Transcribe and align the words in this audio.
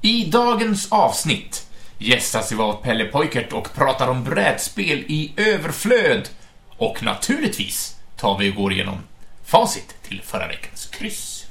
I 0.00 0.24
dagens 0.24 0.92
avsnitt 0.92 1.66
gästas 1.98 2.52
vi 2.52 2.56
av 2.56 2.72
Pelle 2.82 3.04
Pojkert 3.04 3.52
och 3.52 3.74
pratar 3.74 4.08
om 4.08 4.24
brädspel 4.24 4.98
i 4.98 5.32
överflöd. 5.36 6.28
Och 6.76 7.02
naturligtvis 7.02 7.96
tar 8.16 8.38
vi 8.38 8.50
och 8.50 8.54
går 8.54 8.72
igenom 8.72 8.98
facit 9.44 9.94
till 10.02 10.22
förra 10.24 10.48
veckans 10.48 10.86
kryss. 10.86 11.44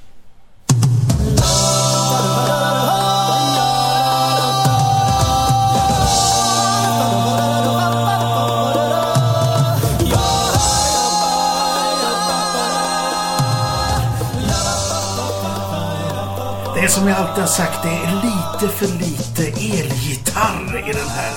Det 16.76 16.84
är 16.84 16.88
som 16.88 17.08
jag 17.08 17.18
alltid 17.18 17.42
har 17.44 17.48
sagt, 17.48 17.84
det 17.84 17.90
är 17.90 18.17
lite 18.62 18.74
för 18.74 18.88
lite 18.88 19.44
elgitarr 19.48 20.84
i 20.90 20.94
den 20.94 21.08
här. 21.10 21.32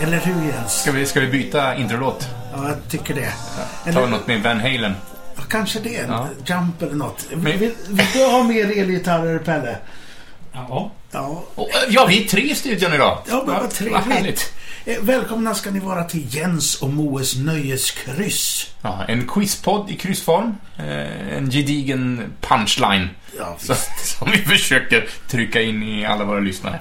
Eller 0.00 0.18
hur 0.20 0.34
Jens? 0.52 0.80
Ska 0.82 0.92
vi, 0.92 1.06
ska 1.06 1.20
vi 1.20 1.26
byta 1.26 1.74
introlåt? 1.76 2.28
Ja, 2.56 2.68
jag 2.68 2.76
tycker 2.88 3.14
det. 3.14 3.32
Ta 3.84 3.88
Eller, 3.90 4.06
något 4.06 4.26
med 4.26 4.42
Van 4.42 4.60
Halen. 4.60 4.94
ja, 5.36 5.42
kanske 5.48 5.80
det. 5.80 5.96
En 5.96 6.10
Ja. 6.10 6.28
Jump 6.46 6.82
eller 6.82 6.94
något. 6.94 7.24
Men- 7.30 7.58
Vill, 7.58 7.74
vill 7.88 8.06
du 8.12 8.24
ha 8.24 8.42
mer 8.42 8.78
elgitarrer, 8.78 9.38
Pelle? 9.38 9.76
Ja. 10.52 10.90
Ja, 11.10 11.42
äh, 11.56 11.64
ja, 11.88 12.06
vi 12.06 12.24
är 12.24 12.28
tre 12.28 12.42
i 12.50 12.54
studion 12.54 12.92
idag. 12.94 13.18
Ja, 13.28 13.42
men 13.46 13.54
vad 13.54 13.62
Vad 13.62 13.70
trevligt. 13.70 14.04
härligt. 14.12 14.52
Eh, 14.86 15.00
Välkomna 15.02 15.54
ska 15.54 15.70
ni 15.70 15.78
vara 15.80 16.04
till 16.04 16.34
Jens 16.34 16.82
och 16.82 16.90
Moes 16.90 17.36
nöjeskryss. 17.36 18.74
Ja, 18.82 19.04
en 19.08 19.26
quizpodd 19.28 19.90
i 19.90 19.96
kryssform. 19.96 20.54
Eh, 20.78 21.36
en 21.36 21.50
gedigen 21.50 22.32
punchline. 22.40 23.08
Ja, 23.38 23.56
Så, 23.58 23.74
som 24.04 24.30
vi 24.30 24.38
försöker 24.38 25.08
trycka 25.28 25.62
in 25.62 25.82
i 25.82 26.04
alla 26.06 26.24
våra 26.24 26.40
lyssnare. 26.40 26.80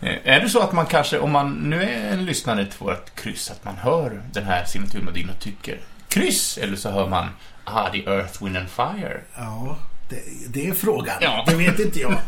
Eh, 0.00 0.14
Är 0.24 0.40
det 0.40 0.48
så 0.48 0.60
att 0.60 0.72
man 0.72 0.86
kanske, 0.86 1.18
om 1.18 1.30
man 1.30 1.52
nu 1.52 1.82
är 1.82 2.12
en 2.12 2.24
lyssnare 2.24 2.64
till 2.66 2.78
vårt 2.78 3.14
kryss, 3.14 3.50
att 3.50 3.64
man 3.64 3.76
hör 3.76 4.22
den 4.32 4.44
här 4.44 4.64
signaturmelodin 4.64 5.30
och 5.30 5.40
tycker 5.40 5.80
kryss, 6.08 6.58
eller 6.58 6.76
så 6.76 6.90
hör 6.90 7.08
man 7.08 7.26
Ah, 7.64 7.90
the 7.90 8.04
Earth, 8.04 8.44
Wind 8.44 8.56
and 8.56 8.68
Fire. 8.70 9.20
Ja, 9.36 9.76
det, 10.10 10.22
det 10.48 10.66
är 10.66 10.74
frågan. 10.74 11.14
Ja. 11.20 11.44
Det 11.48 11.54
vet 11.54 11.78
inte 11.78 12.00
jag. 12.00 12.14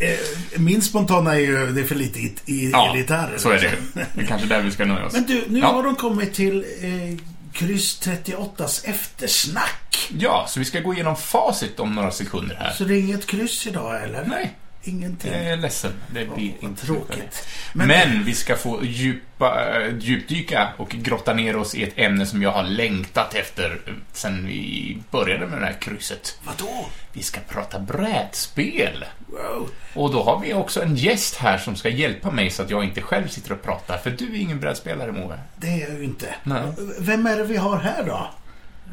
Eh, 0.00 0.18
Min 0.60 0.82
spontana 0.82 1.34
är 1.34 1.38
ju, 1.40 1.66
det 1.72 1.80
är 1.80 1.84
för 1.84 1.94
lite 1.94 2.18
i, 2.18 2.34
i 2.46 2.70
Ja, 2.70 2.90
elgitarrer. 2.90 3.38
så 3.38 3.50
är 3.50 3.58
det. 3.58 3.70
Det 4.14 4.20
är 4.22 4.26
kanske 4.26 4.48
där 4.48 4.62
vi 4.62 4.70
ska 4.70 4.84
nöja 4.84 5.06
oss. 5.06 5.12
Men 5.12 5.26
du, 5.26 5.44
nu 5.48 5.58
Ja. 5.58 5.66
har 5.66 5.82
de 5.82 5.94
kommit 5.96 6.34
till 6.34 6.64
eh, 6.80 7.18
kryss 7.52 8.00
38s 8.02 8.80
eftersnack. 8.88 10.08
Ja, 10.18 10.46
så 10.48 10.58
vi 10.58 10.64
ska 10.64 10.80
gå 10.80 10.94
igenom 10.94 11.16
facit 11.16 11.80
om 11.80 11.94
några 11.94 12.10
sekunder 12.10 12.56
här. 12.60 12.72
Så 12.72 12.84
det 12.84 12.94
är 12.94 12.98
inget 12.98 13.26
kryss 13.26 13.66
idag, 13.66 14.02
eller? 14.02 14.24
Nej, 14.24 14.54
Ingenting. 14.88 15.32
jag 15.32 15.44
är 15.44 15.56
ledsen. 15.56 15.92
Det 16.06 16.12
blir 16.12 16.52
vad 16.60 16.70
inte 16.70 16.86
tråkigt. 16.86 17.48
Men, 17.72 17.88
Men- 17.88 18.24
vi 18.24 18.34
ska 18.34 18.56
få 18.56 18.84
djupa, 18.84 19.80
äh, 19.80 19.94
djupdyka 19.98 20.68
och 20.76 20.88
grotta 20.88 21.34
ner 21.34 21.56
oss 21.56 21.74
i 21.74 21.82
ett 21.82 21.92
ämne 21.96 22.26
som 22.26 22.42
jag 22.42 22.52
har 22.52 22.62
längtat 22.62 23.34
efter 23.34 23.80
eh, 23.86 23.92
sen 24.12 24.46
vi 24.46 24.98
började 25.10 25.46
med 25.46 25.60
det 25.60 25.66
här 25.66 25.80
krysset. 25.80 26.38
Vadå? 26.44 26.86
Vi 27.12 27.22
ska 27.22 27.40
prata 27.48 27.78
brädspel. 27.78 29.04
Wow. 29.26 29.70
Och 29.94 30.12
då 30.12 30.22
har 30.22 30.40
vi 30.40 30.54
också 30.54 30.82
en 30.82 30.96
gäst 30.96 31.36
här 31.36 31.58
som 31.58 31.76
ska 31.76 31.88
hjälpa 31.88 32.30
mig 32.30 32.50
så 32.50 32.62
att 32.62 32.70
jag 32.70 32.84
inte 32.84 33.00
själv 33.02 33.28
sitter 33.28 33.52
och 33.52 33.62
pratar. 33.62 33.98
För 33.98 34.10
du 34.10 34.24
är 34.24 34.38
ingen 34.38 34.60
brädspelare, 34.60 35.12
Moe. 35.12 35.38
Det 35.56 35.66
är 35.66 35.88
jag 35.88 35.98
ju 35.98 36.04
inte. 36.04 36.34
Nej. 36.44 36.62
Vem 37.00 37.26
är 37.26 37.36
det 37.36 37.44
vi 37.44 37.56
har 37.56 37.76
här 37.78 38.04
då? 38.04 38.30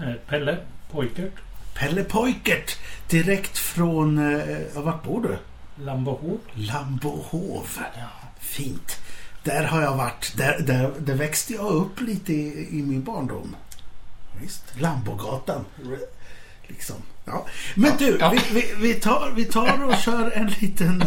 Eh, 0.06 0.14
Pelle 0.30 0.58
Poikert. 0.92 1.34
Pelle 1.80 2.04
Poikert. 2.04 2.78
Direkt 3.10 3.58
från... 3.58 4.34
Eh, 4.36 4.58
ja, 4.76 4.82
vart 4.82 5.04
bor 5.04 5.22
du? 5.22 5.38
Lambohov. 5.76 6.40
Lambohov. 6.54 7.68
Fint. 8.40 8.98
Där 9.44 9.64
har 9.64 9.82
jag 9.82 9.96
varit. 9.96 10.34
Där, 10.38 10.60
där, 10.60 10.94
där 11.00 11.16
växte 11.16 11.54
jag 11.54 11.72
upp 11.72 12.02
lite 12.02 12.34
i, 12.34 12.68
i 12.80 12.82
min 12.84 13.04
barndom. 13.04 13.56
Visst. 14.42 14.64
Lambogatan. 14.80 15.66
Liksom. 16.68 16.96
Ja. 17.26 17.46
Men 17.76 17.98
du, 17.98 18.18
Ja. 18.20 18.30
Vi, 18.30 18.62
vi, 18.62 18.74
vi, 18.78 18.94
tar, 18.94 19.34
vi 19.36 19.46
tar 19.46 19.84
och 19.84 19.96
kör 19.96 20.32
en 20.32 20.48
liten, 20.48 21.04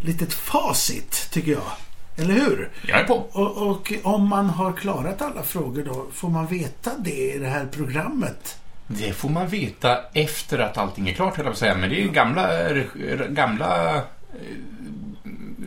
litet 0.00 0.32
facit, 0.32 1.28
tycker 1.30 1.52
jag. 1.52 1.72
Eller 2.16 2.34
hur? 2.34 2.70
Jag 2.86 3.00
är 3.00 3.04
på. 3.04 3.14
Och, 3.14 3.68
och 3.70 3.92
om 4.02 4.28
man 4.28 4.50
har 4.50 4.72
klarat 4.72 5.22
alla 5.22 5.42
frågor 5.42 5.84
då, 5.84 6.06
får 6.12 6.28
man 6.28 6.46
veta 6.46 6.90
det 6.98 7.34
i 7.34 7.38
det 7.38 7.48
här 7.48 7.66
programmet? 7.66 8.58
Det 8.98 9.12
får 9.12 9.28
man 9.28 9.48
veta 9.48 9.98
efter 10.12 10.58
att 10.58 10.78
allting 10.78 11.08
är 11.08 11.12
klart, 11.12 11.36
höll 11.36 11.44
jag 11.46 11.52
på 11.52 11.54
att 11.54 11.58
säga. 11.58 11.74
Men 11.74 11.90
det 11.90 12.02
är 12.02 12.08
gamla, 12.08 12.48
reg- 12.68 13.34
gamla 13.34 13.94
eh, 13.96 14.02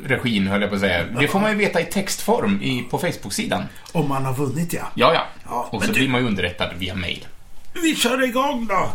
regin, 0.05 0.47
höll 0.47 0.61
jag 0.61 0.69
på 0.69 0.75
att 0.75 0.81
säga. 0.81 1.03
Det 1.19 1.27
får 1.27 1.39
man 1.39 1.51
ju 1.51 1.57
veta 1.57 1.81
i 1.81 1.85
textform 1.85 2.61
i, 2.61 2.81
på 2.91 2.97
Facebook-sidan. 2.97 3.63
Om 3.91 4.09
man 4.09 4.25
har 4.25 4.33
vunnit, 4.33 4.73
ja. 4.73 4.87
Ja, 4.95 5.13
ja. 5.13 5.21
Ja, 5.45 5.67
Och 5.71 5.81
så 5.83 5.87
du- 5.87 5.93
blir 5.99 6.09
man 6.09 6.21
ju 6.21 6.27
underrättad 6.27 6.69
via 6.77 6.95
mail. 6.95 7.27
Vi 7.83 7.95
kör 7.95 8.23
igång 8.23 8.67
då! 8.67 8.89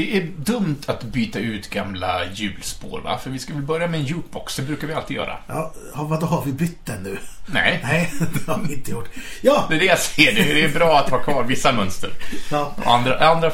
Det 0.00 0.16
är 0.16 0.22
dumt 0.36 0.76
att 0.86 1.02
byta 1.02 1.38
ut 1.38 1.70
gamla 1.70 2.20
hjulspår, 2.32 3.00
va? 3.00 3.18
För 3.18 3.30
vi 3.30 3.38
ska 3.38 3.52
väl 3.54 3.62
börja 3.62 3.86
med 3.86 4.00
en 4.00 4.06
jukebox, 4.06 4.56
det 4.56 4.62
brukar 4.62 4.86
vi 4.86 4.94
alltid 4.94 5.16
göra. 5.16 5.36
Ja, 5.46 5.72
ja, 5.94 6.02
vad 6.02 6.22
har 6.22 6.44
vi 6.44 6.52
bytt 6.52 6.86
den 6.86 7.02
nu? 7.02 7.18
Nej, 7.46 7.80
Nej, 7.82 8.12
det 8.46 8.52
har 8.52 8.60
vi 8.68 8.74
inte 8.74 8.90
gjort. 8.90 9.08
Ja, 9.42 9.66
det 9.68 9.74
är 9.74 9.78
det 9.78 9.84
jag 9.84 9.98
ser. 9.98 10.32
Det 10.34 10.64
är, 10.64 10.68
bra 10.68 10.98
att 10.98 11.10
ha 11.10 11.18
kvar 11.18 11.44
vissa 11.44 11.72
mönster. 11.72 12.10
ja. 12.50 12.74
Andra, 12.84 13.28
andra, 13.28 13.50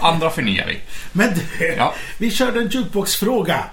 andra 0.00 0.30
förnyar 0.30 0.66
vi. 0.66 0.80
men 1.12 1.34
du, 1.34 1.74
Ja. 1.76 1.94
vi 2.18 2.30
körde 2.30 2.60
en 2.60 2.68
jukebox-fråga. 2.68 3.64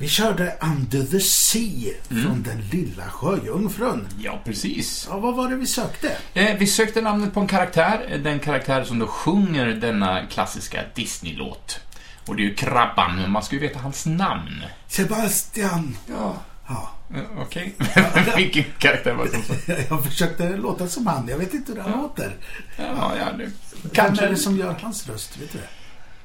Vi 0.00 0.08
körde 0.08 0.56
Under 0.60 1.02
the 1.04 1.20
Sea 1.20 1.92
från 2.08 2.42
den 2.42 2.60
lilla 2.60 3.04
sjöjungfrun. 3.04 4.08
Ja, 4.18 4.40
precis. 4.44 5.06
Ja, 5.10 5.18
vad 5.18 5.36
var 5.36 5.50
det 5.50 5.56
vi 5.56 5.66
sökte? 5.66 6.16
Eh, 6.34 6.56
vi 6.58 6.66
sökte 6.66 7.00
namnet 7.00 7.34
på 7.34 7.40
en 7.40 7.46
karaktär, 7.46 8.20
den 8.24 8.38
karaktär 8.38 8.84
som 8.84 8.98
då 8.98 9.06
sjunger 9.06 9.66
denna 9.66 10.26
klassiska 10.26 10.80
Disney-låt. 10.94 11.80
Och 12.26 12.36
det 12.36 12.42
är 12.42 12.44
ju 12.44 12.54
Krabban, 12.54 13.16
men 13.16 13.30
man 13.30 13.42
ska 13.42 13.54
ju 13.54 13.60
veta 13.60 13.78
hans 13.78 14.06
namn. 14.06 14.64
Sebastian. 14.88 15.96
Ja. 16.06 16.36
Ja, 16.68 16.90
Eh, 17.14 17.42
Okej. 17.42 17.74
Vilken 18.36 18.64
karaktär 18.78 19.14
var 19.14 19.24
det 19.24 19.30
som 19.30 19.74
jag 19.96 20.04
försökte 20.04 20.56
låta 20.56 20.88
som 20.88 21.06
han. 21.06 21.28
Jag 21.28 21.38
vet 21.38 21.54
inte 21.54 21.72
hur 21.72 21.80
han 21.80 22.02
låter. 22.02 22.36
Ja, 22.76 23.12
ja, 23.18 23.24
det... 23.24 23.44
Vem 23.44 23.52
är 23.90 23.94
Kanske... 23.94 24.26
det 24.26 24.36
som 24.36 24.56
gör 24.56 24.76
hans 24.82 25.08
röst? 25.08 25.36
Vet 25.40 25.52
du 25.52 25.58
det? 25.58 25.79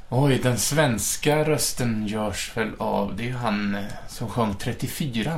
Oj, 0.09 0.39
den 0.43 0.57
svenska 0.59 1.43
rösten 1.43 2.07
görs 2.07 2.51
väl 2.57 2.71
av... 2.77 3.15
Det 3.15 3.23
är 3.23 3.27
ju 3.27 3.33
han 3.35 3.75
eh, 3.75 3.83
som 4.07 4.29
sjöng 4.29 4.55
34 4.59 5.31
eh, 5.31 5.37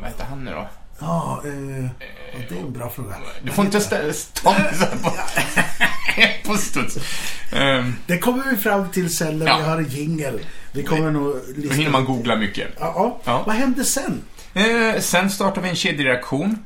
Vad 0.00 0.08
heter 0.10 0.24
han 0.24 0.44
nu 0.44 0.50
då? 0.50 0.68
Ja, 1.00 1.42
eh, 1.44 1.90
det 2.48 2.56
är 2.56 2.60
en 2.60 2.72
bra 2.72 2.90
fråga. 2.90 3.14
Du 3.42 3.50
får 3.52 3.64
inte 3.64 3.80
ställa 3.80 4.12
så 4.12 4.50
här 4.50 4.96
på, 5.02 5.12
på 6.52 6.56
studs. 6.58 6.96
Ehm, 7.52 7.94
Det 8.06 8.18
kommer 8.18 8.50
vi 8.50 8.56
fram 8.56 8.88
till 8.90 9.16
sen 9.16 9.38
när 9.38 9.46
Ja. 9.46 9.56
vi 9.58 9.62
har 9.64 9.80
jingle. 9.80 10.38
Vi 10.72 10.82
kommer 10.82 11.10
nog 11.10 11.36
Då 11.56 11.72
hinner 11.74 11.90
man 11.90 12.04
googla 12.04 12.36
mycket. 12.36 12.68
Ja, 12.80 13.20
ja. 13.24 13.42
Vad 13.46 13.54
hände 13.56 13.84
sen? 13.84 14.22
Eh, 14.54 15.00
sen 15.00 15.30
startar 15.30 15.62
vi 15.62 15.68
en 15.68 15.76
kedjereaktion. 15.76 16.64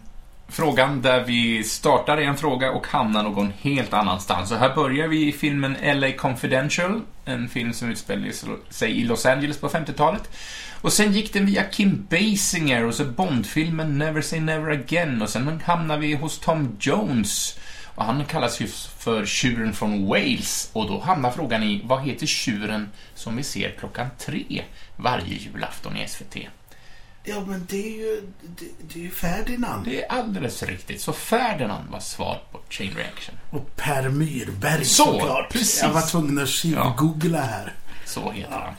Frågan 0.53 1.03
där 1.03 1.25
vi 1.25 1.65
startar 1.65 2.21
i 2.21 2.25
en 2.25 2.37
fråga 2.37 2.71
och 2.71 2.87
hamnar 2.87 3.23
någon 3.23 3.53
helt 3.61 3.93
annanstans. 3.93 4.49
Så 4.49 4.55
här 4.55 4.75
börjar 4.75 5.09
vi 5.09 5.29
i 5.29 5.33
filmen 5.33 5.77
LA 5.83 6.13
Confidential, 6.13 7.01
en 7.25 7.49
film 7.49 7.73
som 7.73 7.91
utspelar 7.91 8.33
sig 8.73 8.91
i 9.01 9.05
Los 9.05 9.27
Angeles 9.27 9.61
på 9.61 9.69
50-talet. 9.69 10.31
Och 10.81 10.93
sen 10.93 11.13
gick 11.13 11.33
den 11.33 11.47
via 11.47 11.63
Kim 11.63 12.07
Basinger 12.11 12.85
och 12.85 12.95
så 12.95 13.05
Bondfilmen 13.05 13.99
Never 13.99 14.23
Say 14.23 14.41
Never 14.41 14.71
Again 14.71 15.23
och 15.23 15.29
sen 15.29 15.61
hamnar 15.65 15.99
vi 15.99 16.15
hos 16.15 16.39
Tom 16.39 16.77
Jones. 16.81 17.59
Och 17.95 18.05
han 18.05 18.25
kallas 18.25 18.61
ju 18.61 18.67
för 18.99 19.27
tjuren 19.27 19.73
från 19.73 20.07
Wales 20.07 20.71
och 20.73 20.87
då 20.87 21.01
hamnar 21.01 21.31
frågan 21.31 21.63
i 21.63 21.83
vad 21.85 22.03
heter 22.03 22.27
tjuren 22.27 22.89
som 23.15 23.37
vi 23.37 23.43
ser 23.43 23.71
klockan 23.79 24.07
tre 24.19 24.63
varje 24.97 25.35
julafton 25.35 25.97
i 25.97 26.09
SVT? 26.09 26.37
Ja, 27.25 27.41
men 27.47 27.67
det 27.71 27.87
är 27.87 27.99
ju, 27.99 28.23
det, 28.59 28.65
det 28.89 28.99
är 29.01 29.03
ju 29.05 29.11
Ferdinand. 29.11 29.85
Det 29.85 30.03
är 30.05 30.13
alldeles 30.13 30.63
riktigt. 30.63 31.01
Så 31.01 31.13
Ferdinand 31.13 31.91
var 31.91 32.01
svar 32.01 32.43
på 32.53 32.61
Chain 32.69 32.95
Reaction. 32.97 33.35
Och 33.51 33.77
Per 33.77 34.09
Myrberg 34.09 34.85
Så, 34.85 35.05
såklart. 35.05 35.53
precis. 35.53 35.83
Jag 35.83 35.91
var 35.91 36.03
tvungen 36.03 36.39
att 36.43 36.49
tjuvgoogla 36.49 37.41
här. 37.41 37.75
Så 38.07 38.31
heter 38.31 38.53
han. 38.53 38.75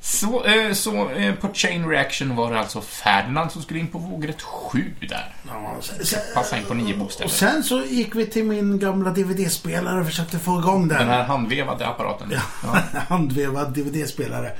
Så, 0.00 0.44
eh, 0.44 0.72
så 0.72 1.10
eh, 1.10 1.34
på 1.34 1.48
Chain 1.54 1.88
Reaction 1.88 2.36
var 2.36 2.52
det 2.52 2.58
alltså 2.60 2.80
Ferdinand 2.80 3.52
som 3.52 3.62
skulle 3.62 3.80
in 3.80 3.88
på 3.88 3.98
vågrätt 3.98 4.42
7 4.42 4.94
där. 5.00 5.34
Ja, 5.48 5.76
sen, 5.80 6.04
sen, 6.06 6.20
Passa 6.34 6.56
in 6.58 6.64
på 6.64 6.74
nio 6.74 6.96
bokstäver. 6.96 7.24
och 7.24 7.30
sen 7.30 7.64
så 7.64 7.82
gick 7.84 8.14
vi 8.14 8.26
till 8.26 8.44
min 8.44 8.78
gamla 8.78 9.10
DVD-spelare 9.10 10.00
och 10.00 10.06
försökte 10.06 10.38
få 10.38 10.58
igång 10.58 10.88
den. 10.88 10.98
Den 10.98 11.08
här 11.08 11.24
handvevade 11.24 11.86
apparaten. 11.86 12.32
Ja. 12.32 12.40
Handvevad 13.08 13.72
DVD-spelare. 13.74 14.52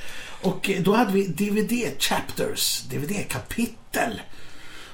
Och 0.46 0.70
eh, 0.70 0.82
då 0.82 0.94
hade 0.96 1.12
vi 1.12 1.26
DVD-chapters, 1.26 2.82
DVD-kapitel. 2.90 4.20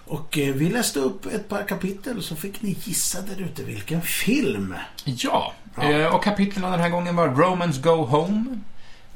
Och 0.04 0.38
eh, 0.38 0.54
vi 0.54 0.68
läste 0.70 0.98
upp 1.00 1.26
ett 1.26 1.48
par 1.48 1.62
kapitel 1.68 2.22
så 2.22 2.36
fick 2.36 2.62
ni 2.62 2.76
gissa 2.84 3.20
där 3.20 3.40
ute 3.44 3.62
vilken 3.62 4.02
film. 4.02 4.74
ja, 5.04 5.52
Ja. 5.76 5.82
Eh, 5.90 6.14
Och 6.14 6.24
kapitlen 6.24 6.70
den 6.70 6.80
här 6.80 6.88
gången 6.88 7.16
var 7.16 7.28
Romans 7.28 7.78
Go 7.82 7.90
Home, 8.04 8.44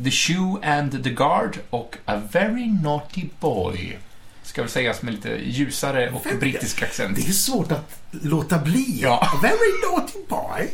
The 0.04 0.10
Shoe 0.10 0.60
and 0.78 1.04
the 1.04 1.10
Guard 1.10 1.58
och 1.70 1.96
A 2.04 2.20
Very 2.32 2.66
Naughty 2.82 3.24
Boy. 3.40 3.98
Ska 4.42 4.62
väl 4.62 4.70
sägas 4.70 5.02
med 5.02 5.14
lite 5.14 5.28
ljusare 5.44 6.10
och 6.10 6.26
Very- 6.26 6.38
brittisk 6.40 6.82
accent. 6.82 7.16
Det 7.16 7.28
är 7.28 7.32
svårt 7.32 7.72
att 7.72 7.98
låta 8.10 8.58
bli. 8.58 8.98
Ja. 9.02 9.28
Very 9.42 9.90
naughty 9.90 10.18
boy. 10.28 10.70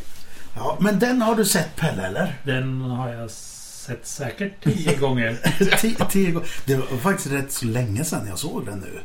Ja, 0.57 0.77
men 0.81 0.99
den 0.99 1.23
har 1.23 1.35
du 1.35 1.45
sett 1.45 1.77
Pelle, 1.77 2.07
eller? 2.07 2.41
Den 2.45 2.81
har 2.81 3.09
jag 3.13 3.31
sett 3.31 3.62
säkert 4.03 4.65
tio 4.65 4.97
gånger. 4.97 5.39
Tio, 5.81 5.97
tio 6.11 6.31
gånger. 6.31 6.49
Det 6.65 6.77
var 6.77 6.99
faktiskt 6.99 7.33
rätt 7.33 7.53
så 7.53 7.67
länge 7.67 8.05
sedan 8.05 8.27
jag 8.27 8.39
såg 8.39 8.67
den 8.67 8.79
nu. 8.79 9.01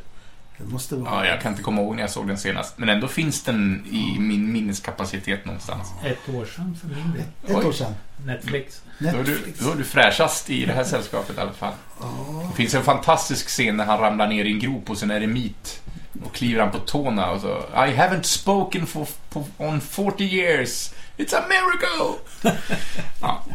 Det 0.57 0.63
måste 0.63 0.95
vara... 0.95 1.25
Ja, 1.25 1.31
jag 1.31 1.41
kan 1.41 1.51
inte 1.51 1.63
komma 1.63 1.81
ihåg 1.81 1.95
när 1.95 2.03
jag 2.03 2.09
såg 2.09 2.27
den 2.27 2.37
senast. 2.37 2.77
Men 2.77 2.89
ändå 2.89 3.07
finns 3.07 3.43
den 3.43 3.85
i 3.91 4.19
min 4.19 4.51
minneskapacitet 4.51 5.45
någonstans. 5.45 5.87
Ett 6.03 6.35
år 6.35 6.45
sedan 6.45 6.77
för 6.81 6.87
min 6.87 7.11
del. 7.13 7.21
Ett 7.21 7.63
Oj. 7.63 7.65
år 7.65 7.71
sedan. 7.71 7.95
Netflix. 8.25 8.81
Då 8.99 9.07
är, 9.07 9.23
du, 9.23 9.31
Netflix. 9.31 9.59
då 9.59 9.71
är 9.71 9.75
du 9.75 9.83
fräschast 9.83 10.49
i 10.49 10.65
det 10.65 10.73
här 10.73 10.83
sällskapet 10.83 11.37
i 11.37 11.39
alla 11.39 11.53
fall. 11.53 11.73
Ja. 11.99 12.47
Det 12.49 12.55
finns 12.55 12.73
en 12.73 12.83
fantastisk 12.83 13.47
scen 13.47 13.77
när 13.77 13.85
han 13.85 13.99
ramlar 13.99 14.27
ner 14.27 14.45
i 14.45 14.51
en 14.51 14.59
grop 14.59 14.87
hos 14.87 15.03
en 15.03 15.11
eremit. 15.11 15.81
Och 16.23 16.35
kliver 16.35 16.61
han 16.61 16.71
på 16.71 16.79
tårna 16.79 17.31
och 17.31 17.41
så 17.41 17.47
I 17.73 17.95
haven't 17.95 18.23
spoken 18.23 18.87
for, 18.87 19.07
for, 19.29 19.43
on 19.57 19.81
40 19.81 20.23
years. 20.23 20.93
It's 21.17 21.35
a 21.35 21.43
miracle! 21.49 22.51
ja. 23.21 23.45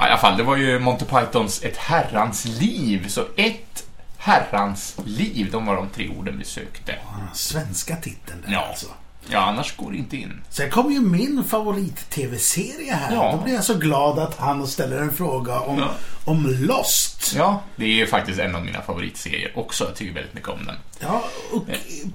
Ja, 0.00 0.06
i 0.06 0.10
alla 0.10 0.20
fall, 0.20 0.36
det 0.36 0.42
var 0.42 0.56
ju 0.56 0.78
Monty 0.78 1.04
Pythons 1.04 1.62
Ett 1.64 1.76
herrans 1.76 2.44
liv. 2.44 3.08
Så 3.08 3.20
ett 3.36 3.84
herrans 4.18 4.96
liv, 5.04 5.48
de 5.52 5.66
var 5.66 5.76
de 5.76 5.88
tre 5.88 6.08
orden 6.18 6.38
vi 6.38 6.44
sökte. 6.44 6.92
Ja, 7.02 7.18
svenska 7.34 7.96
titeln 7.96 8.42
där 8.46 8.52
Ja. 8.52 8.66
alltså. 8.68 8.86
Ja, 9.28 9.38
annars 9.40 9.76
går 9.76 9.90
det 9.90 9.96
inte 9.98 10.16
in. 10.16 10.40
Sen 10.50 10.70
kom 10.70 10.92
ju 10.92 11.00
min 11.00 11.44
favorit-tv-serie 11.44 12.94
här. 12.94 13.14
Ja. 13.14 13.32
Då 13.38 13.44
blir 13.44 13.54
jag 13.54 13.64
så 13.64 13.74
glad 13.74 14.18
att 14.18 14.36
han 14.38 14.66
ställer 14.66 14.98
en 14.98 15.12
fråga 15.12 15.60
om, 15.60 15.78
Ja. 15.78 15.90
om 16.24 16.46
Lost. 16.60 17.32
Ja, 17.36 17.62
det 17.76 17.84
är 17.84 17.88
ju 17.88 18.06
faktiskt 18.06 18.38
en 18.40 18.54
av 18.56 18.64
mina 18.64 18.82
favoritserier 18.82 19.58
också. 19.58 19.84
Jag 19.84 19.94
tycker 19.96 20.14
väldigt 20.14 20.34
mycket 20.34 20.48
om 20.48 20.64
den. 20.66 20.76
Ja, 21.00 21.24
och 21.52 21.64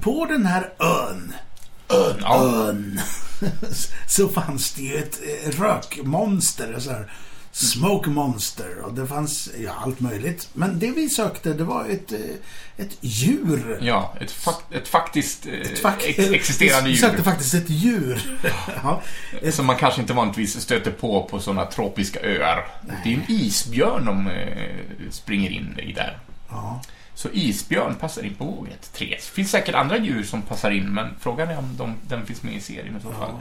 på 0.01 0.25
den 0.25 0.45
här 0.45 0.73
ön, 0.79 1.33
Ön, 1.89 2.17
ja. 2.21 2.43
ön 2.43 2.99
så 4.07 4.27
fanns 4.27 4.71
det 4.73 4.81
ju 4.81 4.95
ett 4.97 5.19
eh, 5.43 5.49
rökmonster. 5.61 6.75
Så 6.79 6.91
här, 6.91 7.11
smoke 7.55 8.09
monster. 8.09 8.81
Och 8.85 8.93
det 8.93 9.07
fanns 9.07 9.49
ja, 9.59 9.71
allt 9.83 9.99
möjligt. 9.99 10.49
Men 10.53 10.79
det 10.79 10.91
vi 10.91 11.09
sökte, 11.09 11.53
det 11.53 11.63
var 11.63 11.85
ett, 11.85 12.11
eh, 12.11 12.19
ett 12.85 12.97
djur. 13.01 13.77
Ja, 13.81 14.13
ett, 14.21 14.31
fak 14.31 14.63
ett 14.73 14.87
faktiskt 14.87 15.45
eh, 15.45 15.53
Ett 15.53 15.79
fack- 15.81 16.03
ex 16.05 16.19
existerande 16.19 16.89
Vi 16.89 16.97
sökte 16.97 17.17
djur. 17.17 17.23
faktiskt 17.23 17.53
ett 17.53 17.69
djur. 17.69 18.39
ja, 18.83 19.01
ett, 19.41 19.55
Som 19.55 19.65
man 19.65 19.75
kanske 19.75 20.01
inte 20.01 20.13
vanligtvis 20.13 20.61
stöter 20.61 20.91
på 20.91 21.23
på 21.23 21.39
sådana 21.39 21.65
tropiska 21.65 22.19
öar. 22.19 22.67
Det 23.03 23.09
är 23.09 23.13
en 23.13 23.23
isbjörn 23.27 24.05
de 24.05 24.27
eh, 24.27 25.09
springer 25.11 25.49
in 25.49 25.79
i 25.79 25.91
där. 25.93 26.17
ja. 26.49 26.81
Så 27.17 27.29
isbjörn 27.33 27.95
passar 27.95 28.23
in 28.23 28.35
på 28.35 28.45
våget 28.45 28.93
3. 28.93 29.05
Det 29.09 29.21
finns 29.23 29.51
säkert 29.51 29.75
andra 29.75 29.97
djur 29.97 30.23
som 30.23 30.41
passar 30.41 30.71
in, 30.71 30.93
men 30.93 31.07
frågan 31.19 31.49
är 31.49 31.57
om 31.57 31.75
de, 31.77 31.93
den 32.07 32.25
finns 32.25 32.43
med 32.43 32.53
i 32.55 32.59
serien 32.61 32.97
i 32.97 33.01
så 33.01 33.11
fall. 33.11 33.31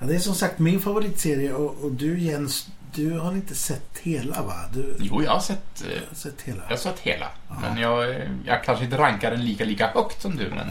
Ja, 0.00 0.06
det 0.06 0.14
är 0.14 0.18
som 0.18 0.34
sagt 0.34 0.58
min 0.58 0.80
favoritserie 0.80 1.52
och, 1.52 1.84
och 1.84 1.92
du 1.92 2.20
Jens, 2.20 2.68
du 2.94 3.18
har 3.18 3.32
inte 3.32 3.54
sett 3.54 3.98
hela 4.02 4.42
va? 4.42 4.54
Du 4.72 4.96
Jo, 5.00 5.22
jag 5.22 5.30
har 5.30 5.40
sett, 5.40 5.82
eh, 5.82 6.02
har 6.08 6.14
sett 6.14 6.40
hela. 6.40 6.62
jag 6.62 6.70
har 6.70 6.76
sett 6.76 6.98
hela. 6.98 7.26
Men 7.60 7.78
jag, 7.78 8.16
jag 8.46 8.64
kanske 8.64 8.84
inte 8.84 8.98
rankar 8.98 9.30
den 9.30 9.44
lika, 9.44 9.64
lika 9.64 9.86
högt 9.86 10.22
som 10.22 10.36
du, 10.36 10.50
men, 10.50 10.66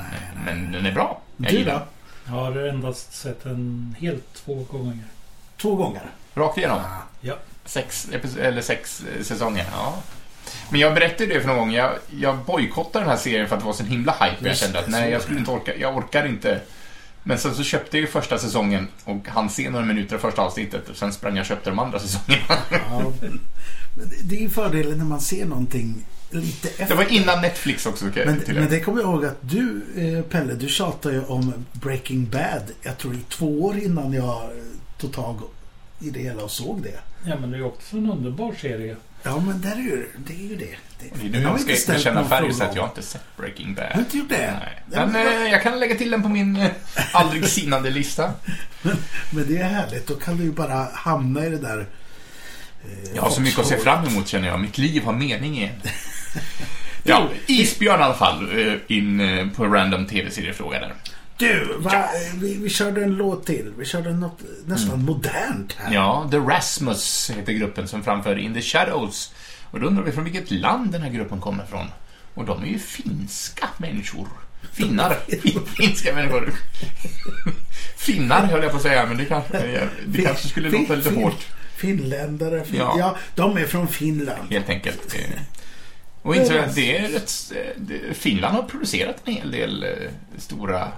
men 0.46 0.72
den 0.72 0.86
är 0.86 0.92
bra. 0.92 1.22
Jag 1.38 1.52
Du 1.52 1.64
då? 1.64 1.82
Jag 2.26 2.34
har 2.34 2.68
endast 2.68 3.14
sett 3.14 3.44
den 3.44 3.96
helt 4.00 4.34
två 4.34 4.54
gånger. 4.72 5.04
Två 5.58 5.76
gånger? 5.76 6.02
Rakt 6.34 6.58
igenom. 6.58 6.80
Ja. 7.22 7.36
Sex, 7.66 8.10
eller 8.40 8.62
sex 8.62 9.04
eh, 9.18 9.24
säsonger, 9.24 9.66
ja. 9.72 9.98
Men 10.70 10.80
jag 10.80 10.94
berättade 10.94 11.34
det 11.34 11.42
för 11.42 11.48
någon 11.48 11.58
gång. 11.58 11.72
Jag, 11.72 11.92
jag 12.10 12.38
bojkottade 12.38 13.06
den 13.06 13.10
här 13.10 13.18
serien 13.18 13.48
för 13.48 13.56
att 13.56 13.62
det 13.62 13.66
var 13.66 13.74
så 13.74 13.84
himla 13.84 14.12
hype. 14.12 14.36
Jag 14.40 14.50
Just 14.50 14.62
kände 14.62 14.78
det, 14.78 14.84
att 14.84 14.90
nej, 14.90 15.12
jag 15.12 15.22
skulle 15.22 15.40
inte 15.40 15.52
orka. 15.52 15.76
Jag 15.76 15.98
orkar 15.98 16.26
inte. 16.26 16.62
Men 17.28 17.38
sen 17.38 17.56
så 17.56 17.64
köpte 17.64 17.98
jag 17.98 18.02
ju 18.02 18.08
första 18.08 18.38
säsongen 18.38 18.88
och 19.04 19.28
hann 19.28 19.50
se 19.50 19.70
några 19.70 19.86
minuter 19.86 20.16
av 20.16 20.20
första 20.20 20.42
avsnittet. 20.42 20.90
Och 20.90 20.96
sen 20.96 21.14
sprang 21.14 21.36
jag 21.36 21.42
och 21.42 21.48
köpte 21.48 21.70
de 21.70 21.80
andra 21.80 22.00
säsongerna. 22.00 22.58
ja, 22.72 23.14
det- 23.22 24.24
det 24.24 24.36
är 24.36 24.42
ju 24.42 24.50
fördelen 24.50 24.98
när 24.98 25.06
man 25.06 25.22
ser 25.22 25.46
någonting 25.46 26.06
lite 26.32 26.68
efter. 26.70 26.88
Det 26.88 26.96
var 26.96 27.12
innan 27.14 27.42
Netflix 27.42 27.86
också, 27.86 28.06
jag 28.16 28.26
Men, 28.26 28.42
men 28.48 28.70
det 28.70 28.80
kommer 28.80 29.02
jag 29.02 29.10
ihåg 29.10 29.26
att 29.26 29.38
du, 29.42 29.82
eh, 29.96 30.24
Pelle, 30.24 30.54
du 30.54 30.68
tjatade 30.70 31.16
ju 31.16 31.24
om 31.24 31.54
Breaking 31.74 32.30
Bad. 32.30 32.64
Jag 32.82 32.98
tror 32.98 33.14
i 33.14 33.20
två 33.30 33.64
år 33.64 33.78
innan 33.78 34.14
jag 34.14 34.42
eh, 34.44 34.50
tog 34.98 35.14
tag 35.14 35.40
i 36.00 36.10
det 36.10 36.20
hela 36.20 36.44
och 36.44 36.52
såg 36.52 36.82
det. 36.84 37.00
Ja, 37.30 37.36
men 37.40 37.52
det 37.52 37.58
är 37.58 37.66
också 37.66 37.98
en 37.98 38.12
underbar 38.12 38.54
serie. 38.62 38.96
Ja, 39.24 39.40
men 39.40 39.62
där 39.62 39.72
är 39.72 39.76
ju, 39.82 40.08
det 40.28 40.34
är 40.34 40.48
ju 40.50 40.56
det. 40.56 40.76
Det 41.00 41.06
Det 41.22 41.28
är 41.38 41.42
nu 41.42 41.42
jag 41.42 42.00
ska 42.00 42.12
någon 42.14 42.30
färg 42.30 42.54
så 42.54 42.64
att 42.64 42.76
jag 42.76 42.86
inte 42.86 43.02
sett 43.02 43.38
Breaking 43.38 43.74
Bad. 43.76 43.86
Har 43.94 44.00
inte 44.00 44.18
gjort 44.18 44.30
det? 44.30 44.54
Nej. 44.60 44.84
Ja, 44.92 45.06
Men 45.06 45.12
men- 45.12 45.46
eh, 45.46 45.52
jag 45.52 45.64
kan 45.64 45.80
lägga 45.80 45.96
till 45.96 46.12
den 46.12 46.24
på 46.24 46.30
min 46.30 46.56
eh, 46.56 46.68
aldrig 47.14 47.46
sinande 47.46 47.90
lista. 47.90 48.32
Men 49.32 49.46
det 49.48 49.58
är 49.58 49.64
härligt. 49.64 50.08
Då 50.08 50.16
kan 50.16 50.38
du 50.38 50.44
ju 50.44 50.52
bara 50.52 50.88
hamna 50.94 51.46
i 51.46 51.50
det 51.50 51.58
där... 51.58 51.80
eh, 52.86 53.16
Jag 53.16 53.22
har 53.22 53.30
så 53.30 53.42
mycket 53.42 53.60
att 53.60 53.68
se 53.68 53.78
fram 53.78 54.06
emot 54.08 54.28
känner 54.28 54.48
jag. 54.48 54.60
Mitt 54.60 54.78
liv 54.78 55.04
har 55.04 55.14
mening 55.14 55.58
igen. 55.58 55.76
Ja, 57.04 57.30
isbjörn 57.48 58.00
i 58.00 58.04
alla 58.04 58.14
fall. 58.14 58.60
eh, 58.68 58.74
In 58.88 59.52
på 59.56 59.66
random 59.66 60.06
tv-seriefråga 60.08 60.80
där. 60.80 60.94
Du, 61.38 61.76
va, 61.80 61.92
eh, 61.94 62.36
vi, 62.36 62.54
vi 62.58 62.70
körde 62.70 63.04
en 63.04 63.12
låt 63.16 63.46
till. 63.46 63.74
Vi 63.78 63.86
körde 63.86 64.14
något 64.14 64.40
nästan 64.66 65.06
modernt 65.06 65.74
här. 65.78 65.86
Mm. 65.88 65.94
Ja, 65.94 66.28
The 66.32 66.38
Rasmus 66.38 67.32
heter 67.38 67.54
gruppen 67.54 67.88
som 67.88 68.04
framför 68.04 68.38
In 68.38 68.54
the 68.54 68.62
Shadows. 68.62 69.34
Och 69.72 69.80
då 69.80 69.88
undrar 69.88 70.04
vi 70.04 70.12
från 70.12 70.24
vilket 70.24 70.52
land 70.52 70.92
den 70.92 71.02
här 71.02 71.10
gruppen 71.10 71.42
kommer 71.42 71.64
ifrån. 71.64 71.88
Och 72.34 72.46
de 72.46 72.64
är 72.64 72.68
ju 72.68 72.80
finska 72.80 73.70
människor. 73.78 74.28
Finnar. 74.72 75.18
Finska 75.78 76.16
människor. 76.16 76.54
Finnar 77.98 78.46
höll 78.46 78.62
jag 78.64 78.72
på 78.72 78.78
att 78.78 78.84
säga, 78.84 79.06
men 79.06 79.18
det 79.18 79.26
kanske, 79.26 79.88
det 80.08 80.22
kanske 80.22 80.48
skulle 80.48 80.70
låta 80.70 80.96
lite 80.96 81.16
hårt. 81.16 81.48
Finländare. 81.76 82.64
Fin, 82.64 82.76
Ja. 82.76 82.96
ja. 83.00 83.16
de 83.36 83.58
är 83.58 83.66
från 83.66 83.88
Finland. 83.88 84.52
helt 84.52 84.70
enkelt. 84.70 85.16
Och 86.22 86.36
insåg 86.36 86.58
att 86.58 86.76
det 86.76 86.98
är 86.98 87.08
rätt, 87.10 87.54
Finland 88.18 88.56
har 88.56 88.64
producerat 88.64 89.16
en 89.26 89.34
hel 89.34 89.52
del 89.52 89.84
eh, 89.84 89.90
stora... 90.38 90.92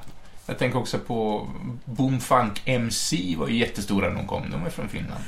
Jag 0.46 0.58
tänker 0.58 0.80
också 0.80 1.00
på 1.00 1.50
Boomfunk 1.86 2.62
MC 2.66 3.36
var 3.38 3.48
ju 3.48 3.58
jättestora 3.58 4.10
när 4.10 4.16
de 4.16 4.28
kom. 4.28 4.52
De 4.52 4.66
är 4.66 4.70
från 4.70 4.90
Finland. 4.90 5.24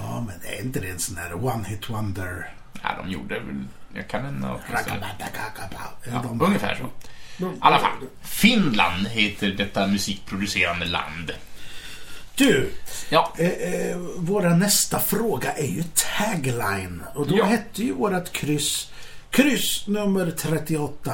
Ja, 0.00 0.20
men 0.26 0.52
är 0.52 0.64
inte 0.64 0.80
det 0.80 0.88
en 0.90 0.98
sån 0.98 1.16
här 1.16 1.44
one 1.44 1.68
hit 1.68 1.90
wonder? 1.90 2.54
Ja, 2.82 2.88
de 3.02 3.10
gjorde 3.10 3.34
väl... 3.34 3.64
Jag 3.94 4.08
kan 4.08 4.24
en 4.24 4.44
av... 4.44 4.60
Ja, 6.12 6.24
ungefär 6.40 6.74
så. 6.74 6.84
I 7.44 7.48
alla 7.60 7.78
fall. 7.78 7.90
Finland 8.22 9.06
heter 9.08 9.48
detta 9.48 9.86
musikproducerande 9.86 10.86
land. 10.86 11.30
Du, 12.34 12.72
Ja, 13.10 13.32
eh, 13.38 13.48
eh, 13.48 13.96
våra 14.16 14.56
nästa 14.56 14.98
fråga 15.00 15.52
är 15.52 15.66
ju 15.66 15.82
tagline. 16.18 17.02
Och 17.14 17.26
då 17.28 17.38
Ja. 17.38 17.44
hette 17.44 17.82
ju 17.82 17.92
vårat 17.92 18.32
kryss, 18.32 18.92
kryss 19.30 19.86
nummer 19.86 20.30
38, 20.30 21.12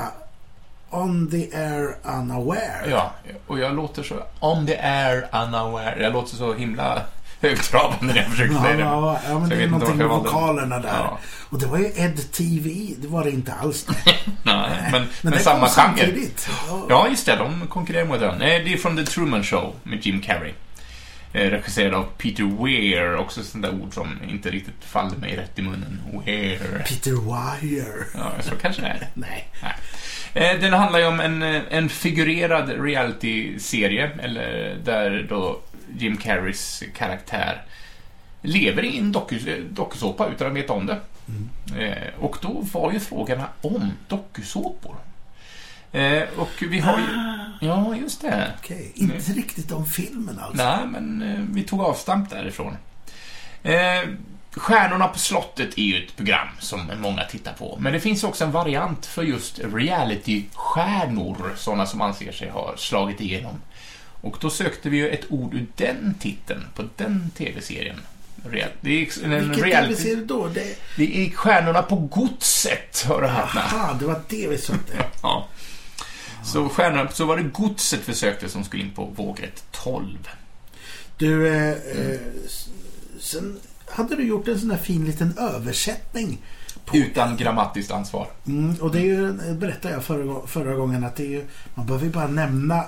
On 0.90 1.30
the 1.30 1.56
air 1.56 1.96
unaware. 2.02 2.90
ja, 2.90 3.14
och 3.46 3.58
jag 3.58 3.74
låter 3.76 4.02
så... 4.02 4.22
On 4.40 4.66
the 4.66 4.76
air, 4.78 5.28
unaware. 5.32 6.02
Jag 6.02 6.12
låter 6.12 6.36
så 6.36 6.54
himla 6.54 7.02
högtravande 7.40 8.06
när 8.06 8.16
jag 8.16 8.26
försöker 8.30 8.54
Ja, 8.54 8.62
säga 8.62 8.76
det. 8.76 8.82
ja, 8.82 9.20
ja, 9.28 9.38
men 9.38 9.48
Så 9.48 9.54
det 9.54 9.62
är 9.62 9.68
någonting 9.68 9.96
med 9.96 10.06
vokalerna 10.08 10.78
där. 10.78 10.88
Ja. 10.88 11.18
Och 11.48 11.58
det 11.58 11.66
var 11.66 11.78
ju 11.78 11.84
Ed 11.84 12.32
TV, 12.32 12.94
det 12.98 13.08
var 13.08 13.24
det 13.24 13.30
inte 13.30 13.52
alls 13.54 13.84
det. 13.84 13.94
Nej, 14.42 14.88
men, 14.92 15.06
men, 15.22 15.32
det 15.32 15.38
samma 15.38 15.68
genre. 15.68 16.12
Ja. 16.68 16.86
Ja, 16.88 17.08
just 17.08 17.26
det. 17.26 17.36
De 17.36 17.66
konkurrerar 17.66 18.04
mot 18.06 18.20
varandra. 18.20 18.46
Det 18.46 18.72
är 18.72 18.76
från 18.76 18.96
The 18.96 19.04
Truman 19.04 19.44
Show 19.44 19.74
med 19.82 20.06
Jim 20.06 20.20
Carrey. 20.20 20.52
Eh, 21.32 21.50
regisserad 21.50 21.94
av 21.94 22.02
Peter 22.18 22.64
Weir. 22.64 23.16
Också 23.16 23.42
sånt 23.42 23.64
där 23.64 23.74
ord 23.82 23.94
som 23.94 24.18
inte 24.28 24.50
riktigt 24.50 24.84
faller 24.84 25.16
mig 25.16 25.36
rätt 25.36 25.58
i 25.58 25.62
munnen. 25.62 26.00
Weir. 26.26 26.84
Peter 26.88 27.10
Wire. 27.10 28.04
Ja, 28.14 28.32
så 28.40 28.54
kanske 28.56 28.82
det 28.82 28.88
är. 28.88 29.08
Nej. 29.14 29.48
Eh, 30.34 30.60
Den 30.60 30.72
handlar 30.72 30.98
ju 30.98 31.06
om 31.06 31.20
en, 31.20 31.42
eh, 31.42 31.62
en 31.70 31.88
figurerad 31.88 32.68
reality-serie, 32.84 34.10
eller 34.22 34.76
där 34.84 35.26
då 35.28 35.60
Jim 35.98 36.16
Carreys 36.16 36.82
karaktär 36.94 37.62
lever 38.42 38.84
i 38.84 38.98
en 38.98 39.12
doku, 39.12 39.62
dokusåpa 39.70 40.28
utan 40.28 40.46
att 40.46 40.52
veta 40.56 40.72
om 40.72 40.86
det. 40.86 41.00
Eh, 41.78 42.20
och 42.20 42.38
då 42.40 42.64
var 42.72 42.92
ju 42.92 43.00
frågorna 43.00 43.48
om 43.60 43.92
dokusåpor. 44.08 44.96
Eh, 45.92 46.22
och 46.36 46.62
vi 46.70 46.78
har 46.78 46.98
ju... 46.98 47.04
Ja, 47.66 47.96
just 47.96 48.20
det. 48.20 48.52
Okej, 48.58 48.92
inte 48.94 49.32
riktigt 49.32 49.72
om 49.72 49.86
filmen 49.86 50.38
alltså. 50.38 50.64
Nej, 50.64 50.86
men 50.86 51.22
eh, 51.22 51.40
vi 51.50 51.62
tog 51.62 51.80
avstamp 51.80 52.30
därifrån. 52.30 52.76
Eh, 53.62 54.08
Stjärnorna 54.56 55.08
på 55.08 55.18
slottet 55.18 55.78
är 55.78 55.82
ju 55.82 56.04
ett 56.04 56.16
program 56.16 56.48
som 56.58 56.90
många 57.00 57.24
tittar 57.24 57.52
på. 57.52 57.76
Men 57.80 57.92
det 57.92 58.00
finns 58.00 58.24
också 58.24 58.44
en 58.44 58.52
variant 58.52 59.06
för 59.06 59.22
just 59.22 59.58
reality-stjärnor, 59.58 61.52
sådana 61.56 61.86
som 61.86 62.00
anser 62.00 62.32
sig 62.32 62.50
ha 62.50 62.74
slagit 62.76 63.20
igenom. 63.20 63.60
Och 64.20 64.36
då 64.40 64.50
sökte 64.50 64.88
vi 64.90 64.96
ju 64.96 65.08
ett 65.08 65.24
ord 65.28 65.54
ur 65.54 65.66
den 65.76 66.14
titeln 66.20 66.64
på 66.74 66.84
den 66.96 67.30
tv-serien. 67.36 67.96
Real- 68.50 68.68
Det 68.80 68.90
är 68.90 69.24
en 69.24 69.30
Vilken 69.48 69.64
reality... 69.64 69.94
tv-serie 69.94 70.24
då? 70.24 70.48
Det... 70.48 70.78
Det 70.96 71.26
är 71.26 71.30
Stjärnorna 71.30 71.82
på 71.82 71.96
godset, 71.96 73.04
hör 73.08 73.22
du 73.22 73.28
häpna. 73.28 73.60
Aha, 73.60 73.96
det 74.00 74.06
var 74.06 74.20
det 74.28 74.48
vi 74.48 74.58
sökte. 74.58 74.92
Ja. 75.22 75.48
Så, 76.44 76.68
stjärnorna, 76.68 77.10
så 77.10 77.24
var 77.24 77.36
det 77.36 77.42
godset 77.42 78.00
vi 78.08 78.14
sökte 78.14 78.48
som 78.48 78.64
skulle 78.64 78.82
in 78.82 78.90
på 78.90 79.04
vågrätt 79.04 79.64
12. 79.70 80.28
Du, 81.18 81.48
eh, 81.56 81.76
s- 82.46 82.68
sen 83.20 83.60
hade 83.90 84.16
du 84.16 84.22
gjort 84.26 84.48
en 84.48 84.60
sån 84.60 84.70
här 84.70 84.78
fin 84.78 85.04
liten 85.06 85.38
översättning. 85.38 86.38
På, 86.84 86.96
Utan 86.96 87.36
grammatiskt 87.36 87.90
ansvar. 87.92 88.28
mm, 88.46 88.74
och 88.80 88.92
det 88.92 88.98
är 88.98 89.04
ju, 89.04 89.32
berättade 89.54 89.94
jag 89.94 90.04
förra, 90.04 90.46
förra 90.46 90.74
gången, 90.74 91.04
att 91.04 91.16
det 91.16 91.22
är 91.24 91.28
ju, 91.30 91.44
man 91.74 91.86
behöver 91.86 92.06
ju 92.06 92.12
bara 92.12 92.26
nämna 92.26 92.84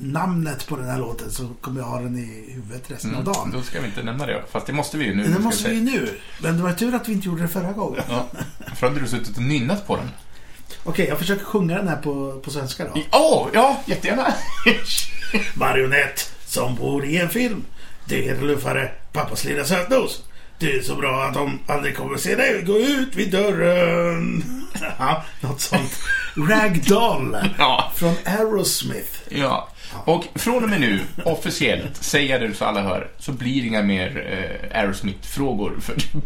namnet 0.00 0.66
på 0.66 0.76
den 0.76 0.86
här 0.88 0.98
låten 0.98 1.30
så 1.30 1.48
kommer 1.60 1.80
jag 1.80 1.86
ha 1.86 2.00
den 2.00 2.18
i 2.18 2.52
huvudet 2.54 2.90
resten 2.90 3.14
av 3.14 3.24
dagen. 3.24 3.42
Mm, 3.48 3.56
då 3.58 3.62
ska 3.62 3.80
vi 3.80 3.86
inte 3.86 4.02
nämna 4.02 4.26
det. 4.26 4.42
Fast 4.50 4.66
det 4.66 4.72
måste 4.72 4.96
vi 4.98 5.04
ju 5.04 5.14
nu. 5.14 5.22
Det 5.24 5.38
måste 5.38 5.68
vi 5.68 5.74
ju 5.74 5.80
nu. 5.80 6.18
Men 6.42 6.56
det 6.56 6.62
var 6.62 6.72
tur 6.72 6.94
att 6.94 7.08
vi 7.08 7.12
inte 7.12 7.26
gjorde 7.28 7.42
det 7.42 7.48
förra 7.48 7.72
gången. 7.72 8.02
Ja. 8.08 8.26
För 8.76 8.88
hade 8.88 9.00
du 9.00 9.06
suttit 9.06 9.36
och 9.36 9.42
nynnat 9.42 9.86
på 9.86 9.96
den. 9.96 10.10
Okej, 10.84 11.06
jag 11.08 11.18
försöker 11.18 11.44
sjunga 11.44 11.76
den 11.76 11.88
här 11.88 11.96
på, 11.96 12.40
på 12.44 12.50
svenska 12.50 12.84
då. 12.84 12.90
Åh, 13.12 13.42
oh, 13.46 13.48
ja, 13.52 13.82
jättegärna. 13.86 14.34
Marionett 15.54 16.32
som 16.46 16.74
bor 16.74 17.04
i 17.04 17.16
en 17.18 17.28
film. 17.28 17.64
Det 18.04 18.28
är 18.28 18.40
luffare, 18.40 18.90
pappas 19.12 19.44
lilla 19.44 19.64
sötnos. 19.64 20.22
Det 20.58 20.72
är 20.76 20.82
så 20.82 20.94
bra 20.96 21.24
att 21.24 21.34
de 21.34 21.58
aldrig 21.66 21.96
kommer 21.96 22.16
se 22.16 22.34
dig 22.34 22.62
gå 22.62 22.78
ut 22.78 23.16
vid 23.16 23.30
dörren. 23.30 24.44
Ja, 24.98 25.24
något 25.40 25.60
sånt. 25.60 25.98
Ragdoll 26.48 27.36
Ja, 27.58 27.92
från 27.94 28.14
Aerosmith. 28.24 29.18
ja. 29.28 29.68
Och 30.04 30.24
från 30.34 30.62
och 30.64 30.70
med 30.70 30.80
nu, 30.80 31.00
officiellt, 31.24 31.96
säger 32.04 32.40
jag 32.40 32.50
det 32.50 32.56
så 32.56 32.64
alla 32.64 32.82
hör, 32.82 33.08
så 33.18 33.32
blir 33.32 33.62
det 33.62 33.66
inga 33.68 33.82
mer 33.82 34.26
eh, 34.72 34.80
Aerosmith-frågor. 34.80 35.76
För 35.80 35.94
du, 35.96 36.20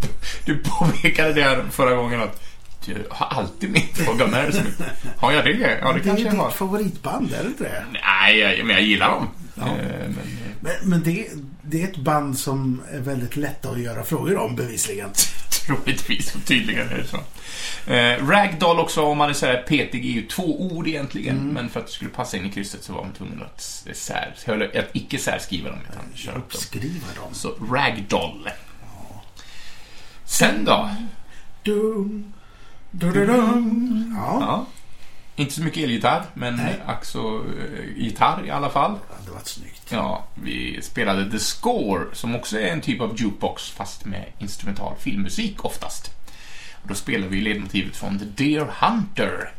du 0.45 0.59
påpekade 0.65 1.33
det 1.33 1.43
här 1.43 1.65
förra 1.71 1.95
gången 1.95 2.21
att 2.21 2.43
du 2.87 3.07
har 3.11 3.27
alltid 3.27 3.71
min 3.71 3.83
fråga 3.95 4.25
om 4.25 4.35
Aerosmith. 4.35 4.83
Har 5.17 5.33
jag 5.33 5.45
det? 5.45 5.51
Ja, 5.51 5.93
det 5.93 5.99
Det 5.99 6.01
är 6.01 6.05
kanske 6.05 6.25
jag 6.25 6.33
har. 6.33 6.47
ditt 6.49 6.57
favoritband, 6.57 7.33
är 7.35 7.43
det 7.43 7.49
inte 7.49 7.65
det? 7.65 7.85
Nej, 7.93 8.39
jag, 8.39 8.67
men 8.67 8.77
jag 8.77 8.85
gillar 8.85 9.09
dem. 9.09 9.29
Ja. 9.55 9.63
Eh, 9.67 9.69
men, 10.01 10.17
Men, 10.61 10.73
men 10.91 11.03
det, 11.03 11.27
det 11.63 11.83
är 11.83 11.89
ett 11.89 11.97
band 11.97 12.39
som 12.39 12.83
är 12.93 12.99
väldigt 13.01 13.37
lätta 13.37 13.69
att 13.71 13.81
göra 13.81 14.05
frågor 14.05 14.37
om 14.37 14.57
bevisligen. 14.57 15.09
Troligtvis, 15.67 16.35
och 16.35 16.41
det 16.97 17.07
så. 17.07 17.17
Eh, 17.93 18.27
ragdoll 18.27 18.79
också, 18.79 19.03
om 19.03 19.19
man 19.19 19.29
är 19.31 19.35
så 19.35 19.47
här 19.47 19.63
petig, 19.63 20.07
är 20.07 20.11
ju 20.11 20.27
två 20.27 20.61
ord 20.63 20.89
egentligen, 20.89 21.37
Mm. 21.39 21.49
men 21.55 21.69
för 21.69 21.81
att 21.81 21.87
det 21.87 21.93
skulle 21.93 22.11
passa 22.11 22.37
in 22.37 22.47
i 22.47 22.51
krysset 22.51 22.85
så 22.85 22.93
var 22.93 23.03
man 23.05 23.13
tvungen 23.13 23.43
att, 23.43 23.61
sär, 23.93 24.35
att 24.79 24.89
icke 24.93 25.19
särskriva 25.19 25.71
dem, 25.71 25.79
utan 25.91 26.03
köra 26.15 26.37
upp 26.37 26.53
dem. 26.53 26.61
Dem. 27.17 27.35
Så 27.35 27.49
ragdoll. 27.71 28.49
Sen 30.25 30.65
då? 30.65 30.91
Dum, 31.63 32.33
dum, 32.91 34.15
ja. 34.17 34.39
Ja. 34.41 34.67
Inte 35.37 35.55
så 35.55 35.63
mycket 35.63 35.83
elgitarr, 35.85 36.23
men 36.35 36.61
ack 36.87 37.05
så 37.05 37.37
eh, 37.39 37.97
gitarr 38.03 38.47
i 38.47 38.51
alla 38.51 38.71
fall 38.71 38.99
hade 39.23 39.35
varit 39.35 39.49
snyggt. 39.49 39.89
Ja, 39.93 40.25
vi 40.35 40.83
spelade 40.83 41.31
The 41.31 41.39
Score, 41.39 42.05
som 42.13 42.35
också 42.35 42.59
är 42.59 42.67
en 42.67 42.81
typ 42.81 43.01
av 43.01 43.21
jukebox, 43.21 43.71
fast 43.71 44.05
med 44.05 44.25
instrumental 44.39 44.97
filmmusik 44.99 45.65
oftast. 45.65 46.11
Och 46.83 46.89
då 46.89 46.95
spelade 46.95 47.29
vi 47.29 47.41
ledmotivet 47.41 47.97
från 47.97 48.19
The 48.19 48.25
Deer 48.25 48.67
Hunter. 48.81 49.53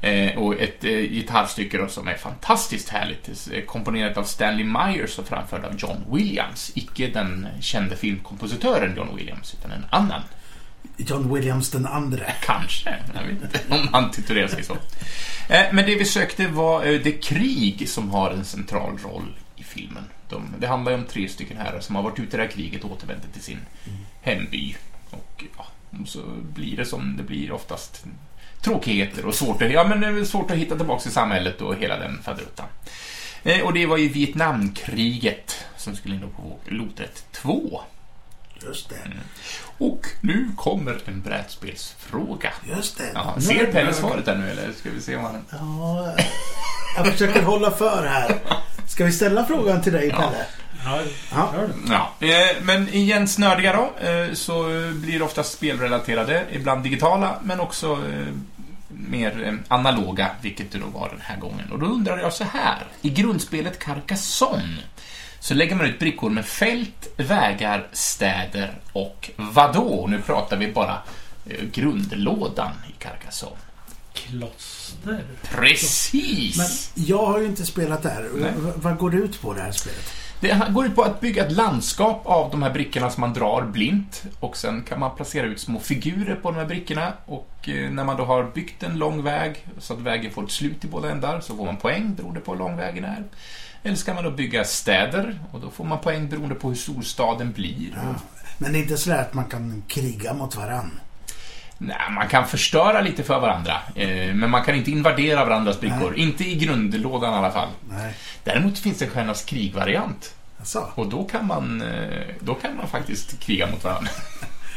Eh, 0.00 0.38
och 0.38 0.60
ett 0.60 0.84
eh, 0.84 0.90
gitarrstycke 0.90 1.78
då 1.78 1.88
som 1.88 2.08
är 2.08 2.14
fantastiskt 2.14 2.88
härligt, 2.88 3.50
komponerat 3.66 4.16
av 4.16 4.24
Stanley 4.24 4.64
Myers 4.64 5.18
och 5.18 5.28
framförd 5.28 5.64
av 5.64 5.76
John 5.78 6.04
Williams. 6.12 6.72
Icke 6.74 7.08
den 7.08 7.48
kände 7.60 7.96
filmkompositören 7.96 8.96
John 8.96 9.16
Williams, 9.16 9.54
utan 9.54 9.70
en 9.72 9.84
annan. 9.90 10.22
John 10.96 11.34
Williams 11.34 11.70
den 11.70 11.86
andre. 11.86 12.34
Kanske, 12.42 12.96
jag 13.14 13.22
vet 13.22 13.42
inte 13.42 13.60
om 13.68 13.88
han 13.92 14.10
titulerar 14.10 14.48
sig 14.48 14.64
så. 14.64 14.76
Eh, 15.48 15.64
men 15.72 15.86
det 15.86 15.94
vi 15.94 16.04
sökte 16.04 16.46
var 16.46 16.84
eh, 16.84 17.00
det 17.00 17.12
krig 17.12 17.88
som 17.88 18.10
har 18.10 18.30
en 18.30 18.44
central 18.44 18.98
roll 18.98 19.34
i 19.56 19.62
filmen. 19.62 20.04
De, 20.28 20.54
det 20.58 20.66
handlar 20.66 20.92
ju 20.92 20.98
om 20.98 21.04
tre 21.04 21.28
stycken 21.28 21.56
herrar 21.56 21.80
som 21.80 21.96
har 21.96 22.02
varit 22.02 22.18
ute 22.18 22.36
i 22.36 22.38
det 22.38 22.42
här 22.42 22.50
kriget 22.50 22.84
och 22.84 22.92
återvänt 22.92 23.32
till 23.32 23.42
sin 23.42 23.58
hemby. 24.22 24.76
Och 25.10 25.44
ja, 25.56 25.66
så 26.06 26.22
blir 26.54 26.76
det 26.76 26.84
som 26.84 27.16
det 27.16 27.22
blir 27.22 27.52
oftast. 27.52 28.04
Tråkigheter 28.60 29.26
och 29.26 29.34
svårt 29.34 29.62
att, 29.62 29.72
ja, 29.72 29.84
men 29.88 30.00
det 30.00 30.06
är 30.06 30.24
svårt 30.24 30.50
att 30.50 30.56
hitta 30.56 30.76
tillbaka 30.76 31.02
till 31.02 31.12
samhället 31.12 31.60
och 31.60 31.76
hela 31.76 31.98
den 31.98 32.22
faderuttan. 32.22 32.66
Eh, 33.42 33.60
och 33.60 33.72
det 33.72 33.86
var 33.86 33.96
ju 33.96 34.08
Vietnamkriget 34.08 35.64
som 35.76 35.96
skulle 35.96 36.14
in 36.14 36.20
på 36.36 36.58
lotet 36.66 37.24
2. 37.32 37.80
Just 38.62 38.88
det. 38.88 38.96
Och 39.78 40.06
nu 40.20 40.50
kommer 40.56 40.98
en 41.04 41.22
brädspelsfråga. 41.22 42.52
Just 42.76 42.98
det. 42.98 43.10
Ja, 43.14 43.40
ser 43.40 43.72
Pelle 43.72 43.92
svaret 43.92 44.24
där 44.24 44.34
nu 44.36 44.50
eller 44.50 44.72
ska 44.72 44.90
vi 44.90 45.00
se 45.00 45.16
om 45.16 45.24
han... 45.24 45.44
Ja, 45.50 46.14
jag 46.96 47.06
försöker 47.06 47.42
hålla 47.42 47.70
för 47.70 48.06
här. 48.06 48.38
Ska 48.88 49.04
vi 49.04 49.12
ställa 49.12 49.44
frågan 49.44 49.82
till 49.82 49.92
dig. 49.92 50.10
Pelle? 50.10 50.46
Ja, 50.84 51.00
Ja. 51.30 51.52
Ja, 51.88 52.26
eh, 52.26 52.62
men 52.62 52.88
igen 52.88 53.28
snördiga 53.28 53.72
då, 53.72 54.06
eh, 54.08 54.32
så 54.32 54.62
blir 54.94 55.18
det 55.18 55.24
oftast 55.24 55.52
spelrelaterade, 55.52 56.44
ibland 56.52 56.82
digitala, 56.82 57.36
men 57.42 57.60
också 57.60 57.92
eh, 57.92 58.26
mer 58.88 59.58
analoga, 59.68 60.30
vilket 60.40 60.72
det 60.72 60.78
då 60.78 60.86
var 60.86 61.08
den 61.08 61.20
här 61.20 61.36
gången. 61.36 61.72
Och 61.72 61.78
då 61.78 61.86
undrar 61.86 62.18
jag 62.18 62.32
så 62.32 62.44
här, 62.44 62.86
i 63.02 63.10
grundspelet 63.10 63.78
Carcassonne 63.78 64.78
så 65.40 65.54
lägger 65.54 65.76
man 65.76 65.86
ut 65.86 65.98
brickor 65.98 66.30
med 66.30 66.46
fält, 66.46 67.08
vägar, 67.16 67.86
städer 67.92 68.74
och 68.92 69.30
vadå? 69.36 70.06
Nu 70.10 70.20
pratar 70.20 70.56
vi 70.56 70.72
bara 70.72 70.98
eh, 71.46 71.64
grundlådan 71.72 72.72
i 72.88 72.92
Carcassonne. 73.02 73.56
Kloster. 74.14 75.24
Precis! 75.42 76.56
Men 76.56 77.04
jag 77.06 77.26
har 77.26 77.40
ju 77.40 77.46
inte 77.46 77.66
spelat 77.66 78.02
det 78.02 78.10
här. 78.10 78.28
Nej. 78.34 78.52
Vad 78.76 78.96
går 78.96 79.10
det 79.10 79.16
ut 79.16 79.40
på 79.40 79.54
det 79.54 79.62
här 79.62 79.72
spelet? 79.72 80.12
Det 80.40 80.62
går 80.70 80.86
ut 80.86 80.94
på 80.94 81.02
att 81.02 81.20
bygga 81.20 81.46
ett 81.46 81.52
landskap 81.52 82.26
av 82.26 82.50
de 82.50 82.62
här 82.62 82.70
brickorna 82.70 83.10
som 83.10 83.20
man 83.20 83.32
drar 83.32 83.62
blint 83.62 84.24
och 84.40 84.56
sen 84.56 84.82
kan 84.82 85.00
man 85.00 85.16
placera 85.16 85.46
ut 85.46 85.60
små 85.60 85.80
figurer 85.80 86.34
på 86.34 86.50
de 86.50 86.56
här 86.56 86.66
brickorna 86.66 87.12
och 87.26 87.68
eh, 87.68 87.90
när 87.90 88.04
man 88.04 88.16
då 88.16 88.24
har 88.24 88.44
byggt 88.44 88.82
en 88.82 88.98
lång 88.98 89.22
väg 89.22 89.66
så 89.78 89.92
att 89.92 90.00
vägen 90.00 90.32
får 90.32 90.44
ett 90.44 90.50
slut 90.50 90.84
i 90.84 90.88
båda 90.88 91.10
ändar 91.10 91.40
så 91.40 91.56
får 91.56 91.64
man 91.64 91.76
poäng 91.76 92.14
beroende 92.14 92.40
på 92.40 92.52
hur 92.52 92.58
lång 92.58 92.76
vägen 92.76 93.04
är. 93.04 93.24
Eller 93.86 93.96
ska 93.96 94.14
man 94.14 94.24
då 94.24 94.30
bygga 94.30 94.64
städer 94.64 95.38
och 95.52 95.60
då 95.60 95.70
får 95.70 95.84
man 95.84 95.98
poäng 96.00 96.28
beroende 96.28 96.54
på 96.54 96.68
hur 96.68 96.76
stor 96.76 97.02
staden 97.02 97.52
blir. 97.52 97.88
Ja. 97.94 98.14
Men 98.58 98.72
det 98.72 98.78
är 98.78 98.82
inte 98.82 98.96
sådär 98.96 99.18
att 99.18 99.34
man 99.34 99.44
kan 99.44 99.82
kriga 99.88 100.34
mot 100.34 100.56
varann. 100.56 101.00
Nej, 101.78 101.96
man 102.10 102.28
kan 102.28 102.46
förstöra 102.48 103.00
lite 103.00 103.22
för 103.22 103.40
varandra, 103.40 103.80
eh, 103.94 104.34
men 104.34 104.50
man 104.50 104.64
kan 104.64 104.74
inte 104.74 104.90
invadera 104.90 105.44
varandras 105.44 105.80
brickor. 105.80 106.16
Inte 106.16 106.44
i 106.44 106.54
grundlådan 106.54 107.34
i 107.34 107.36
alla 107.36 107.50
fall. 107.50 107.68
Nej. 107.90 108.14
Däremot 108.44 108.78
finns 108.78 108.98
det 108.98 109.06
Stjärnornas 109.08 109.44
krig-variant. 109.44 110.34
Alltså. 110.58 110.90
Och 110.94 111.08
då 111.08 111.24
kan 111.24 111.46
man, 111.46 111.82
eh, 111.82 112.26
då 112.40 112.54
kan 112.54 112.76
man 112.76 112.88
faktiskt 112.88 113.40
kriga 113.40 113.66
mot 113.70 113.84
varandra. 113.84 114.10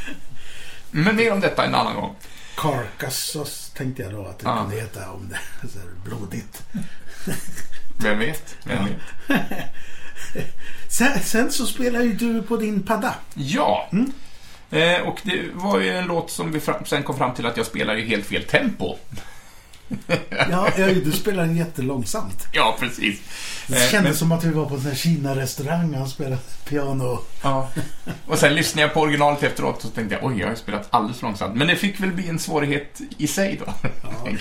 Men 0.91 1.15
mer 1.15 1.33
om 1.33 1.39
detta 1.39 1.65
en 1.65 1.75
annan 1.75 1.95
gång. 1.95 2.15
Carcassus 2.57 3.69
tänkte 3.77 4.01
jag 4.03 4.11
då 4.11 4.25
att 4.27 4.39
det 4.39 4.45
Ja. 4.45 4.57
kunde 4.61 4.75
heta 4.81 5.11
om 5.11 5.29
det 5.29 5.67
så 5.67 5.79
här 5.79 5.87
blodigt. 6.05 6.63
Vem 8.03 8.19
vet? 8.19 8.57
Vem 8.63 8.85
vet? 8.85 8.99
Sen, 10.89 11.19
sen 11.23 11.51
så 11.51 11.65
spelar 11.65 12.01
ju 12.01 12.13
du 12.13 12.41
på 12.41 12.57
din 12.57 12.83
padda. 12.83 13.15
Ja. 13.33 13.89
Mm. 13.91 14.11
Eh, 14.69 15.07
och 15.07 15.19
det 15.23 15.41
var 15.53 15.79
ju 15.79 15.89
en 15.89 16.05
låt 16.05 16.31
som 16.31 16.51
vi 16.51 16.59
fram, 16.59 16.85
sen 16.85 17.03
kom 17.03 17.17
fram 17.17 17.33
till 17.33 17.45
att 17.45 17.57
jag 17.57 17.65
spelar 17.65 17.95
i 17.95 18.05
helt 18.05 18.25
fel 18.25 18.43
tempo. 18.43 18.95
Ja, 20.51 20.69
ja, 20.77 20.87
du 20.87 21.11
spelar 21.11 21.45
den 21.45 21.55
jättelångsamt. 21.57 22.47
Ja, 22.53 22.77
precis. 22.79 23.19
Det 23.67 23.75
Eh, 23.75 23.89
kändes 23.91 24.03
men- 24.09 24.15
som 24.17 24.31
att 24.31 24.43
vi 24.43 24.49
var 24.51 24.65
på 24.65 24.75
en 24.75 24.95
Kina-restaurang 24.95 25.93
och 25.93 25.99
han 25.99 26.09
spelade 26.09 26.37
piano. 26.67 27.19
Ja. 27.43 27.69
Och 28.27 28.37
sen 28.39 28.55
lyssnade 28.55 28.81
jag 28.87 28.93
på 28.93 29.01
originalet 29.01 29.43
efteråt 29.43 29.83
och 29.85 29.93
tänkte 29.93 30.15
jag 30.15 30.23
oj, 30.25 30.39
jag 30.39 30.47
har 30.47 30.55
spelat 30.55 30.87
alldeles 30.89 31.17
för 31.19 31.27
långsamt. 31.27 31.55
Men 31.55 31.67
det 31.67 31.75
fick 31.75 31.99
väl 31.99 32.11
bli 32.11 32.27
en 32.29 32.39
svårighet 32.39 33.01
i 33.17 33.27
sig 33.27 33.59
då, 33.65 33.73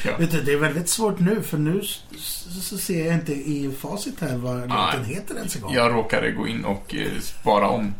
jag. 0.05 0.19
Vet 0.19 0.31
du, 0.31 0.43
det 0.43 0.53
är 0.53 0.57
väldigt 0.57 0.89
svårt 0.89 1.19
nu 1.19 1.43
för 1.43 1.59
nu 1.59 1.83
så 2.63 2.79
ser 2.79 3.05
jag 3.07 3.15
inte 3.15 3.33
i 3.33 3.71
facit 3.81 4.21
här 4.21 4.37
vad 4.37 4.69
låten 4.69 5.05
heter 5.05 5.35
ens 5.37 5.57
en 5.57 5.63
gång. 5.63 5.75
Jag 5.75 5.93
råkade 5.93 6.31
gå 6.31 6.49
in 6.49 6.65
och 6.65 6.95
eh, 6.95 7.07
spara 7.23 7.69
om. 7.69 7.95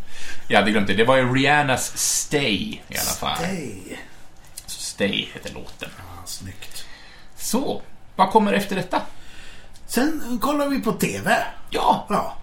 Jag 0.49 0.59
hade 0.59 0.71
glömt 0.71 0.87
det. 0.87 0.95
Det 0.95 1.05
var 1.05 1.17
ju 1.17 1.35
Rihannas 1.35 1.99
Stay 1.99 2.55
i 2.55 2.81
alla 2.91 2.99
fall. 3.37 3.37
Stay. 3.37 3.75
Stay 4.67 5.27
heter 5.35 5.55
låten. 5.55 5.89
Ja, 5.99 6.23
snyggt. 6.27 6.78
Så, 7.39 7.83
vad 8.17 8.31
kommer 8.31 8.53
efter 8.53 8.77
detta? 8.77 9.03
Sen 9.87 10.39
kollar 10.43 10.69
vi 10.69 10.81
på 10.81 10.93
TV. 10.93 11.37
Ja, 11.71 12.07
Ja. 12.11 12.35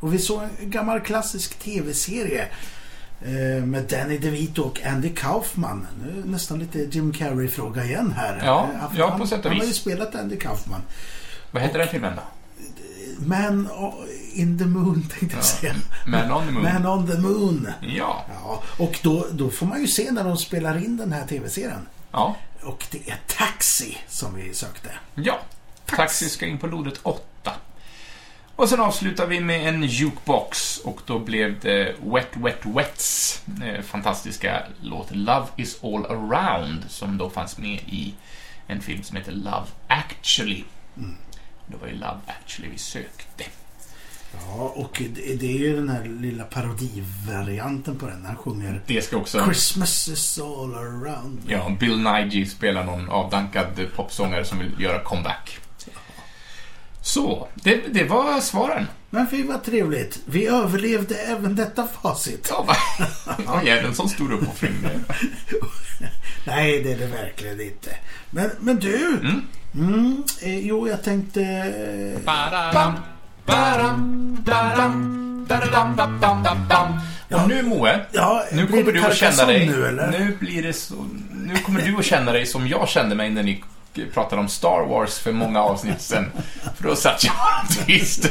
Och 0.00 0.14
vi 0.14 0.18
såg 0.18 0.42
en 0.60 0.70
gammal 0.70 1.00
klassisk 1.00 1.58
TV-serie. 1.58 2.46
eh, 3.24 3.64
Med 3.64 3.82
Danny 3.84 4.18
DeVito 4.18 4.62
och 4.62 4.80
Andy 4.86 5.08
Kaufman. 5.14 5.86
Nu 6.04 6.22
nästan 6.30 6.58
lite 6.58 6.78
Jim 6.78 7.12
Carrey-fråga 7.12 7.84
igen 7.84 8.14
här. 8.16 8.42
Ja, 8.44 8.68
Eh, 8.74 8.98
ja, 8.98 9.10
han- 9.10 9.20
på 9.20 9.26
sätt 9.26 9.38
och 9.38 9.44
Han 9.50 9.56
har 9.58 9.64
ju 9.64 9.68
vis. 9.70 9.80
spelat 9.80 10.14
Andy 10.14 10.36
Kaufman. 10.36 10.80
vad 11.50 11.62
heter 11.62 11.78
den 11.78 11.88
filmen 11.88 12.12
då? 12.16 12.22
Man 13.26 13.68
in 14.34 14.58
the 14.58 14.64
Moon 14.64 15.02
tänkte 15.02 15.26
jag 15.36 15.38
Ja. 15.38 15.42
säga. 15.42 15.74
Man 16.06 16.32
on 16.32 16.46
the 16.46 16.52
Moon. 16.52 16.62
Man 16.62 16.86
on 16.86 17.06
the 17.10 17.18
Moon. 17.18 17.68
Ja. 17.80 18.24
Ja, 18.42 18.62
och 18.78 18.98
då, 19.02 19.26
då 19.32 19.50
får 19.50 19.66
man 19.66 19.80
ju 19.80 19.86
se 19.86 20.10
när 20.10 20.24
de 20.24 20.36
spelar 20.36 20.76
in 20.76 20.96
den 20.96 21.12
här 21.12 21.26
tv-serien. 21.26 21.86
Ja. 22.12 22.36
Och 22.62 22.86
det 22.90 23.10
är 23.10 23.20
Taxi 23.26 23.98
som 24.08 24.34
vi 24.34 24.54
sökte. 24.54 24.90
Ja. 25.14 25.38
Taxi 25.86 26.28
ska 26.28 26.46
in 26.46 26.58
på 26.58 26.66
lodet 26.66 27.00
8. 27.02 27.52
Och 28.56 28.68
sen 28.68 28.80
avslutar 28.80 29.26
vi 29.26 29.40
med 29.40 29.68
en 29.68 29.82
jukebox 29.82 30.78
och 30.78 31.00
då 31.06 31.18
blev 31.18 31.60
det 31.60 31.96
Wet 32.00 32.36
Wet 32.36 32.66
Wets 32.66 33.42
eh, 33.64 33.82
fantastiska 33.82 34.62
låt 34.80 35.14
Love 35.14 35.46
is 35.56 35.84
all 35.84 36.06
around 36.06 36.84
som 36.88 37.18
då 37.18 37.30
fanns 37.30 37.58
med 37.58 37.80
i 37.86 38.14
en 38.66 38.80
film 38.80 39.02
som 39.02 39.16
heter 39.16 39.32
Love 39.32 39.66
actually. 39.86 40.64
Det 41.66 41.76
var 41.76 41.88
ju 41.88 41.94
Love 41.94 42.18
actually 42.26 42.70
vi 42.72 42.78
sökte. 42.78 43.44
Ja, 44.32 44.72
och 44.76 45.02
det, 45.14 45.34
det 45.34 45.46
är 45.46 45.58
ju 45.58 45.76
den 45.76 45.88
här 45.88 46.04
lilla 46.04 46.44
parodivarianten 46.44 47.96
på 47.96 48.06
den. 48.06 48.24
Han 48.26 48.36
sjunger 48.36 48.80
Det 48.86 49.02
ska 49.02 49.16
också... 49.16 49.44
Christmas 49.44 50.08
is 50.08 50.38
all 50.38 50.74
around. 50.74 51.40
me. 51.46 51.52
Ja, 51.52 51.76
Bill 51.80 51.98
Nighy 52.02 52.46
spelar 52.46 52.84
någon 52.84 53.08
avdankad 53.10 53.66
popsångare 53.96 54.44
som 54.44 54.58
vill 54.58 54.72
göra 54.80 54.98
comeback. 54.98 55.58
Så, 57.04 57.48
det, 57.54 57.76
det 57.94 58.04
var 58.04 58.40
svaren. 58.40 58.86
Men 59.10 59.30
fy 59.30 59.42
vad 59.46 59.64
trevligt. 59.64 60.20
Vi 60.26 60.46
överlevde 60.46 61.14
även 61.14 61.56
detta 61.56 61.86
facit. 62.02 62.46
Ja, 62.50 62.62
va? 62.68 62.76
Ja, 63.46 63.62
jäveln 63.64 63.94
som 63.94 64.08
stor 64.08 64.32
uppoffring. 64.32 64.72
Nej, 66.46 66.82
det 66.82 66.92
är 66.92 66.98
det 66.98 67.06
verkligen 67.06 67.60
inte. 67.60 67.96
Men, 68.30 68.50
men 68.60 68.76
du. 68.76 69.06
Mm. 69.22 69.42
Mm, 69.74 70.22
eh, 70.42 70.58
jo, 70.66 70.88
jag 70.88 71.02
tänkte... 71.04 71.42
eh, 71.42 72.24
Badam, 72.24 72.92
badam. 73.46 74.38
Och 77.30 77.48
nu 77.48 77.62
Moe, 77.62 78.00
Ja, 78.12 78.44
nu 78.52 78.66
kommer 78.66 78.92
du 78.92 79.04
att 79.06 79.16
känna 79.16 79.44
dig... 79.44 79.66
nu, 79.68 79.86
eller? 79.86 80.10
Nu 80.10 80.36
blir 80.40 80.62
det 80.62 80.72
så... 80.72 80.94
Nu 81.32 81.56
kommer 81.56 81.80
du 81.82 81.96
att 81.98 82.04
känna 82.04 82.32
dig 82.32 82.46
som 82.46 82.68
jag 82.68 82.88
kände 82.88 83.14
mig 83.14 83.30
när 83.30 83.42
ni 83.42 83.64
pratade 84.14 84.40
om 84.42 84.48
Star 84.48 84.86
Wars 84.88 85.18
för 85.18 85.32
många 85.32 85.62
avsnitt 85.62 86.00
sen. 86.00 86.32
För 86.76 86.84
då 86.88 86.96
satt 86.96 87.24
jag 87.24 87.34
tyst. 87.86 88.26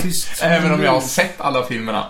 Tyst 0.00 0.42
Även 0.42 0.72
om 0.72 0.82
jag 0.82 0.92
har 0.92 1.00
sett 1.00 1.40
alla 1.40 1.62
filmerna. 1.66 2.06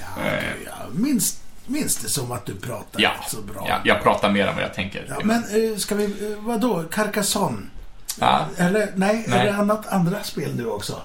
Ja, 0.00 0.22
Eh. 0.22 0.34
okej, 0.38 0.56
ja. 0.66 0.72
Minns, 0.92 1.40
minns 1.66 1.96
det 1.96 2.08
som 2.08 2.32
att 2.32 2.46
du 2.46 2.54
pratar 2.54 3.00
Ja, 3.00 3.10
så 3.28 3.36
bra. 3.42 3.66
ja, 3.68 3.76
jag 3.84 4.02
pratar 4.02 4.30
mer 4.30 4.46
än 4.46 4.54
vad 4.54 4.64
jag 4.64 4.74
tänker. 4.74 5.06
Ja, 5.08 5.16
men 5.24 5.36
eh, 5.72 5.76
ska 5.78 5.94
vi... 5.94 6.04
Eh, 6.04 6.38
vadå? 6.38 6.84
Carcassonne? 6.90 7.62
Ja, 8.20 8.46
Eller 8.56 8.88
nej, 8.94 9.24
Nej. 9.28 9.38
är 9.40 9.44
det 9.44 9.54
annat, 9.54 9.86
andra 9.88 10.22
spel 10.22 10.54
nu 10.56 10.66
också? 10.66 11.02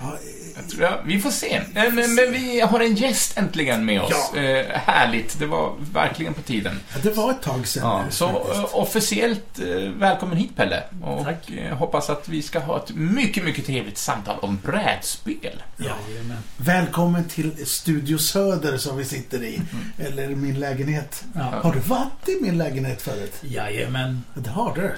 Ja, 0.00 0.18
jag 0.56 0.68
tror 0.70 0.82
jag, 0.82 0.98
vi 1.04 1.20
får 1.20 1.30
se. 1.30 1.54
Eh, 1.56 1.62
Men, 1.74 1.94
men 2.14 2.32
vi 2.32 2.60
har 2.60 2.80
en 2.80 2.94
gäst 2.94 3.38
äntligen 3.38 3.84
med 3.84 4.00
oss. 4.02 4.30
Ja. 4.34 4.40
Eh, 4.40 4.66
härligt, 4.78 5.38
det 5.38 5.46
var 5.46 5.72
verkligen 5.92 6.34
på 6.34 6.42
tiden. 6.42 6.80
ja, 6.92 6.98
det 7.02 7.10
var 7.10 7.30
ett 7.30 7.42
tag 7.42 7.66
sedan 7.66 7.82
Ja, 7.84 8.04
så 8.10 8.28
faktiskt. 8.32 8.56
eh, 8.58 8.76
officiellt 8.78 9.58
välkommen 9.98 10.36
hit 10.36 10.56
Pelle. 10.56 10.82
Och 11.02 11.24
Tack. 11.24 11.50
hoppas 11.72 12.10
att 12.10 12.28
vi 12.28 12.42
ska 12.42 12.58
ha 12.58 12.76
ett 12.84 12.90
mycket, 12.94 13.44
mycket 13.44 13.66
trevligt 13.66 13.98
samtal 13.98 14.38
om 14.42 14.58
brädspel. 14.64 15.62
Jajamän. 15.76 16.38
Välkommen 16.56 17.24
till 17.24 17.66
Studio 17.66 18.18
Söder 18.18 18.76
som 18.78 18.96
vi 18.96 19.04
sitter 19.04 19.42
i. 19.42 19.54
Mm. 19.56 19.66
Eller 19.98 20.28
min 20.28 20.60
lägenhet. 20.60 21.24
Ja. 21.34 21.40
Har 21.62 21.72
du 21.72 21.78
varit 21.78 22.28
i 22.28 22.38
min 22.42 22.58
lägenhet 22.58 23.02
förut? 23.02 23.34
Jajamän. 23.40 24.24
Ja, 24.34 24.40
Det 24.40 24.50
har 24.50 24.74
du. 24.74 24.94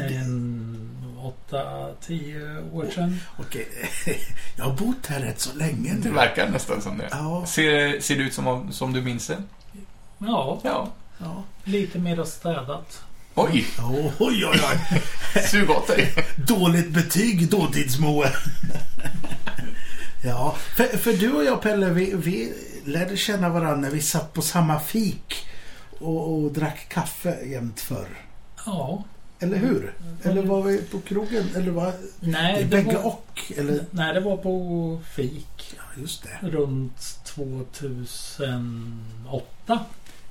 En 0.00 0.88
åtta, 1.22 1.88
tio 2.06 2.58
år 2.72 2.86
sedan. 2.94 3.20
Okej. 3.38 3.68
Jag 4.56 4.64
har 4.64 4.72
bott 4.72 5.06
här 5.06 5.20
rätt 5.20 5.40
så 5.40 5.54
länge 5.56 5.94
Det 5.94 6.08
nu. 6.08 6.14
verkar 6.14 6.48
nästan 6.50 6.82
som 6.82 6.98
det. 6.98 7.08
Ja, 7.10 7.46
Ser, 7.46 8.00
ser 8.00 8.16
det 8.16 8.22
ut 8.22 8.34
som, 8.34 8.46
om- 8.46 8.72
som 8.72 8.92
du 8.92 9.02
minns 9.02 9.26
det? 9.26 9.42
Ja, 10.18 10.60
Ja. 10.64 10.88
ja. 11.18 11.42
lite 11.64 11.98
mer 11.98 12.24
städat. 12.24 13.02
Oj, 13.34 13.66
Oj, 13.90 14.12
oj, 14.18 14.46
oj. 14.52 15.02
sug 15.50 15.70
åt 15.70 15.86
dig. 15.86 16.14
Dåligt 16.48 16.90
betyg, 16.90 17.48
dåtidsmoe. 17.50 18.30
ja, 20.24 20.54
för, 20.76 20.84
för 20.84 21.12
du 21.12 21.32
och 21.32 21.44
jag 21.44 21.62
Pelle, 21.62 21.90
vi, 21.90 22.12
vi 22.16 22.52
lärde 22.84 23.16
känna 23.16 23.48
varandra 23.48 23.76
när 23.76 23.90
vi 23.90 24.00
satt 24.00 24.32
på 24.32 24.42
samma 24.42 24.80
fik 24.80 25.46
och, 26.00 26.34
och 26.34 26.52
drack 26.52 26.86
kaffe 26.88 27.44
jämt 27.44 27.80
förr. 27.80 28.08
Ja. 28.66 29.04
Eller 29.42 29.56
hur? 29.56 29.94
Eller 30.22 30.42
var 30.42 30.62
vi 30.62 30.82
på 30.82 31.00
krogen? 31.00 31.44
Eller 31.56 31.70
var 31.70 31.86
det 31.86 31.92
Nej, 32.20 32.54
är 32.56 32.60
det 32.60 32.66
bägge 32.66 32.96
var, 32.96 33.06
och? 33.06 33.52
Eller? 33.56 33.84
nej, 33.90 34.14
det 34.14 34.20
var 34.20 34.36
på 34.36 35.00
fik 35.16 35.74
Ja, 35.76 35.82
just 36.02 36.22
det. 36.22 36.38
runt 36.48 37.20
2008. 37.24 39.78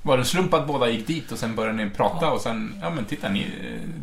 Var 0.02 0.18
det 0.18 0.24
slump 0.24 0.54
att 0.54 0.66
båda 0.66 0.90
gick 0.90 1.06
dit 1.06 1.32
och 1.32 1.38
sen 1.38 1.56
började 1.56 1.84
ni 1.84 1.90
prata 1.90 2.30
och 2.32 2.40
sen, 2.40 2.78
ja 2.82 2.90
men 2.90 3.04
titta 3.04 3.28
ni, 3.28 3.46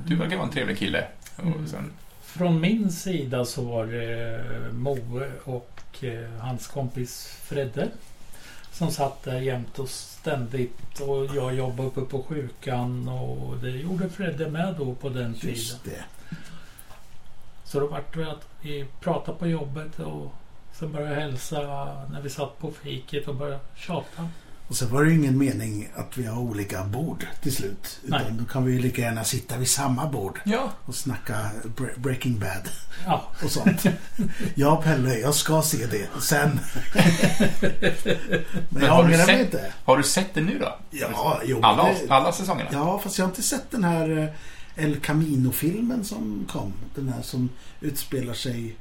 du 0.06 0.15
verkar 0.15 0.36
vara 0.36 0.48
en 0.48 0.54
trevlig 0.54 0.78
kille. 0.78 1.06
Mm. 1.41 1.54
Och 1.54 1.69
sen, 1.69 1.91
Från 2.22 2.60
min 2.62 2.91
sida 2.91 3.45
så 3.45 3.62
var 3.62 3.86
det 3.86 4.43
Moe 4.74 5.32
och 5.43 5.80
eh, 6.02 6.30
hans 6.39 6.67
kompis 6.67 7.38
Fredde. 7.43 7.88
Som 8.72 8.91
satt 8.91 9.24
där 9.24 9.39
jämt 9.39 9.80
och 9.80 9.89
ständigt 10.21 10.99
och 10.99 11.36
jag 11.36 11.55
jobbade 11.55 11.89
uppe 11.89 12.01
på 12.01 12.23
sjukan 12.23 13.10
och 13.10 13.58
det 13.58 13.69
gjorde 13.69 14.10
Fredde 14.10 14.49
med 14.49 14.75
då 14.77 14.95
på 14.95 15.10
den 15.10 15.34
tiden. 15.34 15.55
Just 15.55 15.84
det. 15.84 16.03
Så 17.63 17.79
då 17.79 17.88
vart 17.88 18.13
det 18.13 18.32
att 18.32 18.47
vi 18.62 18.86
pratade 18.99 19.38
på 19.38 19.47
jobbet 19.47 19.99
och 19.99 20.32
sen 20.73 20.91
började 20.91 21.13
jag 21.13 21.21
hälsa 21.21 21.62
när 22.12 22.21
vi 22.21 22.29
satt 22.29 22.60
på 22.60 22.71
fiket 22.71 23.27
och 23.27 23.36
började 23.36 23.60
tjata. 23.75 24.29
Och 24.69 24.75
så 24.75 24.86
var 24.86 25.03
det 25.03 25.10
ju 25.10 25.15
ingen 25.15 25.38
mening 25.38 25.89
att 25.95 26.17
vi 26.17 26.25
har 26.25 26.39
olika 26.41 26.84
bord 26.84 27.25
till 27.41 27.55
slut. 27.55 27.99
Utan 28.03 28.21
Nej. 28.21 28.32
då 28.39 28.45
kan 28.45 28.65
vi 28.65 28.71
ju 28.73 28.79
lika 28.79 29.01
gärna 29.01 29.23
sitta 29.23 29.58
vid 29.58 29.67
samma 29.69 30.08
bord 30.10 30.39
ja, 30.43 30.71
och 30.86 30.95
snacka 30.95 31.49
bre- 31.77 31.99
Breaking 31.99 32.39
Bad 32.39 32.69
Ja, 33.05 33.23
och 33.43 33.51
sånt. 33.51 33.84
ja, 34.55 34.82
Pelle, 34.82 35.19
jag 35.19 35.36
ska 35.36 35.62
se 35.62 35.86
det 35.86 36.10
sen. 36.21 36.60
Men 38.69 38.84
jag 38.84 38.91
har 38.91 39.03
du 39.03 39.10
ångrar 39.13 39.17
mig 39.17 39.25
sett- 39.25 39.39
inte. 39.53 39.73
har 39.86 39.97
du 39.97 40.03
sett 40.03 40.34
det 40.34 40.41
nu 40.41 40.60
då? 40.60 40.75
Ja, 40.91 41.41
jo. 41.45 41.60
Alla, 41.62 41.84
det- 41.84 42.10
alla 42.10 42.32
säsongerna? 42.32 42.69
Ja, 42.73 42.99
fast 42.99 43.17
jag 43.17 43.25
har 43.25 43.29
inte 43.29 43.43
sett 43.43 43.71
den 43.71 43.84
här 43.84 44.17
eh, 44.75 44.84
El 44.86 44.99
Camino-filmen 44.99 46.03
som 46.03 46.45
kom. 46.51 46.73
Den 46.95 47.10
här 47.10 47.21
som 47.21 47.49
utspelar 47.82 48.34
sig... 48.34 48.75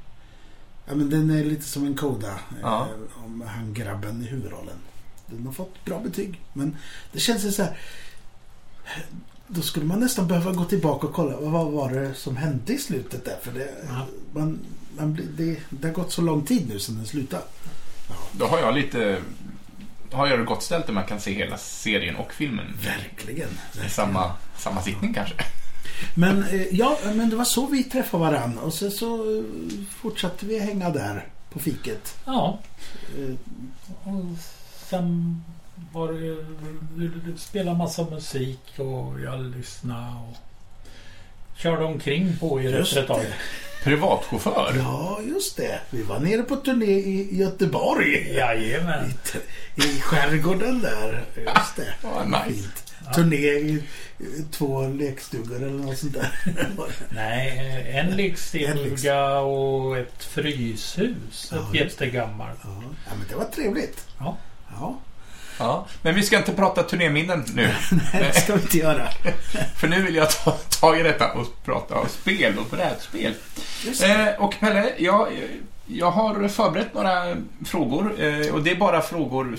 Ja, 0.87 0.95
men 0.95 1.09
den 1.09 1.29
är 1.29 1.43
lite 1.43 1.63
som 1.65 1.85
en 1.85 1.95
koda. 1.95 2.27
eh, 2.27 2.35
Ja. 2.61 2.87
Om 3.25 3.43
han 3.47 3.73
grabben 3.73 4.21
i 4.23 4.25
huvudrollen. 4.25 4.75
Den 5.31 5.45
har 5.45 5.53
fått 5.53 5.85
bra 5.85 5.99
betyg. 5.99 6.39
Men 6.53 6.77
det 7.11 7.19
känns 7.19 7.45
ju 7.45 7.51
så 7.51 7.63
här... 7.63 7.77
Då 9.47 9.61
skulle 9.61 9.85
man 9.85 9.99
nästan 9.99 10.27
behöva 10.27 10.51
gå 10.51 10.65
tillbaka 10.65 11.07
och 11.07 11.13
kolla. 11.13 11.37
Vad 11.39 11.71
var 11.71 11.91
det 11.93 12.13
som 12.13 12.37
hände 12.37 12.73
i 12.73 12.77
slutet 12.77 13.25
där? 13.25 13.37
För 13.43 13.51
det, 13.51 13.69
Ja. 13.87 14.05
man, 14.33 14.59
man, 14.97 15.19
det, 15.37 15.57
det 15.69 15.87
har 15.87 15.93
gått 15.95 16.11
så 16.11 16.21
lång 16.21 16.45
tid 16.45 16.69
nu 16.69 16.79
sedan 16.79 16.95
den 16.95 17.05
slutade. 17.05 17.43
Då 18.31 18.45
har 18.45 18.59
jag 18.59 18.75
lite... 18.75 19.17
Har 20.11 20.27
jag 20.27 20.39
det 20.39 20.45
gott 20.45 20.63
ställt 20.63 20.89
om 20.89 20.97
jag 20.97 21.07
kan 21.07 21.19
se 21.21 21.33
hela 21.33 21.57
serien 21.57 22.15
och 22.15 22.33
filmen 22.33 22.65
Verkligen. 22.83 23.49
i 23.85 23.89
samma, 23.89 24.31
samma 24.57 24.81
sittning 24.81 25.13
kanske. 25.13 25.35
Men 26.15 26.43
eh, 26.43 26.61
ja, 26.75 26.97
men 27.15 27.29
det 27.29 27.35
var 27.35 27.45
så 27.45 27.65
vi 27.67 27.83
träffade 27.83 28.23
varandra. 28.23 28.61
Och 28.61 28.73
sen 28.73 28.91
så 28.91 29.37
eh, 29.37 29.43
fortsatte 30.01 30.45
vi 30.45 30.59
hänga 30.59 30.89
där 30.89 31.27
på 31.49 31.59
fiket. 31.59 32.17
ja. 32.25 32.59
Eh, 34.93 34.99
sen 34.99 35.43
var 35.91 36.13
det 36.13 37.39
spelade 37.39 37.77
massa 37.77 38.05
musik 38.09 38.59
och 38.77 39.21
jag 39.21 39.55
lyssnade 39.57 40.15
och 40.29 40.37
körde 41.57 41.83
omkring 41.83 42.37
på 42.39 42.61
er 42.61 42.77
Just 42.77 42.97
ett 42.97 43.07
tag. 43.07 43.25
Privatchaufför? 43.83 44.73
Ja, 44.77 45.19
just 45.27 45.57
det. 45.57 45.79
Vi 45.89 46.03
var 46.03 46.19
nere 46.19 46.43
på 46.43 46.55
turné 46.55 46.85
i 46.85 47.37
Göteborg. 47.37 48.33
Jajamän. 48.35 49.13
I, 49.75 49.81
I 49.81 50.01
skärgården 50.01 50.81
där. 50.81 51.25
Just 51.35 51.75
det. 51.75 51.93
Ja, 52.03 52.23
nice. 52.23 52.61
Fint. 52.61 52.85
Turné 53.15 53.35
i 53.35 53.83
eh, 54.19 54.25
två 54.51 54.87
lekstugor 54.87 55.55
eller 55.55 55.69
något 55.69 55.97
sånt 55.97 56.13
där. 56.13 56.31
Nej, 57.09 57.91
en 57.93 58.09
En 58.09 58.17
lekstuga 58.17 59.39
och 59.39 59.97
ett 59.97 60.23
fryshus. 60.23 61.53
Ett 61.53 61.75
jättegammalt. 61.75 62.59
Ja, 62.63 62.83
ja, 63.05 63.11
men 63.19 63.27
det 63.29 63.35
var 63.35 63.45
trevligt. 63.45 64.07
Ja. 64.19 64.37
Ja, 64.79 64.99
Ja, 65.59 65.87
men 66.01 66.15
vi 66.15 66.23
ska 66.23 66.37
inte 66.37 66.51
prata 66.51 66.83
turnéminnen 66.83 67.45
nu. 67.53 67.63
nej, 68.13 68.31
det 68.33 68.41
ska 68.41 68.55
vi 68.55 68.61
inte 68.61 68.77
göra. 68.77 69.07
För 69.77 69.87
nu 69.87 70.01
vill 70.01 70.15
jag 70.15 70.29
ta 70.29 70.51
tag 70.51 70.99
i 70.99 71.03
detta 71.03 71.31
och 71.31 71.63
prata 71.65 71.95
om 71.95 72.07
spel 72.09 72.57
och 72.57 72.65
brädspel. 72.65 73.33
Eh, 74.03 74.43
och 74.43 74.55
Pelle, 74.59 74.93
jag, 74.97 75.27
jag 75.87 76.11
har 76.11 76.47
förberett 76.47 76.93
några 76.93 77.35
frågor 77.65 78.23
eh, 78.23 78.53
och 78.53 78.63
det 78.63 78.71
är 78.71 78.75
bara 78.75 79.01
frågor, 79.01 79.57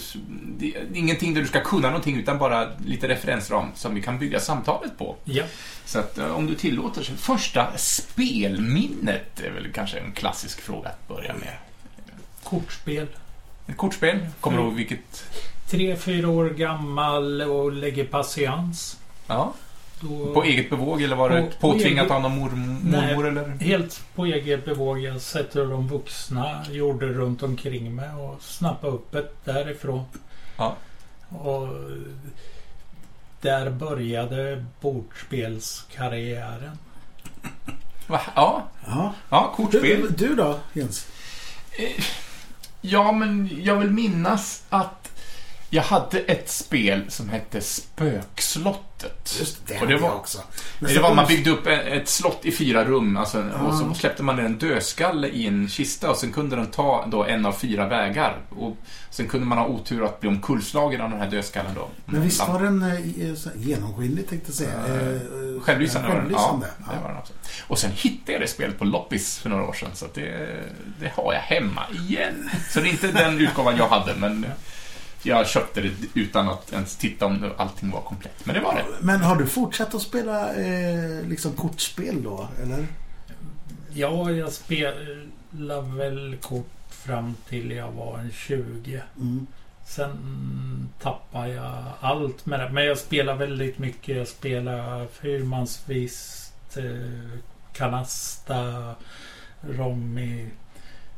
det 0.58 0.74
är 0.76 0.86
ingenting 0.94 1.34
där 1.34 1.40
du 1.40 1.46
ska 1.46 1.60
kunna 1.60 1.88
någonting 1.88 2.16
utan 2.16 2.38
bara 2.38 2.68
lite 2.86 3.08
referensram 3.08 3.68
som 3.74 3.94
vi 3.94 4.02
kan 4.02 4.18
bygga 4.18 4.40
samtalet 4.40 4.98
på. 4.98 5.16
Ja. 5.24 5.44
Så 5.84 5.98
att 5.98 6.18
eh, 6.18 6.36
om 6.36 6.46
du 6.46 6.54
tillåter 6.54 7.02
så 7.02 7.12
första 7.12 7.76
spelminnet 7.76 9.40
är 9.40 9.50
väl 9.50 9.72
kanske 9.72 9.98
en 9.98 10.12
klassisk 10.12 10.60
fråga 10.60 10.88
att 10.88 11.08
börja 11.08 11.34
med. 11.34 11.56
Kortspel. 12.42 13.06
Ett 13.70 13.76
kortspel, 13.76 14.18
kommer 14.40 14.58
du 14.58 14.62
ihåg 14.64 14.74
vilket? 14.74 15.24
Tre, 15.68 15.96
fyra 15.96 16.28
år 16.28 16.50
gammal 16.50 17.42
och 17.42 17.72
lägger 17.72 18.04
patiens. 18.04 18.98
Ja, 19.26 19.52
Då, 20.00 20.34
på 20.34 20.44
eget 20.44 20.70
bevåg 20.70 21.02
eller 21.02 21.16
var 21.16 21.30
det 21.30 21.42
På- 21.42 21.46
på 21.50 21.56
påtvingat 21.72 22.04
eget- 22.04 22.10
av 22.16 22.22
någon 22.22 22.38
mor, 22.38 22.50
Nej. 22.54 23.14
mormor 23.16 23.28
eller? 23.28 23.48
Helt 23.48 24.04
på 24.14 24.26
eget 24.26 24.64
bevåg. 24.64 24.98
Jag 24.98 25.20
sätter 25.20 25.66
de 25.66 25.88
vuxna 25.88 26.64
gjorde 26.70 27.06
runt 27.06 27.42
omkring 27.42 27.94
mig 27.94 28.10
och 28.10 28.42
snappade 28.42 28.92
upp 28.92 29.14
ett 29.14 29.34
därifrån. 29.44 30.04
Ja. 30.56 30.76
Och 31.28 31.68
där 33.40 33.70
började 33.70 34.64
bordspelskarriären. 34.80 36.78
Va? 38.06 38.20
Ja, 38.36 38.62
Ja. 38.86 39.14
ja, 39.30 39.52
kortspel. 39.56 40.00
Du, 40.16 40.28
du 40.28 40.34
då, 40.34 40.58
Jens? 40.72 41.06
Ja, 42.80 43.12
men 43.12 43.48
jag 43.62 43.76
vill 43.76 43.90
minnas 43.90 44.62
att 44.68 45.09
jag 45.70 45.82
hade 45.82 46.18
ett 46.18 46.50
spel 46.50 47.04
som 47.08 47.28
hette 47.28 47.60
Spökslottet. 47.60 49.36
Just 49.38 49.66
det, 49.66 49.80
Och 49.80 49.86
det 49.86 49.96
var- 49.96 50.08
jag 50.08 50.16
också. 50.16 50.38
Det 50.80 50.98
var 50.98 51.14
man 51.14 51.26
byggde 51.26 51.50
upp 51.50 51.66
ett 51.66 52.08
slott 52.08 52.40
i 52.46 52.52
fyra 52.52 52.84
rum 52.84 53.16
alltså, 53.16 53.38
och 53.42 53.74
så 53.74 53.84
Ja. 53.88 53.94
släppte 53.94 54.22
man 54.22 54.36
ner 54.36 54.42
en 54.44 54.58
dödskalle 54.58 55.28
i 55.28 55.46
en 55.46 55.68
kista 55.68 56.10
och 56.10 56.16
sen 56.16 56.32
kunde 56.32 56.56
den 56.56 56.66
ta 56.66 57.06
då 57.06 57.24
en 57.24 57.46
av 57.46 57.52
fyra 57.52 57.86
vägar. 57.88 58.36
Och 58.50 58.76
sen 59.10 59.28
kunde 59.28 59.46
man 59.46 59.58
ha 59.58 59.66
otur 59.66 60.04
att 60.04 60.20
bli 60.20 60.28
omkullslagen 60.28 61.00
av 61.00 61.10
den 61.10 61.20
här 61.20 61.30
dödskallen 61.30 61.74
då. 61.74 61.88
Men 62.06 62.22
visst 62.22 62.48
var 62.48 62.62
den 62.62 62.82
eh, 62.82 63.34
så- 63.34 63.50
genomskinlig 63.56 64.28
tänkte 64.28 64.48
jag 64.48 64.54
säga. 64.56 64.70
Eh, 65.00 65.20
Eh, 65.56 65.60
Självlysande 65.62 66.08
var 66.08 66.14
den. 66.14 66.30
Ja, 66.32 66.38
självlysande. 66.38 66.66
det 66.78 67.02
var 67.02 67.08
den 67.08 67.18
också. 67.18 67.32
Och 67.68 67.78
sen 67.78 67.90
hittade 67.94 68.32
jag 68.32 68.40
det 68.40 68.46
spelet 68.48 68.78
på 68.78 68.84
loppis 68.84 69.38
för 69.38 69.50
några 69.50 69.64
år 69.64 69.72
sedan, 69.72 69.90
så 69.94 70.06
det, 70.14 70.48
det 71.00 71.12
har 71.16 71.32
jag 71.32 71.40
hemma 71.40 71.82
igen. 71.92 72.50
Så 72.70 72.80
det 72.80 72.88
är 72.88 72.90
inte 72.90 73.12
den 73.12 73.38
utgåvan 73.40 73.76
jag 73.76 73.88
hade, 73.88 74.14
men 74.14 74.46
jag 75.22 75.46
köpte 75.46 75.80
det 75.80 75.90
utan 76.14 76.48
att 76.48 76.72
ens 76.72 76.96
titta 76.96 77.26
om 77.26 77.50
allting 77.56 77.90
var 77.90 78.00
komplett. 78.00 78.46
Men 78.46 78.54
det 78.54 78.60
var 78.60 78.74
det. 78.74 78.84
Men 79.00 79.20
har 79.20 79.36
du 79.36 79.46
fortsatt 79.46 79.94
att 79.94 80.02
spela 80.02 80.54
eh, 80.54 81.22
liksom 81.26 81.52
kortspel 81.52 82.22
då, 82.22 82.48
eller? 82.62 82.86
Ja, 83.92 84.30
jag 84.30 84.52
spelade 84.52 85.96
väl 85.96 86.36
kort 86.40 86.70
fram 86.90 87.34
till 87.48 87.70
jag 87.70 87.90
var 87.92 88.18
en 88.18 88.30
20. 88.32 89.02
Mm. 89.16 89.46
Sen 89.86 90.88
tappade 91.02 91.48
jag 91.48 91.82
allt 92.00 92.46
med 92.46 92.60
det. 92.60 92.70
Men 92.72 92.84
jag 92.84 92.98
spelar 92.98 93.34
väldigt 93.34 93.78
mycket. 93.78 94.16
Jag 94.16 94.28
spelar 94.28 95.06
fyrmansvist, 95.06 96.76
eh, 96.76 97.38
kanasta, 97.72 98.94
rommi 99.60 100.48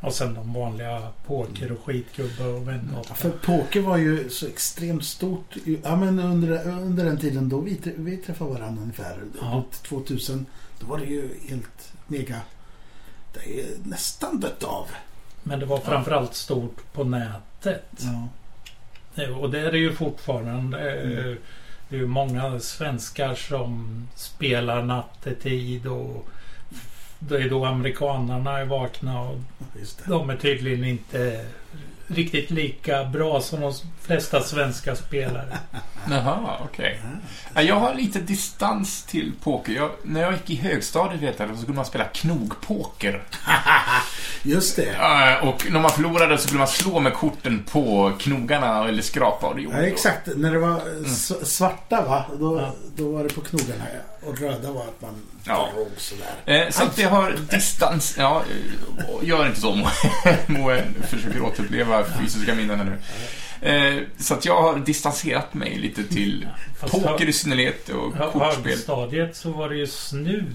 och 0.02 0.12
sen 0.14 0.34
de 0.34 0.52
vanliga 0.52 1.08
poker 1.26 1.72
och 1.72 1.84
skitgubbe 1.84 2.44
och 2.44 2.68
vänner. 2.68 3.02
För 3.14 3.30
poker 3.30 3.80
var 3.80 3.96
ju 3.96 4.30
så 4.30 4.46
extremt 4.46 5.04
stort. 5.04 5.54
Ja, 5.82 5.96
men 5.96 6.18
under, 6.18 6.68
under 6.68 7.04
den 7.04 7.18
tiden 7.18 7.48
då 7.48 7.60
vi, 7.60 7.80
vi 7.96 8.16
träffade 8.16 8.50
varandra 8.50 8.82
ungefär, 8.82 9.18
Ja. 9.40 9.46
runt 9.46 9.82
2000, 9.82 10.46
då 10.80 10.86
var 10.86 10.98
det 10.98 11.04
ju 11.04 11.28
helt 11.48 11.92
mega... 12.06 12.40
Det 13.34 13.60
är 13.60 13.66
nästan 13.84 14.40
dött 14.40 14.64
av. 14.64 14.86
Men 15.42 15.58
det 15.60 15.66
var 15.66 15.78
framförallt 15.78 16.34
stort 16.34 16.92
på 16.92 17.04
nätet. 17.04 18.04
Ja. 19.14 19.32
Och 19.36 19.50
det 19.50 19.58
är 19.60 19.72
det 19.72 19.78
ju 19.78 19.92
fortfarande. 19.92 20.92
Eh, 21.02 21.10
Mm. 21.12 21.38
Det 21.88 21.96
är 21.96 22.00
ju 22.00 22.06
många 22.06 22.60
svenskar 22.60 23.34
som 23.34 24.02
spelar 24.16 24.82
nattetid 24.82 25.86
och 25.86 26.28
det 27.28 27.36
är 27.42 27.50
då 27.50 27.64
amerikanarna 27.64 28.58
är 28.58 28.64
vakna 28.64 29.20
och 29.20 29.38
Just 29.80 29.98
det. 29.98 30.10
de 30.10 30.30
är 30.30 30.36
tydligen 30.36 30.84
inte 30.84 31.44
riktigt 32.06 32.50
lika 32.50 33.04
bra 33.04 33.40
som 33.40 33.60
de 33.60 33.72
flesta 34.00 34.40
svenska 34.40 34.96
spelare. 34.96 35.58
Jaha, 36.10 36.58
okej. 36.64 37.00
Ja, 37.54 37.62
Jag 37.62 37.74
har 37.80 37.94
lite 37.94 38.18
distans 38.20 39.02
till 39.04 39.32
poker. 39.42 39.72
Jag, 39.72 39.90
när 40.04 40.20
jag 40.22 40.32
gick 40.32 40.50
i 40.50 40.54
högstadiet 40.56 41.22
vet 41.22 41.38
jag, 41.38 41.50
så 41.50 41.56
skulle 41.56 41.76
man 41.76 41.84
spela 41.84 42.04
knogpoker. 42.04 43.22
Just 44.42 44.76
det. 44.76 44.96
Och 45.42 45.66
när 45.70 45.80
man 45.80 45.90
förlorade 45.90 46.38
så 46.38 46.44
skulle 46.46 46.58
man 46.58 46.68
slå 46.68 47.00
med 47.00 47.14
korten 47.14 47.64
på 47.72 48.12
knogarna 48.18 48.88
eller 48.88 49.02
skrapa 49.02 49.46
och 49.46 49.56
det 49.56 49.62
gjorde 49.62 49.76
Ja, 49.80 49.86
exakt. 49.86 50.28
När 50.36 50.52
det 50.52 50.58
var 50.58 50.76
eh, 50.76 50.82
Mm. 50.96 51.14
svarta 51.44 52.04
va? 52.04 52.24
Då, 52.38 52.60
Ja. 52.60 52.72
då 52.96 53.12
var 53.12 53.22
det 53.24 53.34
på 53.34 53.40
knogarna. 53.40 53.84
Ja. 54.22 54.28
Och 54.28 54.38
röda 54.40 54.72
var 54.72 54.82
att 54.82 55.00
man 55.02 55.14
Ja. 55.44 55.68
drog 55.74 55.88
sådär. 55.96 56.62
Eh, 56.64 56.70
Så 56.70 56.82
att 56.82 56.96
det 56.96 57.02
har 57.02 57.36
distans... 57.50 58.14
Ja, 58.18 58.42
gör 59.22 59.46
inte 59.46 59.60
så 59.60 59.74
Moe. 60.46 60.84
Försöker 61.08 61.42
återuppleva 61.42 62.04
fysiska 62.04 62.54
minnen 62.54 62.78
här 62.78 62.84
nu. 62.84 62.98
Eh, 63.68 64.02
Så 64.18 64.34
att 64.34 64.44
jag 64.44 64.62
har 64.62 64.78
distanserat 64.78 65.54
mig 65.54 65.78
lite 65.78 66.04
till 66.04 66.48
Fast 66.80 66.92
poker 66.92 67.28
i 67.28 67.32
synnerhet 67.32 67.88
och 67.88 68.14
kortspel. 68.32 68.64
högstadiet 68.72 69.36
så 69.36 69.50
var 69.50 69.68
det 69.68 69.76
ju 69.76 69.86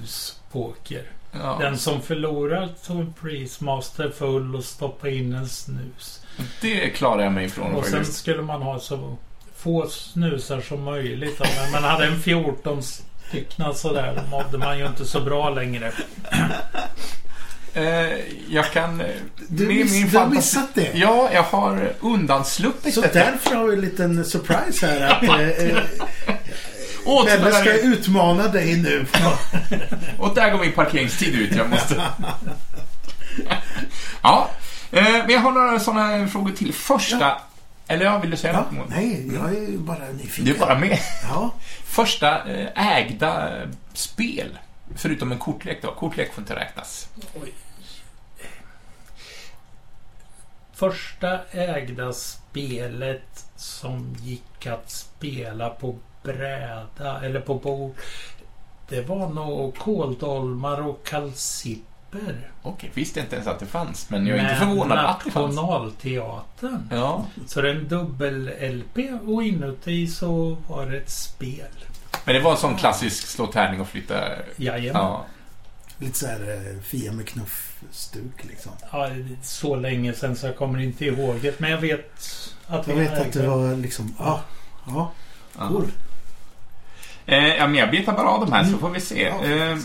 snuspoker. 0.02 1.04
Ja, 1.32 1.58
Den 1.62 1.78
som 1.78 2.02
förlorar 2.02 2.70
tog 2.86 3.00
en 3.00 3.14
Priestmaster 3.22 4.10
full 4.10 4.56
och 4.56 4.64
stoppade 4.64 5.14
in 5.16 5.34
en 5.34 5.50
snus. 5.50 6.22
det 6.62 6.90
klarar 6.90 7.24
jag 7.24 7.32
mig 7.34 7.46
ifrån 7.46 7.74
Och 7.76 7.86
sen 7.86 8.06
skulle 8.06 8.42
man 8.42 8.62
ha 8.62 8.80
så 8.80 9.18
få 9.56 9.88
snusar 9.90 10.62
som 10.62 10.84
möjligt. 10.84 11.42
Man 11.74 11.84
hade 11.84 12.06
en 12.06 12.20
14 12.22 12.82
stycken 13.28 13.74
sådär, 13.76 14.22
mådde 14.32 14.58
man 14.58 14.80
ju 14.80 14.88
inte 14.88 15.06
så 15.06 15.20
bra 15.22 15.50
längre. 15.50 15.92
Eh, 17.74 18.10
Jag 18.50 18.72
kan... 18.72 19.02
eh, 19.02 19.08
Du, 19.48 19.68
miss, 19.68 19.92
min 19.92 20.10
du 20.10 20.18
har 20.18 20.28
missat 20.28 20.70
det. 20.74 20.92
Ja, 20.94 21.30
jag 21.34 21.44
har 21.44 21.94
undansluppit 22.00 22.94
Så 22.94 23.02
detta. 23.02 23.20
därför 23.20 23.56
har 23.56 23.66
vi 23.68 23.74
en 23.74 23.82
liten 23.82 24.26
surprise 24.26 24.88
här. 24.88 25.02
Att 25.10 25.24
eh, 25.24 25.68
eh, 25.68 25.84
ska 27.54 27.64
där, 27.64 27.84
utmana 27.94 28.48
dig 28.48 28.78
nu. 28.78 29.06
och 30.20 30.36
där 30.36 30.52
går 30.52 30.60
min 30.60 30.72
parkeringstid 30.72 31.36
ut. 31.36 31.56
Jag 31.56 31.70
måste... 31.70 31.96
ja, 34.22 34.50
men 34.92 35.30
jag 35.30 35.40
har 35.40 35.52
några 35.52 35.80
sådana 35.80 36.28
frågor 36.28 36.52
till. 36.52 36.74
Första... 36.74 37.38
Eller 37.88 38.06
ja, 38.06 38.18
vill 38.20 38.32
du 38.32 38.38
säga 38.38 38.54
Ja, 38.54 38.60
något? 38.62 38.72
Moe? 38.72 38.86
nej, 38.90 39.34
jag 39.36 39.50
är 39.56 39.62
ju 39.62 39.78
bara 39.78 40.08
nyfiken. 40.12 40.46
Du 40.46 40.56
är 40.56 40.60
bara 40.60 40.80
med. 40.80 41.00
Ja, 41.24 41.54
Första 41.84 42.46
eh, 42.54 42.98
ägda 42.98 43.58
eh, 43.62 43.70
spel. 43.94 44.58
Förutom 44.96 45.32
en 45.32 45.38
kortlek 45.40 45.82
då. 45.82 45.92
Kortlek 45.92 46.34
får 46.34 46.42
inte 46.42 46.56
räknas. 46.56 47.08
Oj. 47.44 47.54
Första 50.74 51.40
ägda 51.52 52.14
spelet 52.14 53.46
som 53.56 54.16
gick 54.22 54.68
att 54.68 54.90
spela 54.90 55.70
på 55.70 55.96
bräda 56.24 57.22
eller 57.24 57.40
på 57.42 57.56
bord. 57.56 57.96
Det 58.90 59.02
var 59.02 59.30
nog 59.30 59.78
kåldolmar 59.78 60.82
och 60.82 61.06
kalsipper. 62.12 62.50
Okej, 62.64 62.92
visste 62.94 63.20
inte 63.20 63.36
ens 63.36 63.48
att 63.48 63.60
det 63.60 63.66
fanns. 63.66 64.10
Men 64.10 64.28
jag 64.28 64.38
är 64.38 64.42
inte 64.44 64.56
förvånad 64.56 65.06
att 65.06 65.22
det 65.26 65.32
fanns. 65.32 65.56
Nationalteatern. 65.56 66.88
Ja. 66.92 67.26
Så 67.48 67.62
det 67.62 67.70
är 67.70 67.76
en 67.76 67.88
dubbel-LP 67.88 69.20
och 69.28 69.44
inuti 69.44 70.08
så 70.08 70.58
var 70.68 70.86
det 70.86 70.98
ett 70.98 71.10
spel. 71.10 71.68
Men 72.26 72.36
det 72.36 72.42
var 72.42 72.52
en 72.52 72.58
sån 72.58 72.76
klassisk 72.76 73.28
slå 73.28 73.48
tärning 73.48 73.82
och 73.82 73.88
flytta... 73.88 74.24
Jajamän. 74.56 75.02
Ja. 75.02 75.26
lite 75.98 76.18
så 76.18 76.28
här 76.28 76.72
eh, 76.76 76.82
Fia 76.84 77.12
med 77.12 77.28
knuff-stuk 77.28 78.44
liksom. 78.50 78.72
Ja, 78.92 79.10
så 79.44 79.76
länge 79.76 80.14
sedan 80.14 80.36
så 80.36 80.46
jag 80.48 80.58
kommer 80.58 80.80
inte 80.80 81.06
ihåg 81.06 81.36
det. 81.42 81.60
Men 81.60 81.72
jag 81.72 81.78
vet 81.78 82.22
att 82.68 82.88
Jag 82.88 82.96
vet 82.96 83.18
att 83.22 83.34
det 83.34 83.48
var 83.48 83.76
liksom, 83.76 84.16
ja, 84.20 84.42
ja, 84.88 85.12
ja. 85.60 85.68
cool. 85.68 85.92
Eh, 87.26 87.56
ja, 87.56 87.68
men 87.68 87.76
jag 87.76 87.92
betar 87.92 88.14
bara 88.14 88.28
av 88.30 88.46
de 88.46 88.52
här 88.52 88.64
så 88.64 88.68
Mm. 88.70 88.80
får 88.80 88.90
vi 88.90 89.00
se. 89.02 89.22
Ja, 89.22 89.44
Eh, 89.46 89.78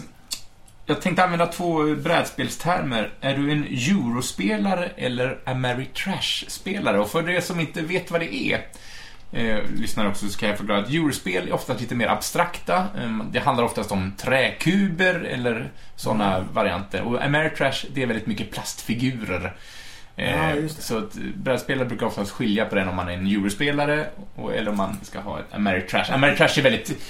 jag 0.87 1.01
tänkte 1.03 1.25
använda 1.25 1.47
två 1.47 1.95
brädspelstermer. 1.95 3.11
Är 3.21 3.37
du 3.37 3.53
en 3.53 3.65
Eurospelare 3.65 4.91
eller 4.97 5.39
Ameritrash-spelare? 5.45 6.99
Och 6.99 7.11
för 7.11 7.23
det 7.23 7.43
som 7.43 7.61
inte 7.61 7.83
vet 7.83 8.11
vad 8.11 8.21
det 8.21 8.35
är, 8.35 8.67
eh, 9.33 9.59
lyssnar 9.77 10.09
också, 10.09 10.29
så 10.29 10.39
kan 10.39 10.49
jag 10.49 10.59
förklara 10.59 10.79
att 10.81 10.89
Eurospel 10.89 11.49
är 11.49 11.53
ofta 11.53 11.75
lite 11.75 11.95
mer 11.95 12.07
abstrakta. 12.09 12.77
Eh, 12.77 13.19
det 13.31 13.39
handlar 13.41 13.65
oftast 13.65 13.93
om 13.93 14.13
träkuber 14.19 15.15
eller 15.15 15.71
sådana 15.97 16.35
Mm. 16.37 16.47
varianter. 16.53 17.03
Och 17.03 17.23
Ameritrash, 17.25 17.85
det 17.95 18.03
är 18.03 18.07
väldigt 18.07 18.27
mycket 18.27 18.51
plastfigurer. 18.51 19.57
Eh, 20.17 20.31
Ja, 20.57 20.69
så 20.69 21.09
brädspelare 21.35 21.89
brukar 21.89 22.07
oftast 22.07 22.31
skilja 22.31 22.65
på 22.65 22.75
den 22.75 22.89
om 22.89 22.97
man 22.97 23.09
är 23.09 23.13
en 23.13 23.27
Eurospelare 23.27 24.07
och, 24.35 24.55
eller 24.55 24.71
om 24.71 24.77
man 24.77 24.97
ska 25.03 25.21
ha 25.21 25.39
ett 25.41 25.55
Ameritrash. 25.55 26.13
Ameritrash 26.13 26.59
är 26.59 26.63
väldigt 26.63 27.03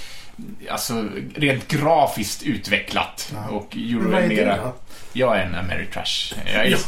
Alltså, 0.69 1.07
rent 1.35 1.67
grafiskt 1.67 2.43
utvecklat. 2.43 3.33
Ja. 3.33 3.49
Och 3.49 3.75
Euro 3.77 4.11
är 4.13 4.21
det 4.21 4.27
mera... 4.27 4.57
då? 4.57 4.73
Jag 5.13 5.37
är 5.37 5.43
en 5.45 5.55
Ameritrash. 5.55 6.33
Jag 6.45 6.55
är, 6.65 6.69
Jag, 6.69 6.79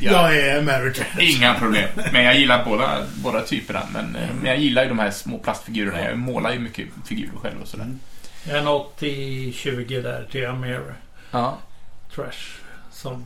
jag 0.00 0.36
är 0.36 0.58
American. 0.58 1.04
Inga 1.20 1.54
problem. 1.54 1.88
Men 2.12 2.24
jag 2.24 2.38
gillar 2.38 2.64
båda, 2.64 3.06
båda 3.14 3.40
typerna. 3.42 3.82
Men, 3.92 4.16
eh, 4.16 4.28
men 4.34 4.46
jag 4.46 4.58
gillar 4.58 4.82
ju 4.82 4.88
de 4.88 4.98
här 4.98 5.10
små 5.10 5.38
plastfigurerna. 5.38 6.00
Jag 6.04 6.18
målar 6.18 6.52
ju 6.52 6.58
mycket 6.58 6.86
figurer 7.06 7.36
själv 7.42 7.62
och 7.62 7.68
sådär. 7.68 7.84
Mm. 7.84 7.98
Jag 8.48 8.58
är 8.58 8.62
nått 8.62 8.98
till 8.98 9.54
20 9.54 10.00
där 10.00 10.26
till 10.30 10.46
Amer 10.46 10.94
Ja. 11.30 11.58
Trash. 12.14 12.58
Som... 12.92 13.24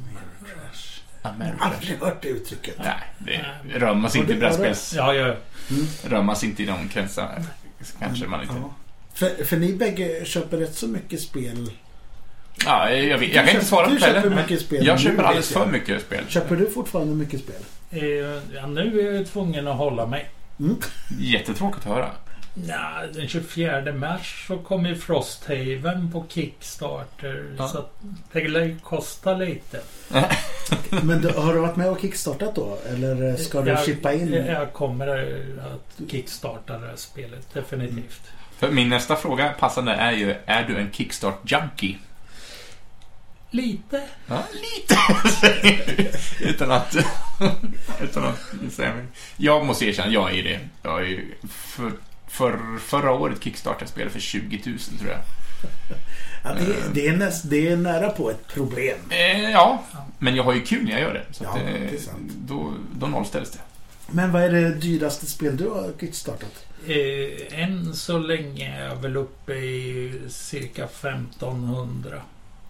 Ameritrash. 1.22 1.60
Aldrig 1.72 1.98
hört 2.00 2.22
det 2.22 2.28
uttrycket. 2.28 2.74
Nej, 2.78 3.40
det 3.72 3.78
römmas 3.78 4.16
inte 4.16 4.32
i 4.32 4.34
Har 4.34 4.40
du- 4.40 4.46
har 4.46 4.52
du- 4.52 4.58
brädspels... 4.58 4.94
Ja, 4.96 5.14
jag, 5.14 5.36
Römmas 6.04 6.44
inte 6.44 6.62
i 6.62 6.66
de 6.66 6.88
kretsarna. 6.88 7.30
Kanske 7.98 8.26
man 8.26 8.42
inte... 8.42 8.54
Ja. 8.54 8.74
För, 9.16 9.44
för 9.44 9.56
ni 9.56 9.72
bägge 9.72 10.24
köper 10.24 10.56
rätt 10.56 10.74
så 10.74 10.86
mycket 10.88 11.20
spel. 11.20 11.70
Ja, 12.64 12.90
jag, 12.90 13.18
vet, 13.18 13.34
jag 13.34 13.46
kan 13.46 13.54
inte 13.54 13.66
köper- 13.66 13.66
svara 13.66 13.84
på 13.86 13.92
du 13.92 13.98
det 13.98 14.06
heller. 14.06 14.36
mycket 14.36 14.60
spel 14.60 14.86
Jag 14.86 15.00
köper 15.00 15.22
alldeles 15.22 15.52
jag. 15.54 15.62
för 15.64 15.72
mycket 15.72 16.02
spel. 16.02 16.24
Köper 16.28 16.56
du 16.56 16.70
fortfarande 16.70 17.14
mycket 17.14 17.40
spel? 17.40 17.56
eh, 17.90 18.02
ja, 18.54 18.66
nu 18.66 19.00
är 19.00 19.14
jag 19.14 19.26
tvungen 19.26 19.68
att 19.68 19.76
hålla 19.76 20.06
mig. 20.06 20.30
Mm. 20.60 20.76
Jättetråkigt 21.20 21.86
att 21.86 21.92
höra. 21.92 22.10
Ja, 22.68 23.02
den 23.14 23.28
24 23.28 23.92
mars 23.92 24.44
så 24.48 24.58
kommer 24.58 24.94
Frosthaven 24.94 26.12
på 26.12 26.24
Kickstarter. 26.28 27.54
Ja. 27.58 27.68
Så 27.68 27.84
det 28.32 28.48
lär 28.48 28.64
ju 28.64 28.78
kosta 28.78 29.34
lite. 29.34 29.80
Men 31.02 31.20
du, 31.22 31.28
har 31.28 31.54
du 31.54 31.60
varit 31.60 31.76
med 31.76 31.88
och 31.90 32.00
kickstartat 32.00 32.54
då? 32.54 32.78
Eller 32.88 33.36
ska 33.36 33.60
du 33.62 33.70
jag, 33.70 33.84
chippa 33.84 34.12
in? 34.12 34.32
Jag 34.34 34.72
kommer 34.72 35.06
att 35.58 36.10
kickstarta 36.10 36.78
det 36.78 36.86
här 36.86 36.96
spelet, 36.96 37.46
definitivt. 37.54 38.20
För 38.58 38.70
min 38.70 38.88
nästa 38.88 39.16
fråga 39.16 39.48
passande 39.48 39.92
är 39.92 40.12
ju, 40.12 40.34
är 40.46 40.62
du 40.62 40.76
en 40.76 40.90
Kickstart-junkie? 40.90 41.96
Lite. 43.50 44.02
Ja, 44.26 44.42
lite. 44.52 44.98
utan 46.40 46.70
att... 46.70 46.96
utan 48.00 48.24
att 48.24 48.38
säga 48.72 48.94
mig. 48.94 49.04
Jag 49.36 49.66
måste 49.66 49.84
erkänna, 49.86 50.12
jag 50.12 50.38
är 50.38 50.42
det. 50.42 50.60
Jag 50.82 51.08
är 51.08 51.24
för, 51.48 51.92
för, 52.28 52.78
förra 52.78 53.12
året 53.12 53.44
kickstartade 53.44 53.90
spel 53.90 54.10
för 54.10 54.20
20 54.20 54.62
000 54.66 54.78
tror 54.78 55.10
jag. 55.10 55.20
Ja, 56.44 56.54
det, 56.54 56.94
det, 56.94 57.08
är 57.08 57.16
näst, 57.16 57.50
det 57.50 57.68
är 57.68 57.76
nära 57.76 58.08
på 58.10 58.30
ett 58.30 58.46
problem. 58.48 58.98
Eh, 59.10 59.50
ja, 59.50 59.82
men 60.18 60.36
jag 60.36 60.44
har 60.44 60.54
ju 60.54 60.62
kul 60.62 60.84
när 60.84 60.92
jag 60.92 61.00
gör 61.00 61.14
det. 61.14 61.34
Så 61.34 61.44
Ja, 61.44 61.50
att, 61.50 61.56
eh, 61.56 61.62
det 61.64 61.96
är 61.96 62.00
sant. 62.00 62.32
då, 62.36 62.74
då 62.98 63.06
nollställs 63.06 63.50
det. 63.50 63.58
Men 64.06 64.32
vad 64.32 64.42
är 64.42 64.50
det 64.50 64.74
dyraste 64.74 65.26
spel 65.26 65.56
du 65.56 65.68
har 65.68 65.92
kickstartat? 66.00 66.65
Eh, 66.88 67.62
än 67.62 67.94
så 67.94 68.18
länge 68.18 68.76
är 68.76 68.84
jag 68.84 68.96
väl 68.96 69.16
uppe 69.16 69.54
i 69.54 70.20
cirka 70.28 70.84
1500. 70.84 72.22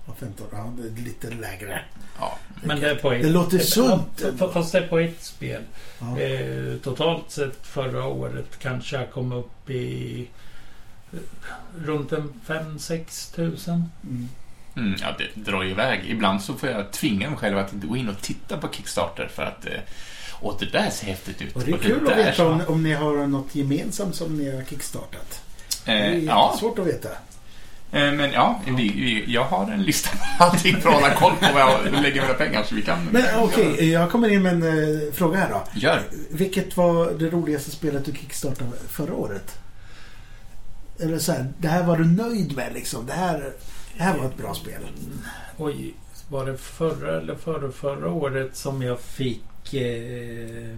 Ja, 0.06 0.14
15, 0.18 0.46
ja, 0.52 0.72
det 0.78 1.00
är 1.00 1.04
lite 1.04 1.30
lägre. 1.30 1.80
Ja. 2.18 2.38
Men 2.62 2.80
det 2.80 2.90
är 2.90 2.94
på 2.94 3.12
ett... 3.12 3.22
Det 3.22 3.28
låter 3.28 3.58
sunt. 3.58 4.24
Fast 4.52 4.72
det 4.72 4.78
är 4.78 4.88
på 4.88 4.98
ett 4.98 5.22
spel. 5.22 5.62
Ja. 5.98 6.20
Eh, 6.20 6.76
totalt 6.76 7.30
sett 7.30 7.66
förra 7.66 8.04
året 8.04 8.58
kanske 8.58 8.96
jag 8.96 9.10
kom 9.10 9.32
upp 9.32 9.70
i 9.70 10.28
eh, 11.12 11.18
runt 11.84 12.12
en 12.12 12.40
5-6 12.46 13.34
tusen. 13.34 13.84
Mm. 14.02 14.28
Mm, 14.76 14.94
ja, 15.00 15.14
det 15.18 15.50
drar 15.50 15.62
ju 15.62 15.70
iväg. 15.70 16.04
Ibland 16.06 16.42
så 16.42 16.54
får 16.54 16.68
jag 16.68 16.92
tvinga 16.92 17.30
mig 17.30 17.38
själv 17.38 17.58
att 17.58 17.72
inte 17.72 17.86
gå 17.86 17.96
in 17.96 18.08
och 18.08 18.20
titta 18.20 18.56
på 18.56 18.68
Kickstarter 18.68 19.28
för 19.28 19.42
att 19.42 19.66
eh, 19.66 19.80
Åh, 20.40 20.54
det 20.58 20.66
där 20.66 20.90
ser 20.90 21.06
häftigt 21.06 21.42
ut. 21.42 21.56
Och 21.56 21.62
det 21.62 21.70
är 21.70 21.74
Och 21.74 21.82
kul 21.82 22.08
att 22.08 22.16
där 22.16 22.24
veta 22.24 22.46
om, 22.48 22.60
om 22.68 22.82
ni 22.82 22.92
har 22.92 23.26
något 23.26 23.54
gemensamt 23.54 24.14
som 24.14 24.36
ni 24.36 24.56
har 24.56 24.62
kickstartat. 24.64 25.40
Det 25.84 25.92
är 25.92 26.12
Eh, 26.12 26.24
ja, 26.24 26.56
svårt 26.60 26.78
att 26.78 26.86
veta. 26.86 27.08
eh, 27.92 28.12
men 28.12 28.32
ja, 28.32 28.60
vi, 28.66 28.72
vi, 28.88 29.24
jag 29.32 29.44
har 29.44 29.70
en 29.70 29.82
lista 29.82 30.10
på 30.38 30.44
allting 30.44 30.76
för 30.80 30.88
att 30.88 30.94
hålla 30.94 31.14
koll 31.14 31.32
på 31.40 31.46
vad 31.54 31.62
jag 31.62 32.02
lägger 32.02 32.22
mina 32.22 32.34
pengar 32.34 32.62
så 32.62 32.74
vi 32.74 32.82
kan... 32.82 33.04
Men 33.04 33.24
okej, 33.38 33.90
jag 33.90 34.10
kommer 34.10 34.28
in 34.28 34.42
med 34.42 34.52
en 34.52 34.62
eh, 34.62 35.12
fråga 35.12 35.38
här 35.38 35.50
då. 35.50 35.62
Gör. 35.80 36.02
Vilket 36.30 36.76
var 36.76 37.10
det 37.18 37.30
roligaste 37.30 37.70
spelet 37.70 38.04
du 38.04 38.12
kickstartade 38.12 38.70
förra 38.88 39.14
året? 39.14 39.58
Eller 41.00 41.18
så 41.18 41.32
här, 41.32 41.46
det 41.58 41.68
här 41.68 41.82
var 41.82 41.96
du 41.96 42.04
nöjd 42.04 42.56
med 42.56 42.72
liksom. 42.74 43.06
Det 43.06 43.12
här, 43.12 43.52
det 43.96 44.02
här 44.02 44.18
var 44.18 44.24
ett 44.26 44.36
bra 44.36 44.54
spel. 44.54 44.80
Oj, 45.56 45.94
var 46.28 46.46
det 46.46 46.56
förra 46.56 47.20
eller 47.20 47.34
förra, 47.34 47.72
förra 47.72 48.10
året 48.10 48.56
som 48.56 48.82
jag 48.82 49.00
fick 49.00 49.42
eh, 49.74 50.76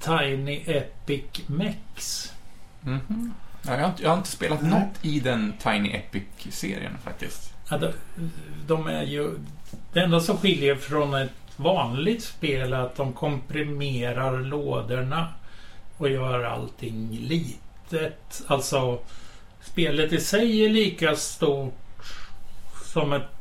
Tiny 0.00 0.62
Epic 0.66 1.24
Mex. 1.46 2.32
Mhm. 2.80 3.34
Ja, 3.62 3.72
jag, 3.72 3.80
har 3.80 3.88
inte, 3.88 4.02
jag 4.02 4.10
har 4.10 4.16
inte 4.16 4.30
spelat 4.30 4.62
Nej. 4.62 4.70
något 4.70 5.04
i 5.04 5.20
den 5.20 5.54
Tiny 5.62 5.90
Epic-serien 5.90 6.98
faktiskt. 7.04 7.54
Ja, 7.70 7.78
de, 7.78 7.92
de 8.66 8.86
är 8.86 9.02
ju... 9.02 9.30
Det 9.92 10.00
enda 10.00 10.20
som 10.20 10.36
skiljer 10.36 10.74
från 10.74 11.14
ett 11.14 11.30
vanligt 11.56 12.24
spel 12.24 12.72
är 12.72 12.76
att 12.76 12.96
de 12.96 13.12
komprimerar 13.12 14.40
lådorna 14.40 15.28
och 15.96 16.10
gör 16.10 16.44
allting 16.44 17.18
litet. 17.20 18.42
Alltså, 18.46 18.98
spelet 19.60 20.12
i 20.12 20.20
sig 20.20 20.64
är 20.64 20.68
lika 20.68 21.16
stort 21.16 21.74
som 22.84 23.12
ett 23.12 23.35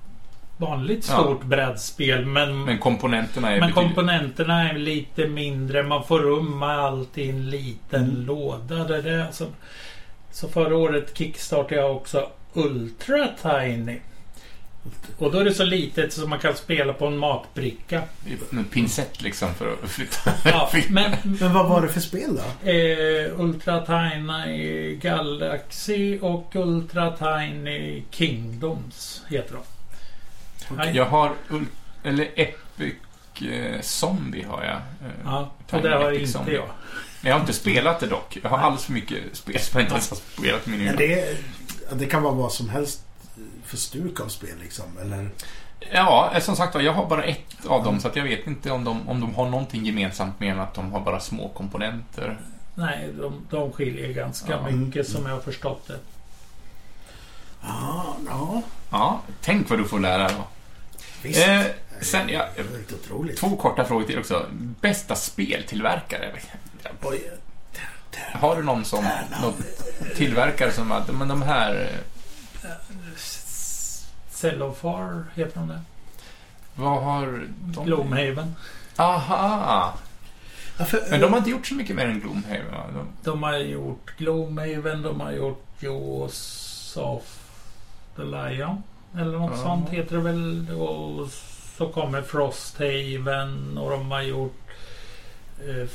vanligt 0.58 1.08
Ja. 1.10 1.14
stort 1.24 1.44
brädspel 1.44 2.26
men, 2.26 2.64
Men 2.66 2.78
komponenterna 2.80 3.48
är 3.52 3.60
men 3.60 3.70
betydligt... 3.70 3.96
komponenterna 3.96 4.70
är 4.70 4.78
lite 4.78 5.28
mindre. 5.28 5.84
Man 5.84 6.04
får 6.04 6.20
rum 6.20 6.60
med 6.60 6.70
allt 6.80 7.18
i 7.18 7.30
en 7.30 7.50
liten 7.50 8.04
Mm. 8.04 8.26
låda. 8.26 8.76
Det 8.84 8.98
är 8.98 9.02
det 9.02 9.28
som, 9.34 9.48
så 10.32 10.48
förra 10.48 10.78
året 10.78 11.18
kickstartade 11.18 11.76
jag 11.82 11.96
också 11.96 12.30
Ultra 12.54 13.28
Tiny. 13.42 14.00
Och 15.18 15.32
då 15.32 15.38
är 15.40 15.46
det 15.46 15.54
så 15.54 15.64
litet 15.64 16.14
som 16.14 16.30
man 16.30 16.40
kan 16.40 16.56
spela 16.56 16.94
på 16.94 17.06
en 17.08 17.18
matbricka. 17.18 18.02
En 18.52 18.64
pincett 18.66 19.22
liksom 19.22 19.54
för 19.54 19.74
att 19.84 19.90
flytta. 19.90 20.32
Ja, 20.46 20.70
men 20.90 21.12
Men 21.24 21.54
vad 21.54 21.70
var 21.70 21.82
det 21.82 21.88
för 21.90 22.00
spel 22.00 22.30
då? 22.64 22.70
eh, 22.70 23.40
Ultra 23.40 23.86
Tiny 23.86 24.96
Galaxy 24.96 26.20
och 26.20 26.56
Ultra 26.56 27.12
Tiny 27.12 28.04
Kingdoms 28.12 29.24
heter 29.30 29.54
de. 29.54 29.62
Nej. 30.70 30.96
Jag 30.96 31.06
har... 31.06 31.32
ul- 31.50 31.66
Eller 32.04 32.30
Epic 32.36 32.94
eh, 33.52 33.82
Zombie 33.82 34.44
har 34.44 34.64
jag. 34.64 34.76
Eh, 34.76 35.16
Ja, 35.26 35.52
och 35.72 35.82
det 35.82 35.90
har 35.98 36.12
Epic 36.12 36.20
inte 36.20 36.32
Zombie. 36.32 36.54
jag. 36.56 36.66
Men 37.22 37.30
jag 37.30 37.36
har 37.36 37.42
inte 37.42 37.54
spelat 37.54 38.00
det 38.00 38.08
dock. 38.08 38.38
Jag 38.44 38.50
har 38.50 38.58
alldeles 38.58 38.86
för 38.86 38.94
mycket 38.94 39.18
spel 39.38 39.60
som 39.60 39.80
jag 39.80 39.86
inte 39.86 39.94
ens 39.94 40.10
har 40.10 40.18
spelat 40.18 40.66
min 40.66 40.96
det, 40.98 41.38
det 41.94 42.06
kan 42.06 42.24
vara 42.24 42.34
vad 42.34 42.52
som 42.52 42.70
helst 42.70 43.02
för 43.66 43.78
stuk 43.78 44.20
av 44.20 44.28
spel 44.28 44.56
liksom. 44.62 44.86
Eller, 45.02 45.30
Ja, 45.94 46.32
eh, 46.36 46.42
som 46.42 46.56
sagt 46.56 46.76
jag 46.76 46.94
har 46.94 47.06
bara 47.06 47.24
ett 47.24 47.66
av 47.68 47.84
dem 47.84 48.00
så 48.00 48.08
att 48.08 48.16
jag 48.16 48.24
vet 48.24 48.48
inte 48.48 48.72
om 48.72 48.84
de, 48.84 49.10
om 49.10 49.22
de 49.22 49.36
har 49.36 49.50
någonting 49.50 49.86
gemensamt 49.86 50.40
med 50.40 50.60
att 50.60 50.74
de 50.74 50.92
har 50.92 51.00
bara 51.00 51.20
små 51.20 51.50
komponenter. 51.50 52.40
Nej, 52.76 53.10
de, 53.22 53.34
de 53.50 53.72
skiljer 53.72 54.14
ganska 54.14 54.52
Ja. 54.52 54.70
mycket 54.72 55.08
som 55.08 55.26
jag 55.26 55.34
har 55.34 55.42
förstått 55.42 55.88
det. 55.88 56.00
ja, 57.64 58.16
ja, 58.28 58.62
Ja, 58.92 59.22
tänk 59.42 59.70
vad 59.70 59.80
du 59.80 59.86
får 59.86 60.00
lära 60.00 60.28
då. 60.28 60.44
Visst. 61.22 61.48
Eh, 61.48 61.62
sen, 62.02 62.30
ja, 62.30 62.48
två 63.40 63.56
korta 63.58 63.86
frågor 63.86 64.06
till 64.06 64.20
också. 64.20 64.46
Bästa 64.82 65.16
speltillverkare? 65.16 66.32
Oj, 67.02 67.32
Har 68.34 68.56
du 68.56 68.64
någon 68.64 68.86
som, 68.86 69.08
någon 69.42 69.54
tillverkare 70.16 70.72
som 70.72 70.92
att, 70.92 71.16
men 71.16 71.28
de 71.28 71.42
här, 71.42 71.90
Cellofar 74.30 75.24
heter 75.36 75.60
de 75.60 75.68
det. 75.68 75.82
vad 76.76 77.04
har 77.04 77.48
de? 77.60 77.86
Gloomhaven. 77.86 78.56
Aha! 78.96 79.94
Ja, 80.78 80.86
för, 80.86 81.04
Men 81.10 81.20
de 81.22 81.32
har 81.32 81.38
inte 81.38 81.50
gjort 81.50 81.68
så 81.68 81.74
mycket 81.76 81.96
mer 81.96 82.06
än 82.06 82.20
Gloomhaven 82.20 82.72
va? 82.72 82.84
De, 82.94 83.08
De 83.32 83.44
har 83.44 83.58
gjort 83.58 84.18
Gloomhaven, 84.18 85.02
de 85.02 85.20
har 85.22 85.32
gjort 85.32 85.66
Jaws 85.80 86.98
of 86.98 87.24
the 88.16 88.24
Lion. 88.24 88.84
Eller 89.18 89.38
något 89.40 89.52
Ja. 89.58 89.64
sånt 89.64 89.90
heter 89.90 90.16
det 90.16 90.22
väl. 90.22 90.68
Och 90.72 91.28
så 91.78 91.90
kommer 91.90 92.22
Frosthaven 92.22 93.78
och 93.78 93.90
de 93.92 94.12
har 94.12 94.22
gjort 94.22 94.62
eh, 95.68 95.88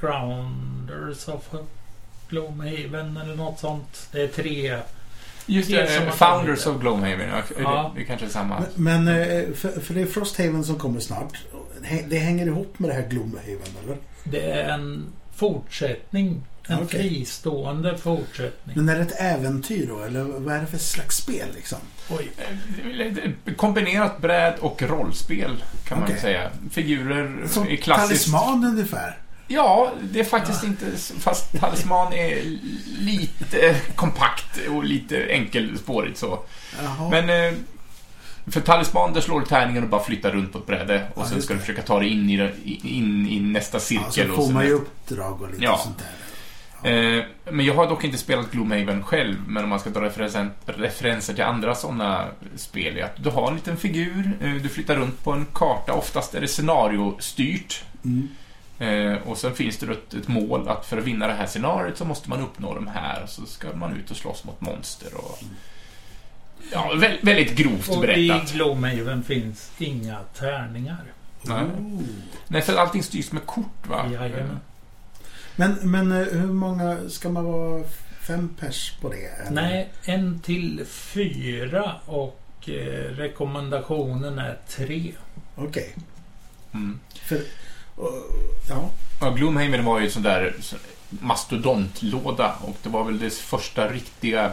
Grounders 0.00 1.28
of 1.28 1.48
Gloomhaven 2.28 3.16
eller 3.16 3.36
något 3.36 3.58
sånt. 3.58 4.08
Det 4.12 4.22
är 4.22 4.28
tre. 4.28 4.78
just 5.46 5.70
Det 5.70 5.76
det, 5.76 5.96
eh, 5.96 6.10
Founders 6.12 6.66
of 6.66 6.80
Gloomhaven. 6.80 7.30
Ja. 7.58 7.92
Det, 7.96 8.04
kanske 8.04 8.26
är 8.26 8.30
samma. 8.30 8.62
Men, 8.74 9.08
eh, 9.08 9.52
för, 9.54 9.80
för 9.80 9.94
det 9.94 10.00
är 10.00 10.06
Frosthaven 10.06 10.64
som 10.64 10.78
kommer 10.78 11.00
snart. 11.00 11.38
Det 12.08 12.18
hänger 12.18 12.46
ihop 12.46 12.78
med 12.78 12.90
det 12.90 12.94
här 12.94 13.08
Gloomhaven, 13.08 13.76
eller? 13.84 13.96
Det 14.24 14.50
är 14.50 14.68
en 14.68 15.04
fortsättning. 15.34 16.42
En 16.68 16.78
Okej. 16.82 17.00
fristående 17.00 17.98
fortsättning. 17.98 18.76
Men 18.76 18.88
är 18.88 18.94
det 18.96 19.02
ett 19.02 19.20
äventyr 19.20 19.86
då? 19.86 20.00
Eller 20.02 20.22
vad 20.22 20.54
är 20.54 20.60
det 20.60 20.66
för 20.66 20.78
slags 20.78 21.16
spel 21.16 21.48
liksom? 21.54 21.78
Oj. 22.10 22.30
Eh, 23.46 23.54
Kombinerat 23.56 24.18
bräd 24.20 24.54
och 24.60 24.82
rollspel 24.82 25.64
kan 25.88 25.98
man 25.98 26.04
Okej. 26.04 26.14
väl 26.14 26.22
säga. 26.22 26.50
Figurer 26.70 27.46
Som 27.48 27.68
i 27.68 27.76
klassiskt... 27.76 28.08
talisman 28.32 28.64
ungefär? 28.64 29.18
Ja, 29.48 29.92
det 30.12 30.20
är 30.20 30.24
faktiskt 30.24 30.64
inte... 30.64 30.86
Fast 31.18 31.60
talisman 31.60 32.12
är 32.12 32.42
lite 32.98 33.76
kompakt 33.94 34.58
och 34.68 34.84
lite 34.84 35.26
enkelspårigt 35.30 36.18
så. 36.18 36.38
Jaha. 36.82 37.10
Men... 37.10 37.30
eh, 37.54 37.58
För 38.46 38.60
talisman, 38.60 39.12
där 39.12 39.20
slår 39.20 39.40
du 39.40 39.46
tärningen 39.46 39.82
och 39.82 39.88
bara 39.88 40.02
flyttar 40.02 40.30
runt 40.30 40.52
på 40.52 40.58
ett 40.58 40.66
bräde. 40.66 41.06
Och 41.14 41.22
Ja, 41.22 41.28
sen 41.28 41.42
ska 41.42 41.54
du 41.54 41.60
försöka 41.60 41.82
ta 41.82 41.98
dig 42.00 42.08
in 42.08 42.30
i, 42.30 42.36
det- 42.36 42.54
in 42.88 43.28
i 43.28 43.40
nästa 43.40 43.76
ja, 43.76 43.80
cirkel. 43.80 44.12
så 44.28 44.34
och 44.40 44.46
får 44.46 44.52
man 44.52 44.64
ju 44.64 44.70
nästa. 44.70 44.84
uppdrag 44.84 45.42
och 45.42 45.50
lite 45.50 45.64
Ja. 45.64 45.80
sånt 45.84 45.98
där. 45.98 46.06
Eh, 46.84 47.24
Men 47.52 47.64
jag 47.66 47.74
har 47.74 47.88
dock 47.88 48.04
inte 48.04 48.18
spelat 48.18 48.50
Gloomhaven 48.50 49.02
själv, 49.02 49.36
men 49.46 49.64
om 49.64 49.70
man 49.70 49.80
ska 49.80 49.90
dra 49.90 50.00
referenser, 50.00 50.50
referenser 50.66 51.34
till 51.34 51.44
andra 51.44 51.74
sådana 51.74 52.28
spel 52.56 52.96
är 52.98 53.02
att 53.04 53.22
du 53.24 53.30
har 53.30 53.48
en 53.48 53.54
liten 53.54 53.76
figur, 53.76 54.30
eh, 54.42 54.54
du 54.54 54.68
flyttar 54.68 54.96
runt 54.96 55.24
på 55.24 55.32
en 55.32 55.46
karta, 55.52 55.92
oftast 55.92 56.34
är 56.34 56.40
det 56.40 56.48
scenariostyrt. 56.48 57.84
Mm. 58.04 58.28
Eh, 58.78 59.18
Och 59.28 59.38
sen 59.38 59.54
finns 59.54 59.78
det 59.78 59.92
ett, 59.92 60.14
ett 60.14 60.28
mål 60.28 60.68
att 60.68 60.86
för 60.86 60.98
att 60.98 61.04
vinna 61.04 61.26
det 61.26 61.32
här 61.34 61.46
scenariot 61.46 61.98
så 61.98 62.04
måste 62.04 62.30
man 62.30 62.40
uppnå 62.40 62.74
de 62.74 62.86
här, 62.86 63.26
så 63.26 63.46
ska 63.46 63.68
man 63.76 63.96
ut 63.96 64.10
och 64.10 64.16
slåss 64.16 64.44
mot 64.44 64.60
monster 64.60 65.08
och... 65.14 65.38
Ja, 66.72 66.90
vä- 66.94 67.18
väldigt 67.22 67.56
grovt 67.56 67.88
Och 67.88 68.04
i 68.04 68.06
berättat. 68.06 68.52
Gloomhaven 68.52 69.22
finns 69.22 69.70
inga 69.78 70.18
tärningar. 70.38 71.04
Nej. 71.42 71.62
Oh. 71.64 72.00
Nej, 72.48 72.62
för 72.62 72.76
allting 72.76 73.02
styrs 73.02 73.32
med 73.32 73.46
kort, 73.46 73.86
va? 73.88 74.06
Jajamän. 74.12 74.60
Men, 75.56 75.78
men 75.82 76.12
eh, 76.12 76.18
hur 76.18 76.52
många 76.52 76.98
ska 77.08 77.28
man 77.28 77.44
vara 77.44 77.84
fem 78.20 78.48
pers 78.60 78.92
på 79.00 79.08
det? 79.08 79.26
eller? 79.26 79.50
Nej, 79.50 79.88
en 80.04 80.40
till 80.40 80.84
fyra 80.86 81.92
och 82.06 82.40
eh, 82.66 83.16
rekommendationen 83.16 84.38
är 84.38 84.58
tre. 84.68 85.12
Okej. 85.56 85.94
Mm. 86.74 87.00
För... 87.14 87.40
och, 87.96 88.12
ja. 88.68 88.90
Ja, 89.20 89.30
Gloomhaven 89.30 89.84
var 89.84 89.98
ju 90.00 90.06
en 90.06 90.12
sån 90.12 90.22
där 90.22 90.54
mastodontlåda 91.08 92.54
och 92.62 92.76
det 92.82 92.88
var 92.88 93.04
väl 93.04 93.18
dess 93.18 93.38
första 93.38 93.88
riktiga 93.88 94.52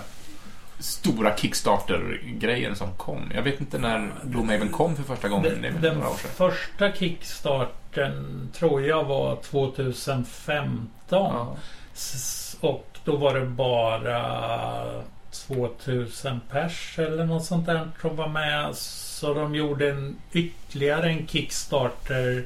stora 0.79 1.37
Kickstarter-grejen 1.37 2.75
som 2.75 2.93
kom. 2.97 3.31
Jag 3.35 3.41
vet 3.41 3.59
inte 3.59 3.77
när 3.77 4.11
Gloomhaven 4.23 4.69
kom 4.69 4.95
för 4.95 5.03
första 5.03 5.29
gången. 5.29 5.61
Den, 5.61 5.81
den 5.81 5.95
några 5.95 6.09
år 6.09 6.15
sedan. 6.15 6.31
första 6.35 6.93
kickstarten 6.93 8.49
tror 8.53 8.85
jag 8.85 9.03
var 9.03 9.35
2015. 9.35 10.87
Ja. 11.09 11.57
Och 12.59 12.97
då 13.03 13.15
var 13.15 13.39
det 13.39 13.45
bara 13.45 15.03
2000 15.31 16.39
pers 16.51 16.99
eller 16.99 17.25
något 17.25 17.45
sånt 17.45 17.65
där 17.65 17.89
som 18.01 18.15
var 18.15 18.27
med. 18.27 18.75
Så 18.75 19.33
de 19.33 19.55
gjorde 19.55 19.89
en, 19.89 20.15
ytterligare 20.31 21.09
en 21.09 21.27
Kickstarter 21.27 22.45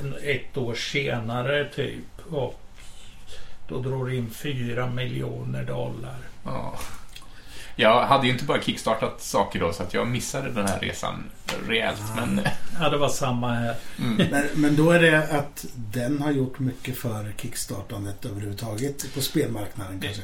en, 0.00 0.14
ett 0.22 0.56
år 0.56 0.74
senare 0.74 1.68
typ. 1.74 2.32
Och 2.32 2.60
då 3.68 3.78
drog 3.78 4.08
det 4.08 4.16
in 4.16 4.30
4 4.30 4.86
miljoner 4.86 5.64
dollar. 5.64 6.18
Ja. 6.44 6.78
Jag 7.78 8.06
hade 8.06 8.26
ju 8.26 8.32
inte 8.32 8.44
bara 8.44 8.62
kickstartat 8.62 9.22
saker 9.22 9.60
då, 9.60 9.72
så 9.72 9.82
att 9.82 9.94
jag 9.94 10.08
missade 10.08 10.50
den 10.50 10.68
här 10.68 10.80
resan 10.80 11.24
rejält. 11.68 12.02
Men, 12.16 12.40
Ja, 12.80 12.88
det 12.88 12.96
var 12.96 13.08
samma 13.08 13.54
här. 13.54 13.74
mm. 13.98 14.28
Men, 14.30 14.44
men 14.54 14.76
då 14.76 14.90
är 14.90 15.00
det 15.00 15.28
att 15.38 15.66
den 15.74 16.22
har 16.22 16.30
gjort 16.30 16.58
mycket 16.58 16.98
för 16.98 17.32
kickstartandet 17.36 18.24
överhuvudtaget 18.24 19.14
på 19.14 19.20
spelmarknaden 19.20 20.00
kanske? 20.00 20.22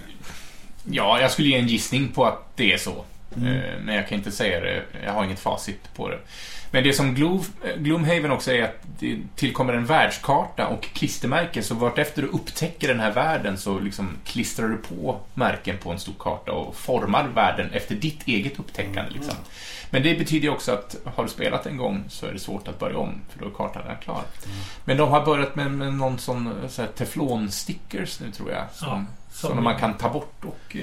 Ja, 0.84 1.20
jag 1.20 1.30
skulle 1.30 1.48
ge 1.48 1.56
en 1.58 1.68
gissning 1.68 2.08
på 2.08 2.24
att 2.24 2.56
det 2.56 2.72
är 2.72 2.78
så. 2.78 3.04
Mm. 3.36 3.56
Eh, 3.56 3.62
Men 3.84 3.94
jag 3.94 4.08
kan 4.08 4.18
inte 4.18 4.30
säga 4.32 4.60
det. 4.60 4.82
Jag 5.04 5.12
har 5.12 5.24
inget 5.24 5.40
facit 5.40 5.94
på 5.94 6.08
det. 6.08 6.18
Men 6.70 6.84
det 6.84 6.92
som 6.92 7.14
Gloom, 7.14 7.44
eh, 7.64 7.76
Gloomhaven 7.76 8.30
också 8.30 8.52
är 8.52 8.62
att 8.62 8.76
det 8.98 9.18
tillkommer 9.36 9.72
en 9.72 9.86
världskarta 9.86 10.66
och 10.66 10.82
klistermärken. 10.82 11.62
Så 11.62 11.74
vartefter 11.74 12.22
du 12.22 12.28
upptäcker 12.28 12.88
den 12.88 13.00
här 13.00 13.12
världen 13.12 13.58
så 13.58 13.78
liksom 13.78 14.08
klistrar 14.24 14.68
du 14.68 14.76
på 14.76 15.20
märken 15.34 15.78
på 15.78 15.90
en 15.92 15.98
stor 15.98 16.14
karta 16.18 16.52
och 16.52 16.76
formar 16.76 17.28
världen 17.34 17.70
efter 17.72 17.94
ditt 17.94 18.28
eget 18.28 18.58
upptäckande. 18.58 19.10
Liksom. 19.10 19.34
Men 19.90 20.02
det 20.02 20.18
betyder 20.18 20.48
också 20.48 20.72
att 20.72 20.96
har 21.14 21.24
du 21.24 21.30
spelat 21.30 21.66
en 21.66 21.76
gång 21.76 22.04
så 22.08 22.26
är 22.26 22.32
det 22.32 22.38
svårt 22.38 22.68
att 22.68 22.78
börja 22.78 22.98
om, 22.98 23.20
för 23.30 23.38
då 23.40 23.46
är 23.46 23.50
kartan 23.50 23.82
redan 23.82 23.96
klar. 24.02 24.22
Men 24.84 24.96
de 24.96 25.08
har 25.10 25.24
börjat 25.24 25.56
med, 25.56 25.70
med 25.70 25.94
någon 25.94 26.18
sån 26.18 26.54
så 26.68 26.82
teflon-stickers 26.82 28.20
nu, 28.24 28.30
tror 28.30 28.50
jag. 28.50 28.64
Som, 28.74 28.88
Ja, 28.88 29.04
som 29.32 29.50
som- 29.50 29.64
man 29.64 29.78
kan 29.78 29.94
ta 29.94 30.08
bort 30.08 30.44
och... 30.44 30.76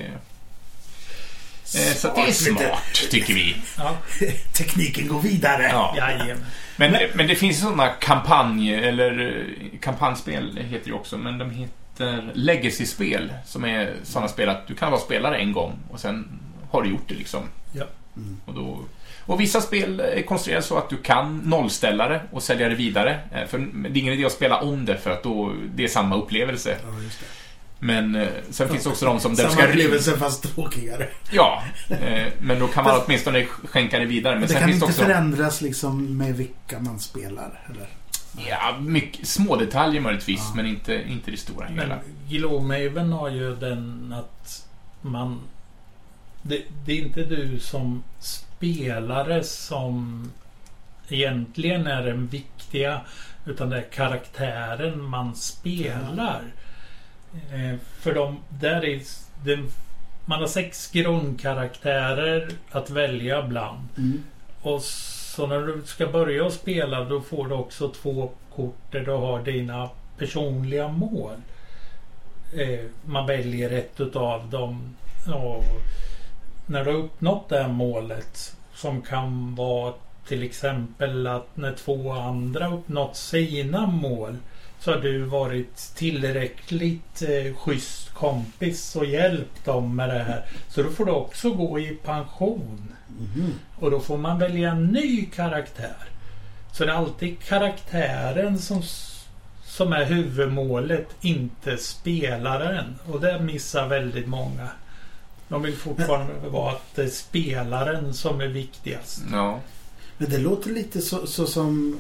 Eh, 1.76 1.94
så 1.96 2.14
det 2.16 2.22
är 2.22 2.32
Smart, 2.32 2.60
smart, 2.60 3.10
tycker 3.12 3.34
vi. 3.34 3.56
Ja, 3.78 3.98
Tekniken 4.58 5.08
går 5.08 5.22
vidare. 5.22 5.64
Ja. 5.64 5.94
jajamän. 5.98 6.46
Men, 6.78 6.96
men 7.14 7.28
det 7.28 7.36
finns 7.36 7.60
sådana 7.62 7.88
kampanj, 7.88 8.74
eller 8.76 9.36
eh, 9.74 9.80
kampanjspel 9.80 10.58
heter 10.58 10.88
det 10.88 10.94
också, 10.96 11.18
men 11.18 11.38
de 11.38 11.50
heter 11.52 12.32
legacy-spel, 12.34 13.34
som 13.46 13.66
är 13.66 13.94
sådana 14.04 14.28
spel 14.28 14.50
att 14.50 14.68
du 14.68 14.76
kan 14.76 14.92
vara 14.92 15.02
spelare 15.02 15.38
en 15.38 15.54
gång 15.54 15.74
och 15.90 16.00
sen 16.00 16.28
har 16.72 16.82
du 16.82 16.90
gjort 16.90 17.08
det 17.08 17.16
liksom. 17.16 17.44
Ja. 17.72 17.84
Mm. 18.18 18.38
Och, 18.46 18.54
då, 18.54 18.80
och 19.26 19.40
vissa 19.40 19.62
spel 19.62 20.00
är 20.00 20.22
konstruerade 20.22 20.66
så 20.66 20.78
att 20.78 20.90
du 20.90 20.98
kan 20.98 21.38
nollställa 21.38 22.08
det 22.08 22.22
och 22.32 22.44
sälja 22.44 22.70
det 22.70 22.76
vidare. 22.76 23.20
Eh, 23.34 23.46
För 23.48 23.58
det 23.90 24.00
är 24.00 24.02
ingen 24.02 24.14
idé 24.14 24.26
att 24.26 24.32
spela 24.32 24.60
om 24.62 24.86
det 24.86 24.98
för 24.98 25.12
att 25.12 25.24
då, 25.24 25.54
det 25.76 25.84
är 25.84 25.88
samma 25.88 26.16
upplevelse. 26.16 26.78
Ja, 26.84 27.02
just 27.04 27.20
det. 27.20 27.26
Men 27.80 28.16
eh, 28.16 28.28
sen 28.50 28.70
finns 28.70 28.84
det 28.84 28.90
också 28.90 29.06
de 29.06 29.20
som... 29.20 29.36
Samma 29.36 29.50
ska 29.50 29.68
upplevelse 29.68 30.18
fast 30.18 30.56
tråkigare. 30.56 31.08
Ja, 31.32 31.64
eh, 31.90 32.28
men 32.40 32.60
då 32.60 32.68
kan 32.68 32.84
man 32.84 33.02
åtminstone 33.06 33.46
skänka 33.46 34.00
det 34.00 34.06
vidare. 34.06 34.34
Men 34.34 34.42
det 34.42 34.48
sen 34.48 34.60
kan 34.60 34.70
finns 34.70 34.76
inte 34.76 34.86
också... 34.86 35.04
förändras 35.04 35.62
liksom 35.62 36.18
med 36.18 36.38
vilka 36.38 36.80
man 36.80 37.00
spelar, 37.00 37.60
eller? 37.70 37.88
Ja, 38.50 38.78
mycket, 38.80 39.28
små 39.28 39.56
detaljer 39.56 40.02
möjligtvis, 40.02 40.42
Ja. 40.50 40.56
men 40.56 40.66
inte, 40.66 41.04
inte 41.08 41.32
det 41.32 41.38
stora 41.38 41.66
hela. 41.66 41.88
Men 41.88 42.00
Gloomhaven 42.30 43.12
har 43.12 43.30
ju 43.30 43.56
den 43.56 44.14
att 44.18 44.66
man... 45.02 45.40
Det, 46.42 46.62
det 46.86 46.92
är 46.92 47.02
inte 47.02 47.24
du 47.24 47.60
som 47.60 48.04
spelare 48.20 49.44
som 49.44 50.32
egentligen 51.10 51.88
är 51.88 52.04
den 52.04 52.28
viktiga. 52.28 53.02
Utan 53.46 53.70
det 53.70 53.78
är 53.78 53.90
karaktären 53.92 55.04
man 55.04 55.36
spelar. 55.36 56.42
Eh, 56.42 56.69
för 58.00 58.16
de, 58.16 58.40
där 58.50 58.86
är 58.86 59.02
det, 59.44 59.60
man 60.26 60.40
har 60.40 60.48
sex 60.48 60.92
grundkaraktärer 60.92 62.50
att 62.72 62.90
välja 62.90 63.42
bland. 63.42 63.88
Mm. 63.98 64.24
Och 64.62 64.82
så 64.82 65.48
när 65.48 65.60
du 65.60 65.82
ska 65.86 66.08
börja 66.08 66.46
att 66.46 66.54
spela 66.54 67.04
då 67.04 67.22
får 67.22 67.48
du 67.48 67.56
också 67.56 67.90
två 67.90 68.32
kort 68.56 68.92
där 68.92 69.00
du 69.00 69.12
har 69.12 69.44
dina 69.44 69.90
personliga 70.18 70.88
mål. 70.88 71.36
Eh, 72.58 72.86
man 73.06 73.26
väljer 73.26 73.70
ett 73.70 74.00
utav 74.00 74.50
dem. 74.50 74.96
Och 75.34 75.64
när 76.66 76.86
du 76.86 76.92
har 76.92 77.00
uppnått 77.00 77.50
det 77.50 77.62
här 77.62 77.70
målet 77.70 78.56
som 78.74 79.02
kan 79.02 79.56
vara 79.56 79.94
till 80.28 80.44
exempel 80.44 81.28
att 81.28 81.58
när 81.58 81.74
två 81.74 82.12
andra 82.12 82.74
uppnått 82.74 83.16
sina 83.16 83.88
mål 83.88 84.38
så 84.80 84.92
har 84.92 85.00
du 85.00 85.24
varit 85.24 85.78
tillräckligt 85.96 87.22
eh, 87.22 87.56
schysst 87.56 88.14
kompis 88.14 88.96
och 88.96 89.06
hjälpt 89.06 89.66
dem 89.66 89.96
med 89.96 90.10
det 90.10 90.24
här. 90.24 90.46
Så 90.70 90.84
då 90.84 90.90
får 90.90 91.06
du 91.06 91.12
också 91.12 91.52
gå 91.52 91.80
i 91.80 91.98
pension. 92.04 92.94
Mhm. 93.20 93.54
Och 93.80 93.92
då 93.92 94.00
får 94.00 94.18
man 94.18 94.40
välja 94.40 94.72
en 94.72 94.86
ny 94.86 95.26
karaktär. 95.26 96.10
Så 96.74 96.86
det 96.86 96.92
är 96.92 96.96
alltid 96.96 97.40
karaktären 97.40 98.60
som, 98.60 98.84
som 99.64 99.94
är 99.94 100.06
huvudmålet, 100.06 101.08
inte 101.22 101.78
spelaren. 101.78 102.96
Och 103.12 103.22
det 103.22 103.40
missar 103.40 103.88
väldigt 103.88 104.28
många. 104.28 104.70
De 105.48 105.62
vill 105.62 105.76
fortfarande 105.76 106.50
vara 106.50 106.72
att 106.72 106.96
det 106.96 107.04
är 107.04 107.10
spelaren 107.10 108.14
som 108.14 108.42
är 108.42 108.48
viktigast. 108.48 109.22
Ja. 109.32 109.60
Men 110.18 110.30
det 110.30 110.38
låter 110.38 110.70
lite 110.70 111.02
så, 111.02 111.28
så 111.28 111.48
som 111.48 112.00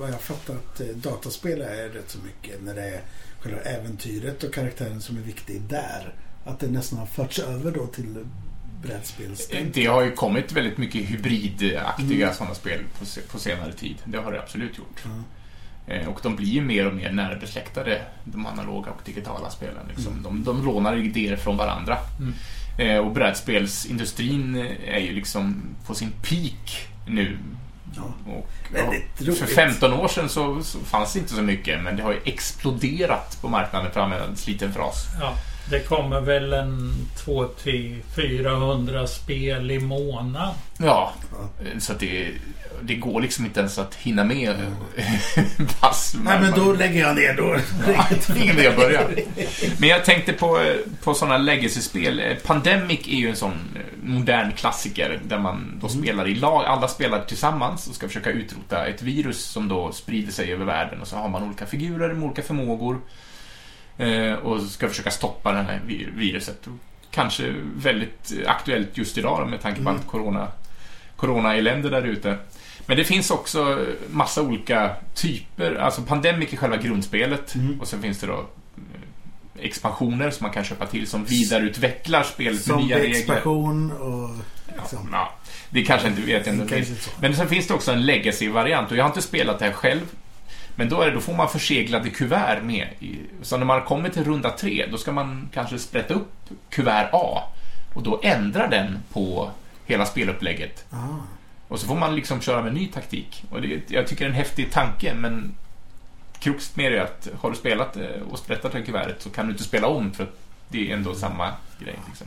vad 0.00 0.10
jag 0.10 0.20
fattar 0.20 0.54
att 0.54 0.80
eh, 0.80 0.86
dataspel 0.86 1.60
är 1.60 1.88
rätt 1.88 2.10
så 2.10 2.18
mycket 2.18 2.62
när 2.62 2.74
det 2.74 2.82
är 2.88 3.00
själva 3.40 3.60
äventyret 3.60 4.42
och 4.44 4.54
karaktären 4.54 5.00
som 5.00 5.16
är 5.16 5.20
viktig 5.20 5.60
där. 5.62 6.14
Att 6.44 6.60
det 6.60 6.66
nästan 6.68 6.98
har 6.98 7.06
förts 7.06 7.38
över 7.38 7.70
då 7.72 7.86
till 7.86 8.24
brädspelstänk. 8.82 9.74
Det 9.74 9.86
har 9.86 10.02
ju 10.02 10.12
kommit 10.12 10.52
väldigt 10.52 10.78
mycket 10.78 11.10
hybridaktiga 11.10 12.24
Mm. 12.26 12.34
sådana 12.36 12.54
spel 12.54 12.80
på, 12.98 13.04
på 13.32 13.38
senare 13.38 13.72
tid. 13.72 13.96
Det 14.04 14.18
har 14.18 14.32
det 14.32 14.40
absolut 14.42 14.78
gjort. 14.78 15.04
Eh, 15.86 16.08
Och 16.08 16.20
de 16.22 16.36
blir 16.36 16.48
ju 16.48 16.60
mer 16.60 16.86
och 16.86 16.94
mer 16.94 17.12
närbesläktade, 17.12 18.02
de 18.24 18.46
analoga 18.46 18.90
och 18.90 19.00
digitala 19.04 19.50
spelen. 19.50 19.86
Liksom. 19.88 20.12
Mm. 20.12 20.22
De, 20.22 20.44
de 20.44 20.64
lånar 20.64 20.96
idéer 20.96 21.36
från 21.36 21.56
varandra. 21.56 21.98
Mm. 22.18 22.34
Eh, 22.78 22.98
Och 23.06 23.12
brädspelsindustrin 23.12 24.56
är 24.86 24.98
ju 24.98 25.12
liksom 25.12 25.62
på 25.86 25.94
sin 25.94 26.10
peak 26.22 26.88
nu. 27.08 27.38
Ja. 27.96 28.32
Och, 28.32 29.36
för 29.36 29.46
15 29.46 29.92
år 29.92 30.08
sedan 30.08 30.28
så, 30.28 30.62
så 30.62 30.78
fanns 30.78 31.12
det 31.12 31.18
inte 31.18 31.34
så 31.34 31.42
mycket, 31.42 31.82
men 31.82 31.96
det 31.96 32.02
har 32.02 32.12
ju 32.12 32.20
exploderat 32.24 33.38
på 33.40 33.48
marknaden, 33.48 33.92
för 33.92 34.00
att 34.00 34.04
använda 34.04 34.26
en 34.26 34.36
sliten 34.36 34.72
fras. 34.72 35.06
Ja. 35.20 35.34
Det 35.70 35.80
kommer 35.80 36.20
väl 36.20 36.52
en 36.52 36.94
200-400 37.24 39.06
spel 39.06 39.70
i 39.70 39.78
månaden. 39.80 40.54
Ja, 40.78 41.12
så 41.78 41.92
att 41.92 42.00
det, 42.00 42.28
det 42.82 42.94
går 42.94 43.20
liksom 43.20 43.44
inte 43.44 43.60
ens 43.60 43.78
att 43.78 43.94
hinna 43.94 44.24
med 44.24 44.56
pass. 45.80 46.16
Nej, 46.24 46.40
men 46.40 46.52
då 46.52 46.72
lägger 46.72 47.00
jag 47.00 47.16
ner 47.16 47.34
då. 47.34 47.56
Ja, 47.94 48.06
det 48.26 48.32
är 48.38 48.42
ingen 48.42 48.58
idé 48.58 48.68
att 48.68 48.76
börja. 48.76 49.08
Men 49.78 49.88
jag 49.88 50.04
tänkte 50.04 50.32
på, 50.32 50.64
på 51.02 51.14
sådana 51.14 51.38
legacy-spel. 51.38 52.36
Pandemic 52.46 53.00
är 53.08 53.16
ju 53.16 53.28
en 53.30 53.36
sån 53.36 53.52
modern 54.02 54.52
klassiker 54.52 55.20
där 55.28 55.38
man 55.38 55.78
då 55.80 55.86
Mm. 55.90 56.02
spelar 56.02 56.28
i 56.28 56.34
lag. 56.34 56.64
Alla 56.64 56.88
spelar 56.88 57.24
tillsammans 57.24 57.88
och 57.88 57.94
ska 57.94 58.06
försöka 58.08 58.30
utrota 58.30 58.86
ett 58.86 59.02
virus 59.02 59.44
som 59.44 59.68
då 59.68 59.92
sprider 59.92 60.32
sig 60.32 60.52
över 60.52 60.64
världen. 60.64 61.00
Och 61.00 61.08
så 61.08 61.16
har 61.16 61.28
man 61.28 61.42
olika 61.42 61.66
figurer 61.66 62.14
med 62.14 62.24
olika 62.24 62.42
förmågor. 62.42 62.98
Eh, 64.00 64.32
och 64.34 64.62
ska 64.62 64.88
försöka 64.88 65.10
stoppa 65.10 65.52
det 65.52 65.62
här 65.62 65.80
vi- 65.86 66.08
viruset. 66.16 66.66
Kanske 67.10 67.54
väldigt 67.76 68.32
aktuellt 68.46 68.88
just 68.98 69.18
idag 69.18 69.48
med 69.48 69.60
tanke 69.62 69.76
på 69.82 69.88
Mm. 69.88 69.94
allt 70.00 70.06
corona, 70.06 70.48
corona-elände 71.16 71.88
där 71.90 72.02
ute. 72.02 72.36
Men 72.86 72.96
det 72.96 73.04
finns 73.04 73.30
också 73.30 73.86
massa 74.10 74.42
olika 74.42 74.90
typer. 75.14 75.74
Alltså 75.74 76.02
Pandemic 76.02 76.52
är 76.52 76.56
själva 76.56 76.76
grundspelet. 76.76 77.54
Mm. 77.54 77.80
Och 77.80 77.88
sen 77.88 78.02
finns 78.02 78.18
det 78.20 78.26
då 78.26 78.32
eh, 78.38 79.64
expansioner 79.64 80.30
som 80.30 80.44
man 80.44 80.52
kan 80.52 80.64
köpa 80.64 80.86
till 80.86 81.06
som 81.06 81.24
vidareutvecklar 81.24 82.22
spelet 82.22 82.66
med 82.66 82.76
nya 82.76 82.98
regler. 82.98 83.14
Zombie-expansion 83.14 83.92
och... 83.92 84.30
Ja, 84.66 84.74
Liksom. 84.82 85.08
ja, 85.12 85.34
det 85.70 85.82
kanske 85.84 86.08
inte 86.08 86.22
vet 86.22 86.46
jag. 86.46 86.70
Men 87.20 87.36
sen 87.36 87.48
finns 87.48 87.66
det 87.66 87.74
också 87.74 87.92
en 87.92 88.06
legacy-variant 88.06 88.90
och 88.90 88.96
jag 88.96 89.04
har 89.04 89.08
inte 89.08 89.22
spelat 89.22 89.58
det 89.58 89.64
här 89.64 89.72
själv. 89.72 90.00
Men 90.80 90.88
då, 90.88 91.00
är 91.00 91.06
det, 91.06 91.12
då 91.12 91.20
får 91.20 91.34
man 91.34 91.48
förseglade 91.48 92.10
kuvert 92.10 92.62
med. 92.62 92.88
Så 93.42 93.56
när 93.56 93.64
man 93.64 93.82
kommer 93.82 94.08
till 94.08 94.24
runda 94.24 94.50
tre, 94.50 94.86
då 94.90 94.98
ska 94.98 95.12
man 95.12 95.48
kanske 95.54 95.78
sprätta 95.78 96.14
upp 96.14 96.32
kuvert 96.70 97.10
A. 97.12 97.42
Och 97.94 98.02
då 98.02 98.20
ändrar 98.22 98.68
den 98.68 98.98
på 99.12 99.50
hela 99.86 100.06
spelupplägget. 100.06 100.84
Ah. 100.90 100.96
Och 101.68 101.80
så 101.80 101.86
får 101.86 101.96
man 101.96 102.16
liksom 102.16 102.40
köra 102.40 102.62
med 102.62 102.74
ny 102.74 102.86
taktik. 102.86 103.44
Och 103.50 103.62
det, 103.62 103.90
jag 103.90 104.06
tycker 104.06 104.24
det 104.24 104.28
är 104.28 104.30
en 104.30 104.36
häftig 104.36 104.72
tanke, 104.72 105.14
men 105.14 105.54
krux 106.38 106.76
med 106.76 106.92
det 106.92 106.98
är 106.98 107.02
att 107.02 107.28
har 107.40 107.50
du 107.50 107.56
spelat 107.56 107.96
eh, 107.96 108.22
och 108.30 108.38
sprättat 108.38 108.72
det 108.72 108.82
kuvertet 108.82 109.22
så 109.22 109.30
kan 109.30 109.46
du 109.46 109.52
inte 109.52 109.64
spela 109.64 109.86
om 109.86 110.12
för 110.12 110.30
det 110.68 110.90
är 110.90 110.96
ändå 110.96 111.14
samma 111.14 111.52
grej. 111.78 111.96
Liksom. 112.08 112.26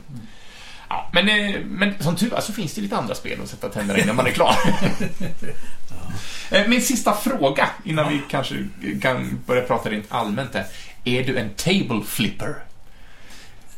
Ja, 0.88 1.10
men, 1.12 1.28
eh, 1.28 1.60
men 1.64 2.02
som 2.02 2.16
tur 2.16 2.30
var 2.30 2.40
så 2.40 2.52
finns 2.52 2.74
det 2.74 2.80
lite 2.80 2.96
andra 2.96 3.14
spel 3.14 3.40
att 3.42 3.48
sätta 3.48 3.68
tänderna 3.68 3.98
i 3.98 4.06
när 4.06 4.12
man 4.12 4.26
är 4.26 4.30
klar. 4.30 4.56
Eh, 6.50 6.66
Min 6.68 6.82
sista 6.82 7.14
fråga 7.14 7.68
innan 7.84 8.08
vi 8.08 8.22
kanske 8.30 8.54
kan 9.02 9.40
börja 9.46 9.62
prata 9.62 9.90
rent 9.90 10.06
allmänt 10.08 10.54
är. 10.54 10.64
Är 11.04 11.24
du 11.24 11.38
en 11.38 11.50
table 11.54 12.02
flipper? 12.06 12.54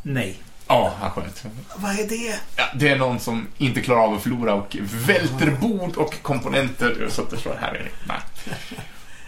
Nej. 0.03 0.37
Ja, 0.68 0.95
vad 1.03 1.12
skönt. 1.12 1.45
Vad 1.76 1.91
är 1.99 2.09
det? 2.09 2.41
Ja, 2.57 2.64
det 2.74 2.89
är 2.89 2.97
någon 2.97 3.20
som 3.20 3.47
inte 3.59 3.80
klarar 3.80 4.01
av 4.01 4.14
att 4.14 4.22
förlora 4.22 4.55
och 4.55 4.76
välter 4.80 5.51
bord 5.51 5.97
och 5.97 6.22
komponenter 6.22 7.07
så 7.11 7.22
att 7.22 7.30
det 7.30 7.37
slår 7.37 7.55
här. 7.61 7.91
Nej. 8.05 8.18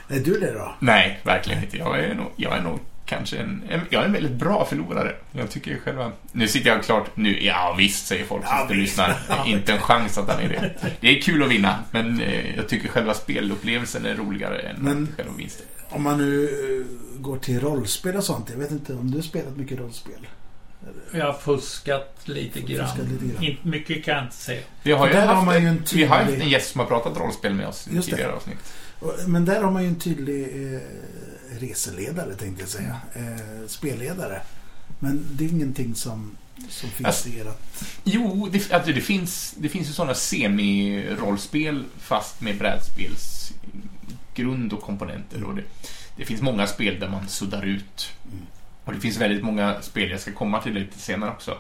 Är 0.19 0.25
du 0.25 0.41
det 0.41 0.53
då? 0.53 0.75
Nej, 0.81 1.21
verkligen 1.23 1.63
inte. 1.65 1.77
Jag 1.77 1.99
är 1.99 2.15
nog, 2.15 2.31
jag 2.37 2.57
är 2.57 2.63
nog 2.63 2.81
kanske 3.09 3.37
en, 3.37 3.63
en, 3.69 3.81
jag 3.91 4.03
är 4.03 4.07
en 4.07 4.13
väldigt 4.13 4.33
bra 4.33 4.65
förlorare. 4.65 5.15
Jag 5.33 5.51
tycker 5.51 5.71
ju 5.71 5.81
själva... 5.81 6.13
Nu 6.33 6.49
sitter 6.49 6.71
jag 6.71 6.83
klart 6.85 7.11
nu, 7.17 7.45
ja 7.45 7.75
visst 7.79 8.07
säger 8.07 8.25
folk 8.25 8.47
som 8.47 8.57
Ja, 8.57 8.63
inte 8.63 8.75
lyssnar. 8.75 9.17
Inte 9.47 9.73
en 9.73 9.81
chans 9.81 10.19
att 10.19 10.29
han 10.31 10.41
är 10.41 10.49
det. 10.49 10.75
Det 11.01 11.19
är 11.19 11.23
kul 11.23 11.43
att 11.43 11.49
vinna, 11.51 11.79
men 11.91 12.21
eh, 12.21 12.57
jag 12.57 12.69
tycker 12.69 12.89
själva 12.89 13.15
spelupplevelsen 13.15 14.07
är 14.07 14.15
roligare 14.15 14.59
än 14.61 14.77
Men- 14.79 15.09
själva 15.17 15.33
vinsten. 15.37 15.67
Om 15.91 16.03
man 16.03 16.19
nu 16.19 16.45
eh, 16.45 17.21
går 17.21 17.39
till 17.39 17.61
rollspel 17.61 18.17
och 18.17 18.25
sånt. 18.25 18.51
Jag 18.51 18.59
vet 18.59 18.71
inte 18.71 18.93
om 18.95 19.11
du 19.11 19.17
har 19.19 19.23
spelat 19.23 19.57
mycket 19.57 19.79
rollspel? 19.79 20.27
Jag 21.13 21.27
har 21.27 21.33
fuskat 21.33 22.17
lite 22.25 22.61
grann. 22.61 22.87
Fuskat 22.89 23.09
lite 23.09 23.25
grann. 23.35 23.45
Inte 23.45 23.69
mycket 23.69 24.05
kan 24.05 24.15
jag 24.15 24.25
inte 24.25 24.37
säga. 24.37 24.61
Vi 24.83 24.93
har 24.93 25.07
ju 25.07 25.13
där 25.13 25.27
har 25.27 25.35
haft, 25.35 25.47
man 25.47 25.63
ju 25.63 25.69
en 25.69 25.83
vi 25.95 26.05
har 26.05 26.17
haft 26.17 26.29
tydlig- 26.31 26.43
en 26.45 26.49
gäst 26.49 26.71
som 26.73 26.79
har 26.81 26.87
pratat 26.87 27.17
rollspel 27.19 27.55
med 27.55 27.67
oss 27.67 27.89
i 27.89 28.03
tidigare 28.03 28.33
avsnitt. 28.33 28.59
Men 29.27 29.45
där 29.45 29.63
har 29.63 29.71
man 29.71 29.83
ju 29.83 29.89
en 29.89 29.99
tydlig 29.99 30.43
eh, 30.75 30.81
reseledare 31.51 32.35
tänkte 32.35 32.63
jag 32.63 32.69
säga. 32.69 33.01
Eh, 33.15 33.67
spelledare. 33.67 34.43
Men 34.99 35.27
det 35.33 35.45
är 35.45 35.49
ingenting 35.49 35.95
som, 35.95 36.37
som 36.69 36.91
finns 36.91 37.07
Alltså- 37.07 37.29
i 37.29 37.41
ert... 37.41 37.59
Jo, 38.05 38.49
det, 38.53 38.73
alltså 38.73 38.93
det, 38.93 39.01
finns, 39.01 39.55
det 39.59 39.69
finns 39.69 39.89
ju 39.89 39.93
sådana 39.93 40.15
semi-rollspel 40.15 41.85
fast 41.99 42.41
med 42.41 42.59
brädspels 42.59 43.53
grund 44.35 44.73
och 44.73 44.83
komponenter. 44.83 45.45
Och 45.45 45.55
det, 45.55 45.63
det 46.17 46.25
finns 46.25 46.43
många 46.43 46.67
spel 46.67 47.01
där 47.01 47.09
man 47.09 47.29
suddar 47.29 47.63
ut. 47.67 48.13
Mm. 48.33 48.47
Och 48.85 48.95
det 48.95 49.01
finns 49.01 49.17
väldigt 49.17 49.45
många 49.45 49.83
spel, 49.83 50.11
jag 50.11 50.21
ska 50.21 50.33
komma 50.33 50.63
till 50.63 50.75
det 50.75 50.81
lite 50.81 50.99
senare 50.99 51.31
också, 51.31 51.59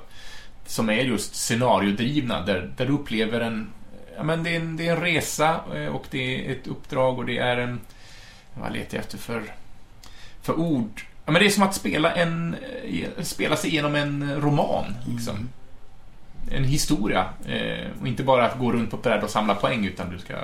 som 0.66 0.88
är 0.88 1.02
just 1.02 1.34
scenariodrivna, 1.34 2.40
där, 2.46 2.72
där 2.76 2.86
du 2.86 2.92
upplever 2.92 3.40
en... 3.40 3.68
Ja, 4.16 4.22
men 4.22 4.42
det 4.42 4.50
är 4.50 4.60
en, 4.60 4.76
det 4.76 4.86
är 4.86 4.96
en 4.96 5.02
resa 5.02 5.60
eh, 5.74 5.86
och 5.86 6.06
det 6.10 6.46
är 6.46 6.52
ett 6.52 6.66
uppdrag 6.66 7.18
och 7.18 7.26
det 7.26 7.38
är 7.38 7.56
en... 7.56 7.80
Vad 8.54 8.72
letar 8.72 8.96
jag 8.96 9.04
efter 9.04 9.18
för, 9.18 9.42
för 10.52 10.58
ord? 10.60 11.00
Ja, 11.24 11.32
men 11.32 11.42
det 11.42 11.46
är 11.48 11.50
som 11.50 11.62
att 11.62 11.74
spela, 11.74 12.12
en, 12.14 12.56
eh, 12.84 13.22
spela 13.22 13.56
sig 13.56 13.70
igenom 13.70 13.94
en 13.94 14.40
roman. 14.40 14.94
Liksom 15.14 15.36
Mm. 15.36 15.48
en 16.62 16.64
historia. 16.64 17.26
Eh, 17.46 17.86
och 18.00 18.06
inte 18.08 18.22
bara 18.22 18.46
att 18.46 18.58
gå 18.58 18.72
runt 18.72 18.90
på 18.90 18.96
ett 18.96 19.02
bräde 19.02 19.22
och 19.22 19.30
samla 19.30 19.54
poäng, 19.54 19.86
utan 19.86 20.10
du 20.10 20.18
ska, 20.18 20.34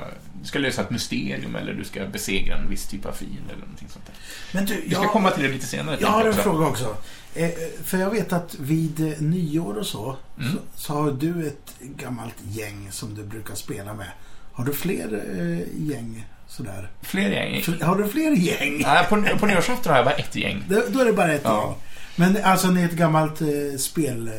du 0.41 0.47
ska 0.47 0.59
lösa 0.59 0.83
ett 0.83 0.91
mysterium 0.91 1.57
eller 1.57 1.75
du 1.75 1.85
ska 1.85 2.07
besegra 2.07 2.57
en 2.57 2.71
viss 2.71 2.87
typ 2.87 3.07
av 3.07 3.13
fiende 3.13 3.51
eller 3.53 3.61
någonting 3.61 3.89
sånt 3.89 4.07
där. 4.07 4.15
Men 4.53 4.65
du, 4.67 4.75
Vi 4.81 4.91
ska 4.95 5.03
jag, 5.03 5.11
komma 5.13 5.31
till 5.31 5.43
det 5.43 5.49
lite 5.49 5.67
senare. 5.67 5.99
jag 6.01 6.09
har 6.09 6.21
en 6.21 6.27
jag 6.27 6.35
fråga 6.35 6.67
också. 6.67 6.97
Eh, 7.35 7.51
för 7.85 7.99
jag 7.99 8.11
vet 8.11 8.33
att 8.33 8.55
vid 8.55 9.01
eh, 9.01 9.21
nyår 9.21 9.79
och 9.79 9.87
så, 9.87 10.17
Mm. 10.39 10.53
så, 10.53 10.59
så 10.75 10.93
har 10.93 11.11
du 11.13 11.47
ett 11.47 11.75
gammalt 11.81 12.37
gäng 12.49 12.89
som 12.91 13.15
du 13.15 13.23
brukar 13.25 13.55
spela 13.55 13.95
med. 13.95 14.11
Har 14.53 14.65
du 14.65 14.73
fler 14.73 15.25
eh, 15.39 15.89
gäng 15.91 16.27
sådär? 16.57 16.89
Fler 17.03 17.31
gäng. 17.31 17.63
Har 17.83 17.97
du 17.97 18.09
fler 18.09 18.31
gäng? 18.37 18.83
Nej, 18.83 19.05
på, 19.09 19.23
på 19.39 19.47
nyårsafton 19.47 19.91
har 19.93 19.99
jag 19.99 20.05
bara 20.07 20.15
ett 20.15 20.37
gäng. 20.37 20.63
Då, 20.69 20.83
då 20.89 21.01
är 21.01 21.05
det 21.05 21.13
bara 21.13 21.33
ett 21.33 21.41
Ja. 21.45 21.63
gäng. 21.63 21.75
Men 22.17 22.45
alltså 22.45 22.69
ni 22.71 22.81
är 22.83 22.85
ett 22.85 22.93
gammalt 22.93 23.41
eh, 23.41 23.47
spel... 23.79 24.29
Eh, 24.29 24.35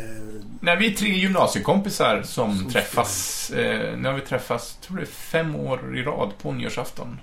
Nej, 0.60 0.78
vi 0.78 0.92
är 0.92 0.96
tre 0.96 1.10
gymnasiekompisar 1.10 2.22
som 2.24 2.58
Som 2.58 2.72
träffas. 2.72 3.50
Eh, 3.50 3.98
nu 3.98 4.08
har 4.08 4.16
vi 4.16 4.22
träffats, 4.22 4.76
tror 4.78 4.98
det 4.98 5.04
är 5.04 5.06
fem 5.06 5.56
år 5.56 5.98
i 5.98 6.04
rad 6.04 6.32
på 6.42 6.52
nyårsafton. 6.52 7.20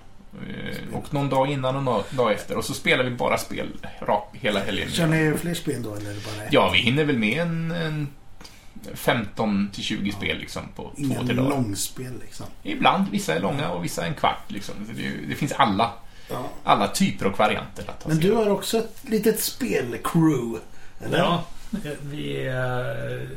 Eh, 0.49 0.97
och 0.97 1.15
någon 1.15 1.29
dag 1.29 1.51
innan 1.51 1.77
och 1.77 1.83
någon 1.83 2.03
dag 2.11 2.33
efter. 2.33 2.57
Och 2.57 2.65
så 2.65 2.75
spelar 2.75 3.05
vi 3.05 3.11
bara 3.11 3.39
spel 3.39 3.67
rak, 4.01 4.29
hela 4.33 4.61
helgen. 4.61 4.89
kör 4.91 5.07
ni 5.07 5.39
fler 5.39 5.55
spel 5.55 5.83
då 5.83 5.95
eller 5.95 6.11
det 6.11 6.25
bara 6.37 6.45
ett? 6.45 6.53
Ja, 6.53 6.71
vi 6.73 6.79
hinner 6.79 7.05
väl 7.05 7.19
med 7.19 7.43
en, 7.43 7.71
en 7.71 8.09
15 8.95 9.71
till 9.73 9.83
20 9.85 10.13
spel 10.13 10.39
liksom 10.39 10.63
på 10.77 10.83
två, 10.83 10.93
Ingen 10.97 11.27
tre 11.27 11.37
dagar. 11.37 11.51
långspel 11.51 12.13
liksom. 12.21 12.47
Ibland, 12.63 13.05
vissa 13.11 13.35
är 13.35 13.41
långa 13.41 13.71
och 13.71 13.85
vissa 13.85 14.03
är 14.05 14.09
en 14.09 14.15
kvart. 14.15 14.45
Liksom. 14.51 14.75
Det, 14.97 15.11
det 15.29 15.35
finns 15.35 15.53
alla, 15.53 15.93
Ja. 16.31 16.49
alla 16.65 16.89
typer 16.89 17.27
och 17.27 17.39
varianter 17.39 17.85
att 17.91 18.01
ta 18.01 18.09
Men 18.09 18.19
du 18.19 18.33
har 18.33 18.49
också 18.51 18.79
ett 18.79 18.97
litet 19.03 19.41
spelcrew. 19.41 20.59
Eller? 21.01 21.19
Ja, 21.19 21.45
vi 22.03 22.47
är 22.47 23.29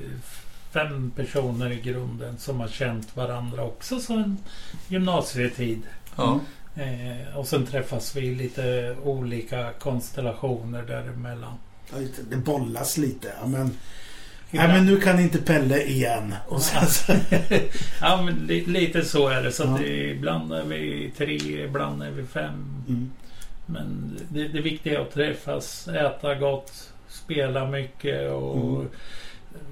fem 0.74 1.12
personer 1.16 1.72
i 1.72 1.80
grunden 1.82 2.38
som 2.38 2.60
har 2.60 2.68
känt 2.68 3.16
varandra 3.16 3.64
också 3.64 4.00
sedan 4.00 4.38
gymnasietid. 4.88 5.82
Ja. 6.16 6.40
Eh, 6.76 7.38
och 7.38 7.48
sen 7.48 7.66
träffas 7.66 8.16
vi 8.16 8.22
i 8.22 8.36
lite 8.36 8.96
olika 9.04 9.72
konstellationer 9.80 10.82
däremellan. 10.84 11.54
Ja, 11.92 11.98
Det 12.30 12.36
bollas 12.38 12.98
lite. 12.98 13.34
Ja, 13.42 13.48
men, 13.48 13.72
nej, 14.56 14.68
men 14.68 14.86
nu 14.86 14.98
kan 15.02 15.20
inte 15.20 15.38
Pelle 15.38 15.84
igen. 15.84 16.36
Och 16.48 16.62
sen, 16.62 17.20
ja, 18.02 18.22
men 18.22 18.36
li, 18.48 18.66
lite 18.66 19.06
så 19.06 19.28
är 19.28 19.44
det. 19.44 19.52
Så 19.52 19.64
Ja. 19.64 19.78
det, 19.82 20.10
ibland 20.10 20.54
är 20.54 20.64
vi 20.64 21.12
tre, 21.18 21.64
ibland 21.64 22.04
är 22.04 22.12
vi 22.12 22.24
fem. 22.24 22.84
mm. 22.88 23.12
Men 23.66 24.20
det, 24.30 24.48
det 24.48 24.62
viktiga 24.62 24.98
är 25.00 25.02
att 25.02 25.14
träffas, 25.14 25.88
äta 25.88 26.36
gott, 26.36 26.92
spela 27.10 27.66
mycket 27.70 28.32
och 28.32 28.76
Mm. 28.76 28.90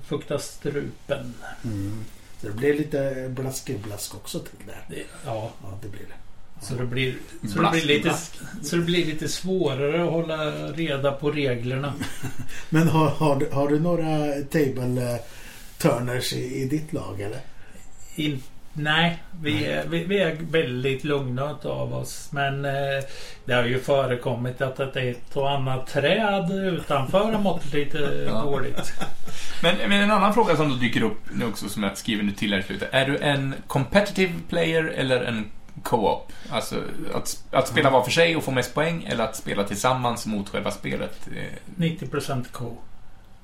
fukta 0.07 0.39
strupen. 0.39 1.33
Mm. 1.65 2.03
Så 2.41 2.47
det 2.47 2.53
blir 2.53 2.73
lite 2.77 3.27
blaskeblask 3.29 4.15
också 4.15 4.39
till 4.39 4.67
det. 4.67 4.95
Det, 4.95 5.03
ja, 5.25 5.51
Ja, 5.63 5.77
det 5.81 5.87
blir 5.87 6.01
det. 6.01 6.13
Så 6.63 6.73
det 6.73 6.85
blir, 6.85 7.15
så 7.53 7.61
det 7.61 7.69
blir 7.71 7.85
lite, 7.85 8.13
så 8.61 8.75
det 8.75 8.81
blir 8.81 9.05
lite 9.05 9.27
svårare 9.29 10.03
att 10.03 10.11
hålla 10.11 10.51
reda 10.71 11.11
på 11.11 11.31
reglerna. 11.31 11.93
Men 12.69 12.87
har, 12.87 13.09
har, 13.09 13.35
du, 13.35 13.49
har 13.51 13.67
du 13.67 13.79
några 13.79 14.31
table 14.51 15.13
eh, 15.13 15.19
turners 15.77 16.33
i, 16.33 16.61
i 16.61 16.65
ditt 16.65 16.93
lag 16.93 17.21
eller? 17.21 17.39
In, 18.15 18.43
nej, 18.73 19.23
vi 19.41 19.65
är, 19.65 19.87
vi, 19.87 20.03
vi 20.03 20.19
är 20.19 20.37
väldigt 20.39 21.03
lugna 21.03 21.57
av 21.63 21.93
oss. 21.93 22.29
Men 22.31 22.65
eh, 22.65 23.03
det 23.45 23.53
har 23.53 23.63
ju 23.63 23.79
förekommit 23.79 24.61
att 24.61 24.79
ett, 24.79 24.95
ett 24.95 25.35
och 25.37 25.51
annat 25.51 25.87
träd 25.87 26.51
utanför 26.51 27.31
har 27.31 27.41
mått 27.41 27.73
lite 27.73 27.97
Ja. 28.27 28.41
dåligt. 28.41 28.93
Men, 29.63 29.75
men 29.77 30.01
en 30.01 30.11
annan 30.11 30.33
fråga 30.33 30.55
som 30.55 30.69
då 30.69 30.75
dyker 30.75 31.03
upp 31.03 31.21
nu 31.33 31.45
också, 31.45 31.69
som 31.69 31.83
jag 31.83 31.97
skriver 31.97 32.23
nu 32.23 32.31
till 32.31 32.53
här 32.53 32.59
i 32.59 32.63
slutet. 32.63 32.89
Är 32.91 33.05
du 33.05 33.17
en 33.17 33.53
competitive 33.67 34.33
player 34.49 34.83
eller 34.83 35.21
en 35.23 35.45
co-op? 35.83 36.31
Alltså 36.51 36.75
att, 37.13 37.43
att 37.51 37.67
spela 37.67 37.89
var 37.89 38.03
för 38.03 38.11
sig 38.11 38.35
och 38.35 38.43
få 38.43 38.51
mest 38.51 38.73
poäng, 38.73 39.03
eller 39.09 39.23
att 39.23 39.35
spela 39.35 39.63
tillsammans 39.63 40.25
mot 40.25 40.49
själva 40.49 40.71
spelet? 40.71 41.27
Eh, 41.35 41.81
90% 41.81 42.45
K. 42.51 42.77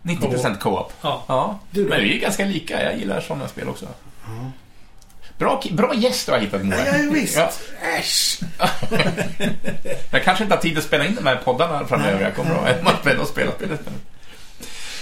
90% 0.03 0.57
co-op. 0.57 0.93
Ja. 1.01 1.23
Ja, 1.27 1.59
men 1.71 2.01
vi 2.01 2.17
är 2.17 2.21
ganska 2.21 2.45
lika. 2.45 2.84
Jag 2.84 2.97
gillar 2.97 3.21
sådana 3.21 3.47
spel 3.47 3.69
också. 3.69 3.86
Ja. 4.25 4.51
Bra, 5.38 5.61
bra 5.71 5.95
gäst 5.95 6.25
du 6.25 6.32
har 6.32 6.39
hittat, 6.39 6.65
Moa. 6.65 6.86
Ja, 6.86 7.11
visst. 7.11 7.38
Ja. 7.38 7.51
Äsch. 7.97 8.39
Jag 10.11 10.23
kanske 10.23 10.43
inte 10.43 10.55
har 10.55 10.61
tid 10.61 10.77
att 10.77 10.84
spela 10.84 11.05
in 11.05 11.15
de 11.15 11.25
här 11.25 11.36
poddarna 11.36 11.88
framöver. 11.88 12.21
Jag 12.21 12.36
kommer 12.36 12.51
att 12.51 12.57
ha 12.57 12.67
en 12.67 12.84
match 12.84 13.19
och 13.21 13.27
spela 13.27 13.51
spelet. 13.51 13.82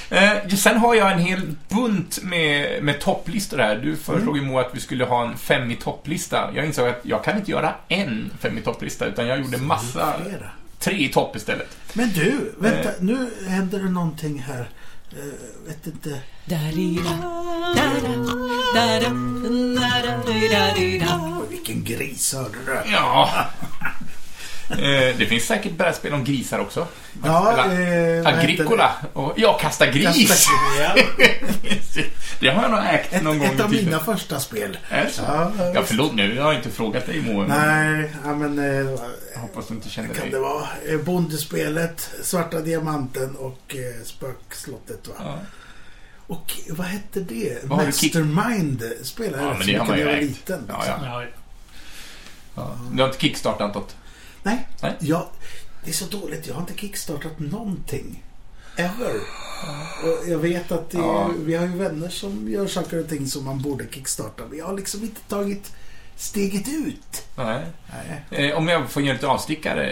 Eh, 0.10 0.48
sen 0.48 0.78
har 0.78 0.96
jag 0.96 1.12
en 1.12 1.20
hel 1.20 1.56
bunt 1.70 2.24
med, 2.24 2.84
med 2.84 3.00
topplistor 3.00 3.58
här. 3.58 3.76
Du 3.76 3.96
föreslog 3.96 4.38
ju 4.38 4.44
Moa 4.44 4.62
att 4.62 4.76
vi 4.76 4.80
skulle 4.80 5.06
ha 5.06 5.28
en 5.28 5.38
fem 5.38 5.72
i 5.72 5.76
topplista. 5.76 6.50
Jag 6.56 6.66
insåg 6.66 6.88
att 6.88 7.00
jag 7.04 7.24
kan 7.24 7.38
inte 7.38 7.52
göra 7.52 7.76
en 7.88 8.32
fem 8.40 8.58
i 8.58 8.62
topplista, 8.62 9.06
utan 9.06 9.28
jag 9.28 9.40
gjorde 9.40 9.58
massa... 9.58 10.14
Flera. 10.22 10.50
Tre 10.80 11.06
i 11.06 11.10
topp 11.10 11.36
istället. 11.36 11.78
Men 11.94 12.10
du, 12.10 12.54
vänta. 12.58 12.90
Eh. 12.90 12.96
Nu 13.00 13.30
händer 13.48 13.80
det 13.80 13.90
någonting 13.90 14.40
här. 14.40 14.70
Uh, 15.18 15.68
vet 15.68 15.88
inte. 15.88 16.22
Vilken 21.50 21.84
gris 21.84 22.34
hörde 22.34 22.58
du? 22.66 22.92
Ja. 22.92 23.30
Eh, 24.70 24.78
det 25.18 25.26
finns 25.30 25.44
säkert 25.46 25.72
brädspel 25.72 26.14
om 26.14 26.24
grisar 26.24 26.60
också. 26.60 26.88
Ja, 27.26 27.72
eh, 27.72 28.28
Agricola. 28.28 28.92
Och, 29.14 29.34
ja, 29.38 29.58
kasta 29.62 29.88
gris. 29.88 30.28
Kasta 30.28 30.52
Ja. 30.80 30.96
det 32.40 32.50
har 32.50 32.62
jag 32.62 32.72
nog 32.72 32.80
ägt 32.94 33.14
Ett, 33.14 33.24
någon 33.24 33.40
gång 33.40 33.48
ett 33.48 33.60
av 33.62 33.70
tiden. 33.70 33.86
mina 33.86 34.00
första 34.00 34.40
spel. 34.40 34.78
Är 34.90 35.06
det 35.06 35.12
så? 35.12 35.22
Ja, 35.28 35.52
Ja, 35.76 35.84
förlåt 35.86 36.14
nu. 36.14 36.36
Jag 36.36 36.44
har 36.44 36.54
inte 36.54 36.70
frågat 36.70 37.06
dig, 37.06 37.22
Moa. 37.22 37.48
Nej, 37.48 38.12
ja, 38.26 38.36
men... 38.36 38.60
Eh, 38.60 38.66
Jag 39.34 39.40
hoppas 39.42 39.68
du 39.68 39.74
inte 39.74 39.90
känner 39.90 40.08
kan 40.14 40.22
dig... 40.24 40.32
det 40.32 40.40
vara 40.40 40.68
eh, 40.90 40.98
Bondespelet, 40.98 42.10
Svarta 42.24 42.60
Diamanten 42.60 43.36
och 43.36 43.76
eh, 43.76 44.04
Spökslottet 44.06 45.08
va? 45.08 45.14
Ja. 45.20 45.40
Och 46.28 46.54
vad 46.70 46.88
hette 46.88 47.20
det? 47.20 47.58
Vad 47.64 47.86
Mastermind 47.86 48.84
spelade 49.04 49.44
Ja, 49.44 49.50
jag 49.50 49.58
men 49.58 49.68
rätt 49.68 49.68
det 49.68 49.80
har 49.80 49.86
man 49.88 49.98
ju 49.98 50.04
jag 50.04 50.12
var 50.12 50.18
ägt. 50.18 50.24
liten. 50.24 50.62
Ja, 50.68 50.76
liksom. 50.78 51.04
ja. 51.06 51.22
Ja. 51.24 51.28
Ja. 52.56 52.76
Du 52.92 53.02
har 53.02 53.10
inte 53.10 53.22
kickstartat 53.22 53.76
något? 53.76 53.96
Nej, 54.48 54.68
Nej. 54.82 54.94
Jag, 55.00 55.26
det 55.84 55.90
är 55.90 55.94
så 55.94 56.06
dåligt. 56.06 56.48
Jag 56.48 56.54
har 56.54 56.62
inte 56.62 56.74
kickstartat 56.74 57.40
någonting. 57.40 58.24
Ever. 58.78 59.14
Och 60.04 60.30
jag 60.30 60.38
vet 60.38 60.72
att 60.72 60.90
det 60.90 60.98
Ja. 60.98 61.30
vi 61.46 61.56
har 61.56 61.66
ju 61.66 61.78
vänner 61.78 62.10
som 62.10 62.50
gör 62.50 62.68
saker 62.68 63.00
och 63.00 63.10
ting 63.10 63.28
som 63.28 63.46
man 63.46 63.62
borde 63.62 63.86
kickstarta. 63.92 64.44
Men 64.50 64.58
jag 64.58 64.66
har 64.66 64.74
liksom 64.74 65.02
inte 65.02 65.22
tagit 65.22 65.74
steget 66.16 66.68
ut. 66.68 67.26
Nej. 67.38 67.62
Nej. 68.32 68.50
Eh, 68.50 68.58
om 68.58 68.68
jag 68.68 68.90
får 68.90 69.02
göra 69.02 69.14
lite 69.14 69.28
avstickare. 69.28 69.86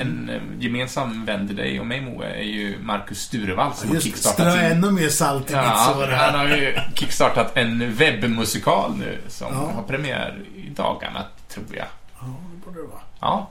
En 0.00 0.28
eh, 0.28 0.42
gemensam 0.58 1.24
vän 1.24 1.46
till 1.46 1.56
dig 1.56 1.80
och 1.80 1.86
mig, 1.86 2.00
Moa, 2.00 2.26
är 2.28 2.42
ju 2.42 2.78
Marcus 2.82 3.18
Sturevall 3.22 3.74
som 3.74 3.88
har 3.88 3.94
Just 3.94 4.06
det, 4.06 4.10
kickstartat 4.10 4.52
strö 4.52 4.62
ännu 4.62 4.90
mer 4.90 5.08
salt 5.08 5.50
i 5.50 5.54
mitt 5.54 5.62
Ja, 5.64 5.92
sår 5.94 6.02
han 6.06 6.34
här. 6.34 6.48
har 6.48 6.56
ju 6.56 6.74
kickstartat 6.94 7.56
en 7.56 7.94
webbmusikal 7.94 8.96
nu 8.96 9.18
som 9.28 9.48
Ja. 9.54 9.70
har 9.74 9.82
premiär 9.82 10.40
i 10.56 10.68
dagarna, 10.70 11.24
tror 11.48 11.66
jag. 11.76 11.86
Ja, 12.20 12.26
det 12.54 12.66
borde 12.66 12.80
det 12.82 12.86
vara. 12.86 13.00
Ja. 13.20 13.50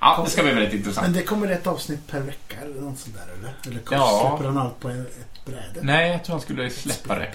Ja, 0.00 0.22
det 0.24 0.30
ska 0.30 0.42
bli 0.42 0.52
väldigt 0.52 0.74
intressant. 0.74 1.06
Men 1.06 1.12
det 1.16 1.22
kommer 1.22 1.48
ett 1.48 1.66
avsnitt 1.66 2.06
per 2.10 2.20
vecka 2.20 2.56
eller 2.64 2.80
något 2.80 2.98
sånt 2.98 3.16
där 3.16 3.34
eller? 3.38 3.54
Eller 3.66 3.80
Ja. 3.90 4.28
släpper 4.36 4.44
han 4.54 4.58
allt 4.58 4.80
på 4.80 4.88
ett 4.88 5.44
bräde? 5.44 5.80
Nej, 5.82 6.10
jag 6.10 6.24
tror 6.24 6.34
han 6.34 6.40
skulle 6.42 6.70
släppa 6.70 7.18
det. 7.18 7.30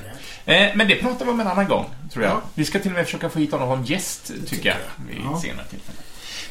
Eh, 0.54 0.72
men 0.76 0.88
det 0.88 0.96
pratar 0.96 1.26
vi 1.26 1.32
om 1.32 1.40
en 1.40 1.48
annan 1.48 1.68
gång, 1.68 1.86
tror 2.14 2.24
jag. 2.26 2.34
Ja. 2.34 2.42
Vi 2.56 2.66
ska 2.66 2.80
till 2.80 2.92
och 2.92 2.96
med 2.98 3.06
försöka 3.06 3.30
få 3.30 3.40
hit 3.40 3.52
honom 3.52 3.70
som 3.78 3.86
gäst, 3.86 4.28
tycker 4.28 4.46
tycker 4.48 4.70
jag, 4.70 4.78
jag. 4.78 5.16
vid 5.16 5.24
Ja. 5.26 5.40
senare 5.42 5.66
tillfälle. 5.66 5.98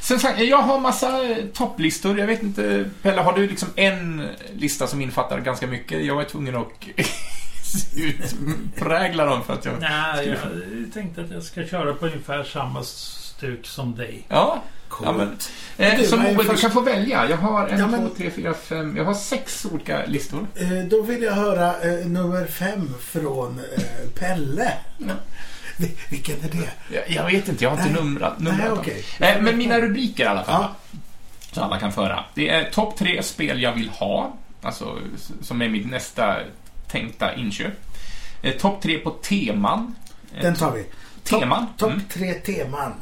Sen 0.01 0.21
sagt, 0.21 0.41
jag 0.41 0.59
har 0.63 0.79
massa 0.81 1.23
eh, 1.25 1.37
topplistor. 1.55 2.19
Jag 2.19 2.27
vet 2.27 2.43
inte, 2.43 2.91
Pelle, 3.03 3.21
har 3.21 3.33
du 3.33 3.49
liksom 3.49 3.69
en 3.77 4.29
lista 4.53 4.87
som 4.87 5.01
infattar 5.01 5.41
ganska 5.41 5.67
mycket? 5.67 6.05
Jag 6.05 6.15
var 6.15 6.25
tvungen 6.25 6.57
att 6.57 6.69
utprägla 7.97 9.25
dem 9.25 9.45
för 9.45 9.53
att 9.53 9.65
jag... 9.65 9.75
Nej, 9.81 10.29
jag 10.29 10.93
tänkte 10.95 11.21
att 11.21 11.31
jag 11.31 11.43
ska 11.43 11.65
köra 11.67 11.95
på 11.95 12.07
ungefär 12.07 12.45
samma 12.45 12.83
stuk 12.83 13.67
som 13.67 13.95
dig. 13.97 14.25
Ja, 14.29 14.63
Coolt. 14.95 15.07
ja 15.09 15.13
men... 15.13 15.39
Eh, 15.93 15.99
Du, 16.01 16.07
vad 16.07 16.21
är 16.21 16.35
Moe, 16.35 16.43
du 16.43 16.49
först- 16.49 16.61
kan 16.63 16.71
få 16.71 16.81
välja. 16.81 17.29
Jag 17.31 17.37
har 17.37 17.69
en, 17.69 17.79
Ja, 17.79 17.87
men- 17.87 18.01
två, 18.09 18.15
tre, 18.17 18.31
fyra, 18.31 18.55
fem... 18.55 18.97
Jag 18.97 19.05
har 19.05 19.15
sex 19.15 19.67
olika 19.73 20.07
listor. 20.07 20.47
Eh, 20.55 20.69
Då 20.91 21.03
vill 21.03 21.23
jag 21.23 21.33
höra 21.33 21.81
eh, 21.83 22.07
nummer 22.07 22.47
fem 22.47 22.95
från 23.01 23.59
eh, 23.77 24.09
Pelle. 24.19 24.73
Ja. 24.99 25.15
Vi- 25.77 25.97
Vilken 26.11 26.37
är 26.45 26.49
det? 26.49 26.95
Jag, 26.97 27.11
jag 27.11 27.27
vet 27.27 27.49
inte, 27.49 27.65
jag 27.65 27.71
har 27.71 27.77
inte 27.79 27.93
Nej. 27.93 28.03
numrat, 28.03 28.39
numrat 28.41 28.59
Nej, 28.61 28.71
okej. 28.71 29.05
Eh, 29.21 29.43
men 29.43 29.59
mina 29.59 29.81
rubriker 29.81 30.25
i 30.25 30.27
alla 30.27 30.45
fall. 30.45 30.63
Ja. 30.63 30.99
Så 31.53 31.61
alla 31.63 31.79
kan 31.81 31.93
föra. 31.93 32.25
Det 32.35 32.49
är 32.49 32.71
topp 32.71 32.97
tre 32.99 33.23
spel 33.23 33.63
jag 33.63 33.73
vill 33.73 33.89
ha. 33.89 34.37
Alltså, 34.63 34.99
som 35.43 35.63
är 35.63 35.69
mitt 35.69 35.91
nästa 35.91 36.37
tänkta 36.89 37.35
inköp. 37.35 37.73
Eh, 38.43 38.53
topp 38.55 38.83
tre 38.83 38.99
på 38.99 39.11
teman. 39.11 39.95
Den 40.41 40.55
tar 40.57 40.71
vi. 40.73 40.85
Teman. 41.25 41.67
Topp 41.77 41.91
Mm. 41.93 42.05
tre 42.09 42.33
teman. 42.35 42.93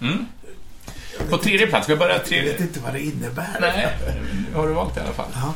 Mm. 0.00 0.26
På 1.30 1.38
tredje 1.38 1.66
plats, 1.66 1.84
ska 1.84 1.92
jag 1.92 1.98
börja 1.98 2.12
Jag 2.12 2.18
vet 2.18 2.28
tredje? 2.28 2.56
inte 2.58 2.80
vad 2.80 2.92
det 2.92 3.00
innebär. 3.00 3.56
Nej, 3.60 3.88
har 4.54 4.68
du 4.68 4.74
valt 4.74 4.96
i 4.96 5.00
alla 5.00 5.12
fall. 5.12 5.28
Ja. 5.34 5.54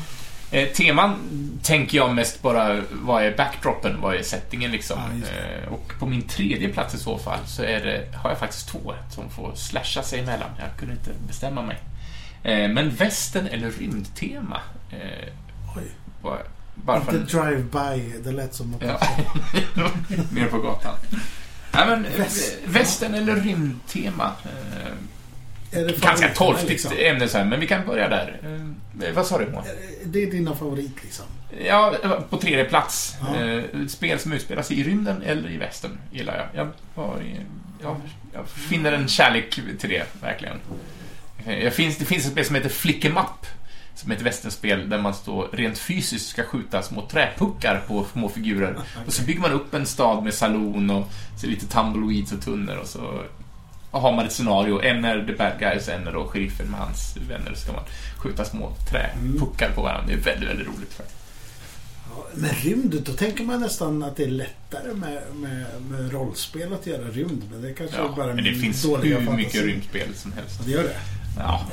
Eh, 0.51 0.69
teman 0.69 1.15
tänker 1.63 1.97
jag 1.99 2.15
mest 2.15 2.43
bara, 2.43 2.81
vad 2.91 3.23
är 3.25 3.37
backdropen, 3.37 4.01
vad 4.01 4.15
är 4.15 4.23
settingen 4.23 4.71
liksom? 4.71 4.99
Ja, 5.23 5.29
eh, 5.29 5.73
och 5.73 5.93
på 5.99 6.07
min 6.07 6.23
tredje 6.23 6.69
plats 6.69 6.95
i 6.95 6.99
så 6.99 7.19
fall 7.19 7.39
så 7.47 7.63
är 7.63 7.81
det, 7.85 8.17
har 8.17 8.31
jag 8.31 8.39
faktiskt 8.39 8.69
två 8.69 8.95
som 9.15 9.31
får 9.31 9.53
slasha 9.55 10.03
sig 10.03 10.21
emellan. 10.21 10.51
Jag 10.59 10.79
kunde 10.79 10.95
inte 10.95 11.11
bestämma 11.29 11.63
mig. 11.63 11.77
Eh, 12.43 12.69
men 12.71 12.91
västern 12.91 13.47
eller 13.47 13.71
rymdtema? 13.71 14.61
Eh, 14.91 15.29
Oj. 15.77 15.83
bara, 16.23 16.39
bara 16.75 16.99
Inte 16.99 17.19
drive-by. 17.19 18.13
Det 18.25 18.33
lät 18.33 18.55
som 18.55 18.71
något. 18.71 18.83
Ja. 18.87 19.01
Mer 20.31 20.47
på 20.47 20.59
gatan. 20.59 20.95
Nej, 21.73 21.87
men 21.87 22.05
eh, 22.07 22.19
Väst. 22.19 22.55
västern 22.67 23.15
eller 23.15 23.37
rymdtema? 23.37 24.33
Ganska 26.01 26.29
torftigt 26.29 26.71
liksom? 26.71 26.93
ämne 26.99 27.29
så 27.29 27.39
här, 27.39 27.45
men 27.45 27.61
vi 27.61 27.67
kan 27.67 27.87
börja 27.87 28.09
där. 28.09 28.41
Eh, 29.03 29.13
vad 29.15 29.27
sa 29.27 29.39
du 29.39 29.47
Moa? 29.47 29.61
Eh, 29.61 29.67
Det 30.05 30.23
är 30.23 30.31
dina 30.31 30.55
favorit 30.55 31.03
liksom. 31.03 31.25
Ja, 31.67 31.95
på 32.31 32.37
tredje 32.37 32.65
plats. 32.65 33.17
Ja. 33.21 33.45
Eh, 33.45 33.65
spel 33.89 34.19
som 34.19 34.33
utspelar 34.33 34.63
sig 34.63 34.81
i 34.81 34.85
rymden 34.85 35.23
eller 35.23 35.51
i 35.51 35.57
västern 35.57 35.99
gillar 36.13 36.37
jag. 36.37 36.67
Jag, 36.67 36.73
har, 37.03 37.23
jag, 37.83 37.97
jag 38.33 38.49
finner 38.49 38.93
en 38.93 39.09
kärlek 39.09 39.51
till 39.79 39.91
det, 39.91 40.07
verkligen. 40.23 40.57
Jag 41.63 41.75
finns, 41.75 41.99
det 41.99 42.05
finns 42.05 42.27
ett 42.27 42.33
spel 42.33 42.45
som 42.45 42.55
heter 42.55 42.69
Flickemapp 42.69 43.47
som 43.99 44.11
är 44.11 44.17
ett 44.17 44.23
västernspel 44.23 44.89
där 44.89 44.99
man 44.99 45.15
står 45.15 45.49
rent 45.53 45.79
fysiskt 45.79 46.29
ska 46.29 46.43
skjuta 46.43 46.83
små 46.83 47.07
träpuckar 47.07 47.83
på 47.87 48.07
små 48.13 48.29
figurer. 48.29 48.79
Och 49.07 49.13
så 49.13 49.23
bygger 49.23 49.41
man 49.41 49.53
upp 49.53 49.75
en 49.75 49.87
stad 49.87 50.25
med 50.25 50.35
saloon 50.35 50.91
och 50.91 51.09
så 51.41 51.47
lite 51.47 51.67
tumbleweeds 51.67 52.33
och 52.33 52.43
tunnor 52.43 52.77
och 52.77 52.87
så 52.87 53.23
har 53.91 54.13
man 54.13 54.27
ett 54.27 54.33
scenario. 54.33 54.81
En 54.83 55.05
är 55.05 55.27
the 55.27 55.33
bad 55.33 55.53
guys, 55.59 55.89
en 55.89 56.07
är 56.07 56.13
då 56.13 56.27
sheriffen 56.29 56.67
med 56.67 56.81
hans 56.81 57.17
vänner. 57.29 57.51
Så 57.55 57.61
ska 57.61 57.73
man 57.73 57.85
skjuta 58.17 58.45
små 58.45 58.73
träpuckar 58.91 59.71
på 59.75 59.83
varandra. 59.83 60.07
Det 60.07 60.13
är 60.13 60.21
väldigt, 60.33 60.49
väldigt 60.49 60.67
roligt 60.67 60.93
faktiskt. 60.95 61.19
Ja, 62.17 62.25
Men 62.35 62.51
rymd, 62.51 63.03
då 63.07 63.13
tänker 63.13 63.45
man 63.45 63.61
nästan 63.61 64.03
att 64.03 64.17
det 64.17 64.23
är 64.25 64.29
lättare 64.31 64.95
med, 64.95 65.23
med, 65.35 65.65
med 65.91 66.13
rollspel 66.13 66.73
att 66.73 66.87
göra 66.87 67.03
rymd. 67.09 67.43
Men 67.53 67.63
det 67.63 67.73
kanske 67.73 67.97
är 67.97 68.01
Ja, 68.01 68.15
bara 68.17 68.35
men 68.35 68.45
det 68.45 68.55
finns 68.55 68.85
hur 68.85 69.15
fantasi. 69.17 69.37
mycket 69.37 69.63
rymdspel 69.65 70.15
som 70.15 70.33
helst. 70.33 70.61
Det 70.65 70.71
gör 70.71 70.83
det. 70.83 70.97
Ja, 71.39 71.67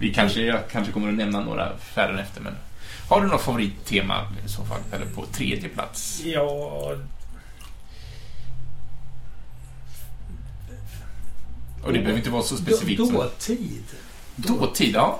vi 0.00 0.14
kanske, 0.14 0.40
jag 0.42 0.60
kanske 0.70 0.92
kommer 0.92 1.08
att 1.08 1.14
nämna 1.14 1.40
några 1.40 1.78
färre 1.78 2.20
efter, 2.22 2.40
men 2.40 2.54
har 3.08 3.20
du 3.20 3.26
något 3.26 3.40
favorittema 3.42 4.26
i 4.46 4.48
så 4.48 4.64
fall? 4.64 4.80
Eller 4.92 5.06
på 5.06 5.24
tredje 5.32 5.68
plats? 5.68 6.22
Ja, 6.24 6.94
Och 11.84 11.92
det 11.92 11.98
behöver 11.98 12.18
inte 12.18 12.30
vara 12.30 12.42
så 12.42 12.56
specifikt. 12.56 12.98
Då, 12.98 13.06
som- 13.06 13.14
dåtid. 13.14 13.82
Dåtid, 14.36 14.94
ja. 14.94 15.18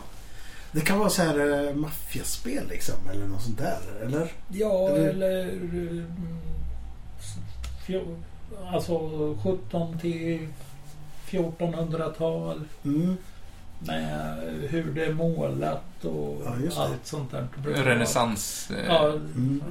Det 0.72 0.80
kan 0.80 0.98
vara 0.98 1.10
så 1.10 1.22
här 1.22 1.68
äh, 1.68 1.74
maffiaspel 1.74 2.68
liksom, 2.68 2.94
eller 3.12 3.26
något 3.26 3.42
sånt 3.42 3.58
där, 3.58 3.78
eller? 4.02 4.32
Ja, 4.48 4.88
Eller- 4.88 5.08
eller... 5.08 6.04
fjol- 7.86 8.22
Alltså 8.72 8.98
17 9.42 9.98
till 9.98 10.48
1400-tal. 11.30 12.60
Mm. 12.84 13.16
Med 13.78 14.36
hur 14.70 14.94
det 14.94 15.04
är 15.04 15.12
målat 15.12 16.04
och 16.04 16.42
Ja, 16.44 16.54
allt 16.82 17.06
sånt 17.06 17.30
där. 17.30 17.48
Renässans. 17.64 18.70
eh, 18.70 18.84
Ja, 18.86 19.08
Mm. 19.08 19.62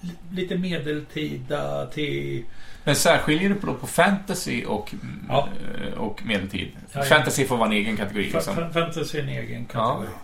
li- 0.00 0.10
lite 0.42 0.58
medeltida 0.58 1.86
till... 1.86 2.44
Men 2.84 2.96
särskiljer 2.96 3.48
du 3.48 3.54
på, 3.54 3.74
på 3.74 3.86
fantasy 3.86 4.64
och, 4.64 4.94
Ja. 5.28 5.48
eh, 5.86 5.92
och 5.98 6.22
medeltid? 6.26 6.70
Ja, 6.92 6.98
ja. 7.00 7.02
Fantasy 7.04 7.46
får 7.46 7.56
vara 7.56 7.66
en 7.66 7.72
egen 7.72 7.96
kategori. 7.96 8.30
Liksom. 8.30 8.56
Fa- 8.56 8.72
Fantasy 8.72 9.18
är 9.18 9.22
en 9.22 9.28
egen 9.28 9.66
Ja. 9.72 9.88
kategori. 9.94 10.14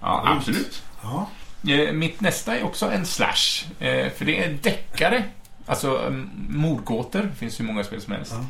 Ja, 0.00 0.22
absolut. 0.36 0.82
Ja. 1.02 1.28
Eh, 1.72 1.92
Mitt 1.92 2.20
nästa 2.20 2.56
är 2.58 2.64
också 2.64 2.90
en 2.90 3.06
slash. 3.06 3.64
eh, 3.78 4.10
För 4.12 4.24
det 4.24 4.44
är 4.44 4.52
deckare. 4.62 5.24
Alltså 5.66 5.98
mm, 6.06 6.30
mordgåtor. 6.48 7.22
Det 7.22 7.34
finns 7.38 7.60
hur 7.60 7.64
många 7.64 7.84
spel 7.84 8.00
som 8.00 8.12
helst. 8.12 8.32
Ja. 8.36 8.46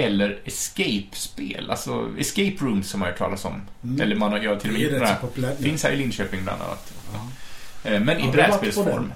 Eller 0.00 0.38
escape-spel. 0.44 1.70
Alltså 1.70 2.08
escape 2.18 2.56
rooms 2.60 2.90
som 2.90 3.00
man 3.00 3.06
har 3.06 3.10
hört 3.12 3.18
talas 3.18 3.44
om. 3.44 3.62
Mm. 3.84 4.00
Eller 4.00 4.16
man 4.16 4.32
har 4.32 4.38
gör 4.38 4.56
till 4.56 4.70
och 4.72 4.78
det 4.78 4.90
med 4.90 5.00
några. 5.00 5.14
populärt. 5.14 5.58
Finns 5.60 5.82
här 5.84 5.90
i 5.92 5.96
Linköping 5.96 6.42
bland 6.44 6.62
annat. 6.62 6.92
Ja. 7.12 7.98
Men 8.00 8.20
i 8.20 8.28
brädspelsform. 8.32 9.12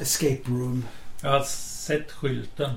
Escape 0.00 0.40
room. 0.46 0.84
Har 1.22 1.30
sett 1.82 2.12
skylten. 2.12 2.70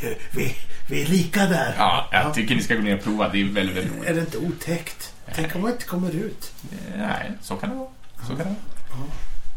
Det, 0.00 0.16
vi, 0.30 0.56
vi 0.90 1.02
är 1.02 1.06
lika 1.06 1.46
där. 1.46 1.74
Ja, 1.78 2.08
jag 2.12 2.24
Ja. 2.24 2.34
tycker 2.34 2.54
ni 2.54 2.62
ska 2.62 2.74
gå 2.74 2.82
ner 2.82 2.96
och 2.96 3.04
prova. 3.04 3.28
Det 3.28 3.40
är 3.40 3.44
väldigt, 3.44 3.76
väldigt 3.76 3.92
roligt. 3.96 4.08
Är 4.10 4.14
det 4.14 4.20
inte 4.20 4.38
otäckt? 4.38 5.14
Tänk 5.34 5.54
om 5.56 5.62
man 5.62 5.72
inte 5.72 5.84
kommer 5.84 6.10
ut. 6.10 6.52
Nej, 6.96 7.32
så 7.42 7.56
kan 7.56 7.70
det 7.70 7.76
vara. 7.76 7.88
Så 8.20 8.26
kan 8.28 8.36
det 8.38 8.44
vara. 8.44 8.54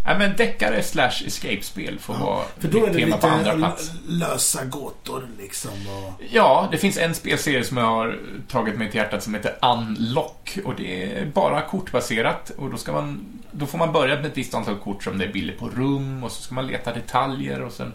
Nej, 0.06 0.18
men 0.18 0.36
deckare 0.36 0.84
slash 0.84 1.24
escape-spel 1.28 1.99
får 1.99 2.16
Ja, 2.16 2.26
vara 2.26 2.43
För 2.60 2.68
då 2.68 2.86
är 2.86 2.89
det 2.93 2.99
tema 2.99 3.18
på 3.18 3.28
andra 3.28 3.53
lite 3.53 3.58
plats. 3.68 3.91
lösa 4.08 4.66
gåtor 4.66 5.28
liksom. 5.39 5.72
Och... 5.72 6.14
Ja, 6.32 6.68
det 6.72 6.78
finns 6.78 6.97
en 6.97 7.16
spelserie 7.16 7.64
som 7.64 7.78
jag 7.78 7.86
har 7.86 8.18
tagit 8.47 8.76
mig 8.78 8.88
till 8.91 8.97
hjärtat 8.97 9.24
som 9.24 9.34
heter 9.34 9.56
Unlock. 9.62 10.58
Och 10.66 10.74
det 10.76 11.03
är 11.20 11.26
bara 11.26 11.62
kortbaserat. 11.62 12.49
Och 12.58 12.70
då, 12.70 12.78
ska 12.78 12.91
man, 12.91 13.26
då 13.51 13.66
får 13.66 13.78
man 13.78 13.91
börja 13.93 14.16
med 14.16 14.26
ett 14.26 14.38
visst 14.38 14.53
antal 14.53 14.76
kort 14.78 15.03
som 15.03 15.18
det 15.18 15.26
är 15.26 15.32
bilder 15.34 15.53
på 15.56 15.70
rum. 15.70 16.24
Och 16.24 16.32
så 16.32 16.41
ska 16.41 16.56
man 16.56 16.68
leta 16.68 16.93
detaljer 16.93 17.62
och 17.62 17.72
sen 17.72 17.93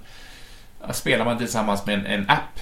spelar 0.92 1.24
man 1.24 1.38
tillsammans 1.38 1.86
med 1.86 1.94
en, 1.98 2.06
en 2.06 2.30
app 2.30 2.60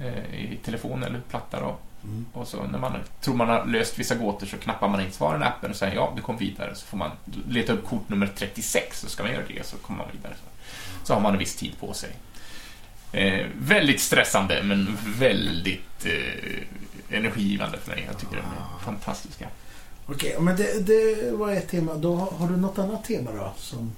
eh, 0.00 0.34
i 0.52 0.58
telefon 0.64 1.02
eller 1.02 1.20
platta 1.30 1.60
då. 1.60 1.76
Mm. 2.06 2.26
Och 2.32 2.48
så 2.48 2.62
när 2.64 2.78
man 2.78 2.92
tror 3.20 3.34
man 3.34 3.48
har 3.48 3.66
löst 3.66 3.98
vissa 3.98 4.14
gåtor 4.14 4.46
så 4.46 4.56
knappar 4.56 4.88
man 4.88 5.00
in 5.00 5.12
svaren 5.12 5.42
i 5.42 5.44
appen 5.44 5.70
och 5.70 5.76
säger 5.76 5.94
ja, 5.94 6.12
du 6.16 6.22
kom 6.22 6.36
vidare. 6.36 6.74
Så 6.74 6.86
får 6.86 6.96
man 6.96 7.10
leta 7.48 7.72
upp 7.72 7.84
kort 7.84 8.08
nummer 8.08 8.30
36 8.36 9.00
så 9.00 9.08
ska 9.08 9.22
man 9.22 9.32
göra 9.32 9.44
det 9.48 9.66
så 9.66 9.76
kommer 9.76 9.98
man 9.98 10.08
vidare. 10.12 10.34
Så, 10.34 11.06
så 11.06 11.14
har 11.14 11.20
man 11.20 11.32
en 11.32 11.38
viss 11.38 11.56
tid 11.56 11.72
på 11.80 11.94
sig. 11.94 12.10
Eh, 13.12 13.46
väldigt 13.58 14.00
stressande 14.00 14.62
men 14.62 14.96
väldigt 15.18 16.06
eh, 16.06 17.16
energigivande 17.18 17.78
för 17.78 17.90
mig. 17.90 18.04
Jag 18.06 18.18
tycker 18.18 18.36
de 18.36 18.42
är 18.42 18.84
fantastiska. 18.84 19.48
Okej, 20.06 20.36
men 20.40 20.56
det, 20.56 20.80
det 20.86 21.30
var 21.32 21.52
ett 21.52 21.68
tema. 21.68 21.94
Då 21.94 22.14
har, 22.16 22.30
har 22.30 22.48
du 22.48 22.56
något 22.56 22.78
annat 22.78 23.04
tema 23.04 23.30
då? 23.32 23.52
Som 23.56 23.92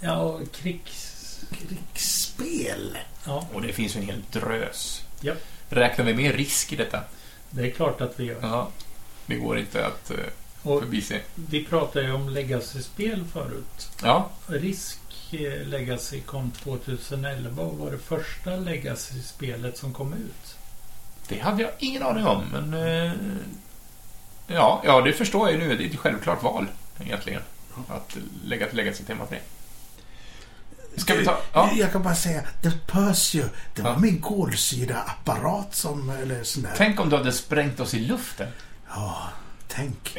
Ja, 0.00 0.40
krigs... 0.52 1.40
krigsspel? 1.50 2.98
Ja, 3.26 3.46
Och 3.54 3.62
det 3.62 3.72
finns 3.72 3.96
ju 3.96 4.00
en 4.00 4.06
hel 4.06 4.22
drös. 4.30 5.02
Ja. 5.20 5.34
Räknar 5.68 6.04
vi 6.04 6.14
med 6.14 6.34
risk 6.34 6.72
i 6.72 6.76
detta? 6.76 7.00
det 7.50 7.66
är 7.66 7.70
klart 7.70 8.00
att 8.00 8.20
vi 8.20 8.24
gör. 8.24 8.38
Ja. 8.42 8.68
Det 9.26 9.34
går 9.36 9.58
inte 9.58 9.86
att 9.86 10.10
Och 10.62 10.80
förbise. 10.80 11.20
vi 11.34 11.64
pratade 11.64 12.04
ju 12.06 12.12
om 12.12 12.28
legacy-spel 12.28 13.24
förut. 13.32 13.88
Ja, 14.02 14.30
Risk 14.46 14.98
eh, 15.32 15.66
Legacy 15.66 16.20
kom 16.20 16.50
2011 16.50 17.62
och 17.62 17.78
var 17.78 17.90
det 17.90 17.98
första 17.98 18.56
Legacy-spelet 18.56 19.76
som 19.78 19.92
kom 19.94 20.12
ut. 20.12 20.56
det 21.28 21.38
hade 21.38 21.62
jag 21.62 21.70
ingen 21.78 22.02
aning 22.02 22.26
om, 22.26 22.44
men... 22.52 22.74
Eh, 22.74 23.12
ja, 24.46 24.82
ja, 24.84 25.00
det 25.00 25.12
förstår 25.12 25.50
jag 25.50 25.60
ju 25.60 25.68
nu. 25.68 25.76
Det 25.76 25.84
är 25.84 25.90
ett 25.90 25.96
självklart 25.98 26.42
val, 26.42 26.66
egentligen. 27.00 27.42
Att 27.88 28.16
lägga 28.44 28.66
ett 28.66 28.74
legacy-tema 28.74 29.26
på 29.26 29.34
det. 29.34 29.40
Ska 30.98 31.14
vi 31.14 31.24
ta... 31.24 31.38
Ja. 31.52 31.70
Jag 31.74 31.92
kan 31.92 32.02
bara 32.02 32.14
säga, 32.14 32.40
det 32.62 32.86
pös 32.86 33.34
ju. 33.34 33.44
Det 33.74 33.82
var 33.82 33.90
Ja. 33.90 33.98
min 33.98 34.20
kolsyraapparat 34.20 35.74
som, 35.74 36.10
eller 36.10 36.44
sån 36.44 36.62
där. 36.62 36.72
Tänk 36.76 37.00
om 37.00 37.10
du 37.10 37.16
hade 37.16 37.32
sprängt 37.32 37.80
oss 37.80 37.94
i 37.94 37.98
luften. 37.98 38.48
Ja, 38.90 39.28
tänk. 39.68 40.18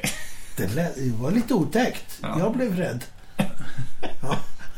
Det, 0.57 0.67
lät, 0.67 0.95
det 0.95 1.11
var 1.13 1.31
lite 1.31 1.53
otäckt. 1.53 2.17
Ja. 2.21 2.39
Jag 2.39 2.53
blev 2.57 2.75
rädd. 2.77 3.03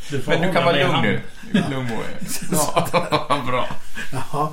Du 0.09 0.21
får 0.21 0.31
Men 0.31 0.41
du 0.41 0.53
kan 0.53 0.63
vara 0.65 0.75
med 0.75 0.87
lugn 0.87 1.01
nu. 1.01 1.21
Lugn 1.69 1.91
och... 1.97 2.03
Ja, 3.29 3.43
bra. 3.47 3.69
Jaha. 4.11 4.49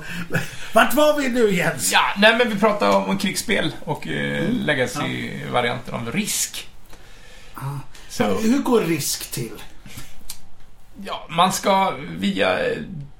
Vart 0.73 0.93
var 0.93 1.17
vi 1.17 1.29
nu 1.29 1.53
Jens? 1.55 1.91
Ja, 1.91 2.01
nej 2.17 2.35
men 2.37 2.49
vi 2.49 2.55
pratar 2.59 2.89
om 3.07 3.17
krigsspel 3.17 3.71
och 3.85 4.07
eh, 4.07 4.49
legacy-varianten 4.49 5.93
av 5.93 6.11
risk. 6.11 6.69
Ja. 7.55 7.79
Så, 8.09 8.23
Hur 8.23 8.59
går 8.59 8.81
risk 8.81 9.31
till? 9.31 9.51
Ja, 11.05 11.27
man 11.29 11.53
ska 11.53 11.91
via 12.17 12.69
eh, 12.71 12.77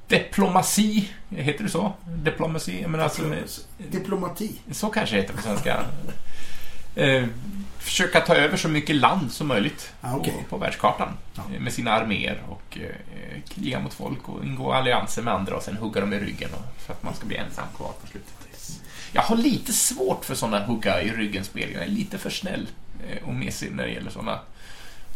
diplomati, 0.08 1.10
heter 1.30 1.64
det 1.64 1.70
så? 1.70 1.94
Diplomati, 2.08 2.82
jag 2.82 2.92
menar 2.92 3.04
alltså, 3.04 3.22
Diplomati. 3.78 4.52
så 4.72 4.90
kanske 4.90 5.16
det 5.16 5.22
heter 5.22 5.34
på 5.36 5.42
svenska. 5.42 5.84
Eh, 6.96 7.26
försöka 7.80 8.20
ta 8.22 8.36
över 8.36 8.58
så 8.58 8.68
mycket 8.70 8.96
land 8.96 9.32
som 9.32 9.48
möjligt 9.48 9.94
Ah, 10.02 10.16
okej. 10.16 10.34
på, 10.44 10.50
på 10.50 10.58
världskartan. 10.58 11.08
Ja. 11.36 11.44
eh, 11.56 11.60
Med 11.62 11.74
sina 11.74 11.92
arméer 11.92 12.42
och 12.50 12.78
eh, 12.78 13.42
kriga 13.50 13.80
mot 13.80 13.94
folk 13.94 14.30
och 14.30 14.46
ingå 14.46 14.74
allianser 14.74 15.22
med 15.22 15.34
andra 15.34 15.56
och 15.56 15.64
sen 15.64 15.78
hugga 15.78 16.02
dem 16.02 16.14
i 16.14 16.20
ryggen 16.20 16.50
och, 16.54 16.82
för 16.82 16.94
att 16.94 17.04
man 17.04 17.14
ska 17.14 17.26
bli 17.26 17.38
ensam 17.38 17.66
kvar 17.78 17.92
på 18.02 18.08
slutet. 18.08 18.34
Jag 19.12 19.22
har 19.22 19.36
lite 19.38 19.74
svårt 19.74 20.26
för 20.26 20.36
sådana 20.36 20.66
hugga 20.66 21.02
i 21.02 21.10
ryggen-spel. 21.10 21.70
Jag 21.74 21.84
är 21.84 21.88
lite 21.88 22.18
för 22.18 22.30
snäll 22.30 22.68
eh, 23.10 23.28
och 23.28 23.34
mesig 23.34 23.72
när 23.72 23.84
det 23.84 23.92
gäller 23.92 24.12
sådana 24.12 24.40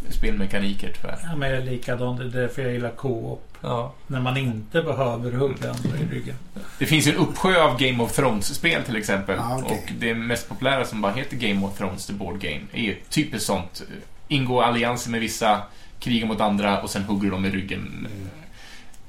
spelmekaniker 0.10 0.94
tyvärr. 1.02 1.20
Ja, 1.24 1.36
men 1.36 1.50
jag 1.50 1.60
är 1.60 1.66
likadan. 1.66 2.16
Det 2.16 2.24
är 2.24 2.42
därför 2.42 2.62
jag 2.62 2.74
gillar 2.74 2.92
co-op. 2.92 3.58
Ja. 3.62 3.94
När 4.08 4.22
man 4.22 4.38
inte 4.38 4.82
behöver 4.82 5.32
hugga 5.32 5.72
andra 5.72 5.98
i 6.00 6.16
ryggen. 6.16 6.36
Det 6.80 6.86
finns 6.86 7.08
ju 7.08 7.12
en 7.12 7.18
uppsjö 7.18 7.64
av 7.64 7.80
Game 7.80 8.04
of 8.04 8.12
Thrones-spel 8.16 8.84
till 8.84 8.96
exempel. 8.96 9.36
Ja, 9.38 9.62
okej. 9.64 9.78
Och 9.78 9.94
det 10.00 10.14
mest 10.14 10.50
populära 10.50 10.86
som 10.86 11.02
bara 11.02 11.14
heter 11.14 11.38
Game 11.38 11.66
of 11.66 11.78
Thrones, 11.78 12.06
the 12.06 12.14
board 12.14 12.40
game, 12.40 12.62
är 12.74 12.82
ju 12.82 12.96
typiskt 13.10 13.48
sånt. 13.48 13.84
Ingå 14.28 14.62
allianser 14.62 15.12
med 15.12 15.20
vissa, 15.20 15.62
kriga 16.00 16.26
mot 16.26 16.42
andra 16.42 16.82
och 16.82 16.90
sen 16.90 17.04
hugger 17.04 17.32
de 17.32 17.46
i 17.46 17.50
ryggen. 17.50 18.08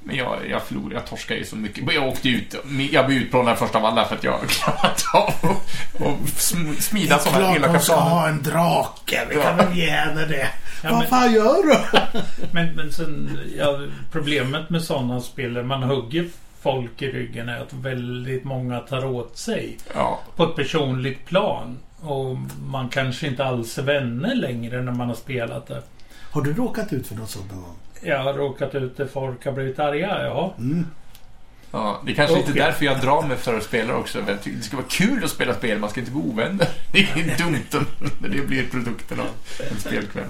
Men 0.06 0.16
jag, 0.16 0.38
jag 0.50 0.62
förlorar, 0.62 0.94
jag 0.94 1.06
torskar 1.06 1.34
ju 1.34 1.44
så 1.44 1.56
mycket. 1.56 1.92
Jag 1.94 2.08
åkte 2.08 2.28
ut, 2.28 2.54
jag 2.92 3.06
blev 3.06 3.18
utplånad 3.18 3.58
först 3.58 3.74
av 3.74 3.84
alla 3.84 4.04
för 4.04 4.16
att 4.16 4.24
jag 4.24 4.40
klarat 4.48 5.04
av 5.14 5.28
att 5.28 6.00
och 6.00 6.18
sm- 6.26 6.80
smida 6.80 7.06
Det 7.16 7.20
är 7.20 7.24
sådana 7.24 7.38
klart 7.44 7.56
elaka 7.56 7.72
hon 7.72 7.80
ska 7.80 7.94
planer. 7.94 8.10
ha 8.10 8.28
en 8.28 8.42
drake. 8.42 9.26
Vi 9.30 9.34
kan 9.42 9.56
väl 9.56 9.76
ge 9.78 9.90
henne 9.90 10.26
det. 10.26 10.48
Ja, 10.82 10.90
Vad 10.90 10.98
men- 10.98 11.08
fan 11.08 11.32
gör 11.34 11.62
du? 11.62 12.00
Men, 12.52 12.74
men 12.76 12.92
sen, 12.92 13.38
ja, 13.58 13.80
problemet 14.12 14.70
med 14.70 14.82
sådana 14.82 15.20
spel 15.20 15.62
man 15.62 15.82
hugger 15.82 16.28
folk 16.62 17.02
i 17.02 17.06
ryggen 17.12 17.48
är 17.48 17.60
att 17.60 17.72
väldigt 17.72 18.44
många 18.44 18.80
tar 18.80 19.04
åt 19.04 19.38
sig 19.38 19.78
Ja, 19.94 20.20
på 20.36 20.44
ett 20.44 20.56
personligt 20.56 21.26
plan. 21.26 21.78
Och 22.00 22.36
man 22.66 22.88
kanske 22.88 23.26
inte 23.26 23.44
alls 23.44 23.78
är 23.78 23.82
vänner 23.82 24.34
längre 24.34 24.82
när 24.82 24.92
man 24.92 25.08
har 25.08 25.14
spelat 25.14 25.66
det. 25.66 25.82
Har 26.30 26.42
du 26.42 26.52
råkat 26.54 26.92
ut 26.92 27.06
för 27.06 27.14
något 27.14 27.30
sånt 27.30 27.52
någon 27.52 27.62
gång? 27.62 27.76
Jag 28.04 28.18
har 28.18 28.34
råkat 28.34 28.74
ut 28.74 28.96
där 28.96 29.06
folk 29.06 29.44
har 29.44 29.52
blivit 29.52 29.78
arga, 29.78 30.22
ja. 30.24 30.54
Mm. 30.58 30.86
ja, 31.70 32.00
det 32.04 32.12
är 32.12 32.16
kanske 32.16 32.36
lite 32.36 32.50
Okej. 32.50 32.62
därför 32.62 32.84
jag 32.84 33.00
drar 33.00 33.22
mig 33.22 33.36
för 33.36 33.56
att 33.56 33.62
spela 33.64 33.96
också. 33.96 34.22
Det 34.44 34.62
ska 34.62 34.76
vara 34.76 34.86
kul 34.88 35.24
att 35.24 35.30
spela 35.30 35.54
spel, 35.54 35.78
man 35.78 35.90
ska 35.90 36.00
inte 36.00 36.12
bli 36.12 36.20
ovänner. 36.20 36.68
Det 36.92 36.98
är 36.98 37.38
dumt 37.38 37.58
när 38.22 38.28
det 38.28 38.40
blir 38.46 38.68
produkten 38.70 39.20
av 39.20 39.26
en 39.70 39.80
spelkväll. 39.80 40.28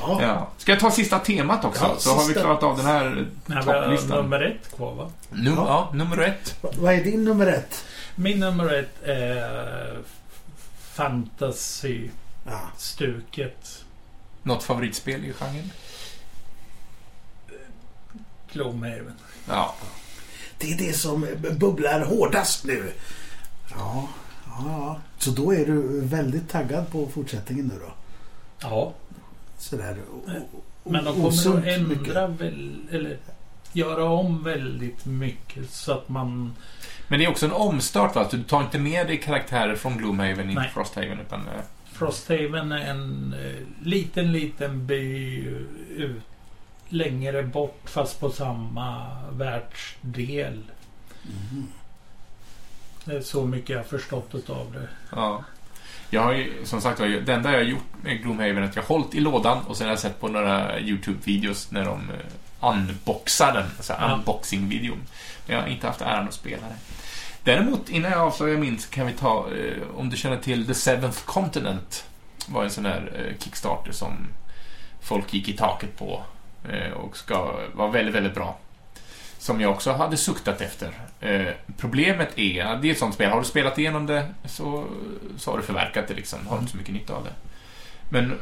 Ja. 0.00 0.18
Ja. 0.22 0.48
Ska 0.58 0.72
jag 0.72 0.80
ta 0.80 0.90
sista 0.90 1.18
temat 1.18 1.64
också? 1.64 1.84
Ja, 1.84 1.94
så 1.98 2.10
har 2.10 2.18
vi 2.18 2.24
sista. 2.24 2.40
klarat 2.40 2.62
av 2.62 2.76
den 2.76 2.86
här 2.86 3.26
topplistan. 3.64 4.22
nummer 4.22 4.40
ett 4.40 4.76
kvar 4.76 4.94
va? 4.94 5.10
Num 5.30 5.54
ja. 5.56 5.90
nummer 5.94 6.18
ett. 6.18 6.56
Va- 6.62 6.70
Vad 6.78 6.94
är 6.94 7.04
din 7.04 7.24
nummer 7.24 7.46
ett? 7.46 7.84
Min 8.14 8.40
nummer 8.40 8.72
ett 8.74 9.02
är 9.04 9.98
fantasy-stuket. 10.94 13.56
Ja. 13.64 13.84
Något 14.42 14.62
favoritspel 14.62 15.24
i 15.24 15.32
genren? 15.32 15.70
Gloomhaven. 18.54 19.12
Ja. 19.48 19.74
Det 20.58 20.72
är 20.72 20.78
det 20.78 20.92
som 20.92 21.26
bubblar 21.58 22.00
hårdast 22.04 22.64
nu. 22.64 22.92
Ja, 23.70 24.08
ja, 24.46 24.64
ja. 24.66 25.00
Så 25.18 25.30
då 25.30 25.54
är 25.54 25.66
du 25.66 26.00
väldigt 26.00 26.48
taggad 26.48 26.90
på 26.90 27.08
fortsättningen 27.14 27.66
nu 27.66 27.74
då? 27.86 27.92
Ja, 28.60 28.92
Sådär. 29.58 29.96
o- 30.12 30.22
o- 30.52 30.90
men 30.90 31.04
de 31.04 31.14
kommer 31.14 31.58
att 31.58 31.64
ändra 31.66 32.26
väl, 32.26 32.76
eller 32.90 33.18
göra 33.72 34.04
om 34.04 34.42
väldigt 34.42 35.04
mycket 35.06 35.70
så 35.70 35.92
att 35.92 36.08
man... 36.08 36.52
Men 37.08 37.18
det 37.18 37.24
är 37.24 37.30
också 37.30 37.46
en 37.46 37.52
omstart 37.52 38.14
va? 38.14 38.28
Så 38.30 38.36
Du 38.36 38.42
tar 38.42 38.60
inte 38.62 38.78
med 38.78 39.06
dig 39.06 39.20
karaktärer 39.20 39.76
från 39.76 39.98
Gloomhaven 39.98 40.50
i 40.50 40.54
Nej. 40.54 40.70
Frosthaven 40.74 41.20
utan... 41.20 41.40
eh, 41.40 41.60
Frosthaven 41.92 42.72
är 42.72 42.90
en 42.90 43.34
eh, 43.44 43.86
liten, 43.86 44.32
liten 44.32 44.86
by 44.86 45.36
ut, 45.96 46.20
längre 46.94 47.42
bort 47.42 47.80
fast 47.84 48.20
på 48.20 48.30
samma 48.30 49.06
världsdel. 49.30 50.62
Mhm. 51.22 51.66
Det 53.04 53.16
är 53.16 53.20
så 53.20 53.46
mycket 53.46 53.70
jag 53.70 53.78
har 53.78 53.84
förstått 53.84 54.34
utav 54.34 54.72
det. 54.72 54.88
Ja. 55.16 55.44
Jag 56.10 56.22
har 56.22 56.32
ju, 56.32 56.52
som 56.64 56.80
sagt 56.80 57.00
var, 57.00 57.06
det 57.06 57.32
enda 57.34 57.50
jag 57.52 57.58
har 57.58 57.64
gjort 57.64 58.02
med 58.02 58.22
Gloomhaven 58.22 58.58
är 58.58 58.62
att 58.62 58.76
jag 58.76 58.82
har 58.82 58.88
hållit 58.88 59.14
i 59.14 59.20
lådan 59.20 59.58
och 59.64 59.76
sen 59.76 59.86
har 59.86 59.92
jag 59.92 59.98
sett 59.98 60.20
på 60.20 60.28
några 60.28 60.78
YouTube-videos 60.78 61.66
när 61.72 61.84
de 61.84 62.10
eh, 62.10 62.70
unboxar 62.70 63.52
den, 63.52 63.66
alltså 63.76 63.92
Ja. 63.92 64.14
unboxing-videon. 64.14 64.98
Men 65.46 65.56
jag 65.56 65.62
har 65.62 65.68
inte 65.68 65.86
haft 65.86 66.00
äran 66.00 66.28
att 66.28 66.34
spela 66.34 66.62
det. 66.68 66.76
Däremot, 67.44 67.88
innan 67.88 68.10
jag 68.10 68.20
avslöjar 68.20 68.58
min 68.58 68.78
så 68.78 68.90
kan 68.90 69.06
vi 69.06 69.12
ta, 69.12 69.46
eh, 69.50 69.82
om 69.96 70.10
du 70.10 70.16
känner 70.16 70.36
till 70.36 70.66
The 70.66 70.74
Seventh 70.74 71.18
Continent, 71.24 72.04
var 72.46 72.64
en 72.64 72.70
sån 72.70 72.84
här 72.86 73.12
eh, 73.14 73.38
Kickstarter 73.44 73.92
som 73.92 74.26
folk 75.02 75.34
gick 75.34 75.48
i 75.48 75.52
taket 75.56 75.98
på 75.98 76.22
och 76.94 77.16
ska 77.16 77.56
vara 77.74 77.90
väldigt, 77.90 78.14
väldigt 78.14 78.34
bra. 78.34 78.58
Som 79.38 79.60
jag 79.60 79.70
också 79.70 79.92
hade 79.92 80.16
suktat 80.16 80.60
efter. 80.60 80.90
Eh, 81.20 81.46
problemet 81.76 82.38
är, 82.38 82.76
det 82.76 82.88
är 82.88 82.92
ett 82.92 82.98
sånt 82.98 83.14
spel, 83.14 83.30
har 83.30 83.38
du 83.38 83.44
spelat 83.46 83.78
igenom 83.78 84.06
det 84.06 84.28
så, 84.44 84.84
så 85.36 85.50
har 85.50 85.58
du 85.58 85.64
förverkat 85.64 86.08
det 86.08 86.14
liksom, 86.14 86.46
har 86.46 86.56
du 86.56 86.60
inte 86.60 86.72
så 86.72 86.78
mycket 86.78 86.94
nytta 86.94 87.14
av 87.14 87.24
det. 87.24 87.32
Men 88.08 88.38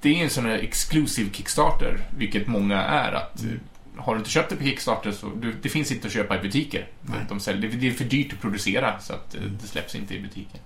det 0.00 0.20
är 0.20 0.24
en 0.24 0.30
sån 0.30 0.44
här 0.46 0.58
exclusive 0.58 1.30
Kickstarter, 1.32 1.98
vilket 2.16 2.46
många 2.46 2.82
är. 2.82 3.12
att 3.12 3.40
Mm. 3.42 3.60
eh, 3.96 4.02
Har 4.02 4.14
du 4.14 4.18
inte 4.18 4.30
köpt 4.30 4.50
det 4.50 4.56
på 4.56 4.64
Kickstarter 4.64 5.12
så 5.12 5.30
du, 5.40 5.52
det 5.62 5.68
finns 5.68 5.92
inte 5.92 6.06
att 6.06 6.12
köpa 6.12 6.36
i 6.36 6.38
butiker. 6.42 6.86
De 7.28 7.40
säljer, 7.40 7.70
det, 7.70 7.86
är 7.88 7.92
för 7.92 8.04
dyrt 8.04 8.32
att 8.32 8.40
producera 8.40 9.00
så 9.00 9.12
att 9.12 9.34
eh, 9.34 9.40
Mm. 9.42 9.58
det 9.62 9.66
släpps 9.68 9.94
inte 9.94 10.14
i 10.14 10.20
butiker. 10.20 10.60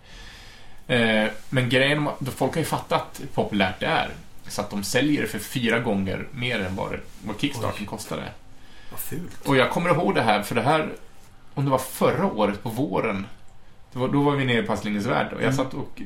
Eh, 0.87 1.31
men 1.51 1.69
grejen, 1.69 2.09
folk 2.37 2.53
har 2.55 2.61
ju 2.61 2.65
fattat 2.67 3.17
hur 3.21 3.27
populärt 3.27 3.81
det 3.81 3.87
är. 3.87 4.09
Så 4.49 4.61
att 4.61 4.71
de 4.71 4.83
säljer 4.85 5.23
det 5.23 5.29
för 5.29 5.39
fyra 5.39 5.79
gånger 5.79 6.29
mer 6.33 6.61
än 6.61 6.77
vad, 6.77 6.95
vad 7.25 7.41
Kickstarten 7.41 7.81
Oj. 7.81 7.87
kostade. 7.87 8.23
Vad 8.91 9.01
fult. 9.01 9.47
Och 9.49 9.57
jag 9.57 9.71
kommer 9.71 9.91
ihåg 9.91 10.15
det 10.15 10.23
här, 10.23 10.43
för 10.43 10.55
det 10.55 10.63
här, 10.63 10.89
om 11.55 11.65
det 11.65 11.71
var 11.71 11.79
förra 11.79 12.27
året 12.27 12.63
på 12.63 12.69
våren, 12.69 13.27
var, 13.93 14.09
då 14.09 14.23
var 14.23 14.37
vi 14.37 14.45
nere 14.45 14.63
på 14.63 14.73
Astlingens 14.73 15.07
Värld 15.07 15.27
och 15.33 15.39
jag 15.43 15.43
Mm. 15.43 15.57
satt, 15.57 15.75
och, 15.75 16.03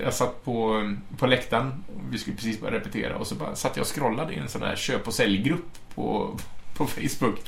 jag 0.00 0.14
satt 0.14 0.44
på, 0.44 0.92
på 1.18 1.26
läktaren, 1.26 1.84
vi 2.10 2.18
skulle 2.18 2.36
precis 2.36 2.60
börja 2.60 2.74
repetera 2.78 3.16
och 3.16 3.26
så 3.26 3.34
bara 3.34 3.54
satt 3.54 3.76
jag 3.76 3.82
och 3.82 3.94
scrollade 3.94 4.32
i 4.34 4.38
en 4.38 4.48
sån 4.48 4.62
här 4.62 4.76
köp 4.76 5.06
och 5.08 5.14
säljgrupp 5.14 5.78
på, 5.94 6.36
på 6.76 6.86
Facebook. 6.86 7.38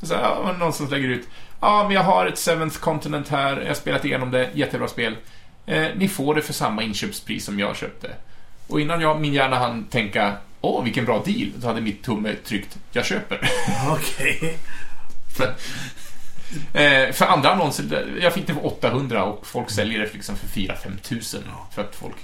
Och 0.00 0.06
så 0.08 0.14
ja, 0.14 0.54
någon 0.58 0.72
som 0.72 0.88
lägger 0.88 1.08
ut 1.08 1.28
Ja, 1.60 1.82
men 1.84 1.92
jag 1.92 2.02
har 2.02 2.26
ett 2.26 2.38
Seventh 2.38 2.78
Continent 2.78 3.28
här, 3.28 3.60
jag 3.60 3.66
har 3.66 3.74
spelat 3.74 4.04
igenom 4.04 4.30
det, 4.30 4.50
jättebra 4.54 4.88
spel. 4.88 5.16
Eh, 5.66 5.86
ni 5.96 6.08
får 6.08 6.34
det 6.34 6.42
för 6.42 6.52
samma 6.52 6.82
inköpspris 6.82 7.44
som 7.44 7.58
jag 7.58 7.76
köpte. 7.76 8.10
Och 8.68 8.80
innan 8.80 9.00
jag, 9.00 9.20
min 9.20 9.32
hjärna 9.32 9.58
hann 9.58 9.84
tänka 9.84 10.36
Åh, 10.60 10.84
vilken 10.84 11.04
bra 11.04 11.22
deal, 11.26 11.52
så 11.60 11.66
hade 11.66 11.80
mitt 11.80 12.02
tumme 12.02 12.34
tryckt 12.44 12.78
Jag 12.92 13.04
köper. 13.04 13.50
Okej. 13.90 14.58
För, 15.36 15.54
eh, 16.80 17.12
för 17.12 17.24
andra 17.24 17.50
annonser, 17.50 18.06
jag 18.22 18.34
fick 18.34 18.46
det 18.46 18.54
för 18.54 18.66
800 18.66 19.24
och 19.24 19.46
folk 19.46 19.70
säljer 19.70 19.98
det 19.98 20.12
liksom 20.12 20.36
för 20.36 20.46
4-5 20.48 20.98
tusen. 21.02 21.42
För 21.74 21.82
att 21.82 21.96
folk 21.96 22.14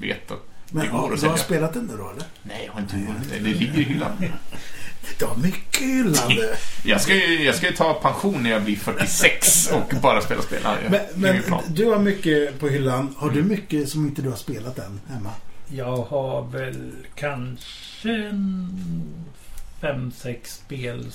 vet 0.00 0.30
att 0.30 0.46
Men 0.70 0.84
Det 0.86 0.90
går 0.92 0.98
att 0.98 1.04
du 1.04 1.10
har 1.10 1.16
sälja. 1.16 1.36
spelat 1.36 1.74
den 1.74 1.84
nu 1.84 1.96
då 1.96 2.10
eller? 2.10 2.24
nej, 2.42 2.62
jag 2.66 2.72
har 2.72 2.80
inte 2.80 2.96
hunnit. 2.96 3.30
Det 3.32 3.40
ligger 3.40 3.78
i 3.78 3.82
hyllan. 3.82 4.24
Du 5.18 5.24
har 5.24 5.36
mycket 5.36 5.82
hyllande. 5.82 6.56
Jag 6.84 7.00
ska 7.00 7.14
ju, 7.14 7.44
jag 7.44 7.54
ska 7.54 7.66
ju 7.66 7.72
ta 7.76 7.94
pension 7.94 8.42
när 8.42 8.50
jag 8.50 8.62
blir 8.62 8.76
46 8.76 9.70
och 9.72 9.94
bara 10.02 10.20
spela 10.20 10.42
spel. 10.42 10.60
Men, 10.64 10.90
det 10.92 11.08
men 11.14 11.42
du 11.68 11.86
har 11.86 11.98
mycket 11.98 12.60
på 12.60 12.68
hyllan. 12.68 13.14
Har 13.18 13.30
du 13.30 13.42
mycket 13.42 13.88
som 13.88 14.06
inte 14.06 14.22
du 14.22 14.28
har 14.28 14.36
spelat 14.36 14.78
än 14.78 15.00
hemma? 15.08 15.30
Jag 15.70 15.96
har 15.96 16.42
väl 16.42 16.92
kanske 17.14 18.14
en 18.14 18.68
fem, 19.80 20.12
sex 20.12 20.54
spel 20.54 21.06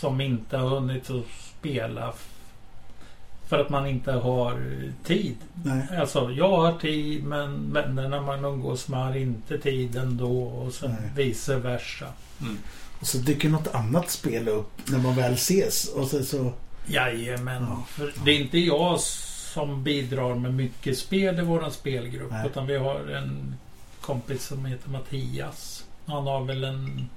som 0.00 0.20
inte 0.20 0.56
har 0.56 0.68
hunnit 0.68 1.10
att 1.10 1.24
spela. 1.58 2.12
För 3.48 3.58
att 3.58 3.70
man 3.70 3.86
inte 3.86 4.12
har 4.12 4.62
tid. 5.04 5.36
Nej. 5.64 5.98
Alltså 5.98 6.30
jag 6.30 6.56
har 6.56 6.78
tid 6.78 7.24
men 7.24 7.72
vännerna 7.72 8.22
man 8.22 8.44
umgås 8.44 8.88
med 8.88 9.00
har 9.00 9.16
inte 9.16 9.58
tid 9.58 9.96
ändå 9.96 10.42
och 10.42 10.72
sen 10.72 10.90
Nej. 10.90 11.26
vice 11.26 11.56
versa. 11.56 12.06
Mm. 12.40 12.58
Och 13.00 13.06
så 13.06 13.18
dyker 13.18 13.48
något 13.48 13.74
annat 13.74 14.10
spel 14.10 14.48
upp 14.48 14.72
när 14.84 14.98
man 14.98 15.16
väl 15.16 15.32
ses. 15.32 15.88
Och 15.88 16.06
så, 16.06 16.24
så 16.24 16.52
Jajamän. 16.86 17.66
Ja. 17.68 17.84
För 17.88 18.12
det 18.24 18.30
är 18.30 18.40
inte 18.40 18.58
jag 18.58 19.00
som 19.00 19.82
bidrar 19.82 20.34
med 20.34 20.54
mycket 20.54 20.98
spel 20.98 21.38
i 21.38 21.42
våran 21.42 21.72
spelgrupp. 21.72 22.30
Nej. 22.30 22.46
Utan 22.46 22.66
vi 22.66 22.76
har 22.76 23.00
en 23.10 23.54
kompis 24.00 24.46
som 24.46 24.64
heter 24.64 24.90
Mattias. 24.90 25.84
Han 26.06 26.26
har 26.26 26.44
väl 26.44 26.64
en 26.64 27.08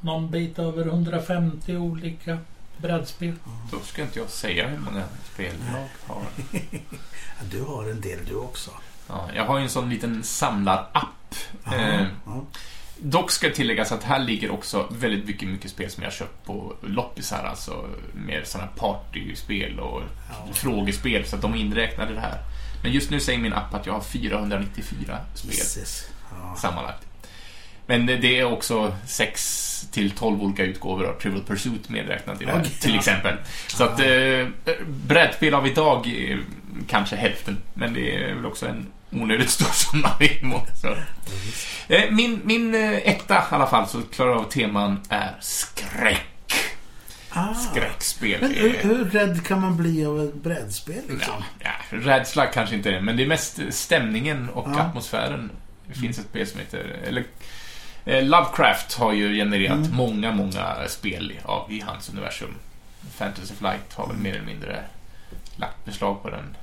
någon 0.00 0.30
bit 0.30 0.58
över 0.58 0.86
150 0.86 1.76
olika 1.76 2.38
brädspel. 2.76 3.34
Då 3.70 3.80
ska 3.80 4.02
inte 4.02 4.18
jag 4.18 4.28
säga 4.28 4.68
hur 4.68 4.78
många 4.78 5.04
spel 5.34 5.54
jag 5.72 6.14
har. 6.14 6.22
du 7.50 7.62
har 7.62 7.90
en 7.90 8.00
del 8.00 8.18
du 8.28 8.34
också. 8.34 8.70
Ja, 9.08 9.28
jag 9.34 9.44
har 9.46 9.58
ju 9.58 9.62
en 9.64 9.70
sån 9.70 9.90
liten 9.90 10.22
samlarapp. 10.24 10.88
Aha, 11.64 11.76
Eh, 11.76 12.06
ja. 12.26 12.44
Dock 12.98 13.30
ska 13.30 13.50
tilläggas 13.50 13.92
att 13.92 14.02
här 14.04 14.18
ligger 14.18 14.50
också 14.50 14.88
väldigt 14.90 15.26
mycket, 15.26 15.48
mycket 15.48 15.70
spel 15.70 15.90
som 15.90 16.02
jag 16.02 16.10
har 16.10 16.14
köpt 16.16 16.46
på 16.46 16.74
loppisar, 16.82 17.44
alltså 17.44 17.88
mer 18.14 18.42
sådana 18.44 18.70
partyspel 18.76 19.80
och 19.80 20.02
Ja. 20.30 20.52
frågespel, 20.52 21.24
så 21.26 21.36
att 21.36 21.42
de 21.42 21.54
är 21.54 21.58
inräknade 21.58 22.12
i 22.12 22.14
det 22.14 22.20
här. 22.20 22.38
Men 22.84 22.92
just 22.92 23.10
nu 23.10 23.20
säger 23.20 23.38
min 23.38 23.52
app 23.52 23.74
att 23.74 23.86
jag 23.86 23.92
har 23.92 24.00
494 24.00 25.18
spel 25.34 25.50
Jesus. 25.54 26.06
Ja. 26.30 26.56
sammanlagt. 26.60 27.06
Men 27.86 28.06
det 28.06 28.38
är 28.40 28.44
också 28.44 28.96
6 29.06 29.86
till 29.92 30.10
12 30.10 30.42
olika 30.42 30.62
utgåvor 30.64 31.06
av 31.06 31.12
Trivial 31.20 31.42
Pursuit 31.44 31.88
medräknat 31.88 32.42
i 32.42 32.44
det 32.44 32.50
här, 32.50 32.60
Okej. 32.60 32.70
till 32.80 32.94
exempel. 32.94 33.36
Så 33.66 33.84
att 33.84 34.00
eh, 34.00 34.46
brädspel 34.88 35.54
av 35.54 35.66
idag 35.66 36.06
är 36.06 36.40
kanske 36.88 37.16
hälften, 37.16 37.56
men 37.74 37.94
det 37.94 38.16
är 38.16 38.34
väl 38.34 38.46
också 38.46 38.66
en 38.66 38.86
onödigt 39.12 39.50
stor 39.50 39.72
summa 39.72 40.10
i 40.20 40.44
mån. 40.44 40.66
Så. 40.82 40.88
Eh, 41.94 42.10
Min, 42.10 42.40
min 42.44 42.74
eh, 42.74 42.90
etta 42.92 43.34
i 43.34 43.54
alla 43.54 43.66
fall, 43.66 43.88
så 43.88 44.02
klarar 44.02 44.34
av 44.34 44.44
teman, 44.50 45.00
är 45.08 45.36
skräck. 45.40 46.26
Ah. 47.34 47.54
Skräckspel. 47.54 48.40
Men 48.40 48.50
hur, 48.54 48.70
hur 48.78 49.04
rädd 49.04 49.46
kan 49.46 49.60
man 49.60 49.76
bli 49.76 50.06
av 50.06 50.20
ett 50.22 50.34
brädspel 50.34 51.02
liksom? 51.08 51.34
Ja, 51.58 51.70
ja, 51.90 51.98
rädsla 51.98 52.46
kanske 52.46 52.74
inte 52.74 52.90
är 52.90 53.00
men 53.00 53.16
det 53.16 53.22
är 53.22 53.26
mest 53.26 53.60
stämningen 53.70 54.48
och 54.48 54.68
Ja. 54.74 54.80
atmosfären. 54.80 55.50
Det 55.88 55.94
finns 55.94 56.18
ett 56.18 56.24
spel 56.26 56.46
som 56.46 56.60
heter... 56.60 56.96
Eller, 57.06 57.24
eh, 58.04 58.24
Lovecraft 58.24 58.94
har 58.94 59.12
ju 59.12 59.34
genererat 59.36 59.76
Mm. 59.78 59.90
många, 59.94 60.32
många 60.32 60.76
spel 60.88 61.32
av, 61.44 61.72
i 61.72 61.80
hans 61.80 62.08
universum. 62.10 62.54
Fantasy 63.16 63.54
Flight 63.54 63.92
har 63.94 64.06
väl 64.06 64.16
Mm. 64.16 64.22
mer 64.22 64.34
eller 64.34 64.46
mindre 64.46 64.84
lagt 65.56 65.84
beslag 65.84 66.22
på 66.22 66.30
den. 66.30 66.56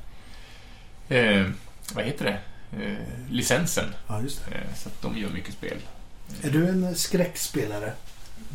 Eh, 1.10 1.46
vad 1.94 2.06
heter 2.06 2.26
det? 2.26 2.40
Eh, 2.86 2.98
licensen. 3.30 3.86
Ja, 4.08 4.22
just 4.22 4.46
det. 4.50 4.56
Eh, 4.56 4.62
så 4.76 4.90
att 4.90 5.02
de 5.02 5.18
gör 5.18 5.30
mycket 5.30 5.54
spel. 5.54 5.78
Är 6.44 6.50
du 6.50 6.68
en 6.70 6.96
skräckspelare? 6.96 7.94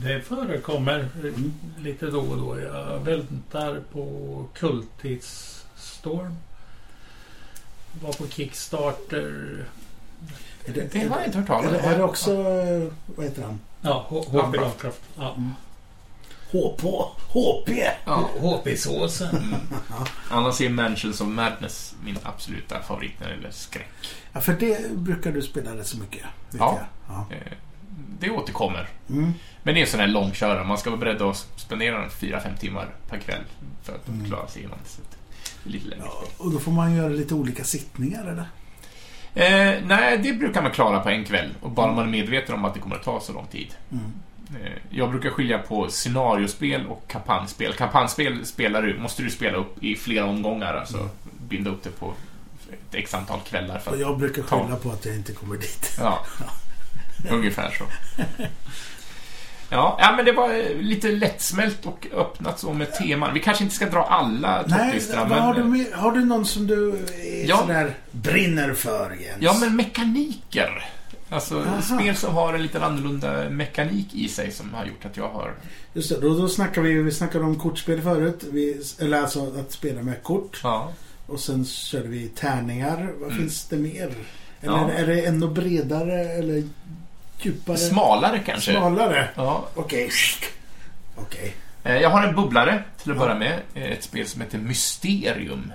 Det 0.02 0.20
förekommer 0.22 0.98
eh, 0.98 1.20
Mm. 1.20 1.52
lite 1.78 2.06
då 2.06 2.20
och 2.20 2.36
då. 2.36 2.60
Jag 2.60 2.98
väntar 3.00 3.80
på 3.92 4.46
Kultistsstorm. 4.54 6.34
Var 8.02 8.12
på 8.12 8.28
Kickstarter. 8.28 9.64
Är 10.64 10.72
Det 10.92 10.98
har 11.08 11.16
jag 11.18 11.26
inte 11.26 11.38
hört 11.38 11.48
är 11.48 11.52
talas 11.52 11.72
det, 11.72 11.78
om. 11.78 11.84
är 11.92 11.98
det 11.98 12.04
också... 12.04 12.32
eh, 12.32 12.92
Vad 13.16 13.26
heter 13.26 13.42
han? 13.42 13.60
Ja, 13.80 14.06
HP 14.08 14.32
Lovecraft. 14.56 15.00
Ja. 15.16 15.36
HP? 16.52 16.82
HP? 17.32 17.68
Ja. 18.04 18.30
HP-såsen. 18.40 19.36
Mm. 19.36 19.54
Annars 20.30 20.60
är 20.60 20.68
Mansions 20.68 21.20
of 21.20 21.28
Madness 21.28 21.94
min 22.04 22.18
absoluta 22.22 22.82
favorit 22.82 23.20
när 23.20 23.28
det 23.28 23.34
gäller 23.34 23.50
skräck. 23.50 23.88
Ja, 24.32 24.40
för 24.40 24.52
det 24.52 24.90
brukar 24.92 25.32
du 25.32 25.42
spela 25.42 25.76
rätt 25.76 25.86
så 25.86 25.98
mycket. 25.98 26.24
Vet 26.50 26.60
Ja. 26.60 26.78
Jag. 27.08 27.16
ja. 27.30 27.36
Det 28.20 28.30
återkommer. 28.30 28.88
Mm. 29.10 29.32
Men 29.62 29.74
det 29.74 29.80
är 29.80 29.82
en 29.82 29.90
sån 29.90 30.00
här 30.00 30.06
långkörare. 30.06 30.64
Man 30.64 30.78
ska 30.78 30.90
vara 30.90 31.00
beredd 31.00 31.22
att 31.22 31.36
spendera 31.56 32.04
en 32.04 32.10
4-5 32.10 32.56
timmar 32.58 32.88
per 33.10 33.18
kväll 33.18 33.42
för 33.82 33.92
att 33.94 34.08
Mm. 34.08 34.26
klara 34.26 34.48
sig 34.48 34.60
igenom 34.62 34.78
det. 34.84 34.90
Så 34.90 35.00
att 35.02 35.10
det 35.64 35.68
är 35.68 35.72
lite 35.72 35.88
längre 35.88 36.04
Ja, 36.06 36.24
och 36.38 36.50
då 36.52 36.58
får 36.58 36.72
man 36.72 36.94
göra 36.96 37.08
lite 37.08 37.34
olika 37.34 37.64
sittningar 37.64 38.22
eller? 38.26 38.46
Eh, 39.34 39.82
nej, 39.86 40.18
det 40.18 40.32
brukar 40.32 40.62
man 40.62 40.70
klara 40.70 41.00
på 41.00 41.08
en 41.10 41.24
kväll. 41.24 41.50
Och 41.60 41.70
bara 41.70 41.92
man 41.92 42.04
är 42.06 42.10
medveten 42.10 42.54
om 42.54 42.64
att 42.64 42.74
det 42.74 42.80
kommer 42.80 42.96
att 42.96 43.02
ta 43.02 43.20
så 43.20 43.32
lång 43.32 43.46
tid. 43.46 43.74
Mm. 43.92 44.04
Eh, 44.64 44.72
jag 44.90 45.10
brukar 45.10 45.30
skilja 45.30 45.58
på 45.58 45.88
scenariospel 45.90 46.86
och 46.86 47.02
kampanjspel. 47.08 47.72
Kampanjspel 47.72 48.46
spelar 48.46 48.82
du, 48.82 48.98
måste 48.98 49.22
du 49.22 49.30
spela 49.30 49.58
upp 49.58 49.84
i 49.84 49.96
flera 49.96 50.24
omgångar. 50.24 50.74
Alltså 50.74 50.96
Mm. 50.98 51.08
binda 51.48 51.70
upp 51.70 51.82
det 51.82 51.90
på 51.90 52.12
ett 52.72 52.94
x 52.94 53.14
antal 53.14 53.40
kvällar. 53.40 53.78
För 53.78 53.96
jag 53.96 54.18
brukar 54.18 54.42
Ta. 54.42 54.62
skylla 54.64 54.76
på 54.76 54.90
att 54.90 55.04
jag 55.06 55.14
inte 55.14 55.32
kommer 55.32 55.56
dit. 55.56 55.96
ja, 55.98 56.18
ungefär 57.34 57.70
så. 57.78 57.84
Ja, 59.70 59.98
ja, 60.00 60.12
men 60.16 60.24
det 60.24 60.32
var 60.32 60.48
eh, 60.54 60.76
lite 60.80 61.08
lättsmält 61.08 61.86
och 61.86 62.06
öppnat 62.14 62.60
så 62.60 62.72
med 62.72 62.94
teman. 62.94 63.34
Vi 63.34 63.40
kanske 63.40 63.64
inte 63.64 63.76
ska 63.76 63.86
dra 63.90 64.02
alla 64.02 64.62
topplistorna, 64.62 65.24
vad 65.24 65.38
har, 65.38 65.54
du 65.54 65.60
men... 65.64 65.72
med, 65.72 65.92
har 65.92 66.12
du 66.12 66.24
någon 66.24 66.46
som 66.46 66.66
du 66.66 66.98
Ja. 67.46 67.56
sådär 67.56 67.94
brinner 68.10 68.74
för 68.74 69.10
Jens? 69.20 69.36
Ja, 69.40 69.56
men 69.60 69.76
mekaniker. 69.76 70.88
Alltså 71.30 71.58
Aha. 71.60 71.82
spel 71.82 72.16
som 72.16 72.34
har 72.34 72.54
en 72.54 72.62
lite 72.62 72.84
annorlunda 72.84 73.50
mekanik 73.50 74.14
i 74.14 74.28
sig 74.28 74.50
som 74.52 74.74
har 74.74 74.84
gjort 74.84 75.04
att 75.04 75.16
jag 75.16 75.28
har... 75.28 75.54
Just 75.94 76.08
det, 76.08 76.20
då, 76.20 76.38
då 76.38 76.48
snackar 76.48 76.82
vi, 76.82 76.94
vi 76.94 77.12
snackade 77.12 77.44
om 77.44 77.58
kortspel 77.58 78.00
förut. 78.02 78.44
Vi, 78.52 78.82
eller 79.00 79.20
alltså 79.20 79.52
att 79.60 79.72
spela 79.72 80.02
med 80.02 80.22
kort. 80.22 80.60
Ja. 80.62 80.92
Och 81.26 81.40
sen 81.40 81.64
körde 81.64 82.08
vi 82.08 82.28
tärningar. 82.28 83.12
Vad 83.20 83.28
Mm. 83.30 83.38
finns 83.42 83.64
det 83.68 83.76
mer? 83.76 84.10
Eller 84.60 84.72
Ja. 84.78 84.90
är 84.90 85.06
det 85.06 85.20
ännu 85.26 85.46
bredare 85.48 86.20
eller 86.24 86.62
djupare? 87.38 87.76
Smalare 87.76 88.38
kanske. 88.38 88.72
Smalare? 88.72 89.28
Ja. 89.34 89.66
Okej. 89.74 90.10
Okej. 91.16 91.54
Eh, 91.84 91.96
Jag 91.96 92.10
har 92.10 92.22
en 92.26 92.34
bubblare 92.34 92.82
till 93.02 93.10
att 93.10 93.16
Ja. 93.16 93.22
börja 93.24 93.34
med. 93.38 93.60
Eh, 93.74 93.82
Ett 93.92 94.02
spel 94.04 94.26
som 94.26 94.40
heter 94.40 94.58
Mysterium. 94.58 95.72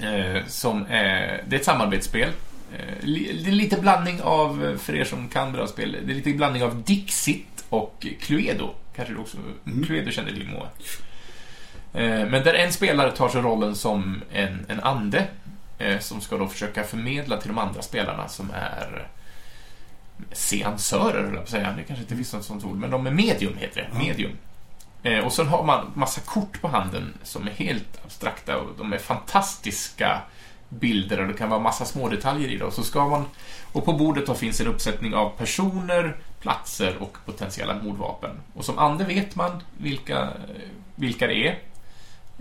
Eh, 0.00 0.46
Som 0.46 0.86
är, 0.90 1.44
det 1.48 1.56
är 1.56 1.60
ett 1.60 1.64
samarbetsspel. 1.64 2.30
Det 3.02 3.46
är 3.46 3.50
lite 3.50 3.80
blandning 3.80 4.22
av, 4.22 4.78
för 4.82 4.94
er 4.96 5.04
som 5.04 5.28
kan 5.28 5.52
bra 5.52 5.66
spel, 5.66 5.96
det 6.06 6.12
är 6.12 6.14
lite 6.14 6.32
blandning 6.32 6.64
av 6.64 6.82
Dixit 6.82 7.64
och 7.68 8.06
Cluedo. 8.20 8.70
Kanske 8.96 9.14
du 9.14 9.20
också, 9.20 9.36
Mm. 9.66 9.84
Cluedo 9.84 10.10
känner 10.10 10.30
till 10.30 10.48
Moa. 10.48 10.66
Men 12.26 12.32
där 12.44 12.54
en 12.54 12.72
spelare 12.72 13.10
tar 13.12 13.28
sig 13.28 13.40
rollen 13.42 13.74
som 13.74 14.22
en, 14.32 14.66
en 14.68 14.80
ande 14.80 15.26
som 16.00 16.20
ska 16.20 16.36
då 16.36 16.48
försöka 16.48 16.84
förmedla 16.84 17.36
till 17.36 17.48
de 17.48 17.58
andra 17.58 17.82
spelarna 17.82 18.28
som 18.28 18.50
är 18.54 19.08
seansörer, 20.32 21.22
höll 21.22 21.24
jag 21.24 21.34
på 21.34 21.40
att 21.42 21.48
säga. 21.48 21.72
Det 21.76 21.82
kanske 21.82 22.02
inte 22.02 22.16
finns 22.16 22.32
något 22.32 22.44
sånt 22.44 22.64
ord, 22.64 22.76
men 22.76 22.90
de 22.90 23.06
är 23.06 23.10
medium, 23.10 23.56
heter 23.58 23.88
det. 23.92 23.98
Medium. 23.98 24.32
Eh, 25.02 25.18
och 25.24 25.32
sen 25.32 25.48
har 25.48 25.64
man 25.64 25.90
massa 25.94 26.20
kort 26.20 26.60
på 26.60 26.68
handen 26.68 27.14
som 27.22 27.46
är 27.46 27.50
helt 27.50 28.00
abstrakta 28.04 28.56
och 28.56 28.68
de 28.78 28.92
är 28.92 28.98
fantastiska 28.98 30.22
bilder 30.68 31.20
och 31.20 31.28
det 31.28 31.34
kan 31.34 31.48
vara 31.50 31.60
massa 31.60 31.84
små 31.84 32.08
detaljer 32.08 32.48
i 32.48 32.56
det. 32.56 32.64
Och, 32.64 32.72
så 32.72 32.82
ska 32.82 33.08
man, 33.08 33.24
och 33.72 33.84
på 33.84 33.92
bordet 33.92 34.26
då 34.26 34.34
finns 34.34 34.60
en 34.60 34.66
uppsättning 34.66 35.14
av 35.14 35.30
personer, 35.30 36.16
platser 36.40 36.96
och 37.00 37.16
potentiella 37.26 37.74
mordvapen. 37.82 38.30
Och 38.54 38.64
som 38.64 38.78
ande 38.78 39.04
vet 39.04 39.36
man 39.36 39.62
vilka, 39.78 40.28
vilka 40.94 41.26
det 41.26 41.46
är. 41.48 41.58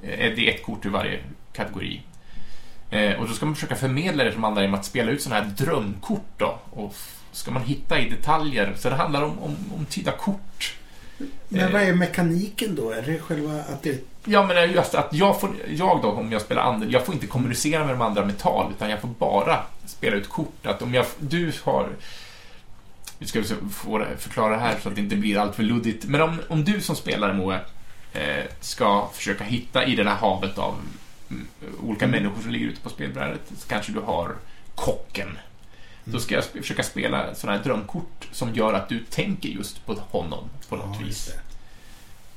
Eh, 0.03 0.36
Det 0.36 0.49
är 0.49 0.55
ett 0.55 0.65
kort 0.65 0.86
ur 0.86 0.89
varje 0.89 1.19
kategori. 1.53 2.01
Eh, 2.89 3.13
Och 3.19 3.27
då 3.27 3.34
ska 3.34 3.45
man 3.45 3.55
försöka 3.55 3.75
förmedla 3.75 4.23
det 4.23 4.32
de 4.32 4.43
andra 4.43 4.61
genom 4.61 4.80
att 4.80 4.86
spela 4.86 5.11
ut 5.11 5.21
sådana 5.21 5.41
här 5.43 5.49
drömkort 5.51 6.27
då. 6.38 6.59
Och 6.71 6.95
ska 7.40 7.52
man 7.52 7.64
hitta 7.64 8.00
i 8.00 8.10
detaljer. 8.10 8.74
Så 8.78 8.90
det 8.90 8.96
handlar 8.96 9.22
om, 9.22 9.40
om, 9.40 9.56
om 9.78 9.86
tyda 9.86 10.12
kort. 10.12 10.76
Men 11.50 11.62
Eh. 11.62 11.72
vad 11.72 11.82
är 11.82 11.94
mekaniken 11.94 12.76
då? 12.76 12.92
Är 12.92 13.02
det 13.02 13.20
själva 13.20 13.54
att 13.54 13.84
det... 13.84 14.06
Ja, 14.26 14.44
men 14.46 14.72
just 14.72 14.96
att 14.96 15.14
jag, 15.14 15.42
får, 15.42 15.50
jag 15.70 16.02
då, 16.02 16.12
om 16.12 16.32
jag 16.32 16.42
spelar 16.42 16.62
ande, 16.62 16.86
jag 16.86 17.06
får 17.06 17.16
inte 17.16 17.28
kommunicera 17.28 17.86
med 17.86 17.94
de 17.94 18.02
andra 18.02 18.26
med 18.26 18.38
tal, 18.38 18.72
utan 18.76 18.90
jag 18.90 19.02
får 19.02 19.08
bara 19.08 19.60
spela 19.86 20.16
ut 20.18 20.30
kort. 20.30 20.66
Att 20.66 20.82
om 20.82 20.94
jag, 20.94 21.06
du 21.20 21.52
har... 21.64 21.90
Nu 23.20 23.28
ska 23.28 23.40
vi 23.40 23.46
förklara 24.18 24.50
det 24.54 24.60
här 24.62 24.78
så 24.84 24.90
att 24.90 24.96
det 24.96 25.02
inte 25.02 25.16
blir 25.16 25.38
allt 25.38 25.56
för 25.56 25.64
luddigt. 25.64 26.06
Men 26.06 26.22
om, 26.22 26.40
om 26.50 26.64
du 26.64 26.82
som 26.82 26.96
spelare, 26.96 27.34
Moe, 27.34 27.60
eh, 28.14 28.46
ska 28.62 29.10
försöka 29.14 29.44
hitta 29.44 29.86
i 29.86 29.96
det 29.96 30.04
där 30.04 30.16
havet 30.16 30.58
av 30.58 30.76
mm, 31.30 31.48
olika 31.84 32.06
Mm. 32.06 32.24
människor 32.24 32.42
som 32.42 32.52
ligger 32.52 32.66
ute 32.68 32.82
på 32.82 32.90
spelbrädet, 32.90 33.42
så 33.58 33.68
kanske 33.68 33.92
du 33.92 34.00
har 34.00 34.36
kocken. 34.76 35.38
Då 36.12 36.20
ska 36.20 36.36
jag 36.36 36.43
sp- 36.43 36.62
försöka 36.62 36.84
spela 36.84 37.36
sådana 37.36 37.57
här 37.57 37.64
drömkort 37.64 38.28
som 38.32 38.53
gör 38.53 38.74
att 38.74 38.89
du 38.89 38.99
tänker 39.05 39.49
just 39.49 39.86
på 39.86 39.93
honom 39.93 40.49
på 40.70 40.76
något 40.76 40.97
Ja, 40.99 41.05
vis. 41.07 41.34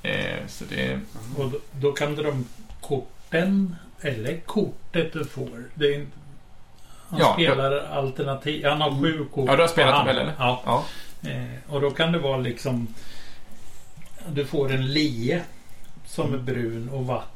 det. 0.03 0.09
Eh, 0.11 0.47
så 0.47 0.65
det... 0.65 1.01
Och 1.37 1.51
då, 1.51 1.59
då 1.81 1.93
kan 1.93 2.15
drömkorten, 2.15 3.77
eller 4.01 4.41
kortet 4.41 5.13
du 5.13 5.25
får, 5.25 5.65
det 5.75 5.87
är 5.87 5.95
inte... 5.95 6.17
Han 7.09 7.19
Ja, 7.21 7.33
spelar 7.35 7.73
alternativ. 7.87 8.65
Han 8.67 8.81
har 8.81 9.01
sju 9.03 9.25
kort. 9.35 9.49
Ja, 9.49 9.57
du 9.57 9.63
har 9.63 9.69
spelat 9.69 9.95
dem 9.95 10.09
eller? 10.09 10.33
Ja. 10.39 10.63
Ja. 10.67 10.85
Eh, 11.31 11.73
och 11.75 11.81
då 11.81 11.91
kan 11.91 12.13
det 12.13 12.19
vara 12.19 12.37
liksom... 12.37 12.89
Du 14.29 14.45
får 14.47 14.73
en 14.73 14.93
lie 14.93 15.43
som 16.07 16.27
är 16.27 16.35
Mm. 16.35 16.45
brun 16.45 16.89
och 16.89 17.07
vatten 17.07 17.29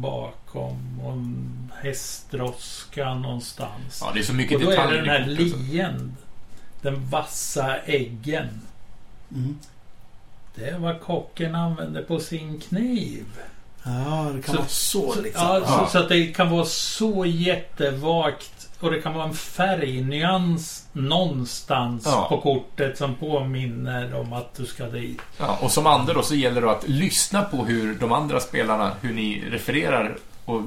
bakom 0.00 1.00
och 1.04 1.12
en 1.12 1.72
hästdroska 1.82 3.14
någonstans. 3.14 3.98
Ja, 4.00 4.10
det 4.14 4.20
är 4.20 4.24
så 4.24 4.34
mycket 4.34 4.56
och 4.56 4.62
då 4.62 4.70
är 4.70 4.76
det 4.76 4.82
detaljer 4.82 5.02
den 5.02 5.22
här 5.22 5.26
lien. 5.26 6.16
Den 6.82 7.06
vassa 7.08 7.76
äggen. 7.76 8.60
Mm. 9.32 9.58
Det 10.54 10.64
är 10.68 10.78
vad 10.78 11.00
kocken 11.00 11.54
använder 11.54 12.02
på 12.02 12.20
sin 12.20 12.60
kniv. 12.60 13.24
Ja, 13.84 14.30
det 14.34 14.42
kan 14.42 14.54
Så- 14.54 14.58
vara 14.60 14.68
så, 14.68 15.12
Så, 15.12 15.22
liksom. 15.22 15.46
ja, 15.46 15.60
Ja. 15.60 15.84
Så, 15.86 15.92
så 15.92 15.98
att 15.98 16.08
det 16.08 16.26
kan 16.26 16.50
vara 16.50 16.64
så 16.64 17.24
jättevagt. 17.26 18.59
Och 18.80 18.90
det 18.90 19.00
kan 19.02 19.14
vara 19.14 19.24
en 19.24 19.34
färgnyans 19.34 20.84
någonstans 20.92 22.02
Ja. 22.06 22.26
på 22.28 22.40
kortet 22.40 22.98
som 22.98 23.14
påminner 23.14 24.14
om 24.20 24.32
att 24.32 24.54
du 24.54 24.66
ska 24.66 24.84
dit. 24.84 25.18
Ja, 25.38 25.58
och 25.62 25.70
som 25.70 25.86
andra 25.86 26.12
då 26.14 26.22
så 26.22 26.34
gäller 26.34 26.60
det 26.60 26.70
att 26.70 26.88
lyssna 26.88 27.42
på 27.42 27.56
hur 27.64 27.94
de 27.94 28.12
andra 28.12 28.40
spelarna, 28.40 28.92
hur 29.00 29.12
ni 29.14 29.42
refererar 29.50 30.16
och 30.44 30.62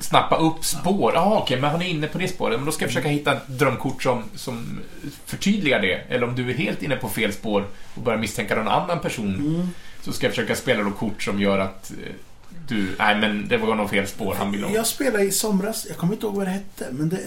snappa 0.00 0.36
upp 0.36 0.64
spår. 0.64 1.12
Ja, 1.14 1.38
okej, 1.42 1.60
men 1.60 1.70
han 1.70 1.82
är 1.82 1.86
inne 1.88 2.06
på 2.06 2.18
det 2.18 2.28
spåret. 2.28 2.58
Men 2.58 2.66
då 2.66 2.72
ska 2.72 2.84
jag 2.84 2.90
försöka 2.90 3.08
hitta 3.08 3.32
ett 3.32 3.46
drömkort 3.48 4.02
som, 4.02 4.22
som 4.34 4.80
förtydligar 5.26 5.80
det. 5.80 5.94
Eller 6.14 6.24
om 6.28 6.34
du 6.34 6.50
är 6.50 6.54
helt 6.54 6.82
inne 6.82 6.96
på 6.96 7.08
fel 7.08 7.32
spår 7.32 7.64
och 7.94 8.02
börjar 8.02 8.18
misstänka 8.18 8.54
någon 8.56 8.68
annan 8.68 9.00
person 9.00 9.34
Mm. 9.34 9.68
så 10.02 10.12
ska 10.12 10.26
jag 10.26 10.32
försöka 10.34 10.54
spela 10.56 10.82
då 10.82 10.90
kort 10.90 11.22
som 11.22 11.40
gör 11.40 11.58
att 11.58 11.90
eh, 11.90 12.12
du, 12.68 12.96
nej 12.98 13.16
men 13.20 13.48
det 13.48 13.56
var 13.56 13.74
nog 13.74 13.90
fel 13.90 14.06
spår 14.06 14.34
han 14.38 14.52
ville. 14.52 14.68
Jag 14.72 14.86
spelade 14.86 15.24
i 15.24 15.30
somras, 15.30 15.86
jag 15.88 15.96
kommer 15.96 16.12
inte 16.12 16.26
ihåg 16.26 16.34
vad 16.34 16.46
det 16.46 16.50
hette, 16.50 16.86
men 16.90 17.08
det, 17.08 17.18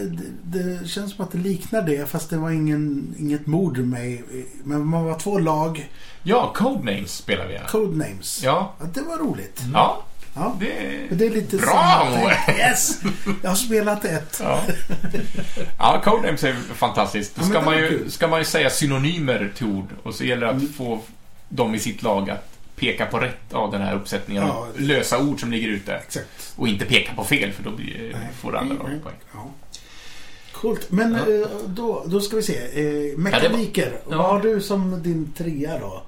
det, 0.43 0.59
det 0.59 0.87
känns 0.87 1.15
som 1.15 1.25
att 1.25 1.31
det 1.31 1.37
liknar 1.37 1.81
det 1.81 2.09
fast 2.09 2.29
det 2.29 2.37
var 2.37 2.51
ingen, 2.51 3.15
inget 3.19 3.47
mord 3.47 3.77
med. 3.77 4.21
Men 4.63 4.85
man 4.85 5.03
var 5.05 5.19
två 5.19 5.39
lag, 5.39 5.89
Ja, 6.23 6.53
Codenames 6.55 7.11
spelar 7.17 7.47
vi. 7.47 7.53
Ja. 7.53 7.61
codenames. 7.67 8.41
Ja, 8.43 8.73
Ja, 8.79 8.85
det 8.93 9.01
var 9.01 9.17
roligt. 9.17 9.61
ja 9.73 10.03
Ja. 10.35 10.55
det... 10.59 10.99
Det 11.15 11.25
är 11.25 11.29
lite 11.29 11.57
Bra. 11.57 12.31
Yes! 12.59 12.99
Jag 13.43 13.49
har 13.49 13.55
spelat 13.55 14.05
ett. 14.05 14.39
Ja, 14.43 14.61
ja 15.77 16.01
Codenames 16.03 16.43
är 16.43 16.53
fantastiskt. 16.73 17.35
Då 17.35 17.41
Ja, 17.41 17.45
ska 17.49 17.59
det 17.59 17.65
man, 17.65 17.77
ju, 17.77 18.09
ska 18.09 18.27
man 18.27 18.39
ju 18.39 18.45
säga 18.45 18.69
synonymer 18.69 19.51
till 19.57 19.67
ord 19.67 19.87
och 20.03 20.13
så 20.15 20.23
gäller 20.23 20.41
det 20.45 20.49
att 20.51 20.57
Mm. 20.61 20.73
få 20.73 20.99
dem 21.49 21.75
i 21.75 21.79
sitt 21.79 22.03
lag 22.03 22.29
att 22.29 22.58
peka 22.79 23.05
på 23.05 23.19
rätt 23.19 23.53
av 23.53 23.71
den 23.71 23.81
här 23.81 23.95
uppsättningen 23.95 24.43
Ja, 24.47 24.67
lösa 24.77 25.19
ord 25.19 25.39
som 25.39 25.51
ligger 25.51 25.67
ute. 25.67 25.95
Exakt. 25.95 26.53
Och 26.55 26.67
inte 26.67 26.85
peka 26.85 27.13
på 27.15 27.23
fel, 27.23 27.51
för 27.51 27.63
då 27.63 27.71
blir, 27.71 28.09
Nej. 28.13 28.27
får 28.41 28.55
andra 28.57 28.75
Nej, 28.75 28.87
nej. 28.89 28.99
poäng. 29.03 29.15
Ja. 29.33 29.47
Coolt. 30.51 30.91
Men 30.91 31.13
Ja. 31.13 31.19
eh, 31.41 31.47
då, 31.67 32.03
då 32.05 32.21
ska 32.21 32.35
vi 32.35 32.43
se. 32.43 32.57
Eh, 32.57 33.17
mekaniker. 33.17 33.99
Ja. 34.09 34.17
Vad 34.17 34.25
har 34.27 34.41
du 34.41 34.61
som 34.61 35.03
din 35.03 35.33
trea 35.37 35.79
då? 35.79 36.03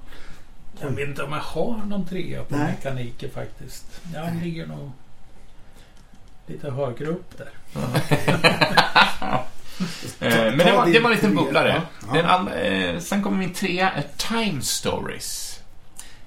Jag 0.80 0.90
vet 0.90 1.08
inte 1.08 1.22
om 1.22 1.32
jag 1.32 1.38
har 1.40 1.76
någon 1.86 2.06
trea 2.06 2.44
på 2.44 2.56
Nej. 2.56 2.66
mekaniker 2.76 3.28
faktiskt. 3.28 3.84
Jag 4.14 4.36
ligger 4.42 4.66
nog 4.66 4.90
lite 6.46 6.70
högre 6.70 7.06
upp 7.06 7.38
där. 7.38 7.50
Eh, 10.20 10.28
Men 10.30 10.58
det 10.58 10.72
var, 10.72 10.86
det 10.86 11.00
var 11.00 11.10
en 11.10 11.16
liten 11.16 11.34
bubblare. 11.34 11.82
Ja. 12.14 12.46
Den 12.48 13.00
sen 13.00 13.22
kommer 13.22 13.36
min 13.38 13.52
trea, 13.52 13.90
Time 14.16 14.62
Stories. 14.62 15.41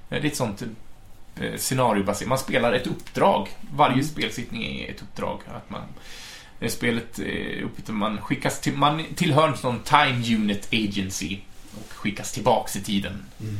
Eh, 0.10 0.22
Det 0.22 0.28
är 0.28 0.32
ett 0.32 0.36
sånt 0.36 0.64
eh, 1.41 1.56
scenariobaserat. 1.58 2.30
Man 2.30 2.38
spelar 2.38 2.74
ett 2.74 2.88
uppdrag. 2.88 3.47
Varje 3.76 3.93
Mm. 3.93 4.06
spelsittning 4.06 4.64
är 4.80 4.91
ett 4.91 5.01
uppdrag. 5.01 5.39
Att 5.53 5.70
man, 5.70 5.82
det 6.60 6.70
spelet 6.70 7.20
är 7.20 7.62
uppbyggt 7.62 7.89
man 7.89 8.22
skickas 8.22 8.62
till, 8.62 8.74
man 8.78 9.03
tillhör 9.16 9.47
sån 9.58 9.80
Time 9.80 10.36
Unit 10.36 10.68
Agency 10.74 11.39
och 11.78 11.93
skickas 11.93 12.32
tillbaks 12.32 12.76
i 12.76 12.84
tiden. 12.84 13.26
Mm. 13.39 13.58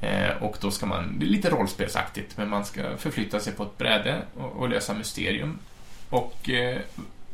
Eh, 0.00 0.42
och 0.42 0.56
då 0.60 0.70
ska 0.70 0.86
man, 0.86 1.18
det 1.18 1.26
är 1.26 1.30
lite 1.30 1.50
rollspelsaktigt, 1.50 2.36
men 2.36 2.48
man 2.48 2.64
ska 2.64 2.96
förflytta 2.96 3.40
sig 3.40 3.52
på 3.52 3.62
ett 3.62 3.78
bräde 3.78 4.22
och, 4.36 4.56
och 4.56 4.68
lösa 4.68 4.94
mysterium. 4.94 5.58
Och 6.10 6.50
eh, 6.50 6.78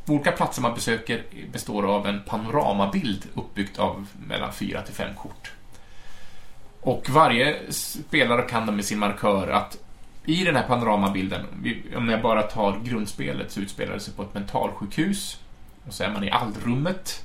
olika 0.07 0.33
platser 0.33 0.63
man 0.63 0.75
besöker 0.75 1.23
består 1.53 1.87
av 1.87 2.07
en 2.07 2.23
panoramabild 2.23 3.27
uppbyggt 3.35 3.79
av 3.79 4.07
mellan 4.29 4.53
fyra 4.53 4.83
till 4.83 4.95
fem 4.95 5.15
kort. 5.15 5.53
Och 6.85 7.11
varje 7.11 7.73
spelare 7.73 8.43
kan 8.43 8.67
då 8.67 8.73
med 8.73 8.85
sin 8.85 8.99
markör 8.99 9.49
att 9.49 9.79
i 10.27 10.45
den 10.45 10.57
här 10.57 10.69
panoramabilden, 10.69 11.47
om 11.97 12.09
jag 12.09 12.23
bara 12.23 12.43
tar 12.43 12.81
grundspelet, 12.85 13.51
så 13.53 13.61
utspelar 13.61 13.95
det 13.95 14.01
sig 14.01 14.15
på 14.15 14.23
ett 14.23 14.35
mentalsjukhus. 14.35 15.41
Och 15.87 15.95
så 15.95 16.05
är 16.05 16.11
man 16.11 16.25
i 16.25 16.31
allrummet. 16.31 17.25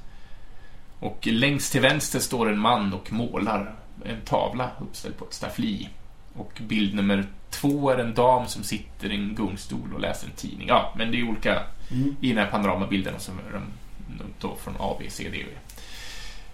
Och 0.99 1.27
längst 1.27 1.71
till 1.71 1.81
vänster 1.81 2.19
står 2.19 2.49
en 2.49 2.59
man 2.59 2.93
och 2.93 3.13
målar 3.13 3.75
en 4.05 4.21
tavla 4.25 4.69
uppställd 4.81 5.17
på 5.17 5.25
ett 5.25 5.33
staffli. 5.33 5.89
Och 6.35 6.61
bild 6.67 6.95
nummer 6.95 7.25
två 7.49 7.89
är 7.89 7.97
en 7.97 8.13
dam 8.13 8.47
som 8.47 8.63
sitter 8.63 9.11
i 9.11 9.15
en 9.15 9.35
gungstol 9.35 9.93
och 9.93 9.99
läser 9.99 10.27
en 10.27 10.33
tidning. 10.35 10.67
Ja, 10.67 10.93
men 10.97 11.11
det 11.11 11.19
är 11.19 11.29
olika 11.29 11.63
Mm. 11.91 12.15
i 12.21 12.29
den 12.29 12.37
här 12.37 12.51
panoramabilden 12.51 13.15
och 13.15 13.21
så 13.21 13.31
är 13.31 13.53
de 13.53 13.63
då 14.39 14.55
från 14.55 14.73
A, 14.79 14.95
B, 14.99 15.05
C, 15.09 15.29
D 15.31 15.43
och 15.43 15.51
E. 15.51 15.55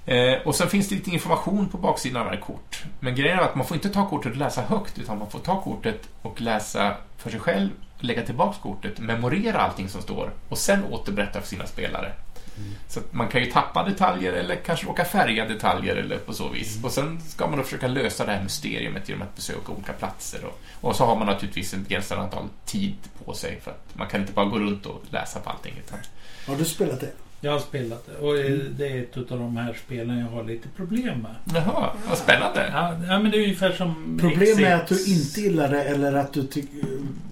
Eh, 0.05 0.33
och 0.45 0.55
sen 0.55 0.69
finns 0.69 0.89
det 0.89 0.95
lite 0.95 1.11
information 1.11 1.69
på 1.69 1.77
baksidan 1.77 2.21
av 2.21 2.25
varje 2.25 2.41
kort. 2.41 2.83
Men 2.99 3.15
grejen 3.15 3.39
är 3.39 3.43
att 3.43 3.55
man 3.55 3.65
får 3.65 3.75
inte 3.75 3.89
ta 3.89 4.09
kortet 4.09 4.31
och 4.31 4.37
läsa 4.37 4.61
högt, 4.61 4.99
utan 4.99 5.19
man 5.19 5.29
får 5.29 5.39
ta 5.39 5.61
kortet 5.61 6.09
och 6.21 6.41
läsa 6.41 6.95
för 7.17 7.29
sig 7.29 7.39
själv, 7.39 7.69
lägga 7.99 8.25
tillbaks 8.25 8.57
kortet, 8.57 8.99
memorera 8.99 9.57
allting 9.57 9.89
som 9.89 10.01
står 10.01 10.33
och 10.49 10.57
sen 10.57 10.83
återberätta 10.83 11.41
för 11.41 11.47
sina 11.47 11.65
spelare. 11.65 12.13
Mm. 12.57 12.73
Så 12.87 12.99
man 13.11 13.27
kan 13.27 13.43
ju 13.43 13.51
tappa 13.51 13.83
detaljer 13.83 14.33
eller 14.33 14.55
kanske 14.55 14.85
råka 14.85 15.05
färga 15.05 15.45
detaljer 15.47 15.95
eller 15.95 16.17
på 16.17 16.33
så 16.33 16.49
vis. 16.49 16.83
Och 16.83 16.91
sen 16.91 17.21
ska 17.21 17.47
man 17.47 17.57
då 17.57 17.63
försöka 17.63 17.87
lösa 17.87 18.25
det 18.25 18.31
här 18.31 18.43
mysteriet 18.43 19.09
genom 19.09 19.21
att 19.21 19.35
besöka 19.35 19.71
olika 19.71 19.93
platser. 19.93 20.45
Och, 20.45 20.59
och 20.81 20.95
så 20.95 21.05
har 21.05 21.15
man 21.15 21.27
naturligtvis 21.27 21.73
ett 21.73 21.79
begränsat 21.79 22.17
antal 22.17 22.47
tid 22.65 22.97
på 23.25 23.33
sig 23.33 23.59
för 23.61 23.71
att 23.71 23.95
man 23.97 24.07
kan 24.07 24.21
inte 24.21 24.33
bara 24.33 24.45
gå 24.45 24.59
runt 24.59 24.85
och 24.85 25.03
läsa 25.09 25.39
på 25.39 25.49
allting. 25.49 25.73
Utan, 25.85 25.99
Har 26.47 26.55
du 26.55 26.65
spelat 26.65 26.99
det? 26.99 27.11
Jag 27.45 27.51
har 27.51 27.59
spelat 27.59 28.05
det 28.05 28.17
och 28.17 28.37
eh, 28.37 28.51
det 28.51 28.87
är 28.87 29.01
ett 29.01 29.31
av 29.31 29.39
de 29.39 29.57
här 29.57 29.73
spelen 29.85 30.19
jag 30.19 30.27
har 30.27 30.43
lite 30.43 30.67
problem 30.69 31.19
med. 31.19 31.35
Jaha, 31.55 31.93
vad 32.07 32.17
spännande. 32.17 32.69
Ja, 32.71 32.95
ja 33.07 33.19
men 33.19 33.31
det 33.31 33.37
är 33.37 33.43
ungefär 33.43 33.71
som 33.71 34.17
Problem 34.21 34.61
med 34.61 34.75
att 34.75 34.87
du 34.87 35.05
inte 35.05 35.41
gillar 35.41 35.69
det 35.69 35.83
eller 35.83 36.13
att 36.13 36.33
du, 36.33 36.43
tycker 36.43 36.79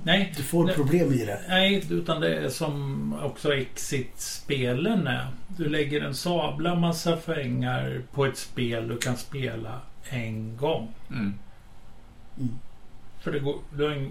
Nej, 0.04 0.34
du 0.38 0.44
får 0.44 0.68
problem 0.68 1.14
i 1.14 1.26
det? 1.26 1.40
Nej, 1.50 1.84
utan 1.90 2.22
det 2.22 2.36
är 2.36 2.50
som 2.50 3.14
också 3.24 3.54
Exit-spelen 3.54 5.08
är. 5.08 5.28
Du 5.48 5.70
lägger 5.70 6.02
en 6.02 6.16
sabla 6.16 6.76
massa 6.76 7.18
pengar 7.18 8.02
på 8.14 8.26
ett 8.26 8.38
spel 8.38 8.88
du 8.88 8.98
kan 8.98 9.18
spela 9.18 9.82
en 10.10 10.58
gång. 10.58 10.94
Mm. 11.10 11.34
För 13.22 13.32
det 13.32 13.40
går, 13.40 13.56
du 13.78 14.10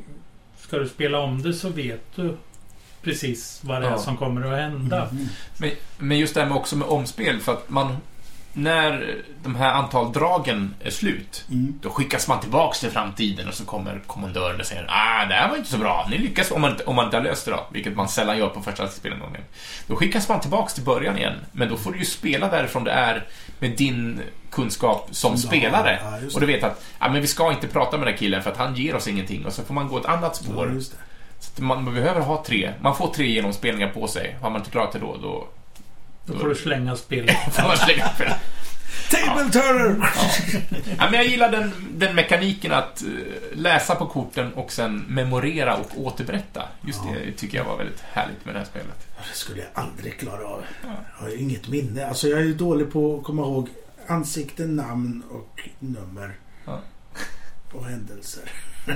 ska 0.57 0.78
du 0.78 0.88
spela 0.88 1.18
om 1.18 1.42
det 1.42 1.53
så 1.53 1.68
vet 1.68 2.16
du 2.16 2.36
precis 3.03 3.61
vad 3.64 3.82
det 3.82 3.86
är 3.86 3.90
Ja. 3.90 3.98
som 3.98 4.16
kommer 4.16 4.53
att 4.53 4.59
hända. 4.59 5.09
Mm. 5.11 5.28
Men, 5.57 5.70
men 5.98 6.18
just 6.18 6.34
det 6.34 6.40
här 6.40 6.48
med 6.48 6.57
också 6.57 6.76
med 6.76 6.88
omspel, 6.88 7.40
för 7.40 7.53
att 7.53 7.70
man... 7.70 7.96
när 8.55 9.14
de 9.42 9.55
här 9.55 9.72
antal 9.72 10.12
dragen 10.12 10.74
är 10.80 10.90
slut, 10.90 11.44
Mm. 11.50 11.78
då 11.82 11.90
skickas 11.90 12.28
man 12.28 12.40
tillbaks 12.40 12.80
till 12.80 12.90
framtiden 12.90 13.48
och 13.48 13.55
så 13.55 13.64
kommer 13.64 14.00
kommandören 14.07 14.61
och 14.61 14.66
säger 14.66 14.86
ah, 14.88 15.24
det 15.24 15.34
här 15.34 15.48
var 15.48 15.57
inte 15.57 15.70
så 15.70 15.78
bra. 15.78 16.07
Ni 16.11 16.18
lyckas 16.18 16.50
om 16.50 16.61
man, 16.61 16.76
om 16.86 16.96
man 16.96 17.05
inte 17.05 17.16
har 17.16 17.24
löst 17.24 17.44
det 17.44 17.50
då, 17.50 17.66
vilket 17.72 17.96
man 17.96 18.09
sällan 18.09 18.38
gör 18.38 18.48
på 18.48 18.61
första 18.61 18.88
spelomgången. 18.88 19.42
Då 19.86 19.96
skickas 19.96 20.28
man 20.28 20.40
tillbaks 20.40 20.74
till 20.74 20.82
början 20.84 21.18
igen, 21.18 21.34
men 21.53 21.68
då 21.68 21.76
får 21.76 21.92
du 21.92 21.98
ju 21.98 22.05
spela 22.05 22.48
därifrån 22.48 22.84
det 22.84 22.90
är 22.90 23.24
med 23.59 23.70
din 23.76 24.20
kunskap 24.50 25.09
som 25.11 25.36
spelare. 25.38 25.98
ja, 26.05 26.18
och 26.34 26.40
du 26.40 26.46
vet 26.46 26.64
att 26.64 26.84
ah, 26.98 27.09
men 27.09 27.20
vi 27.20 27.26
ska 27.26 27.53
inte 27.53 27.68
prata 27.68 27.96
med 27.98 28.07
den 28.07 28.14
här 28.14 28.18
killen 28.18 28.42
för 28.42 28.50
att 28.50 28.57
han 28.57 28.74
ger 28.74 28.94
oss 28.94 29.09
ingenting 29.09 29.46
och 29.46 29.53
så 29.53 29.62
får 29.62 29.74
man 29.74 29.88
gå 29.88 29.98
ett 29.98 30.07
annat 30.07 30.36
spår. 30.36 30.66
Ja, 30.68 30.74
just 30.74 30.92
det. 30.92 30.98
Så 31.43 31.62
man, 31.62 31.95
behöver 31.95 32.20
ha 32.20 32.45
tre. 32.45 32.72
Man 32.80 32.97
får 32.97 33.09
tre 33.14 33.26
genomspelningar 33.26 33.88
på 33.93 34.09
sig. 34.09 34.36
Har 34.40 34.51
man 34.51 34.61
inte 34.61 34.70
klarat 34.70 34.93
det 34.93 34.99
då, 34.99 35.16
då 35.22 35.49
Då 36.26 36.38
får 36.38 36.49
du 36.49 36.55
slänga 36.55 36.97
spelet. 36.97 37.36
får 37.53 37.62
man 37.62 37.76
slänga 37.76 38.05
upp 38.05 38.18
det. 38.18 38.36
Table 39.11 39.51
turner! 39.51 40.11
Ja, 40.99 41.05
men 41.11 41.12
jag 41.14 41.26
gillar 41.26 41.51
den, 41.51 41.72
den 41.95 42.14
mekaniken 42.14 42.72
att 42.72 43.03
eh, 43.03 43.09
läsa 43.53 43.95
på 43.95 44.07
korten 44.07 44.53
och 44.53 44.72
sen 44.72 45.05
memorera 45.09 45.76
och 45.76 46.01
återberätta. 46.01 46.68
Just 46.86 47.01
Ja. 47.07 47.12
det 47.26 47.32
tycker 47.32 47.59
jag 47.59 47.64
var 47.64 47.76
väldigt 47.76 48.01
härligt 48.01 48.45
med 48.45 48.55
det 48.55 48.59
här 48.59 48.66
spelet. 48.66 49.07
Det 49.32 49.36
skulle 49.38 49.59
jag 49.61 49.84
aldrig 49.84 50.18
klara 50.18 50.45
av. 50.47 50.64
Ja. 50.82 50.88
Jag 51.18 51.26
har 51.26 51.40
inget 51.40 51.68
minne. 51.68 52.07
Alltså 52.07 52.28
jag 52.28 52.38
är 52.40 52.45
ju 52.45 52.55
dålig 52.55 52.93
på 52.93 53.16
att 53.18 53.24
komma 53.24 53.43
ihåg 53.43 53.68
ansikten, 54.07 54.76
namn 54.76 55.22
och 55.30 55.68
nummer. 55.78 56.36
Ja. 56.64 56.80
Och 57.72 57.84
händelser. 57.86 58.43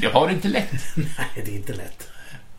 Jag 0.00 0.10
har 0.10 0.26
det 0.26 0.32
inte 0.32 0.48
lätt. 0.48 0.72
Nej, 0.96 1.28
det 1.34 1.50
är 1.50 1.56
inte 1.56 1.72
lätt. 1.72 2.08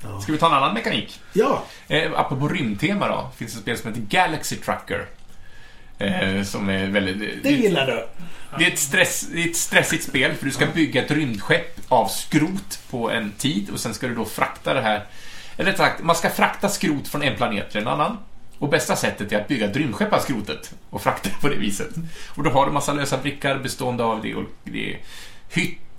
Ja. 0.04 0.22
Ska 0.22 0.32
vi 0.32 0.38
ta 0.38 0.48
en 0.48 0.54
annan 0.54 0.74
mekanik? 0.74 1.20
ja. 1.34 1.66
Eh, 1.88 2.12
apropå 2.16 2.48
rymdtema 2.48 3.08
då, 3.08 3.32
finns 3.38 3.56
ett 3.56 3.62
spel 3.62 3.78
som 3.78 3.90
heter 3.90 4.02
Galaxy 4.02 4.56
Trucker. 4.56 5.06
Eh, 5.98 6.44
som 6.44 6.70
är 6.70 6.88
väldigt... 6.88 7.44
Det 7.44 7.50
gillar 7.50 7.86
du. 7.86 8.08
Det 8.58 8.66
är, 8.66 8.72
ett 8.72 8.80
stress, 8.80 9.28
det 9.34 9.44
är 9.44 9.50
ett 9.50 9.56
stressigt 9.56 10.04
spel 10.04 10.34
för 10.34 10.46
du 10.46 10.52
ska 10.52 10.66
bygga 10.66 11.04
ett 11.04 11.12
rymdskepp 11.12 11.80
av 11.88 12.08
skrot 12.08 12.80
på 12.90 13.12
en 13.12 13.32
tid 13.32 13.70
och 13.70 13.80
sen 13.80 13.94
ska 13.94 14.08
du 14.08 14.16
då 14.16 14.26
frakta 14.26 14.74
det 14.74 14.82
här... 14.82 15.06
Eller 15.58 15.74
sagt, 15.74 16.04
man 16.04 16.16
ska 16.16 16.30
frakta 16.30 16.70
skrot 16.70 17.08
från 17.08 17.24
en 17.24 17.36
planet 17.36 17.72
till 17.72 17.82
en 17.82 17.88
annan. 17.88 18.18
Och 18.60 18.70
bästa 18.70 18.96
sättet 18.96 19.32
är 19.32 19.42
att 19.42 19.48
bygga 19.48 19.70
ett 19.70 19.76
rymdskepp 19.76 20.14
av 20.14 20.20
skrotet 20.20 20.74
och 20.90 21.02
frakta 21.02 21.30
det 21.30 21.42
på 21.42 21.50
det 21.50 21.56
viset. 21.56 21.90
Och 22.36 22.44
då 22.44 22.50
har 22.50 22.66
du 22.66 22.72
massa 22.72 22.94
lösa 22.94 23.18
brickar 23.18 23.58
bestående 23.58 24.04
av 24.04 24.22
det, 24.22 24.36
och 24.36 24.44
det 24.64 24.94
är 24.94 25.00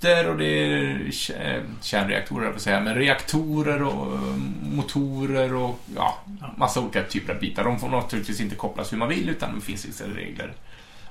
hytter 0.01 0.29
och 0.29 0.37
det 0.37 0.45
är 0.45 1.11
kär- 1.11 1.63
kärnreaktorer, 1.81 2.45
jag 2.45 2.61
säga, 2.61 2.79
men 2.79 2.95
reaktorer 2.95 3.83
och 3.83 4.13
eh, 4.13 4.35
motorer 4.75 5.53
och 5.53 5.79
ja, 5.95 6.17
massa 6.57 6.79
olika 6.79 7.03
typer 7.03 7.33
av 7.33 7.39
bitar. 7.39 7.63
De 7.63 7.79
får 7.79 7.89
naturligtvis 7.89 8.41
inte 8.41 8.55
kopplas 8.55 8.93
hur 8.93 8.97
man 8.97 9.09
vill 9.09 9.29
utan 9.29 9.55
det 9.55 9.61
finns 9.61 9.85
vissa 9.85 10.03
regler. 10.05 10.53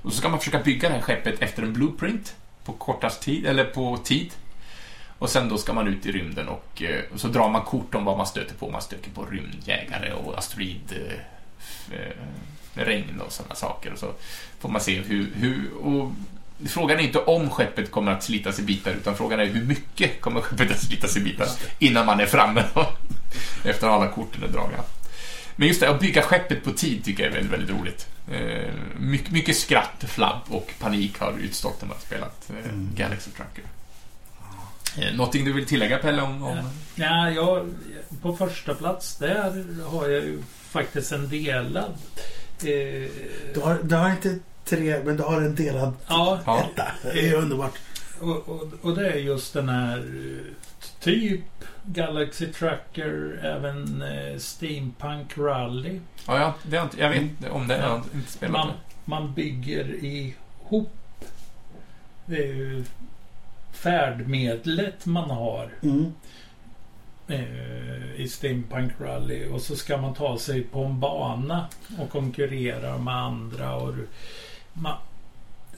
Och 0.03 0.13
så 0.13 0.19
ska 0.19 0.29
man 0.29 0.39
försöka 0.39 0.59
bygga 0.59 0.89
det 0.89 0.95
här 0.95 1.03
skeppet 1.03 1.43
efter 1.43 1.63
en 1.63 1.73
blueprint 1.73 2.37
på 2.65 2.73
kortast 2.73 3.23
tid, 3.23 3.47
eller 3.47 3.65
på 3.65 3.97
tid. 3.97 4.31
Och 5.19 5.31
sen 5.31 5.49
då 5.49 5.59
ska 5.59 5.73
man 5.73 5.89
ut 5.89 6.07
i 6.07 6.13
rymden 6.13 6.49
och, 6.49 6.83
eh, 6.83 7.01
och 7.13 7.21
så 7.21 7.29
drar 7.29 7.49
man 7.51 7.63
kort 7.63 7.95
om 7.95 8.05
vad 8.05 8.17
man 8.17 8.27
stöter 8.27 8.55
på. 8.55 8.71
Man 8.71 8.83
stöter 8.83 9.11
på 9.11 9.25
rymdjägare 9.25 10.13
och 10.13 10.39
asteroid 10.39 10.81
eh, 10.91 11.99
eh, 11.99 12.17
regn 12.75 13.21
och 13.21 13.33
sådana 13.33 13.55
saker. 13.55 13.93
Och 13.93 13.99
så 13.99 14.13
får 14.59 14.69
man 14.69 14.81
se 14.81 15.01
hur, 15.01 15.31
hur 15.35 15.73
och 15.83 16.13
Frågan 16.69 16.99
är 16.99 17.03
inte 17.03 17.19
om 17.19 17.51
skeppet 17.51 17.91
kommer 17.91 18.13
att 18.13 18.23
slitas 18.23 18.59
i 18.59 18.63
bitar 18.63 18.91
utan 18.91 19.17
frågan 19.17 19.41
är 19.41 19.45
hur 19.47 19.65
mycket 19.65 20.21
kommer 20.21 20.41
skeppet 20.41 20.71
att 20.71 20.81
slitas 20.83 21.17
i 21.17 21.21
bitar 21.21 21.49
innan 21.79 22.07
man 22.07 22.21
är 22.21 22.27
framme 22.27 22.65
efter 23.65 23.87
alla 23.87 24.09
korten 24.09 24.43
är 24.43 24.49
dragna. 24.49 24.79
Men 25.57 25.69
just 25.69 25.81
det, 25.81 25.91
att 25.91 26.01
bygga 26.01 26.23
skeppet 26.23 26.65
på 26.65 26.71
tid 26.73 27.05
tycker 27.05 27.23
jag 27.23 27.31
är 27.31 27.35
väldigt, 27.35 27.53
väldigt 27.53 27.77
roligt. 27.81 28.07
Eh, 28.33 28.71
mycket, 28.99 29.31
mycket 29.31 29.57
skratt, 29.57 30.05
flabb 30.09 30.41
och 30.49 30.73
panik 30.79 31.19
har 31.19 31.33
utstått 31.41 31.83
när 31.83 31.89
man 31.89 31.97
spelat 32.01 32.51
eh, 32.51 32.57
Mm. 32.71 32.89
Galaxy 32.97 33.31
Trucker. 33.31 33.65
Eh, 34.99 35.17
någonting 35.17 35.45
du 35.45 35.53
vill 35.53 35.67
tillägga 35.67 35.99
Pelle 35.99 36.23
om... 36.23 36.43
om... 36.43 36.59
Ja, 36.95 37.31
jag, 37.31 37.75
på 38.23 38.37
första 38.37 38.75
plats 38.75 39.17
där 39.17 39.67
har 39.87 40.09
jag 40.09 40.25
ju 40.25 40.43
faktiskt 40.71 41.13
en 41.13 41.29
delad. 41.29 41.93
Eh, 42.61 43.11
Du 43.55 43.61
har, 43.63 43.79
du 43.83 43.95
har 43.95 44.11
inte 44.11 44.39
tre, 44.71 45.01
men 45.05 45.17
du 45.17 45.23
har 45.23 45.41
en 45.41 45.55
delad 45.55 45.93
ja, 46.09 46.41
etta. 46.73 46.85
Det 47.03 47.29
är 47.29 47.35
underbart. 47.35 47.79
och, 48.21 48.49
och, 48.49 48.63
och 48.83 48.95
det 48.95 49.09
är 49.13 49.17
just 49.17 49.53
den 49.53 49.69
här 49.69 49.99
eh, 49.99 50.53
typ 51.01 51.41
Galaxy 51.85 52.47
Tracker, 52.47 53.41
även 53.43 54.03
eh, 54.03 54.39
Steampunk 54.39 55.39
Rally. 55.39 56.01
Ja, 56.27 56.39
ja, 56.39 56.55
det 56.63 56.77
har 56.77 56.85
inte, 56.85 57.01
jag 57.01 57.11
vet 57.11 57.23
inte 57.23 57.51
om 57.51 57.69
det. 57.69 57.77
Jag 57.77 57.89
har 57.89 58.03
inte 58.15 58.33
spelat 58.33 58.53
Man, 58.53 58.67
det. 58.69 58.75
man 59.05 59.35
bygger 59.35 60.05
ihop 60.05 60.93
eh, 62.29 62.85
färdmedlet 63.73 65.07
man 65.07 65.31
har 65.31 65.71
Mm. 65.83 66.13
eh, 67.29 68.21
i 68.21 68.29
Steampunk 68.29 68.93
Rally 69.01 69.47
och 69.49 69.61
så 69.61 69.77
ska 69.77 69.97
man 69.97 70.15
ta 70.15 70.39
sig 70.39 70.63
på 70.63 70.85
en 70.85 71.01
bana 71.01 71.67
och 71.99 72.11
konkurrera 72.11 72.99
med 72.99 73.15
andra 73.17 73.75
och, 73.77 73.95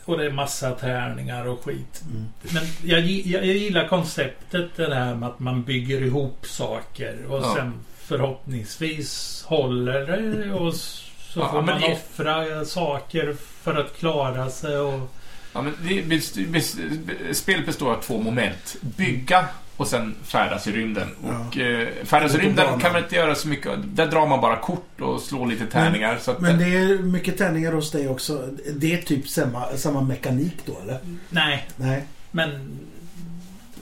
och 0.05 0.19
det 0.19 0.27
är 0.27 0.31
massa 0.31 0.71
tärningar 0.71 1.47
och 1.47 1.65
skit. 1.65 2.03
Mm. 2.11 2.25
Men 2.55 2.63
jag, 2.83 3.01
jag, 3.01 3.47
jag 3.47 3.57
gillar 3.57 3.89
konceptet 3.89 4.71
det 4.77 4.95
här 4.95 5.15
med 5.15 5.29
att 5.29 5.39
man 5.41 5.63
bygger 5.63 6.03
ihop 6.03 6.47
saker 6.47 7.19
och 7.29 7.39
Ja. 7.43 7.55
sen 7.57 7.73
förhoppningsvis 7.99 9.43
håller 9.47 10.07
det 10.07 10.53
och 10.53 10.75
så 10.75 11.41
Ja, 11.41 11.51
får 11.51 11.63
man 11.63 11.81
det- 11.81 11.93
offra 11.93 12.65
saker 12.65 13.37
för 13.63 13.75
att 13.81 13.97
klara 13.99 14.51
sig 14.51 14.79
och 14.79 15.09
Ja, 15.55 15.63
men 15.63 15.75
det, 15.83 17.37
spelet 17.37 17.67
består 17.67 17.93
av 17.95 18.01
två 18.03 18.19
moment. 18.19 18.77
Bygga 18.81 19.49
och 19.77 19.87
sen 19.87 20.15
färdas 20.25 20.67
i 20.67 20.73
rymden. 20.73 21.09
Och 21.23 21.59
eh, 21.59 21.89
färdas 22.05 22.35
i 22.35 22.39
rymden 22.39 22.65
banan. 22.67 22.81
kan 22.81 22.93
man 22.93 23.03
inte 23.03 23.17
göra 23.17 23.35
så 23.35 23.49
mycket. 23.49 23.73
Där 23.85 24.07
drar 24.07 24.27
man 24.27 24.41
bara 24.41 24.57
kort 24.57 25.01
och 25.01 25.21
slår 25.21 25.47
lite 25.47 25.67
tärningar. 25.67 26.19
så 26.21 26.31
att 26.31 26.41
Men 26.41 26.59
det 26.59 26.65
är 26.65 26.99
mycket 26.99 27.39
tärningar 27.39 27.73
hos 27.73 27.91
dig 27.91 28.09
också. 28.09 28.49
Det 28.75 28.93
är 28.95 29.03
typ 29.03 29.29
samma, 29.29 29.65
samma 29.77 30.01
mekanik 30.01 30.57
då, 30.67 30.79
eller? 30.83 30.99
nej, 31.31 31.67
Nej. 31.77 32.03
men 32.31 32.79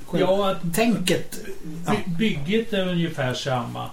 Själv- 0.07 0.23
ja, 0.23 0.55
Tänket. 0.75 1.39
Ja. 1.87 1.93
by, 2.07 2.13
bygget 2.19 2.73
är 2.73 2.89
ungefär 2.89 3.35
samma 3.35 3.91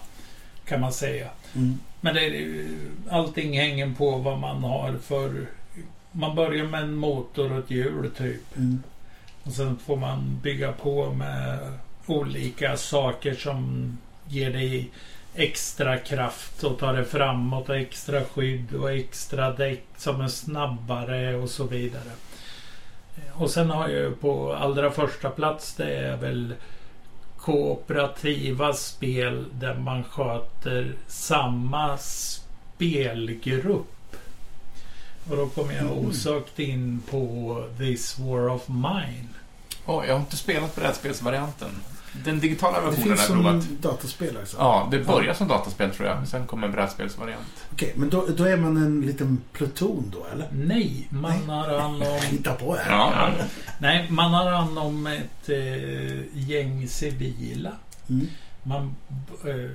kan 0.65 0.81
man 0.81 0.93
säga. 0.93 1.27
Mm. 1.55 1.79
Men 2.01 2.15
det 2.15 2.21
är, 2.25 2.65
allting 3.09 3.59
hänger 3.59 3.93
på 3.97 4.17
vad 4.17 4.39
man 4.39 4.63
har 4.63 4.95
för... 5.07 5.45
Man 6.11 6.35
börjar 6.35 6.65
med 6.65 6.81
en 6.83 6.95
motor 6.95 7.51
och 7.51 7.59
ett 7.59 7.71
hjul 7.71 8.11
typ. 8.17 8.57
Mm. 8.57 8.83
Och 9.43 9.51
sen 9.53 9.77
får 9.85 9.95
man 9.97 10.39
bygga 10.43 10.71
på 10.71 11.11
med 11.13 11.59
olika 12.07 12.77
saker 12.77 13.33
som 13.33 13.97
ger 14.27 14.51
dig 14.53 14.89
extra 15.35 15.97
kraft 15.97 16.63
och 16.63 16.79
tar 16.79 16.93
dig 16.93 17.05
framåt 17.05 17.69
och 17.69 17.77
extra 17.77 18.23
skydd 18.23 18.73
och 18.73 18.91
extra 18.91 19.51
däck 19.53 19.83
som 19.97 20.21
är 20.21 20.27
snabbare 20.27 21.35
och 21.35 21.49
så 21.49 21.63
vidare. 21.63 22.11
Och 23.33 23.49
sen 23.49 23.69
har 23.69 23.89
jag 23.89 23.99
ju 24.01 24.11
på 24.15 24.53
allra 24.53 24.91
första 24.91 25.29
plats 25.29 25.73
det 25.73 25.95
är 25.97 26.17
väl 26.17 26.53
kooperativa 27.37 28.73
spel 28.73 29.45
där 29.53 29.73
man 29.75 30.03
sköter 30.03 30.93
samma 31.07 31.97
spelgrupp. 31.97 33.87
Och 35.29 35.37
då 35.37 35.47
kommer 35.47 35.73
jag 35.73 35.85
Mm. 35.85 35.97
osökt 36.07 36.59
in 36.59 37.01
på 37.09 37.63
This 37.77 38.19
War 38.19 38.49
of 38.49 38.67
Mine. 38.67 39.27
Åh, 39.85 40.05
jag 40.07 40.13
har 40.13 40.19
inte 40.19 40.37
spelat 40.37 40.75
brädspelsvarianten. 40.75 41.69
Den 42.25 42.39
digitala 42.39 42.79
Det 42.79 42.85
versionen 42.85 43.07
finns 43.17 43.29
har 43.29 43.35
jag 43.35 43.43
provat. 43.43 43.63
som 43.63 43.77
dataspel 43.81 44.37
alltså. 44.37 44.57
Ja, 44.57 44.87
det 44.91 44.99
börjar 44.99 45.33
som 45.33 45.47
dataspel 45.47 45.91
tror 45.91 46.07
jag. 46.07 46.27
Sen 46.27 46.47
kommer 46.47 46.67
en 46.67 46.73
brädspelsvariant. 46.73 47.47
Okej, 47.73 47.93
men 47.95 48.09
då, 48.09 48.25
då 48.37 48.43
är 48.43 48.57
man 48.57 48.77
en 48.77 49.01
liten 49.01 49.41
pluton 49.53 50.13
då, 50.15 50.25
eller? 50.33 50.47
Nej, 50.51 51.07
man 51.09 51.31
Nej. 51.31 51.41
har 51.47 51.79
hand 51.79 52.03
om... 52.03 52.19
Hitta 52.29 52.53
på 52.53 52.75
här. 52.75 52.91
Ja, 52.97 53.31
Nej, 53.79 54.07
man 54.09 54.33
har 54.33 54.51
hand 54.51 54.79
om 54.79 55.07
ett 55.07 55.49
eh, 55.49 56.37
gäng 56.49 56.87
civila. 56.87 57.71
Mm. 58.09 58.27
Man, 58.63 58.95
eh, 59.45 59.71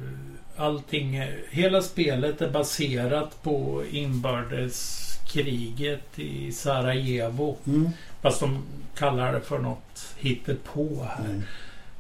allting, 0.56 1.22
hela 1.50 1.82
spelet 1.82 2.40
är 2.40 2.50
baserat 2.50 3.42
på 3.42 3.84
inbördeskriget 3.90 6.18
i 6.18 6.52
Sarajevo. 6.52 7.56
Mm. 7.66 7.90
Fast 8.22 8.40
de 8.40 8.58
kallar 8.98 9.32
det 9.32 9.40
för 9.40 9.58
något 9.58 10.06
hittepå 10.16 11.06
här. 11.16 11.24
Mm. 11.24 11.42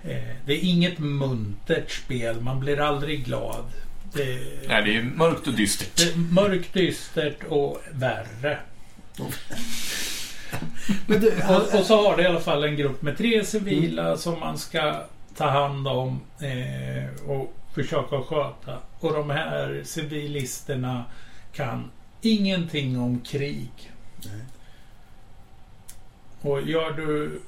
Eh, 0.04 0.36
det 0.46 0.52
är 0.52 0.64
inget 0.64 0.98
muntert 0.98 1.90
spel. 1.90 2.40
Man 2.40 2.60
blir 2.60 2.80
aldrig 2.80 3.24
glad. 3.24 3.64
Det, 4.12 4.38
Nej, 4.68 4.82
det 4.82 4.96
är 4.96 5.02
mörkt 5.02 5.46
och 5.46 5.54
dystert. 5.54 5.96
det 5.96 6.12
är 6.12 6.16
mörkt, 6.16 6.74
dystert 6.74 7.44
och 7.48 7.82
värre. 7.92 8.58
Men 11.06 11.20
du, 11.20 11.32
Och, 11.48 11.80
och 11.80 11.86
så 11.86 12.08
har 12.08 12.16
det 12.16 12.22
i 12.22 12.26
alla 12.26 12.40
fall 12.40 12.64
en 12.64 12.76
grupp 12.76 13.02
med 13.02 13.18
tre 13.18 13.44
civila 13.44 14.16
som 14.16 14.40
man 14.40 14.58
ska 14.58 15.02
ta 15.36 15.48
hand 15.48 15.88
om 15.88 16.20
eh, 16.40 17.30
och 17.30 17.54
försöka 17.74 18.20
sköta. 18.22 18.78
Och 19.00 19.12
de 19.12 19.30
här 19.30 19.82
civilisterna 19.84 21.04
kan 21.52 21.90
ingenting 22.20 23.00
om 23.00 23.20
krig. 23.20 23.70
Nej. 24.24 24.40
Och 26.40 26.62
gör 26.62 26.90
du... 26.90 27.40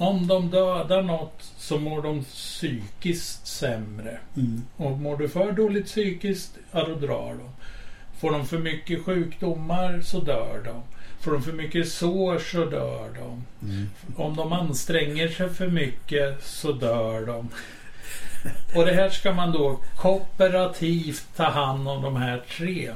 Om 0.00 0.26
de 0.26 0.50
dödar 0.50 1.02
något 1.02 1.52
så 1.58 1.78
mår 1.78 2.02
de 2.02 2.24
psykiskt 2.24 3.46
sämre. 3.46 4.18
Mm. 4.36 4.62
Och 4.76 4.98
mår 4.98 5.16
du 5.16 5.28
för 5.28 5.52
dåligt 5.52 5.86
psykiskt, 5.86 6.58
ja 6.72 6.84
då 6.84 6.94
drar 6.94 7.34
de. 7.34 7.50
Får 8.20 8.30
de 8.30 8.46
för 8.46 8.58
mycket 8.58 9.04
sjukdomar 9.04 10.00
så 10.00 10.20
dör 10.20 10.62
de. 10.64 10.82
Får 11.20 11.32
de 11.32 11.42
för 11.42 11.52
mycket 11.52 11.88
sår 11.88 12.38
så 12.38 12.64
dör 12.64 13.08
de. 13.18 13.44
Mm. 13.70 13.90
Om 14.16 14.36
de 14.36 14.52
anstränger 14.52 15.28
sig 15.28 15.48
för 15.48 15.68
mycket 15.68 16.44
så 16.44 16.72
dör 16.72 17.26
de. 17.26 17.48
Och 18.76 18.86
det 18.86 18.92
här 18.92 19.10
ska 19.10 19.32
man 19.32 19.52
då 19.52 19.80
kooperativt 19.96 21.26
ta 21.36 21.44
hand 21.44 21.88
om 21.88 22.02
de 22.02 22.16
här 22.16 22.42
tre 22.56 22.90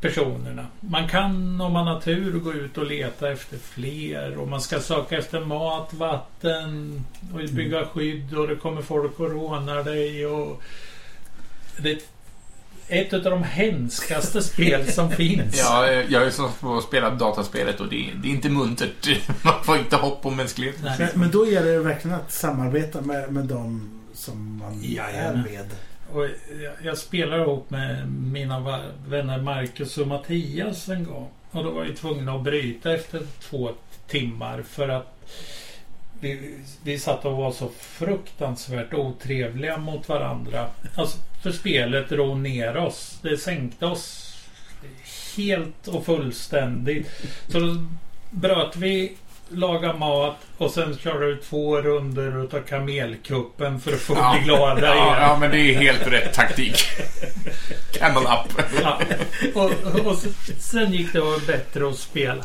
personerna. 0.00 0.66
Man 0.80 1.08
kan 1.08 1.60
om 1.60 1.72
man 1.72 1.86
har 1.86 2.00
tur 2.00 2.38
gå 2.40 2.52
ut 2.52 2.78
och 2.78 2.86
leta 2.86 3.32
efter 3.32 3.58
fler 3.58 4.38
och 4.38 4.48
man 4.48 4.60
ska 4.60 4.80
söka 4.80 5.18
efter 5.18 5.40
mat, 5.40 5.94
vatten 5.94 7.04
och 7.34 7.40
bygga 7.50 7.86
skydd 7.86 8.34
och 8.34 8.48
det 8.48 8.56
kommer 8.56 8.82
folk 8.82 9.20
och 9.20 9.30
rånar 9.30 9.84
dig 9.84 10.26
och 10.26 10.62
det 11.76 11.90
är 11.90 11.98
ett 12.88 13.12
av 13.12 13.22
de 13.22 13.42
hemskaste 13.42 14.42
spel 14.42 14.92
som 14.92 15.10
finns. 15.10 15.58
Ja, 15.58 15.92
jag 15.92 16.20
har 16.20 16.26
ju 16.26 16.32
på 16.60 16.76
att 16.76 16.84
spela 16.84 17.10
dataspelet 17.10 17.80
och 17.80 17.88
det 17.88 18.10
är, 18.10 18.14
det 18.14 18.28
är 18.28 18.32
inte 18.32 18.48
muntert. 18.48 19.08
Man 19.42 19.64
får 19.64 19.76
inte 19.76 19.96
hopp 19.96 20.26
om 20.26 20.36
mänskligheten. 20.36 20.84
Nej. 20.84 20.96
Men, 20.98 21.08
men 21.14 21.30
då 21.30 21.46
gäller 21.46 21.72
det 21.72 21.78
verkligen 21.78 22.16
att 22.16 22.32
samarbeta 22.32 23.00
med, 23.00 23.32
med 23.32 23.44
dem 23.44 24.00
som 24.14 24.58
man 24.58 24.84
är 24.84 24.88
Jajamän. 24.88 25.42
med. 25.42 25.66
Och 26.12 26.24
jag, 26.62 26.72
jag 26.82 26.98
spelade 26.98 27.42
ihop 27.42 27.70
med 27.70 28.12
mina 28.12 28.80
vänner 29.06 29.42
Marcus 29.42 29.98
och 29.98 30.06
Mattias 30.06 30.88
en 30.88 31.04
gång. 31.04 31.28
Och 31.50 31.64
då 31.64 31.70
var 31.70 31.84
vi 31.84 31.94
tvungna 31.94 32.34
att 32.34 32.42
bryta 32.42 32.94
efter 32.94 33.22
två 33.40 33.70
timmar 34.06 34.62
för 34.62 34.88
att 34.88 35.18
vi, 36.20 36.58
vi 36.82 36.98
satt 36.98 37.24
och 37.24 37.36
var 37.36 37.52
så 37.52 37.68
fruktansvärt 37.78 38.94
otrevliga 38.94 39.78
mot 39.78 40.08
varandra. 40.08 40.66
Alltså, 40.94 41.18
för 41.42 41.52
spelet 41.52 42.08
drog 42.08 42.36
ner 42.36 42.76
oss. 42.76 43.18
Det 43.22 43.36
sänkte 43.36 43.86
oss 43.86 44.36
helt 45.36 45.88
och 45.88 46.06
fullständigt. 46.06 47.10
Så 47.48 47.60
då 47.60 47.86
bröt 48.30 48.76
vi, 48.76 49.16
laga 49.50 49.92
mat 49.92 50.36
och 50.58 50.70
sen 50.70 50.98
körde 50.98 51.26
vi 51.26 51.36
två 51.36 51.76
runder 51.82 52.44
utav 52.44 52.60
kamelkuppen 52.60 53.80
för 53.80 53.92
att 53.92 54.00
få 54.00 54.14
bli 54.14 54.44
glada 54.44 54.86
ja, 54.96 55.16
ja, 55.20 55.36
men 55.40 55.50
det 55.50 55.58
är 55.58 55.74
helt 55.78 56.06
rätt 56.06 56.34
taktik. 56.34 56.76
Camel 57.92 58.22
up. 58.22 58.62
Ja, 58.82 59.00
och, 59.54 59.70
och 60.06 60.16
sen 60.58 60.92
gick 60.92 61.12
det 61.12 61.46
bättre 61.46 61.88
att 61.88 61.98
spela. 61.98 62.44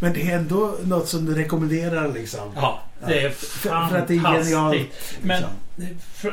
Men 0.00 0.12
det 0.12 0.30
är 0.30 0.36
ändå 0.36 0.74
något 0.84 1.08
som 1.08 1.24
du 1.26 1.34
rekommenderar 1.34 2.12
liksom. 2.12 2.52
Ja, 2.56 2.82
det 3.06 3.20
är 3.20 3.30
För, 3.30 3.88
för 3.88 3.98
att 3.98 4.08
det 4.08 4.14
är 4.14 4.20
fantastiskt. 4.20 4.50
genialt. 4.54 5.18
Men 5.22 5.42
Liksom. 5.76 5.98
fr, 6.14 6.28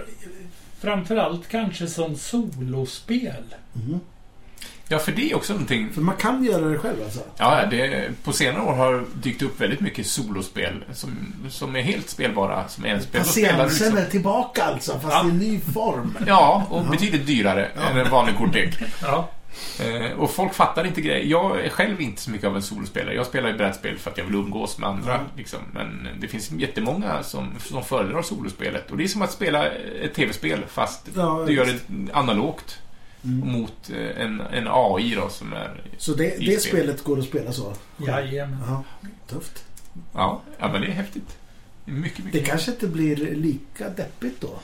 framförallt 0.81 1.47
kanske 1.47 1.87
som 1.87 2.15
solospel. 2.15 3.43
Mhm. 3.73 3.99
Ja, 4.87 4.99
för 4.99 5.11
det 5.11 5.31
är 5.31 5.35
också 5.35 5.53
någonting... 5.53 5.89
För 5.93 6.01
man 6.01 6.15
kan 6.15 6.43
göra 6.43 6.65
det 6.69 6.77
själv 6.77 7.03
alltså? 7.03 7.19
Ja, 7.37 7.65
det, 7.65 8.09
på 8.23 8.33
senare 8.33 8.63
år 8.63 8.73
har 8.73 9.05
dykt 9.13 9.41
upp 9.41 9.61
väldigt 9.61 9.79
mycket 9.79 10.07
solospel 10.07 10.83
som, 10.93 11.09
som 11.49 11.75
är 11.75 11.81
helt 11.81 12.09
spelbara 12.09 12.67
som 12.67 12.83
spelar 12.83 12.99
du 12.99 13.05
Patiensen 13.19 13.65
liksom- 13.65 13.97
är 13.97 14.05
tillbaka 14.05 14.63
alltså, 14.63 14.91
fast 14.91 15.13
Ja. 15.13 15.25
i 15.25 15.29
en 15.29 15.37
ny 15.37 15.59
form. 15.59 16.17
Ja, 16.27 16.67
och 16.69 16.85
betydligt 16.85 17.27
dyrare 17.27 17.65
än 17.91 17.97
en 17.97 18.09
vanlig 18.09 18.37
kortlek. 18.37 18.73
Ja, 19.01 19.29
Eh, 19.79 20.11
och 20.19 20.31
folk 20.31 20.53
fattar 20.53 20.85
inte 20.85 21.01
grejer. 21.01 21.25
Jag 21.25 21.59
är 21.65 21.69
själv 21.69 22.01
inte 22.01 22.21
så 22.21 22.31
mycket 22.31 22.47
av 22.47 22.55
en 22.55 22.61
solospelare. 22.61 23.15
Jag 23.15 23.25
spelar 23.25 23.49
ju 23.49 23.57
brädspel 23.57 23.97
för 23.97 24.11
att 24.11 24.17
jag 24.17 24.25
vill 24.25 24.35
umgås 24.35 24.77
med 24.77 24.89
andra. 24.89 25.15
Mm. 25.15 25.25
Liksom. 25.37 25.59
Men 25.73 26.07
det 26.19 26.27
finns 26.27 26.51
jättemånga 26.51 27.23
som, 27.23 27.49
som 27.59 27.83
föredrar 27.83 28.21
solospelet. 28.21 28.91
Och 28.91 28.97
det 28.97 29.03
är 29.03 29.07
som 29.07 29.21
att 29.21 29.31
spela 29.31 29.65
ett 30.01 30.13
tv-spel 30.13 30.59
fast 30.67 31.07
Ja, 31.15 31.43
du 31.47 31.53
gör 31.53 31.65
det 31.65 31.79
analogt 32.13 32.79
Mm. 33.23 33.51
mot 33.51 33.89
eh, 33.89 34.21
en, 34.21 34.41
en 34.41 34.67
AI 34.67 35.15
då 35.15 35.29
som 35.29 35.53
är... 35.53 35.81
Så 35.97 36.13
det, 36.13 36.23
det 36.23 36.59
spel. 36.59 36.59
spelet 36.59 37.03
går 37.03 37.19
att 37.19 37.25
spela 37.25 37.51
så? 37.51 37.73
jajamän. 37.97 38.77
Tufft. 39.27 39.65
Ja, 40.13 40.41
ja 40.59 40.71
men 40.71 40.81
det 40.81 40.87
är 40.87 40.91
häftigt. 40.91 41.37
Mycket, 41.85 42.25
mycket 42.25 42.41
Det 42.43 42.47
kanske 42.49 42.71
inte 42.71 42.87
blir 42.87 43.15
lika 43.35 43.89
deppigt 43.89 44.41
då? 44.41 44.59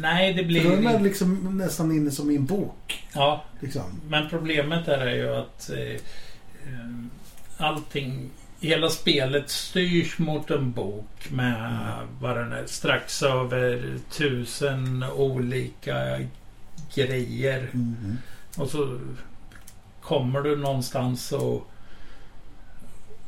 Nej, 0.00 0.32
det 0.34 0.60
För 0.62 0.68
då 0.70 0.76
är 0.76 0.80
man 0.80 0.92
blir... 0.96 1.08
liksom 1.08 1.58
nästan 1.58 1.92
inne 1.92 2.10
som 2.10 2.30
i 2.30 2.36
en 2.36 2.46
bok. 2.46 3.04
Ja, 3.12 3.44
Liksom. 3.60 3.82
men 4.08 4.28
problemet 4.28 4.86
där 4.86 4.98
är 4.98 5.14
ju 5.14 5.34
att 5.36 5.70
eh, 5.70 5.78
eh, 6.72 6.90
allting... 7.58 8.30
Hela 8.60 8.88
spelet 8.90 9.50
styrs 9.50 10.18
mot 10.18 10.50
en 10.50 10.72
bok 10.72 11.30
med 11.30 11.56
Mm. 11.56 12.08
vad 12.20 12.36
den 12.36 12.52
är, 12.52 12.66
strax 12.66 13.22
över 13.22 13.94
tusen 14.10 15.04
olika 15.16 16.20
grejer. 16.94 17.68
Mm. 17.74 18.18
Och 18.56 18.68
så 18.68 18.98
kommer 20.02 20.40
du 20.40 20.56
någonstans 20.56 21.32
och 21.32 21.68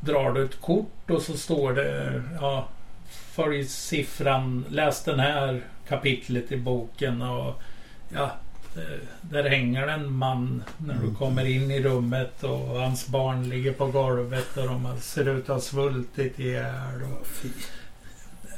drar 0.00 0.32
du 0.32 0.44
ett 0.44 0.60
kort 0.60 1.10
och 1.10 1.22
så 1.22 1.36
står 1.36 1.72
det 1.72 2.22
ja, 2.40 2.68
följ 3.06 3.64
siffran, 3.64 4.64
läs 4.68 5.04
den 5.04 5.20
här 5.20 5.62
kapitlet 5.88 6.52
i 6.52 6.56
boken 6.56 7.22
och 7.22 7.62
ja, 8.08 8.30
eh, 8.76 9.06
där 9.20 9.48
hänger 9.48 9.88
en 9.88 10.12
man 10.12 10.62
när 10.78 10.94
du 10.94 11.00
Mm. 11.00 11.14
kommer 11.14 11.44
in 11.44 11.70
i 11.70 11.82
rummet 11.82 12.42
och 12.44 12.58
hans 12.80 13.08
barn 13.08 13.48
ligger 13.48 13.72
på 13.72 13.86
golvet 13.86 14.56
och 14.56 14.66
de 14.66 14.96
ser 15.00 15.28
ut 15.28 15.42
att 15.42 15.48
ha 15.48 15.60
svultit 15.60 16.38
ihjäl. 16.38 17.02
Och. 17.02 17.26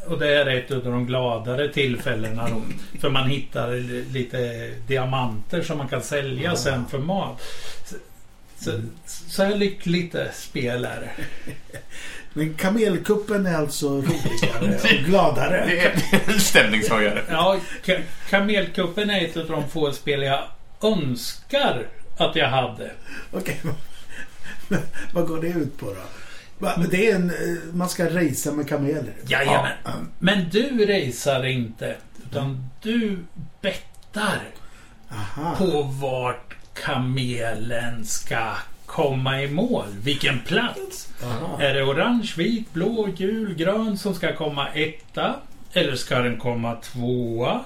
Och 0.09 0.18
det 0.18 0.34
är 0.34 0.46
ett 0.46 0.70
av 0.70 0.84
de 0.84 1.07
gladare 1.07 1.68
tillfällena 1.68 2.48
då. 2.48 2.62
För 3.00 3.11
man 3.11 3.30
hittar 3.30 3.74
lite 4.12 4.70
diamanter 4.86 5.62
som 5.62 5.78
man 5.78 5.88
kan 5.88 6.02
sälja 6.02 6.50
Ja. 6.50 6.57
sen 6.57 6.86
för 6.86 6.98
mat. 6.98 7.42
Så, 8.59 8.70
Mm. 8.70 8.90
så 9.07 9.42
här 9.42 9.54
lyckligt 9.54 10.14
eh, 10.14 10.24
spel 10.34 10.84
är 10.84 11.00
det. 11.00 11.11
Men 12.32 12.54
kamelkuppen 12.54 13.46
är 13.46 13.54
alltså 13.54 13.88
roligare 13.88 14.74
och 14.82 15.04
gladare. 15.07 15.64
Det 15.66 15.80
är 15.80 16.32
en 16.34 16.40
stämningshöjare. 16.40 17.22
Ja, 17.30 17.59
Ka- 17.84 18.02
Kamelkuppen 18.30 19.11
är 19.11 19.24
ett 19.24 19.36
av 19.36 19.46
de 19.46 19.68
få 19.68 19.92
spel 19.92 20.22
jag 20.22 20.42
önskar 20.82 21.86
att 22.18 22.36
jag 22.36 22.48
hade. 22.48 22.90
Okej. 23.32 23.61
men 24.68 24.80
Vad 25.12 25.26
går 25.26 25.40
det 25.42 25.48
ut 25.48 25.78
på 25.78 25.86
då? 25.86 26.00
Va, 26.59 26.84
Det 26.90 27.11
är 27.11 27.14
en, 27.14 27.30
eh, 27.30 27.74
man 27.74 27.88
ska 27.88 28.04
racea 28.14 28.52
med 28.52 28.68
kameler. 28.68 29.12
Jajamän. 29.26 29.72
Ja. 29.84 29.90
Men 30.18 30.48
du 30.50 30.86
racear 30.86 31.46
inte. 31.46 31.96
Utan 32.30 32.70
du 32.82 33.18
bettar 33.61 34.40
Aha. 35.11 35.57
på 35.59 35.82
vart 35.82 36.54
kamelen 36.74 38.04
ska 38.04 38.52
komma 38.86 39.42
i 39.42 39.48
mål. 39.48 39.86
Vilken 40.02 40.38
plats. 40.40 41.09
Aha. 41.24 41.61
Är 41.62 41.74
det 41.74 41.82
orange, 41.82 42.32
vit, 42.36 42.72
blå, 42.72 43.09
gul, 43.16 43.54
grön 43.54 43.98
som 43.98 44.14
ska 44.14 44.36
komma 44.36 44.68
etta? 44.68 45.36
Eller 45.72 45.96
ska 45.96 46.18
den 46.18 46.38
komma 46.38 46.74
tvåa? 46.74 47.64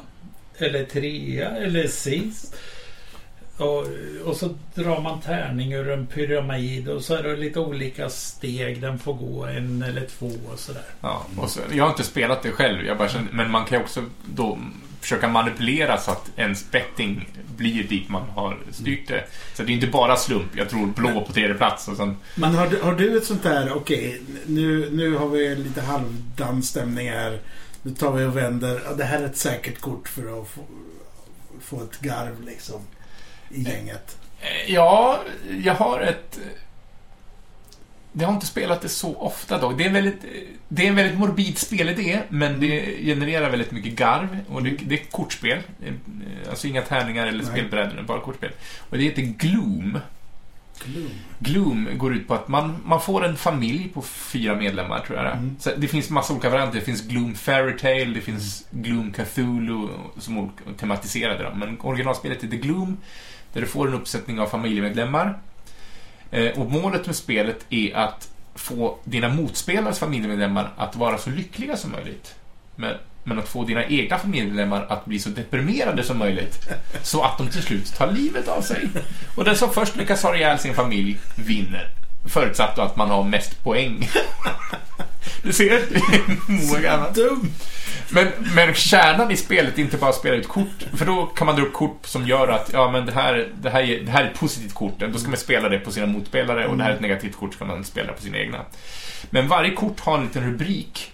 Eller 0.59 0.85
trea? 0.85 1.51
Eller 1.51 1.89
sist? 1.89 2.57
Och, 3.61 3.87
och 4.25 4.37
så 4.37 4.49
drar 4.75 5.01
man 5.01 5.21
tärning 5.21 5.73
ur 5.73 5.91
en 5.91 6.07
pyramid 6.07 6.89
och 6.89 7.03
så 7.03 7.15
är 7.15 7.23
det 7.23 7.37
lite 7.37 7.61
olika 7.61 8.11
steg 8.11 8.81
den 8.81 8.99
får 8.99 9.15
gå. 9.15 9.45
En 9.45 9.83
eller 9.83 10.07
två 10.07 10.31
och 10.53 10.59
sådär. 10.59 10.85
Ja, 11.01 11.27
och 11.37 11.51
så, 11.51 11.61
jag 11.73 11.85
har 11.85 11.91
inte 11.91 12.05
spelat 12.05 12.43
det 12.43 12.51
själv, 12.51 12.85
jag 12.85 12.99
bara 12.99 13.09
känner, 13.09 13.29
men 13.33 13.51
man 13.51 13.65
kan 13.65 13.79
ju 13.79 13.85
också 13.85 14.05
då 14.27 14.59
försöka 15.01 15.29
manipulera 15.29 15.99
så 15.99 16.11
att 16.11 16.31
ens 16.37 16.71
betting 16.71 17.29
blir 17.57 17.85
dit 17.85 18.09
man 18.09 18.23
har 18.23 18.59
styrt 18.71 19.09
det. 19.09 19.25
Så 19.55 19.63
det 19.63 19.73
är 19.73 19.75
inte 19.75 19.87
bara 19.87 20.17
slump. 20.17 20.57
Jag 20.57 20.71
tror 20.71 20.87
blå 20.87 21.25
på 21.27 21.33
tredje 21.33 21.55
plats 21.55 21.89
och 21.89 21.97
sen... 21.97 22.17
Men 22.35 22.55
har 22.55 22.67
du, 22.67 22.81
har 22.81 22.95
du 22.95 23.17
ett 23.17 23.25
sånt 23.25 23.43
där, 23.43 23.73
okej, 23.73 24.21
nu, 24.47 24.89
nu 24.93 25.15
har 25.15 25.29
vi 25.29 25.55
lite 25.55 25.81
halvdan 25.81 26.63
stämning 26.63 27.11
här. 27.11 27.39
Nu 27.83 27.91
tar 27.91 28.13
vi 28.13 28.25
och 28.25 28.37
vänder. 28.37 28.83
Ja, 28.85 28.95
det 28.95 29.05
här 29.05 29.21
är 29.21 29.27
ett 29.27 29.37
säkert 29.37 29.81
kort 29.81 30.09
för 30.09 30.41
att 30.41 30.49
få, 30.49 30.61
få 31.61 31.83
ett 31.83 32.01
garv 32.01 32.43
liksom. 32.47 32.81
I 33.51 33.63
gänget. 33.63 34.19
Eh, 34.41 34.73
Ja, 34.73 35.21
jag 35.65 35.75
har 35.75 36.01
ett... 36.01 36.39
Jag 38.13 38.27
har 38.27 38.35
inte 38.35 38.47
spelat 38.47 38.81
det 38.81 38.89
så 38.89 39.17
ofta 39.17 39.59
dock. 39.59 39.79
Det 39.79 39.85
är 39.85 39.87
en 39.87 39.93
väldigt, 39.95 40.25
det 40.69 40.85
är 40.85 40.89
en 40.89 40.95
väldigt 40.97 41.19
morbid 41.19 41.59
spelidé, 41.59 42.21
men 42.29 42.61
det 42.61 42.97
genererar 43.05 43.51
väldigt 43.51 43.71
mycket 43.73 43.93
garv. 43.93 44.39
Och 44.49 44.63
det, 44.63 44.71
det 44.71 44.95
är 44.95 44.99
ett 45.01 45.13
kortspel. 45.13 45.59
Eh, 45.87 45.93
Alltså 46.51 46.67
inga 46.69 46.83
tärningar 46.83 47.27
eller 47.27 47.43
Nej. 47.43 47.53
spelbrädor, 47.53 48.03
bara 48.03 48.21
kortspel. 48.21 48.51
Och 48.91 48.99
det 48.99 49.05
heter 49.05 49.23
Gloom. 49.23 49.99
Gloom. 50.85 51.11
Gloom 51.39 51.89
går 51.97 52.15
ut 52.15 52.29
på 52.29 52.35
att 52.35 52.49
man, 52.49 52.77
man 52.85 53.01
får 53.01 53.25
en 53.25 53.37
familj 53.37 53.89
på 53.95 54.03
fyra 54.03 54.57
medlemmar, 54.57 55.01
tror 55.07 55.19
jag. 55.19 55.33
Mm. 55.33 55.57
Så 55.61 55.71
Det 55.77 55.89
finns 55.89 56.11
massa 56.11 56.33
olika 56.33 56.51
varianter. 56.51 56.79
Det 56.79 56.85
finns 56.85 57.03
Gloom 57.03 57.35
Fairytale, 57.35 58.05
det 58.05 58.21
finns 58.21 58.65
Gloom 58.71 59.13
Cthulhu 59.13 59.89
som 60.19 60.53
tematiserade. 60.79 61.45
Då. 61.45 61.55
Men 61.55 61.81
originalspelet 61.81 62.45
heter 62.45 62.57
Gloom. 62.57 62.97
Där 63.53 63.61
du 63.61 63.67
får 63.67 63.89
en 63.89 63.95
uppsättning 63.95 64.41
av 64.41 64.47
familjemedlemmar. 64.47 65.39
Eh, 66.31 66.61
och 66.61 66.71
målet 66.71 67.07
med 67.07 67.17
spelet 67.17 67.67
är 67.71 67.97
att 67.97 68.29
få 68.55 68.99
dina 69.05 69.29
motspelares 69.29 69.99
familjemedlemmar 69.99 70.71
att 70.77 70.97
vara 70.97 71.19
så 71.19 71.31
lyckliga 71.31 71.77
som 71.77 71.93
möjligt. 71.93 72.35
Men, 72.77 72.95
men 73.25 73.39
att 73.39 73.49
få 73.49 73.65
dina 73.65 73.85
egna 73.85 74.19
familjemedlemmar 74.19 74.87
att 74.89 75.05
bli 75.05 75.19
så 75.19 75.31
deprimerade 75.31 76.03
som 76.03 76.19
möjligt. 76.19 76.69
Så 77.03 77.23
att 77.23 77.39
de 77.39 77.49
till 77.49 77.63
slut 77.63 77.95
tar 77.95 78.13
livet 78.13 78.49
av 78.49 78.63
sig. 78.63 78.89
Och 79.37 79.45
den 79.45 79.57
som 79.57 79.71
först 79.71 79.97
lyckas 79.97 80.23
ha 80.23 80.37
ihjäl 80.37 80.59
sin 80.59 80.75
familj 80.75 81.19
vinner. 81.35 81.89
Förutsatt 82.25 82.79
att 82.79 82.97
man 82.97 83.11
har 83.11 83.25
mest 83.25 83.65
poäng. 83.65 84.09
Du 85.43 85.53
ser, 85.53 85.83
Moa 86.49 86.81
gammalt. 86.81 87.15
Dum! 87.15 87.53
Men, 88.13 88.29
men 88.55 88.75
kärnan 88.75 89.31
i 89.31 89.37
spelet 89.37 89.79
är 89.79 89.83
inte 89.83 89.97
bara 89.97 90.11
att 90.11 90.17
spela 90.17 90.37
ut 90.37 90.49
kort, 90.49 90.87
för 90.95 91.07
då 91.07 91.27
kan 91.27 91.47
man 91.47 91.57
dra 91.57 91.63
upp 91.63 91.73
kort 91.73 92.07
som 92.07 92.27
gör 92.27 92.49
att 92.49 92.71
ja, 92.73 92.91
men 92.91 93.07
det, 93.07 93.13
här, 93.13 93.49
det, 93.63 93.71
här, 93.71 93.83
är, 93.83 94.01
det 94.01 94.11
här 94.11 94.25
är 94.25 94.31
ett 94.31 94.39
positivt 94.39 94.75
kort, 94.75 94.99
då 94.99 95.19
ska 95.19 95.29
man 95.29 95.39
spela 95.39 95.69
det 95.69 95.79
på 95.79 95.91
sina 95.91 96.07
motspelare 96.07 96.67
och 96.67 96.77
det 96.77 96.83
här 96.83 96.91
är 96.91 96.95
ett 96.95 97.01
negativt 97.01 97.37
kort, 97.37 97.53
så 97.53 97.59
kan 97.59 97.69
man 97.69 97.85
spela 97.85 98.13
på 98.13 98.23
sina 98.23 98.39
egna. 98.39 98.65
Men 99.31 99.49
varje 99.49 99.71
kort 99.71 100.01
har 100.01 100.19
en 100.19 100.25
liten 100.25 100.45
rubrik. 100.47 101.13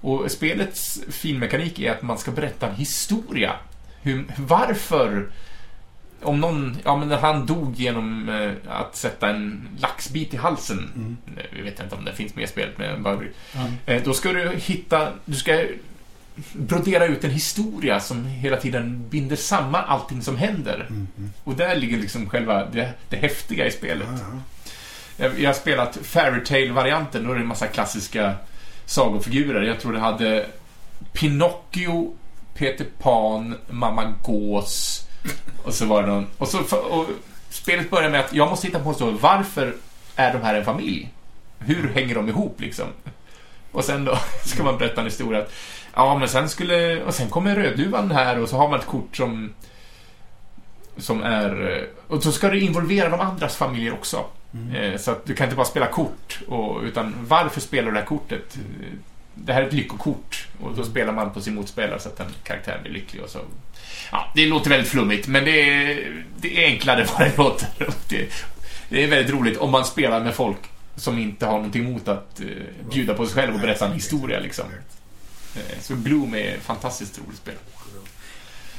Och 0.00 0.30
spelets 0.30 1.00
finmekanik 1.10 1.78
är 1.78 1.92
att 1.92 2.02
man 2.02 2.18
ska 2.18 2.30
berätta 2.30 2.68
en 2.68 2.74
historia. 2.74 3.52
Hur, 4.02 4.24
varför 4.36 5.30
om 6.22 6.40
någon, 6.40 6.76
ja 6.84 6.96
men 6.96 7.08
när 7.08 7.16
han 7.18 7.46
dog 7.46 7.74
genom 7.76 8.28
eh, 8.28 8.72
att 8.72 8.96
sätta 8.96 9.28
en 9.30 9.68
laxbit 9.78 10.34
i 10.34 10.36
halsen. 10.36 10.90
Mm. 10.96 11.16
Jag 11.56 11.64
vet 11.64 11.80
inte 11.80 11.94
om 11.94 12.04
det 12.04 12.12
finns 12.12 12.34
med 12.34 12.44
i 12.44 12.48
spelet, 12.48 12.78
men 12.78 13.02
bara, 13.02 13.18
Ja. 13.52 13.60
eh, 13.92 14.02
då 14.04 14.14
ska 14.14 14.32
du 14.32 14.50
hitta, 14.56 15.08
du 15.24 15.34
ska 15.34 15.64
brodera 16.52 17.06
ut 17.06 17.24
en 17.24 17.30
historia 17.30 18.00
som 18.00 18.24
hela 18.26 18.56
tiden 18.56 19.08
binder 19.10 19.36
samman 19.36 19.84
allting 19.86 20.22
som 20.22 20.36
händer. 20.36 20.86
Mm. 20.90 21.08
Och 21.44 21.54
där 21.54 21.76
ligger 21.76 21.98
liksom 21.98 22.28
själva 22.28 22.64
det, 22.66 22.92
det 23.08 23.16
häftiga 23.16 23.66
i 23.66 23.70
spelet. 23.70 24.08
Ja, 24.10 24.18
ja. 24.32 24.38
Jag, 25.24 25.40
jag 25.40 25.48
har 25.48 25.54
spelat 25.54 25.98
Fairytale-varianten, 26.02 27.24
då 27.24 27.30
är 27.30 27.34
det 27.34 27.40
en 27.40 27.46
massa 27.46 27.66
klassiska 27.66 28.34
sagofigurer. 28.84 29.62
Jag 29.62 29.80
tror 29.80 29.92
det 29.92 29.98
hade 30.00 30.46
Pinocchio, 31.12 32.14
Peter 32.54 32.86
Pan, 32.98 33.54
Mamma 33.70 34.14
Gås 34.22 35.06
och 35.64 35.74
så 35.74 35.86
var 35.86 36.02
det 36.02 36.08
någon... 36.08 36.26
Och, 36.38 36.48
så, 36.48 36.76
och 36.76 37.06
spelet 37.50 37.90
börjar 37.90 38.10
med 38.10 38.20
att 38.20 38.34
jag 38.34 38.50
måste 38.50 38.66
hitta 38.66 38.78
på 38.80 38.88
en 38.88 38.94
story. 38.94 39.16
Varför 39.20 39.76
är 40.16 40.32
de 40.32 40.38
här 40.42 40.54
en 40.54 40.64
familj? 40.64 41.10
Hur 41.58 41.88
hänger 41.88 42.14
de 42.14 42.28
ihop 42.28 42.60
liksom? 42.60 42.86
Och 43.72 43.84
sen 43.84 44.04
då 44.04 44.18
ska 44.44 44.62
man 44.62 44.78
berätta 44.78 45.00
en 45.00 45.06
historia 45.06 45.40
att 45.40 45.52
ja, 45.94 46.18
men 46.18 46.28
sen 46.28 46.48
skulle... 46.48 47.02
Och 47.04 47.14
sen 47.14 47.30
kommer 47.30 47.56
Rödluvan 47.56 48.10
här 48.10 48.38
och 48.38 48.48
så 48.48 48.56
har 48.56 48.68
man 48.68 48.80
ett 48.80 48.86
kort 48.86 49.16
som 49.16 49.54
som 50.96 51.22
är... 51.22 51.86
Och 52.08 52.22
så 52.22 52.32
ska 52.32 52.48
du 52.48 52.60
involvera 52.60 53.08
de 53.08 53.20
andras 53.20 53.56
familjer 53.56 53.92
också. 53.92 54.24
Mm. 54.54 54.74
Eh, 54.74 54.98
Så 54.98 55.10
att 55.10 55.24
du 55.26 55.34
kan 55.34 55.44
inte 55.44 55.56
bara 55.56 55.66
spela 55.66 55.86
kort, 55.86 56.40
och, 56.48 56.82
utan 56.82 57.14
varför 57.28 57.60
spelar 57.60 57.84
du 57.88 57.92
det 57.92 57.98
här 57.98 58.06
kortet? 58.06 58.58
Det 59.34 59.52
här 59.52 59.62
är 59.62 59.66
ett 59.66 59.72
lyckokort 59.72 60.46
och 60.60 60.74
då 60.76 60.84
spelar 60.84 61.12
man 61.12 61.30
på 61.32 61.40
sin 61.40 61.54
motspelare 61.54 62.00
så 62.00 62.08
att 62.08 62.16
den 62.16 62.26
karaktären 62.44 62.82
blir 62.82 62.92
lycklig 62.92 63.22
och 63.22 63.30
så. 63.30 63.38
Ja, 64.12 64.32
det 64.34 64.46
låter 64.46 64.70
väldigt 64.70 64.88
flummigt, 64.90 65.26
men 65.28 65.44
det 65.44 65.60
är, 65.60 66.24
det 66.36 66.64
är 66.64 66.66
enklare 66.66 67.06
vad 67.18 67.28
det 67.28 67.36
låter. 67.36 67.68
Det, 68.08 68.28
det 68.88 69.04
är 69.04 69.08
väldigt 69.08 69.34
roligt 69.34 69.58
om 69.58 69.70
man 69.70 69.84
spelar 69.84 70.20
med 70.24 70.34
folk 70.34 70.58
som 70.96 71.18
inte 71.18 71.46
har 71.46 71.52
någonting 71.56 71.84
emot 71.88 72.08
att 72.08 72.40
eh, 72.40 72.46
bjuda 72.90 73.14
på 73.14 73.26
sig 73.26 73.34
själv 73.34 73.54
och 73.54 73.60
berätta 73.60 73.86
en 73.86 73.92
historia 73.92 74.40
liksom. 74.40 74.64
Eh, 75.56 75.78
Så 75.80 75.94
Bloom 75.94 76.34
är 76.34 76.54
ett 76.54 76.62
fantastiskt 76.62 77.18
roligt 77.26 77.38
spel. 77.38 77.54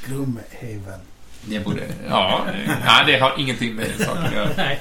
Gloomhaven. 0.05 0.99
Det 1.45 1.59
borde... 1.59 1.81
Ja, 2.09 2.45
eh, 2.47 2.71
nej, 2.85 3.03
det 3.05 3.19
har 3.19 3.33
ingenting 3.37 3.75
med 3.75 3.87
saken 3.99 4.23
att 4.23 4.33
göra. 4.33 4.49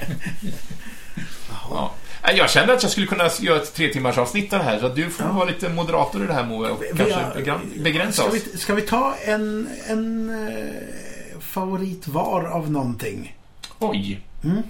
Ja. 1.69 1.93
Jag 2.23 2.49
kände 2.49 2.73
att 2.73 2.83
jag 2.83 2.91
skulle 2.91 3.07
kunna 3.07 3.29
göra 3.39 3.61
ett 3.61 3.73
tre 3.75 3.93
timmars 3.93 4.17
avsnitt 4.17 4.53
av 4.53 4.59
det 4.59 4.65
här, 4.65 4.79
så 4.79 4.89
du 4.89 5.09
får 5.09 5.25
Ja. 5.25 5.31
vara 5.31 5.45
lite 5.45 5.69
moderator 5.69 6.23
i 6.23 6.27
det 6.27 6.33
här 6.33 6.45
Moe 6.45 6.69
och 6.69 6.83
Vi 6.83 6.87
kanske 6.97 7.13
har- 7.13 7.83
begränsa 7.83 8.21
ska 8.21 8.31
oss. 8.31 8.33
vi, 8.53 8.57
ska 8.57 8.73
vi 8.75 8.81
ta 8.81 9.15
en, 9.25 9.69
en 9.87 10.29
eh, 10.47 11.39
favorit 11.39 12.07
var 12.07 12.43
av 12.45 12.71
någonting? 12.71 13.37
Oj, 13.79 14.21
Mm? 14.43 14.63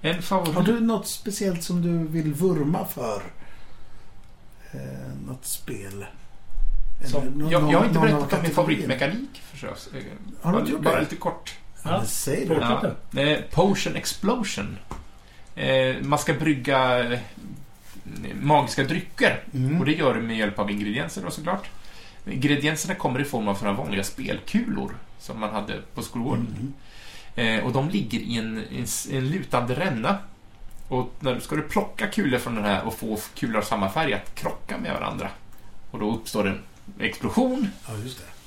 en 0.00 0.22
favorit. 0.22 0.54
Har 0.54 0.62
du 0.62 0.80
något 0.80 1.06
speciellt 1.08 1.62
som 1.62 1.82
du 1.82 2.12
vill 2.12 2.34
vurma 2.34 2.84
för? 2.86 3.22
Eh, 4.72 4.80
något 5.26 5.44
spel? 5.46 6.06
Som- 7.04 7.24
nå- 7.24 7.50
jag, 7.52 7.62
någon- 7.62 7.70
jag 7.70 7.78
har 7.78 7.86
inte 7.86 7.98
någon 7.98 8.08
berättat 8.08 8.32
om 8.32 8.42
min 8.42 8.50
favoritmekanik 8.50 9.42
förstås. 9.50 9.88
Eh, 9.94 10.00
Har 10.42 10.52
du 10.52 10.56
bara, 10.56 10.60
inte 10.60 10.72
gjort 10.72 10.82
bara 10.82 10.94
det? 10.94 11.00
lite 11.00 11.16
kort. 11.16 11.54
Ja, 11.84 12.02
säg 12.06 12.44
det. 12.46 12.54
Ja. 13.14 13.20
Eh, 13.20 13.38
Potion 13.50 13.96
Explosion. 13.96 14.78
Eh, 15.58 15.96
man 16.02 16.18
ska 16.18 16.34
brygga 16.34 17.04
eh, 17.12 17.18
magiska 18.40 18.84
drycker. 18.84 19.42
Mm. 19.54 19.80
Och 19.80 19.86
det 19.86 19.92
gör 19.92 20.14
du 20.14 20.20
med 20.20 20.36
hjälp 20.36 20.58
av 20.58 20.70
ingredienser 20.70 21.22
då 21.22 21.30
såklart. 21.30 21.70
Ingredienserna 22.26 22.94
kommer 22.94 23.20
i 23.20 23.24
form 23.24 23.48
av 23.48 23.54
sådana 23.54 23.76
vanliga 23.76 24.04
spelkulor 24.04 24.94
som 25.18 25.40
man 25.40 25.50
hade 25.50 25.74
på 25.94 26.02
skolgården. 26.02 26.72
Mm. 27.36 27.58
Eh, 27.58 27.64
och 27.64 27.72
de 27.72 27.88
ligger 27.88 28.18
i 28.18 28.38
en, 28.38 28.58
en, 28.58 28.86
en 29.16 29.28
lutande 29.28 29.74
ränna. 29.74 30.18
Och 30.88 31.12
när 31.20 31.34
du 31.34 31.40
ska 31.40 31.56
du 31.56 31.62
plocka 31.62 32.06
kulor 32.06 32.38
från 32.38 32.54
den 32.54 32.64
här 32.64 32.84
och 32.84 32.94
få 32.94 33.18
kulor 33.34 33.56
av 33.56 33.62
samma 33.62 33.90
färg 33.90 34.14
att 34.14 34.34
krocka 34.34 34.78
med 34.78 34.92
varandra. 34.92 35.30
Och 35.90 35.98
då 35.98 36.14
uppstår 36.14 36.48
en 36.48 36.62
explosion, 37.00 37.68
Ja, 37.88 37.94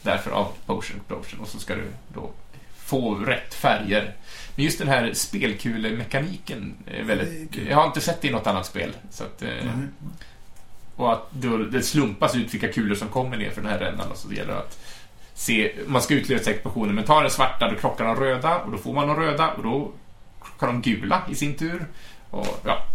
därför 0.02 0.32
av 0.32 0.54
potion 0.66 0.98
explosion. 0.98 1.40
Och 1.40 1.48
så 1.48 1.60
ska 1.60 1.76
du 1.76 1.88
då 2.14 2.30
få 2.78 3.16
rätt 3.16 3.54
färger. 3.54 4.16
Men 4.62 4.66
just 4.66 4.80
den 4.80 4.88
här 4.88 5.14
spelkulemekaniken 5.14 6.74
är 6.88 7.04
väldigt... 7.04 7.56
Jag 7.70 7.78
har 7.78 7.88
inte 7.88 8.02
sett 8.02 8.22
det 8.22 8.28
i 8.28 8.32
något 8.32 8.48
annat 8.48 8.66
spel. 8.66 8.96
Så 9.12 9.24
att, 9.24 9.42
eh, 9.42 9.50
Nej. 9.50 9.88
och 10.96 11.14
att 11.14 11.28
det 11.72 11.82
slumpas 11.82 12.36
ut 12.36 12.54
vilka 12.54 12.68
kulor 12.68 12.96
som 12.96 13.08
kommer 13.08 13.38
ner 13.38 13.50
för 13.50 13.62
den 13.62 13.72
här 13.72 13.80
rännan 13.80 14.12
och 14.12 14.18
så 14.18 14.28
det 14.28 14.36
gäller 14.36 14.54
att 14.54 14.80
se, 15.34 15.72
man 15.88 16.02
ska 16.02 16.14
utlösa 16.14 16.52
explosionen, 16.52 16.96
men 16.96 17.04
tar 17.04 17.22
den 17.22 17.32
svarta 17.32 17.72
då 17.72 17.76
krockar 17.76 18.06
de 18.06 18.16
röda 18.16 18.60
och 18.60 18.72
då 18.72 18.78
får 18.78 18.94
man 18.94 19.08
de 19.08 19.18
röda 19.18 19.52
och 19.52 19.64
då 19.64 19.92
krockar 20.42 20.68
de 20.68 20.82
gula 20.82 21.22
i 21.32 21.36
sin 21.36 21.54
tur. 21.54 21.86
Och 22.30 22.62
ja, 22.66 22.86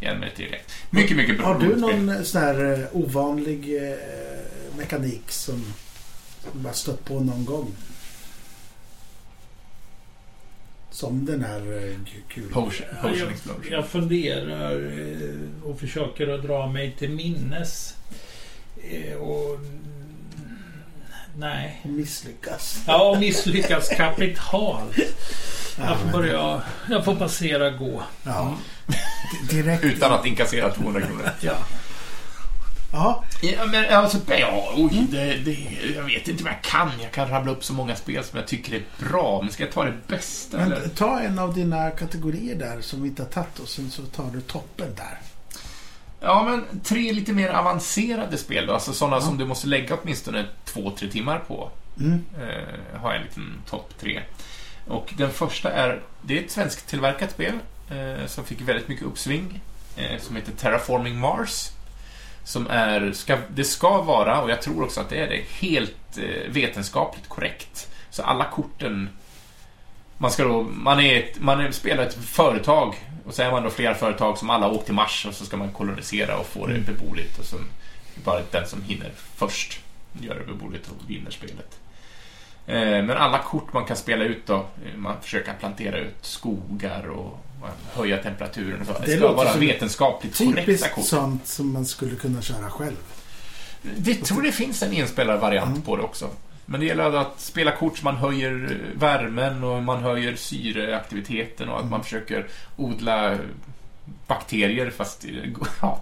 igen 0.00 0.18
med 0.18 0.30
det. 0.36 0.74
Mycket, 0.90 1.16
mycket 1.16 1.38
bra 1.38 1.46
Har 1.46 1.60
du 1.60 1.76
någon 1.76 2.24
sån 2.24 2.40
här 2.40 2.72
eh, 2.72 2.96
ovanlig 2.96 3.76
eh, 3.76 3.98
mekanik 4.76 5.22
som 5.26 5.64
som 6.42 6.62
du 6.62 6.68
har 6.68 6.74
stött 6.74 7.04
på 7.04 7.20
någon 7.20 7.44
gång? 7.44 7.72
Som 10.92 11.24
den 11.26 11.44
här 11.44 11.86
eh, 11.88 11.94
kulan. 12.28 12.50
Potion, 12.52 12.86
Ja, 12.92 13.02
potion 13.02 13.18
jag, 13.18 13.30
explosion. 13.32 13.64
jag 13.70 13.86
funderar 13.86 14.72
eh, 14.72 15.68
och 15.70 15.80
försöker 15.80 16.28
att 16.28 16.42
dra 16.42 16.66
mig 16.66 16.96
till 16.98 17.10
minnes. 17.10 17.94
Eh, 18.90 19.14
Och... 19.16 19.58
Nej. 21.36 21.80
Misslyckas. 21.84 22.80
Ja, 22.86 23.16
misslyckas 23.20 23.88
kapitalt. 23.88 24.96
Ja, 25.78 25.84
Jag 25.84 25.98
får 26.00 26.08
börja... 26.18 26.62
Jag 26.90 27.04
får 27.04 27.14
passera 27.14 27.70
gå. 27.70 28.02
Ja. 28.24 28.56
D- 28.86 28.94
Direkt. 29.50 29.84
Utan 29.84 30.12
att 30.12 30.26
inkassera 30.26 30.70
200 30.74 31.00
kronor. 31.00 31.30
Ja. 31.40 31.52
Ja, 32.92 33.24
Ja, 33.42 33.66
men 33.66 33.94
alltså, 33.94 34.18
ja, 34.26 34.72
oj, 34.76 35.06
det, 35.10 35.34
det, 35.44 35.56
jag 35.96 36.02
vet 36.02 36.28
inte 36.28 36.44
vad 36.44 36.52
jag 36.52 36.62
kan. 36.62 36.90
Jag 37.02 37.12
kan 37.12 37.28
rabbla 37.28 37.52
upp 37.52 37.64
så 37.64 37.72
många 37.72 37.96
spel 37.96 38.24
som 38.24 38.38
jag 38.38 38.48
tycker 38.48 38.74
är 38.74 38.82
bra. 39.08 39.42
Men 39.42 39.52
ska 39.52 39.62
jag 39.62 39.72
ta 39.72 39.84
det 39.84 39.94
bästa 40.08 40.60
eller? 40.60 40.80
men 40.80 40.90
ta 40.90 41.20
en 41.20 41.38
av 41.38 41.54
dina 41.54 41.90
kategorier 41.90 42.54
där 42.54 42.80
som 42.80 43.02
vi 43.02 43.08
inte 43.08 43.22
har 43.22 43.30
tagit 43.30 43.58
och 43.58 43.68
sen 43.68 43.90
så 43.90 44.02
tar 44.02 44.30
du 44.32 44.40
toppen 44.40 44.94
där. 44.96 45.18
Ja, 46.20 46.42
men 46.44 46.80
tre 46.80 47.12
lite 47.12 47.32
mer 47.32 47.48
avancerade 47.48 48.38
spel 48.38 48.66
då. 48.66 48.74
Alltså 48.74 48.92
sådana 48.92 49.16
Ja. 49.16 49.20
som 49.20 49.38
du 49.38 49.44
måste 49.44 49.66
lägga 49.66 49.96
åtminstone 50.02 50.46
två, 50.64 50.90
tre 50.98 51.08
timmar 51.08 51.38
på. 51.38 51.70
Mm. 52.00 52.24
Eh, 52.40 53.00
har 53.00 53.08
jag 53.12 53.16
en 53.20 53.26
liten 53.26 53.52
topp 53.70 53.94
tre. 54.00 54.22
Och 54.88 55.14
den 55.18 55.30
första 55.30 55.72
är, 55.72 56.00
det 56.22 56.38
är 56.38 56.44
ett 56.44 56.50
svensktillverkat 56.50 57.30
spel 57.30 57.54
eh, 57.90 58.26
som 58.26 58.44
fick 58.44 58.60
väldigt 58.60 58.88
mycket 58.88 59.04
uppsving. 59.06 59.60
Eh, 59.96 60.20
som 60.20 60.36
heter 60.36 60.52
Terraforming 60.52 61.18
Mars. 61.18 61.68
Som 62.44 62.66
är, 62.70 63.12
ska, 63.12 63.38
det 63.54 63.64
ska 63.64 64.02
vara, 64.02 64.42
och 64.42 64.50
jag 64.50 64.62
tror 64.62 64.84
också 64.84 65.00
att 65.00 65.08
det 65.08 65.16
är 65.16 65.28
det, 65.28 65.42
helt 65.66 66.18
eh, 66.18 66.50
vetenskapligt 66.52 67.28
korrekt. 67.28 67.88
Så 68.10 68.22
alla 68.22 68.44
korten 68.44 69.08
man, 70.18 70.30
ska 70.30 70.44
då, 70.44 70.62
man, 70.62 71.00
är 71.00 71.18
ett, 71.18 71.40
man 71.40 71.60
är, 71.60 71.70
spelar 71.70 72.02
ett 72.02 72.14
företag 72.14 72.94
och 73.26 73.34
så 73.34 73.42
är 73.42 73.50
man 73.50 73.62
då 73.62 73.70
flera 73.70 73.94
företag 73.94 74.38
som 74.38 74.50
alla 74.50 74.68
åkt 74.70 74.84
till 74.84 74.94
Mars 74.94 75.26
och 75.26 75.34
så 75.34 75.44
ska 75.44 75.56
man 75.56 75.72
kolonisera 75.72 76.38
och 76.38 76.46
få 76.46 76.66
det 76.66 76.74
Mm. 76.74 76.84
beboeligt 76.84 77.38
och 77.38 77.44
så 77.44 77.56
bara 78.24 78.40
den 78.50 78.68
som 78.68 78.82
hinner 78.82 79.10
först 79.36 79.80
gör 80.20 80.34
det 80.34 80.52
beboeligt 80.52 80.88
och 80.88 81.10
vinner 81.10 81.30
spelet. 81.30 81.78
Eh, 82.66 82.74
Men 82.80 83.10
alla 83.10 83.38
kort 83.38 83.72
man 83.72 83.84
kan 83.84 83.96
spela 83.96 84.24
ut 84.24 84.46
då, 84.46 84.54
eh, 84.54 84.96
man 84.96 85.14
försöker 85.22 85.52
plantera 85.54 85.98
ut 85.98 86.14
skogar 86.20 87.06
och 87.08 87.38
höja 87.94 88.16
temperaturen 88.22 88.80
och 88.80 88.86
så. 88.86 88.92
Det, 88.92 89.06
Det 89.06 89.16
ska 89.16 89.32
vara 89.32 89.52
vetenskapligt 89.56 90.38
korrekta 90.38 90.88
kort. 90.88 91.04
sånt 91.04 91.46
som 91.46 91.72
man 91.72 91.84
skulle 91.86 92.16
kunna 92.16 92.42
köra 92.42 92.70
själv. 92.70 92.96
Vi 93.82 94.14
tror 94.14 94.42
det 94.42 94.52
finns 94.52 94.82
en 94.82 94.92
inspelad 94.92 95.40
variant 95.40 95.68
Mm. 95.70 95.82
på 95.82 95.96
det 95.96 96.02
också. 96.02 96.30
Men 96.66 96.80
det 96.80 96.86
gäller 96.86 97.12
att 97.16 97.40
spela 97.40 97.70
kort 97.76 97.98
så 97.98 98.04
man 98.04 98.16
höjer 98.16 98.78
värmen 98.94 99.64
och 99.64 99.82
man 99.82 100.02
höjer 100.02 100.36
syreaktiviteten 100.36 101.68
och 101.68 101.78
att 101.80 101.90
man 101.90 102.02
försöker 102.04 102.46
odla 102.76 103.38
bakterier 104.26 104.90
fast... 104.90 105.24
Ja. 105.80 106.00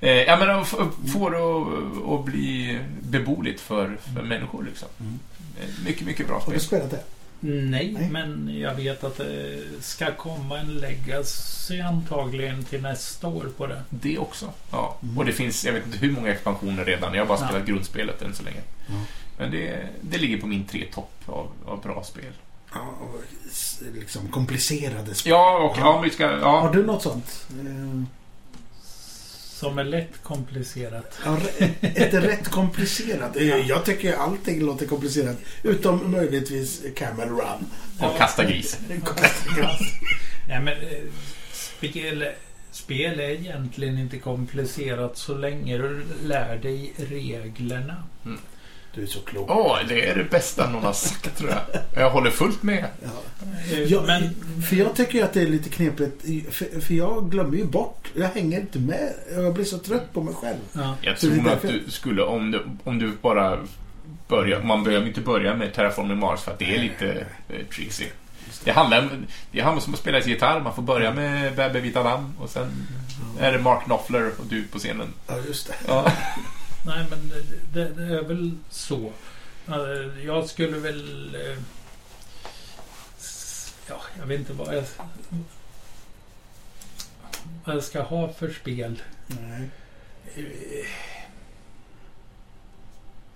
Eh, 0.00 0.10
Ja, 0.22 0.36
men 0.36 0.50
att 0.50 0.68
få- 0.68 0.90
få 1.12 1.30
det 1.30 1.38
att- 1.38 2.12
att 2.20 2.24
bli 2.24 2.78
beboeligt 3.02 3.60
för, 3.60 3.96
för 4.14 4.22
människor 4.22 4.64
liksom. 4.64 4.88
Mm. 5.00 5.18
Eh, 5.60 5.84
Mycket, 5.84 6.06
mycket 6.06 6.26
bra 6.26 6.34
Har 6.34 6.40
spel. 6.42 6.54
du 6.54 6.60
spelat 6.60 6.90
det? 6.90 7.00
Nej, 7.40 7.92
Nej. 7.98 8.08
men 8.10 8.58
jag 8.58 8.74
vet 8.74 9.04
att 9.04 9.16
det 9.16 9.60
ska 9.80 10.12
komma 10.14 10.58
en 10.58 10.74
legacy 10.78 11.80
antagligen 11.80 12.64
till 12.64 12.82
nästa 12.82 13.26
år 13.28 13.48
på 13.56 13.66
det. 13.66 13.82
Det 13.90 14.18
också. 14.18 14.50
Ja. 14.70 14.96
Mm. 15.02 15.18
Och 15.18 15.24
det 15.24 15.32
finns, 15.32 15.64
jag 15.64 15.72
vet 15.72 15.86
inte 15.86 15.98
hur 15.98 16.12
många 16.12 16.28
expansioner 16.32 16.84
redan. 16.84 17.14
Jag 17.14 17.20
har 17.22 17.26
bara 17.28 17.38
Ja. 17.40 17.46
spelat 17.48 17.66
grundspelet 17.66 18.22
än 18.22 18.34
så 18.34 18.42
länge. 18.42 18.60
Ja. 18.86 18.94
Men 19.38 19.50
det, 19.50 19.88
det 20.00 20.18
ligger 20.18 20.40
på 20.40 20.46
min 20.46 20.64
tre 20.64 20.84
topp 20.94 21.12
av, 21.26 21.48
av 21.66 21.80
bra 21.82 22.02
spel. 22.04 22.32
Ja, 22.72 22.80
och 23.00 23.20
liksom 23.94 24.28
komplicerade 24.28 25.14
spel. 25.14 25.30
Ja, 25.30 25.58
och 25.58 25.78
ja, 25.78 26.00
vi 26.00 26.10
ska... 26.10 26.26
Har 26.26 26.38
Ja, 26.38 26.70
du 26.72 26.86
något 26.86 27.02
sånt? 27.02 27.46
Som 29.64 29.78
är 29.78 29.84
lätt 29.84 30.22
komplicerat. 30.22 31.18
Ja, 31.24 31.38
ett 31.80 32.14
rätt 32.14 32.48
komplicerat. 32.48 33.36
Eh, 33.36 33.56
Jag 33.68 33.84
tycker 33.84 34.14
allting 34.16 34.60
låter 34.60 34.86
komplicerat. 34.86 35.36
Utom 35.62 36.10
möjligtvis 36.10 36.82
Camel 36.96 37.28
Run. 37.28 37.66
och 38.00 38.16
kasta 38.18 38.44
gris. 38.44 38.78
Nej, 40.48 40.60
men 40.60 40.68
eh, 40.68 40.98
spel, 41.52 42.26
spel 42.70 43.20
är 43.20 43.28
egentligen 43.30 43.98
inte 43.98 44.18
komplicerat 44.18 45.18
så 45.18 45.34
länge 45.34 45.78
du 45.78 46.04
lär 46.24 46.56
dig 46.56 46.92
reglerna. 46.96 48.04
Du 48.94 49.02
är 49.02 49.06
så 49.06 49.20
klok. 49.20 49.50
Åh, 49.50 49.78
det 49.88 50.08
är 50.08 50.14
det 50.14 50.24
bästa 50.24 50.70
någon 50.70 50.82
har 50.84 50.92
sagt, 50.92 51.36
tror 51.38 51.50
jag. 51.50 51.60
Jag 52.02 52.10
håller 52.10 52.30
fullt 52.30 52.62
med. 52.62 52.84
Ja. 53.02 53.08
Eh, 53.72 53.82
Ja, 53.82 54.02
men 54.06 54.34
För 54.68 54.76
jag 54.76 54.94
tycker 54.96 55.14
ju 55.18 55.24
att 55.24 55.32
det 55.32 55.42
är 55.42 55.46
lite 55.46 55.68
knepigt. 55.68 56.22
För, 56.54 56.80
för 56.80 56.94
jag 56.94 57.30
glömmer 57.30 57.56
ju 57.56 57.64
bort. 57.64 58.08
Jag 58.14 58.28
hänger 58.28 58.60
inte 58.60 58.78
med. 58.78 59.12
Jag 59.34 59.54
blir 59.54 59.64
så 59.64 59.78
trött 59.78 60.12
på 60.12 60.22
mig 60.22 60.34
själv. 60.34 60.56
ja, 60.72 60.96
Jag 61.00 61.12
är 61.12 61.16
tror 61.16 61.38
att 61.38 61.44
därför- 61.44 61.68
du 61.86 61.90
skulle, 61.90 62.22
om 62.22 62.50
du, 62.50 62.62
om 62.84 62.98
du 62.98 63.12
bara 63.22 63.58
börjar... 64.28 64.62
Man 64.62 64.84
behöver 64.84 65.06
inte 65.06 65.20
börja 65.20 65.54
med 65.54 65.74
Terraforming 65.74 66.18
Mars 66.18 66.40
för 66.40 66.52
att 66.52 66.58
det 66.58 66.74
är 66.76 66.82
lite 66.82 67.26
eh, 67.48 67.66
tricksy. 67.74 68.04
Det 68.64 68.70
handlar, 68.72 69.00
om- 69.02 69.26
det 69.52 69.60
handlar 69.60 69.86
om 69.86 69.92
att 69.94 70.00
spela 70.00 70.20
gitarr. 70.20 70.60
Man 70.60 70.74
får 70.74 70.82
börja 70.82 71.14
med 71.14 71.54
Bebe 71.56 71.80
Vita 71.80 72.02
Lamm 72.02 72.32
och 72.40 72.50
sen 72.50 72.70
är 73.40 73.52
det 73.52 73.58
Mark 73.58 73.84
Knopfler 73.84 74.30
och 74.38 74.46
du 74.48 74.62
på 74.64 74.78
scenen. 74.78 75.08
Ja, 75.28 75.34
just 75.46 75.66
det. 75.68 75.74
Ja. 75.88 76.12
nej, 76.86 77.06
men 77.10 77.28
det, 77.28 77.42
det, 77.72 77.88
det 77.94 78.18
är 78.18 78.22
väl 78.22 78.58
så. 78.70 79.12
Eh, 79.68 80.24
Jag 80.26 80.48
skulle 80.48 80.78
väl... 80.78 81.34
eh, 81.34 81.58
Ja, 83.88 84.00
jag 84.18 84.26
vet 84.26 84.40
inte 84.40 84.52
vad 84.52 84.76
jag, 84.76 84.84
vad 87.64 87.76
jag 87.76 87.84
ska 87.84 88.02
ha 88.02 88.32
för 88.32 88.50
spel. 88.52 89.02
Nej, 89.26 89.68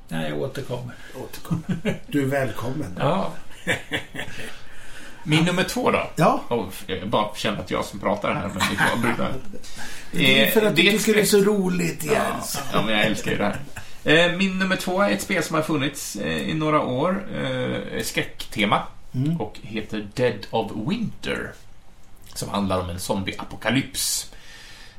Nej, 0.09 0.29
jag 0.31 0.39
återkommer. 0.41 0.95
återkom. 1.17 1.65
Du 2.07 2.23
är 2.23 2.27
välkommen. 2.27 2.97
ja. 2.99 3.33
Min 5.29 5.45
nummer 5.45 5.65
två 5.65 5.91
då? 5.91 6.11
Ja, 6.17 6.41
Oh, 6.49 6.67
jag 6.87 7.09
bara 7.09 7.35
känner 7.35 7.59
att 7.59 7.71
jag 7.71 7.85
som 7.85 7.99
pratar 8.01 8.35
här. 8.35 8.49
Men 8.49 8.59
det 8.59 9.03
brudar. 9.03 9.33
det 10.13 10.43
är 10.43 10.51
för 10.51 10.63
att 10.67 10.77
du 10.77 10.83
det 10.83 10.89
ett 10.89 10.99
tycker 11.05 11.15
det 11.15 11.21
är 11.21 11.25
så 11.27 11.39
roligt 11.41 12.05
Ja, 12.05 12.13
Jens. 12.13 12.59
ja, 12.73 12.83
men 12.83 12.95
jag 12.95 13.07
älskar 13.07 13.31
ju 13.31 13.37
det 13.37 13.45
här. 13.45 13.59
Eh, 14.31 14.37
Min 14.37 14.59
nummer 14.59 14.77
två 14.77 15.01
är 15.03 15.11
ett 15.11 15.23
spel 15.23 15.43
som 15.43 15.55
har 15.57 15.63
funnits 15.63 16.17
eh, 16.17 16.49
i 16.51 16.55
några 16.55 16.81
år. 16.81 17.27
Eh, 17.37 18.03
Skräcktema. 18.03 18.83
Mm. 19.15 19.41
Och 19.41 19.59
heter 19.63 20.09
Dead 20.15 20.47
of 20.51 20.73
Winter. 20.89 21.53
Som 22.35 22.49
handlar 22.49 22.81
om 22.81 22.91
en 22.91 23.01
zombieapokalyps. 23.01 24.33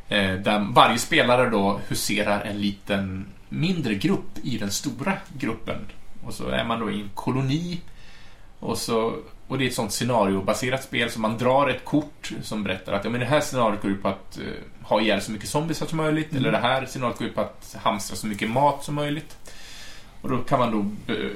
Eh, 0.10 0.34
Där 0.34 0.68
varje 0.74 0.98
spelare 0.98 1.50
då 1.50 1.80
huserar 1.88 2.42
en 2.42 2.62
liten 2.62 3.26
mindre 3.50 3.94
grupp 3.96 4.38
i 4.44 4.58
den 4.58 4.72
stora 4.72 5.14
gruppen. 5.38 5.78
Och 6.26 6.34
så 6.34 6.48
är 6.50 6.64
man 6.64 6.80
då 6.80 6.92
i 6.92 7.02
en 7.02 7.10
koloni. 7.14 7.82
Och, 8.60 8.78
så, 8.78 9.16
och 9.50 9.58
det 9.58 9.66
är 9.66 9.68
ett 9.68 9.74
sånt 9.74 9.92
scenariobaserat 9.92 10.84
spel 10.84 11.10
så 11.12 11.20
man 11.20 11.38
drar 11.38 11.68
ett 11.68 11.86
kort 11.86 12.32
som 12.42 12.64
berättar 12.64 12.94
att 12.94 13.04
ja, 13.04 13.10
men 13.10 13.20
det 13.20 13.26
här 13.26 13.42
scenariot 13.42 13.82
går 13.82 13.92
ut 13.92 14.02
på 14.02 14.08
att 14.08 14.38
eh, 14.38 14.44
ha 14.88 15.02
ihjäl 15.02 15.22
så 15.22 15.32
mycket 15.32 15.50
zombies 15.50 15.78
som 15.78 15.98
möjligt. 15.98 16.32
Mm. 16.32 16.44
Eller 16.44 16.52
det 16.52 16.58
här 16.58 16.86
scenariot 16.86 17.18
går 17.18 17.28
ut 17.28 17.36
på 17.36 17.42
att 17.42 17.76
hamstra 17.84 18.16
så 18.16 18.28
mycket 18.28 18.50
mat 18.50 18.84
som 18.84 18.96
möjligt. 18.96 19.38
Och 20.22 20.30
då 20.30 20.38
kan 20.38 20.60
man 20.60 20.72
då 20.72 21.14
eh, 21.14 21.32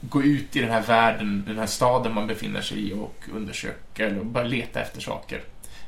gå 0.00 0.22
ut 0.22 0.56
i 0.56 0.60
den 0.60 0.70
här 0.70 0.82
världen, 0.82 1.44
den 1.46 1.58
här 1.58 1.66
staden 1.66 2.14
man 2.14 2.26
befinner 2.26 2.60
sig 2.60 2.88
i 2.88 2.92
och 2.92 3.24
undersöka 3.34 4.06
eller 4.06 4.24
bara 4.24 4.44
leta 4.44 4.80
efter 4.80 5.00
saker. 5.00 5.40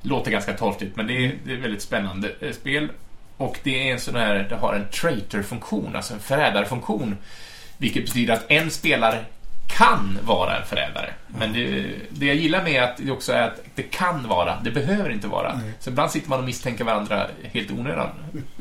Låter 0.02 0.30
ganska 0.30 0.52
torftigt 0.52 0.96
men 0.96 1.06
det 1.06 1.26
är, 1.26 1.34
det 1.44 1.52
är 1.52 1.56
ett 1.56 1.64
väldigt 1.64 1.82
spännande 1.82 2.32
eh, 2.40 2.52
spel. 2.52 2.88
Och 3.36 3.58
det 3.62 3.88
är 3.88 3.92
en 3.92 4.00
sån 4.00 4.14
här, 4.14 4.46
det 4.48 4.56
har 4.56 4.74
en 4.74 4.88
traitor-funktion, 4.90 5.96
alltså 5.96 6.14
en 6.14 6.20
förrädarfunktion. 6.20 7.16
Vilket 7.78 8.04
betyder 8.04 8.34
att 8.34 8.50
en 8.50 8.70
spelare 8.70 9.24
kan 9.76 10.18
vara 10.22 10.56
en 10.56 10.66
förrädare. 10.66 11.10
Men 11.26 11.52
det, 11.52 11.84
det 12.10 12.26
jag 12.26 12.36
gillar 12.36 12.64
med 12.64 12.82
att 12.82 12.96
det 12.96 13.10
också 13.10 13.32
är 13.32 13.42
att 13.42 13.60
det 13.74 13.82
kan 13.82 14.28
vara, 14.28 14.60
det 14.64 14.70
behöver 14.70 15.10
inte 15.10 15.26
vara. 15.28 15.54
Nej. 15.54 15.72
Så 15.80 15.90
ibland 15.90 16.10
sitter 16.10 16.28
man 16.30 16.38
och 16.38 16.44
misstänker 16.44 16.84
varandra 16.84 17.26
helt 17.52 17.70
onödan. 17.70 18.08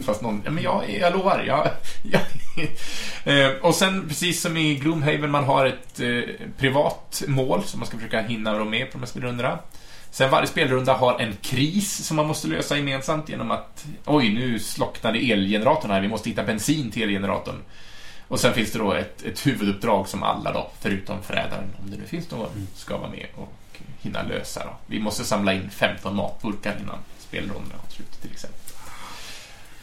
Fast 0.06 0.22
någon, 0.22 0.42
ja 0.46 0.52
men 0.52 0.64
jag, 0.64 0.84
jag 1.00 1.14
lovar, 1.14 1.44
jag, 1.48 1.68
jag. 2.12 2.22
Eh, 3.46 3.52
Och 3.62 3.76
sen 3.76 4.08
precis 4.08 4.42
som 4.42 4.58
i 4.58 4.76
Gloomhaven, 4.76 5.32
man 5.32 5.44
har 5.44 5.66
ett 5.66 6.00
eh, 6.00 6.48
privat 6.58 7.24
mål 7.28 7.64
som 7.64 7.80
man 7.80 7.88
ska 7.88 7.98
försöka 7.98 8.22
hinna 8.22 8.54
vara 8.54 8.66
med 8.66 8.86
på 8.86 8.92
de 8.92 9.00
här 9.00 9.08
spelrundorna. 9.08 9.60
Sen 10.12 10.30
varje 10.30 10.48
spelrunda 10.48 10.94
har 10.94 11.20
en 11.20 11.34
kris 11.42 12.06
som 12.06 12.18
man 12.18 12.28
måste 12.28 12.48
lösa 12.48 12.78
gemensamt 12.78 13.30
genom 13.30 13.52
att 13.52 13.86
oj, 14.06 14.30
nu 14.34 14.60
slocknade 14.60 15.20
elgeneratorn 15.20 15.92
här, 15.92 16.02
vi 16.02 16.08
måste 16.08 16.30
hitta 16.30 16.44
bensin 16.44 16.92
till 16.92 17.04
elgeneratorn. 17.04 17.56
Och 18.30 18.40
sen 18.40 18.54
finns 18.54 18.72
det 18.72 18.80
då 18.80 18.94
ett, 18.94 19.22
ett 19.24 19.48
huvuduppdrag 19.48 20.08
som 20.08 20.24
alla 20.24 20.54
då, 20.54 20.72
förutom 20.80 21.24
förrädaren, 21.24 21.76
om 21.84 21.92
det 21.92 21.98
nu 21.98 22.06
finns 22.06 22.32
någon, 22.32 22.68
ska 22.76 22.98
vara 22.98 23.10
med 23.10 23.26
och 23.36 23.54
hinna 24.02 24.24
lösa 24.24 24.66
då. 24.66 24.72
Vi 24.86 25.00
måste 25.00 25.24
samla 25.24 25.54
in 25.54 25.70
15 25.70 26.16
matburkar 26.16 26.76
innan 26.82 26.98
spelrundan 27.20 27.80
har 27.84 27.90
slut 27.90 28.22
till 28.22 28.32
exempel. 28.32 28.60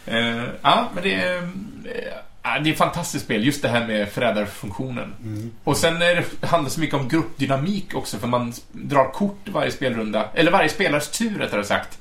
Eh, 0.07 0.45
ja, 0.63 0.89
men 0.95 1.03
det 1.03 1.15
är, 1.15 1.43
eh, 1.43 2.63
det 2.63 2.69
är 2.69 2.73
ett 2.73 2.79
fantastiskt 2.79 3.25
spel, 3.25 3.45
just 3.45 3.63
det 3.63 3.69
här 3.69 3.87
med 3.87 4.09
förrädarfunktionen. 4.09 5.15
Mm. 5.23 5.51
Och 5.65 5.77
sen 5.77 6.03
är 6.03 6.15
det, 6.15 6.47
handlar 6.47 6.69
det 6.69 6.75
så 6.75 6.81
mycket 6.81 6.97
om 6.97 7.09
gruppdynamik 7.09 7.95
också, 7.95 8.19
för 8.19 8.27
man 8.27 8.53
drar 8.73 9.13
kort 9.13 9.49
varje 9.49 9.71
spelrunda, 9.71 10.29
eller 10.35 10.51
varje 10.51 10.69
spelares 10.69 11.11
tur 11.11 11.39
rättare 11.39 11.65
sagt, 11.65 11.99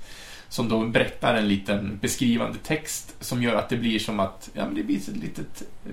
som 0.49 0.69
då 0.69 0.85
berättar 0.85 1.35
en 1.35 1.47
liten 1.47 1.99
beskrivande 2.01 2.57
text 2.63 3.15
som 3.19 3.43
gör 3.43 3.55
att 3.55 3.69
det 3.69 3.77
blir 3.77 3.99
som 3.99 4.19
att, 4.19 4.49
ja 4.53 4.65
men 4.65 4.75
det 4.75 4.83
blir 4.83 4.97
ett 4.97 5.07
litet 5.07 5.61
eh, 5.85 5.91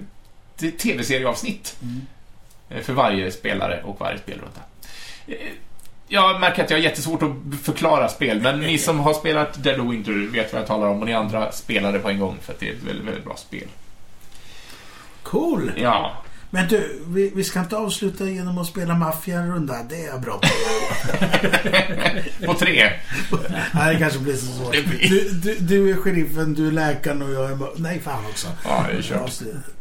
tv-serieavsnitt 0.57 1.77
Mm. 1.83 2.01
eh, 2.71 2.81
för 2.83 2.93
varje 2.93 3.31
spelare 3.33 3.83
och 3.85 4.01
varje 4.01 4.19
spelrunda. 4.19 4.61
Eh, 5.27 5.35
Jag 6.09 6.41
märker 6.41 6.65
att 6.65 6.71
jag 6.71 6.79
har 6.79 6.83
jättesvårt 6.83 7.23
att 7.23 7.61
förklara 7.63 8.09
spel, 8.09 8.41
men 8.41 8.61
ni 8.61 8.79
som 8.79 9.01
har 9.01 9.15
spelat 9.15 9.63
Dead 9.65 9.81
of 9.81 9.93
Winter 9.93 10.13
vet 10.33 10.53
vad 10.53 10.61
jag 10.61 10.69
talar 10.69 10.87
om 10.89 11.01
och 11.01 11.07
ni 11.07 11.13
andra 11.15 11.53
spelar 11.53 11.93
det 11.93 11.99
på 11.99 12.09
en 12.11 12.19
gång 12.19 12.37
för 12.43 12.53
att 12.53 12.61
det 12.61 12.69
är 12.69 12.73
ett 12.73 12.83
väldigt, 12.83 13.07
väldigt 13.07 13.25
bra 13.25 13.37
spel. 13.37 13.69
Cool. 15.23 15.73
Ja, 15.77 16.13
Men 16.55 16.69
du, 16.69 17.01
vi, 17.07 17.33
vi 17.35 17.45
ska 17.45 17.61
inte 17.61 17.77
avsluta 17.77 18.25
genom 18.25 18.59
att 18.59 18.67
spela 18.67 18.95
maffia 18.95 19.41
en 19.41 19.53
runda. 19.55 19.83
Det 19.89 19.97
är 19.97 20.07
jag 20.07 20.21
bra 20.21 20.39
på. 20.39 20.49
på 22.47 22.55
tre. 22.55 22.91
Nej, 23.75 23.95
det 23.95 23.99
kanske 23.99 24.19
blir 24.19 24.37
så 24.37 24.47
svårt. 24.47 24.73
Du, 24.73 25.31
du, 25.31 25.55
du 25.55 25.91
är 25.91 25.97
sheriffen, 25.97 26.55
du 26.55 26.69
är 26.69 26.73
läkaren 26.73 27.23
och 27.23 27.31
jag 27.31 27.51
är... 27.51 27.59
Nej, 27.77 28.01
fan 28.01 28.27
också. 28.27 28.49
Ja, 28.65 28.87
det 28.91 28.99
är 28.99 29.03
kört. 29.03 29.33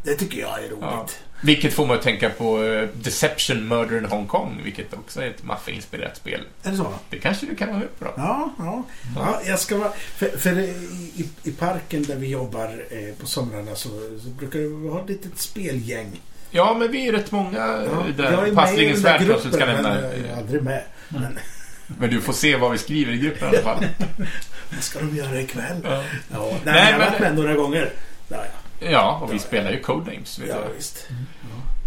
Det 0.02 0.14
tycker 0.14 0.40
jag 0.40 0.64
är 0.64 0.68
roligt. 0.68 0.78
Ja. 0.80 1.06
Vilket 1.44 1.72
får 1.72 1.86
mig 1.86 1.96
att 1.96 2.02
tänka 2.02 2.30
på 2.30 2.62
eh, 2.62 2.88
Deception 2.94 3.68
Murder 3.68 3.98
in 3.98 4.04
Hong 4.04 4.26
Kong, 4.26 4.60
vilket 4.64 4.94
också 4.94 5.20
är 5.20 5.26
ett 5.26 5.44
maffiainspirerat 5.44 6.16
spel. 6.16 6.40
Är 6.62 6.70
det 6.70 6.76
så? 6.76 6.94
Det 7.10 7.18
kanske 7.18 7.46
du 7.46 7.56
kan 7.56 7.68
vara 7.68 7.78
med 7.78 7.98
på 7.98 8.04
då? 8.04 8.12
Ja, 8.16 8.54
ja. 8.58 8.82
ja 9.16 9.40
jag 9.46 9.58
ska 9.58 9.76
vara... 9.76 9.92
För, 9.92 10.28
för 10.38 10.58
i, 10.58 10.70
i, 11.16 11.28
i 11.42 11.50
parken 11.50 12.02
där 12.02 12.16
vi 12.16 12.28
jobbar 12.28 12.84
eh, 12.90 13.14
på 13.20 13.26
somrarna 13.26 13.74
så, 13.74 13.88
så 14.22 14.28
brukar 14.28 14.58
vi 14.58 14.88
ha 14.88 15.02
ett 15.02 15.08
litet 15.08 15.38
spelgäng. 15.38 16.20
Ja, 16.52 16.76
men 16.78 16.90
vi 16.92 17.08
är 17.08 17.12
rätt 17.12 17.30
många 17.32 17.58
Ja, 17.58 17.82
jag 18.06 18.14
där. 18.16 18.54
Passlingens 18.54 19.04
värld 19.04 19.20
du 19.44 19.50
ska 19.52 19.66
nämna. 19.66 20.00
jag 20.00 20.12
är 20.14 20.36
aldrig 20.36 20.62
med. 20.62 20.82
Men 21.08 21.38
Men 21.86 22.10
du 22.10 22.20
får 22.20 22.32
se 22.32 22.56
vad 22.56 22.72
vi 22.72 22.78
skriver 22.78 23.12
i 23.12 23.18
gruppen 23.18 23.48
i 23.54 23.56
alla 23.56 23.62
fall. 23.64 23.84
vad 24.74 24.82
ska 24.82 24.98
de 24.98 25.16
göra 25.16 25.40
ikväll? 25.40 25.76
Ja, 25.84 26.02
Ja, 26.32 26.48
nej, 26.50 26.60
Nej, 26.64 26.76
jag 26.76 26.92
har 26.92 26.98
men- 26.98 27.10
varit 27.10 27.20
med 27.20 27.34
några 27.36 27.54
gånger. 27.54 27.90
Ja, 28.28 28.36
ja. 28.80 28.90
ja 28.90 29.18
och 29.22 29.32
vi 29.34 29.38
spelar 29.38 29.70
ju 29.70 29.80
Codenames. 29.80 30.38
Vet 30.38 30.48
ja 30.48 30.56
du. 30.68 30.74
visst. 30.76 31.08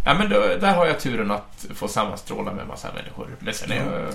Ja, 0.06 0.14
men 0.14 0.30
då, 0.30 0.40
där 0.40 0.74
har 0.74 0.86
jag 0.86 1.00
turen 1.00 1.32
att 1.32 1.66
få 1.76 1.88
sammanstråla 1.88 2.52
med 2.54 2.62
en 2.62 2.68
massa 2.68 2.88
människor. 2.94 3.28
Men 3.40 3.54
sen 3.54 3.72
är 3.72 3.76
jag 3.76 4.14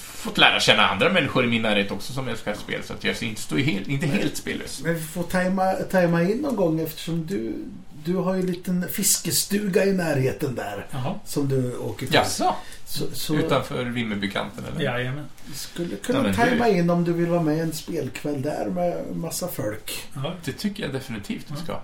fått 0.00 0.38
lära 0.38 0.60
känna 0.60 0.88
andra 0.88 1.12
människor 1.12 1.44
i 1.44 1.46
min 1.46 1.62
närhet 1.62 1.90
också 1.90 2.12
som 2.12 2.28
älskar 2.28 2.54
spel. 2.54 2.82
Så 2.82 2.92
att 2.92 3.04
jag 3.04 3.22
inte 3.22 3.40
står 3.40 3.56
helt, 3.58 3.88
inte 3.88 4.06
helt 4.06 4.36
spellös. 4.36 4.80
Men 4.84 4.94
vi 4.94 5.00
får 5.00 5.22
tajma, 5.22 5.72
tajma 5.72 6.22
in 6.22 6.38
någon 6.38 6.56
gång 6.56 6.80
eftersom 6.80 7.26
du, 7.26 7.54
du 8.04 8.14
har 8.16 8.34
ju 8.34 8.40
en 8.40 8.46
liten 8.46 8.88
fiskestuga 8.88 9.84
i 9.84 9.92
närheten 9.92 10.54
där. 10.54 10.86
Jaha. 10.90 11.14
Som 11.24 11.48
du 11.48 11.76
åker 11.76 12.06
till. 12.06 12.14
Jaså? 12.14 12.54
Så, 12.86 13.04
så 13.12 13.34
Utanför 13.36 13.84
Vimmerbykanten 13.84 14.64
eller? 14.64 14.84
Jajamän. 14.84 15.24
skulle 15.54 15.90
Ja, 15.90 15.96
kunna 16.06 16.22
men 16.22 16.34
tajma 16.34 16.64
det- 16.64 16.70
in 16.72 16.90
om 16.90 17.04
du 17.04 17.12
vill 17.12 17.26
vara 17.26 17.42
med 17.42 17.60
en 17.60 17.72
spelkväll 17.72 18.42
där 18.42 18.66
med 18.66 19.16
massa 19.16 19.48
folk. 19.48 20.04
Ja. 20.14 20.34
Det 20.44 20.52
tycker 20.52 20.82
jag 20.82 20.92
definitivt 20.92 21.46
du 21.48 21.56
ska. 21.64 21.72
Det 21.72 21.80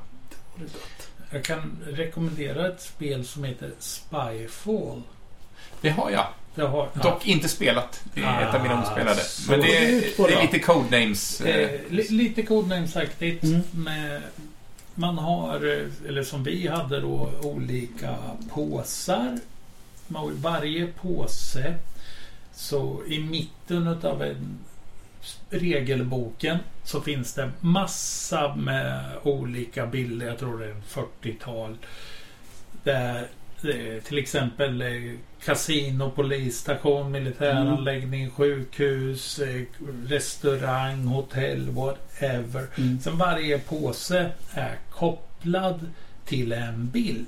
vore 0.56 0.64
gott. 0.72 1.09
Jag 1.30 1.44
kan 1.44 1.78
rekommendera 1.86 2.68
ett 2.68 2.82
spel 2.82 3.26
som 3.26 3.44
heter 3.44 3.70
Spyfall. 3.78 5.02
Det 5.80 5.90
har 5.90 6.10
jag. 6.10 6.26
Det 6.57 6.62
har, 6.62 6.89
ja. 6.95 7.03
Dock 7.03 7.27
inte 7.27 7.49
spelat. 7.49 8.05
Det 8.15 8.20
är 8.20 8.49
ett 8.49 8.55
av 8.55 8.62
mina 8.62 8.74
Ah, 8.74 8.83
ospelade. 8.91 9.20
Men 9.49 9.61
det 9.61 9.77
är, 9.77 9.91
det 10.28 10.35
är 10.35 10.43
lite 10.43 10.59
codenames. 10.59 11.41
Eh, 11.41 11.81
li, 11.91 12.07
lite 12.09 12.43
codenames-aktigt. 12.43 13.43
Mm. 13.45 13.61
Med, 13.70 14.23
man 14.95 15.19
har, 15.19 15.55
eh, 15.55 16.09
eller 16.09 16.23
som 16.23 16.45
vi 16.45 16.69
hade 16.69 17.01
då, 17.01 17.31
olika 17.43 18.16
påsar. 18.51 19.39
Man- 20.09 20.37
Varje 20.41 20.87
påse, 20.87 21.74
så 22.55 23.03
i 23.09 23.19
mitten 23.19 23.87
utav 23.87 24.23
en 24.23 24.59
regelboken 25.51 26.59
så 26.85 27.01
finns 27.01 27.35
det 27.35 27.51
massa 27.61 28.55
med 28.57 29.05
olika 29.23 29.87
bilder. 29.87 30.27
Jag 30.27 30.39
tror 30.39 30.59
det 30.59 30.65
är 30.66 30.70
en 30.70 30.83
40-tal. 31.23 31.77
Där 32.85 33.28
eh, 33.65 34.03
till 34.03 34.19
exempel 34.19 34.83
eh, 34.83 35.12
kasino, 35.47 36.10
polisstation, 36.10 37.12
militäranläggning, 37.12 38.31
sjukhus, 38.31 39.39
eh, 39.39 39.62
restaurang, 40.06 41.06
hotell, 41.06 41.70
whatever. 41.70 42.66
Mm. 42.78 43.01
Sen 43.01 43.18
varje 43.18 43.59
påse 43.59 44.31
är 44.55 44.78
kopplad 44.90 45.93
till 46.24 46.52
en 46.52 46.89
bild. 46.89 47.27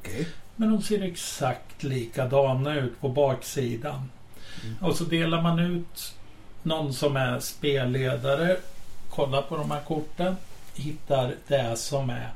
Okej. 0.00 0.28
Men 0.56 0.70
de 0.70 0.82
ser 0.82 1.02
exakt 1.02 1.82
likadana 1.82 2.74
ut 2.74 3.00
på 3.00 3.08
baksidan. 3.08 4.10
Mm. 4.64 4.76
Och 4.80 4.96
så 4.96 5.04
delar 5.04 5.42
man 5.42 5.58
ut 5.58 6.14
någon 6.62 6.92
som 6.94 7.16
är 7.16 7.40
spelledare, 7.40 8.56
kollar 9.10 9.42
på 9.42 9.56
de 9.56 9.70
här 9.70 9.80
korten, 9.80 10.36
hittar 10.74 11.34
det 11.48 11.76
som 11.76 12.10
är 12.10 12.30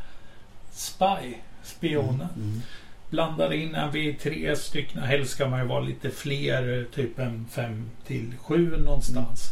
Spy, 0.72 1.34
spionen. 1.62 2.28
Mm. 2.36 2.62
Blandar 3.10 3.52
in, 3.52 3.74
är 3.74 3.90
vi 3.90 4.14
tre 4.14 4.56
stycken, 4.56 5.02
helst 5.02 5.32
ska 5.32 5.48
man 5.48 5.60
ju 5.60 5.66
vara 5.66 5.80
lite 5.80 6.10
fler, 6.10 6.86
typ 6.94 7.18
en 7.18 7.46
fem 7.50 7.90
till 8.06 8.32
sju 8.42 8.76
någonstans. 8.76 9.50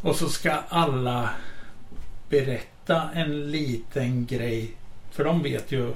Och 0.00 0.16
så 0.16 0.28
ska 0.28 0.52
alla 0.68 1.30
berätta 2.28 3.10
en 3.14 3.50
liten 3.50 4.26
grej. 4.26 4.70
För 5.10 5.24
de 5.24 5.42
vet 5.42 5.72
ju, 5.72 5.94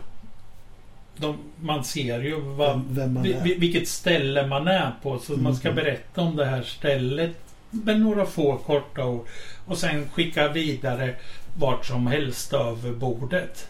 de, 1.16 1.38
man 1.60 1.84
ser 1.84 2.20
ju 2.20 2.40
vad, 2.40 2.76
Vem, 2.76 2.94
vem 2.94 3.14
man 3.14 3.22
vi- 3.22 3.32
är. 3.32 3.42
vi- 3.44 3.54
vilket 3.54 3.88
ställe 3.88 4.46
man 4.46 4.68
är 4.68 4.92
på. 5.02 5.18
Så 5.18 5.32
man 5.36 5.56
ska 5.56 5.68
Mhm. 5.68 5.76
berätta 5.76 6.20
om 6.20 6.36
det 6.36 6.44
här 6.44 6.62
stället 6.62 7.32
med 7.70 8.00
några 8.00 8.26
få 8.26 8.56
korta 8.56 9.04
ord. 9.04 9.26
Och 9.66 9.78
sen 9.78 10.08
skicka 10.08 10.48
vidare 10.48 11.14
vart 11.58 11.86
som 11.86 12.06
helst 12.06 12.52
över 12.52 12.92
bordet. 12.92 13.68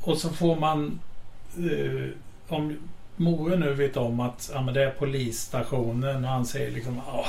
Och 0.00 0.18
så 0.18 0.28
får 0.30 0.56
man... 0.56 1.00
Eh, 1.58 2.08
om 2.48 2.76
Moe 3.16 3.56
nu 3.56 3.74
vet 3.74 3.96
om 3.96 4.20
att 4.20 4.50
ja, 4.54 4.62
men 4.62 4.74
det 4.74 4.84
är 4.84 4.90
polisstationen 4.90 6.24
och 6.24 6.30
han 6.30 6.46
säger 6.46 6.70
liksom 6.70 7.00
Åh, 7.12 7.26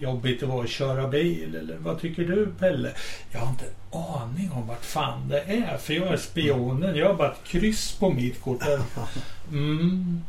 jobbigt 0.00 0.40
det 0.40 0.46
var 0.46 0.64
att 0.64 0.70
köra 0.70 1.08
bil. 1.08 1.54
Eller 1.56 1.76
vad 1.76 2.00
tycker 2.00 2.24
du 2.24 2.46
Pelle? 2.58 2.92
Jag 3.32 3.40
har 3.40 3.48
inte 3.50 3.64
en 3.64 3.98
aning 4.00 4.50
om 4.52 4.66
vart 4.66 4.84
fan 4.84 5.28
det 5.28 5.40
är. 5.40 5.76
För 5.78 5.92
jag 5.94 6.06
är 6.08 6.16
spionen. 6.16 6.96
Jag 6.96 7.06
har 7.06 7.14
bara 7.14 7.32
ett 7.32 7.44
kryss 7.44 7.92
på 7.92 8.10
mitt 8.10 8.40
kort. 8.40 8.62
Mm. 9.52 10.20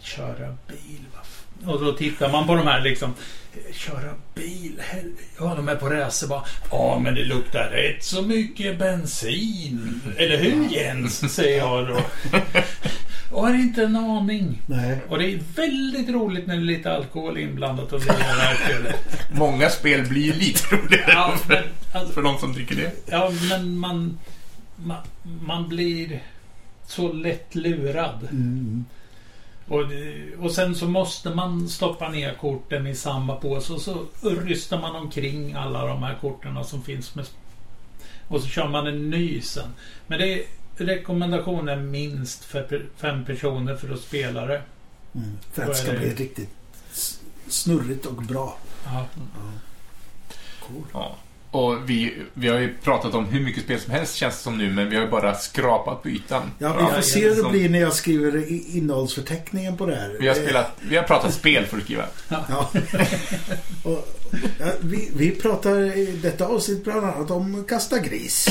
Köra 0.00 0.56
bil. 0.68 1.00
vad 1.14 1.22
f- 1.22 1.23
Och 1.66 1.84
då 1.84 1.92
tittar 1.92 2.32
man 2.32 2.46
på 2.46 2.54
de 2.54 2.66
här 2.66 2.80
liksom. 2.80 3.14
Köra 3.72 4.14
bil? 4.34 4.82
Ja, 5.38 5.54
de 5.56 5.68
är 5.68 5.76
på 5.76 5.88
racerbana. 5.88 6.44
Ja, 6.70 6.98
men 7.02 7.14
det 7.14 7.24
luktar 7.24 7.70
rätt 7.70 8.04
så 8.04 8.22
mycket 8.22 8.78
bensin. 8.78 10.00
Eller 10.16 10.36
hur 10.36 10.68
Jens? 10.68 11.34
Säger 11.34 11.58
jag 11.58 11.88
då. 11.88 12.00
Och 13.34 13.42
har 13.42 13.54
inte 13.54 13.82
en 13.82 13.96
aning. 13.96 14.62
Nej. 14.66 14.98
Och 15.08 15.18
det 15.18 15.32
är 15.32 15.40
väldigt 15.56 16.08
roligt 16.08 16.46
när 16.46 16.54
det 16.54 16.60
är 16.60 16.64
lite 16.64 16.92
alkohol 16.92 17.38
inblandat 17.38 17.92
och 17.92 18.00
det. 18.00 18.94
Många 19.32 19.70
spel 19.70 20.08
blir 20.08 20.34
lite 20.34 20.76
roligare 20.76 21.12
Ja, 21.12 21.34
men, 21.48 21.62
alltså, 21.92 22.12
för 22.12 22.22
de 22.22 22.38
som 22.38 22.52
dricker 22.52 22.76
det. 22.76 22.92
Ja, 23.06 23.32
men 23.50 23.78
man, 23.78 24.18
man, 24.76 25.02
man 25.40 25.68
blir 25.68 26.22
så 26.86 27.12
lätt 27.12 27.54
lurad. 27.54 28.28
Mm. 28.30 28.84
Och, 29.68 29.82
och 30.44 30.50
sen 30.52 30.74
så 30.74 30.88
måste 30.88 31.30
man 31.30 31.68
stoppa 31.68 32.08
ner 32.08 32.34
korten 32.34 32.86
i 32.86 32.94
samma 32.94 33.36
påse 33.36 33.72
och 33.72 33.80
så 33.80 34.06
rystar 34.22 34.80
man 34.80 34.96
omkring 34.96 35.52
alla 35.52 35.86
de 35.86 36.02
här 36.02 36.18
korten 36.20 36.64
som 36.64 36.82
finns 36.82 37.14
med. 37.14 37.26
Och 38.28 38.40
så 38.40 38.48
kör 38.48 38.68
man 38.68 38.86
en 38.86 39.10
ny 39.10 39.40
sen. 39.40 39.68
Men 40.06 40.18
det 40.18 40.32
är 40.34 40.46
rekommendationen 40.76 41.90
minst 41.90 42.44
för 42.44 42.86
fem 42.96 43.24
personer 43.24 43.76
för 43.76 43.94
att 43.94 44.00
spela 44.00 44.46
det. 44.46 44.62
Mm. 45.14 45.30
För 45.52 45.62
att 45.62 45.68
det 45.68 45.74
ska 45.74 45.92
det- 45.92 45.98
bli 45.98 46.14
riktigt 46.14 46.50
snurrigt 47.48 48.06
och 48.06 48.14
bra. 48.22 48.58
Ja. 48.84 49.06
Cool. 50.60 50.82
Ja. 50.92 51.16
Och 51.54 51.90
vi, 51.90 52.14
vi 52.34 52.48
har 52.48 52.58
ju 52.58 52.74
pratat 52.74 53.14
om 53.14 53.24
hur 53.26 53.40
mycket 53.40 53.62
spel 53.62 53.80
som 53.80 53.92
helst 53.92 54.14
känns 54.14 54.36
det 54.36 54.42
som 54.42 54.58
nu, 54.58 54.70
men 54.72 54.90
vi 54.90 54.96
har 54.96 55.02
ju 55.04 55.10
bara 55.10 55.34
skrapat 55.34 56.02
på 56.02 56.08
ytan. 56.08 56.42
Ja, 56.58 56.76
vi 56.76 56.94
får 56.94 57.02
se 57.02 57.20
hur 57.20 57.28
det 57.30 57.36
som- 57.42 57.52
blir 57.52 57.68
när 57.68 57.78
jag 57.80 57.92
skriver 57.92 58.44
innehållsförteckningen 58.76 59.76
på 59.76 59.86
det 59.86 59.96
här. 59.96 60.16
Vi 60.20 60.28
har, 60.28 60.34
spelat, 60.34 60.70
vi 60.80 60.96
har 60.96 61.02
pratat 61.04 61.34
spel 61.34 61.66
för 61.66 61.76
att 61.76 61.82
skriva. 61.82 62.04
Ja. 62.28 62.70
och, 63.84 64.08
ja, 64.60 64.66
vi, 64.80 65.10
vi 65.16 65.30
pratar 65.30 65.80
i 65.98 66.18
detta 66.22 66.46
avsnitt 66.46 66.84
bland 66.84 67.04
annat 67.06 67.30
om 67.30 67.64
Kasta 67.68 67.98
gris 67.98 68.46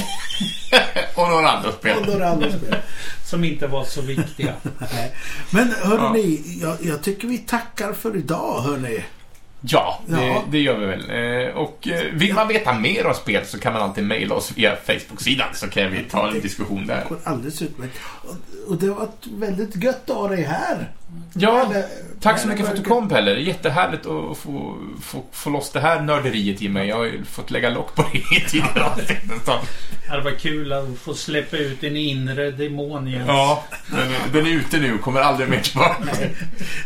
Och 1.16 1.30
några 1.30 1.52
andra 1.52 1.70
och 1.70 1.76
spel. 1.76 2.06
några 2.08 2.30
andra 2.30 2.50
spel. 2.52 2.76
Som 3.30 3.44
inte 3.44 3.68
var 3.68 3.84
så 3.86 4.02
viktiga. 4.02 4.54
Men 5.50 5.70
hörni, 5.82 6.42
Ja. 6.62 6.68
jag, 6.82 6.92
jag 6.92 7.04
tycker 7.04 7.28
vi 7.28 7.38
tackar 7.38 7.94
för 7.94 8.18
idag 8.18 8.62
hörni. 8.62 9.04
Ja, 9.66 10.00
det, 10.08 10.26
Ja. 10.26 10.44
det 10.52 10.60
gör 10.60 10.78
vi 10.78 10.86
väl. 10.86 11.10
Eh, 11.48 11.56
Och 11.56 11.88
eh, 11.88 12.02
vill 12.14 12.34
man 12.34 12.48
veta 12.48 12.74
mer 12.74 13.06
om 13.06 13.14
spel 13.14 13.46
så 13.46 13.60
kan 13.60 13.74
man 13.74 13.82
alltid 13.82 14.04
mejla 14.04 14.36
oss 14.36 14.52
via 14.56 14.76
Facebook-sidan 14.76 15.48
så 15.54 15.68
kan 15.70 15.92
vi 15.92 16.04
ta 16.04 16.28
en 16.32 16.42
diskussion 16.42 16.88
Det 16.88 16.94
där. 16.94 17.06
går 17.10 17.20
alldeles 17.24 17.62
utmärkt. 17.62 17.98
Och, 18.68 18.78
det 18.78 18.88
har 18.88 18.96
varit 18.96 19.26
väldigt 19.34 19.84
gött 19.84 20.10
att 20.10 20.16
ha 20.16 20.28
dig 20.28 20.44
här. 20.44 20.92
Ja, 21.34 21.66
Eller- 21.70 21.86
tack 22.22 22.40
så 22.40 22.48
mycket 22.48 22.66
för 22.66 22.74
att 22.74 22.84
du 22.84 22.90
kom 22.90 23.10
Pelle. 23.10 23.32
Jättehärligt 23.32 24.06
att 24.06 24.38
få, 24.38 24.78
få, 25.02 25.24
få 25.32 25.50
loss 25.50 25.72
det 25.72 25.80
här 25.80 26.02
nörderiet 26.02 26.62
i 26.62 26.70
mig. 26.70 26.88
Jag 26.88 26.96
har 26.96 27.04
ju 27.06 27.24
fått 27.26 27.52
lägga 27.52 27.70
lock 27.70 27.96
på 27.96 28.06
det 28.12 28.18
i 28.18 28.44
tidigare 28.50 28.84
avsnitt 28.84 29.18
nästan. 29.32 29.60
Det 30.12 30.22
var 30.22 30.32
kul 30.40 30.74
att 30.74 30.98
få 31.04 31.14
släppa 31.14 31.58
ut 31.58 31.84
en 31.84 31.98
inre 31.98 32.52
demon 32.52 33.08
igen. 33.08 33.24
Ja, 33.28 33.64
den 33.92 34.00
är, 34.00 34.20
den 34.34 34.46
är 34.46 34.50
ute 34.52 34.80
nu 34.80 34.94
och 34.94 35.02
kommer 35.02 35.20
aldrig 35.22 35.50
mer 35.50 35.60
tillbaka. 35.62 36.04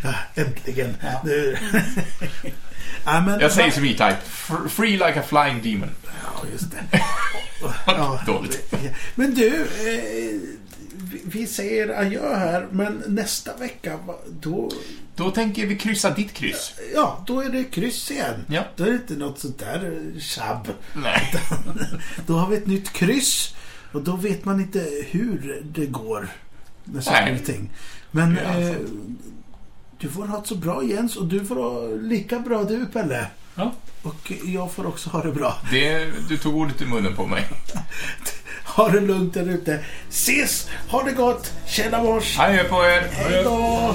Ja, 0.04 0.14
äntligen. 0.34 0.96
Nu. 1.24 1.56
Ja, 3.04 3.20
men, 3.20 3.40
Jag 3.40 3.52
säger 3.52 3.70
som 3.70 3.84
E-Type. 3.84 4.16
Free 4.68 4.92
like 4.92 5.20
a 5.20 5.22
flying 5.28 5.62
demon. 5.62 5.90
Ja, 6.24 6.48
just 6.52 6.70
det. 6.70 7.00
Ja, 7.86 8.20
Dåligt. 8.26 8.74
Men 9.14 9.34
du, 9.34 9.48
eh, 9.62 10.40
vi- 11.24 11.46
säger 11.46 11.88
adjö 12.00 12.36
här, 12.36 12.66
men 12.70 13.02
nästa 13.06 13.56
vecka, 13.56 13.98
då, 14.40 14.70
Då 15.16 15.30
tänker 15.30 15.66
vi 15.66 15.76
kryssa 15.78 16.10
ditt 16.10 16.32
kryss. 16.32 16.72
ja, 16.94 17.24
då 17.26 17.40
är 17.40 17.48
det 17.48 17.64
kryss 17.64 18.10
igen. 18.10 18.44
Ja. 18.48 18.64
Då 18.76 18.84
är 18.84 18.88
det 18.88 18.94
inte 18.94 19.14
något 19.14 19.38
sånt 19.38 19.58
där 19.58 19.92
eh, 20.14 20.20
tjabb. 20.20 20.68
Nej. 20.94 21.32
Då 22.26 22.34
har 22.36 22.48
vi 22.48 22.56
ett 22.56 22.66
nytt 22.66 22.92
kryss 22.92 23.54
och 23.92 24.02
då 24.02 24.16
vet 24.16 24.44
man 24.44 24.60
inte 24.60 24.86
hur 25.10 25.62
det 25.64 25.86
går 25.86 26.28
med 26.84 27.04
saker 27.04 27.34
och 27.40 27.46
ting. 27.46 27.70
Men 28.10 28.34
Det 28.34 28.40
är 28.40 28.46
alltså- 28.68 28.82
eh, 28.82 28.88
du 29.98 30.08
får 30.10 30.26
ha 30.26 30.40
det 30.40 30.46
så 30.48 30.54
bra 30.54 30.82
Jens 30.82 31.16
och 31.16 31.26
du 31.26 31.44
får 31.44 31.56
ha 31.56 31.86
lika 32.02 32.38
bra 32.38 32.64
du 32.64 32.86
Pelle. 32.86 33.26
Ja. 33.54 33.72
Och 34.02 34.32
jag 34.44 34.72
får 34.72 34.86
också 34.86 35.10
ha 35.10 35.22
det 35.22 35.32
bra. 35.32 35.56
Det, 35.70 36.06
du 36.28 36.36
tog 36.36 36.56
ordet 36.56 36.82
ur 36.82 36.86
munnen 36.86 37.16
på 37.16 37.26
mig. 37.26 37.46
Ha 38.64 38.88
det 38.88 39.00
lugnt 39.00 39.34
där 39.34 39.48
ute. 39.48 39.84
Ses! 40.08 40.68
Ha 40.88 41.02
det 41.02 41.12
gott! 41.12 41.52
Tjena 41.66 42.02
mors! 42.02 42.38
Adjö 42.38 42.64
på 42.64 42.84
er! 42.84 43.08
Hej 43.12 43.44
då! 43.44 43.94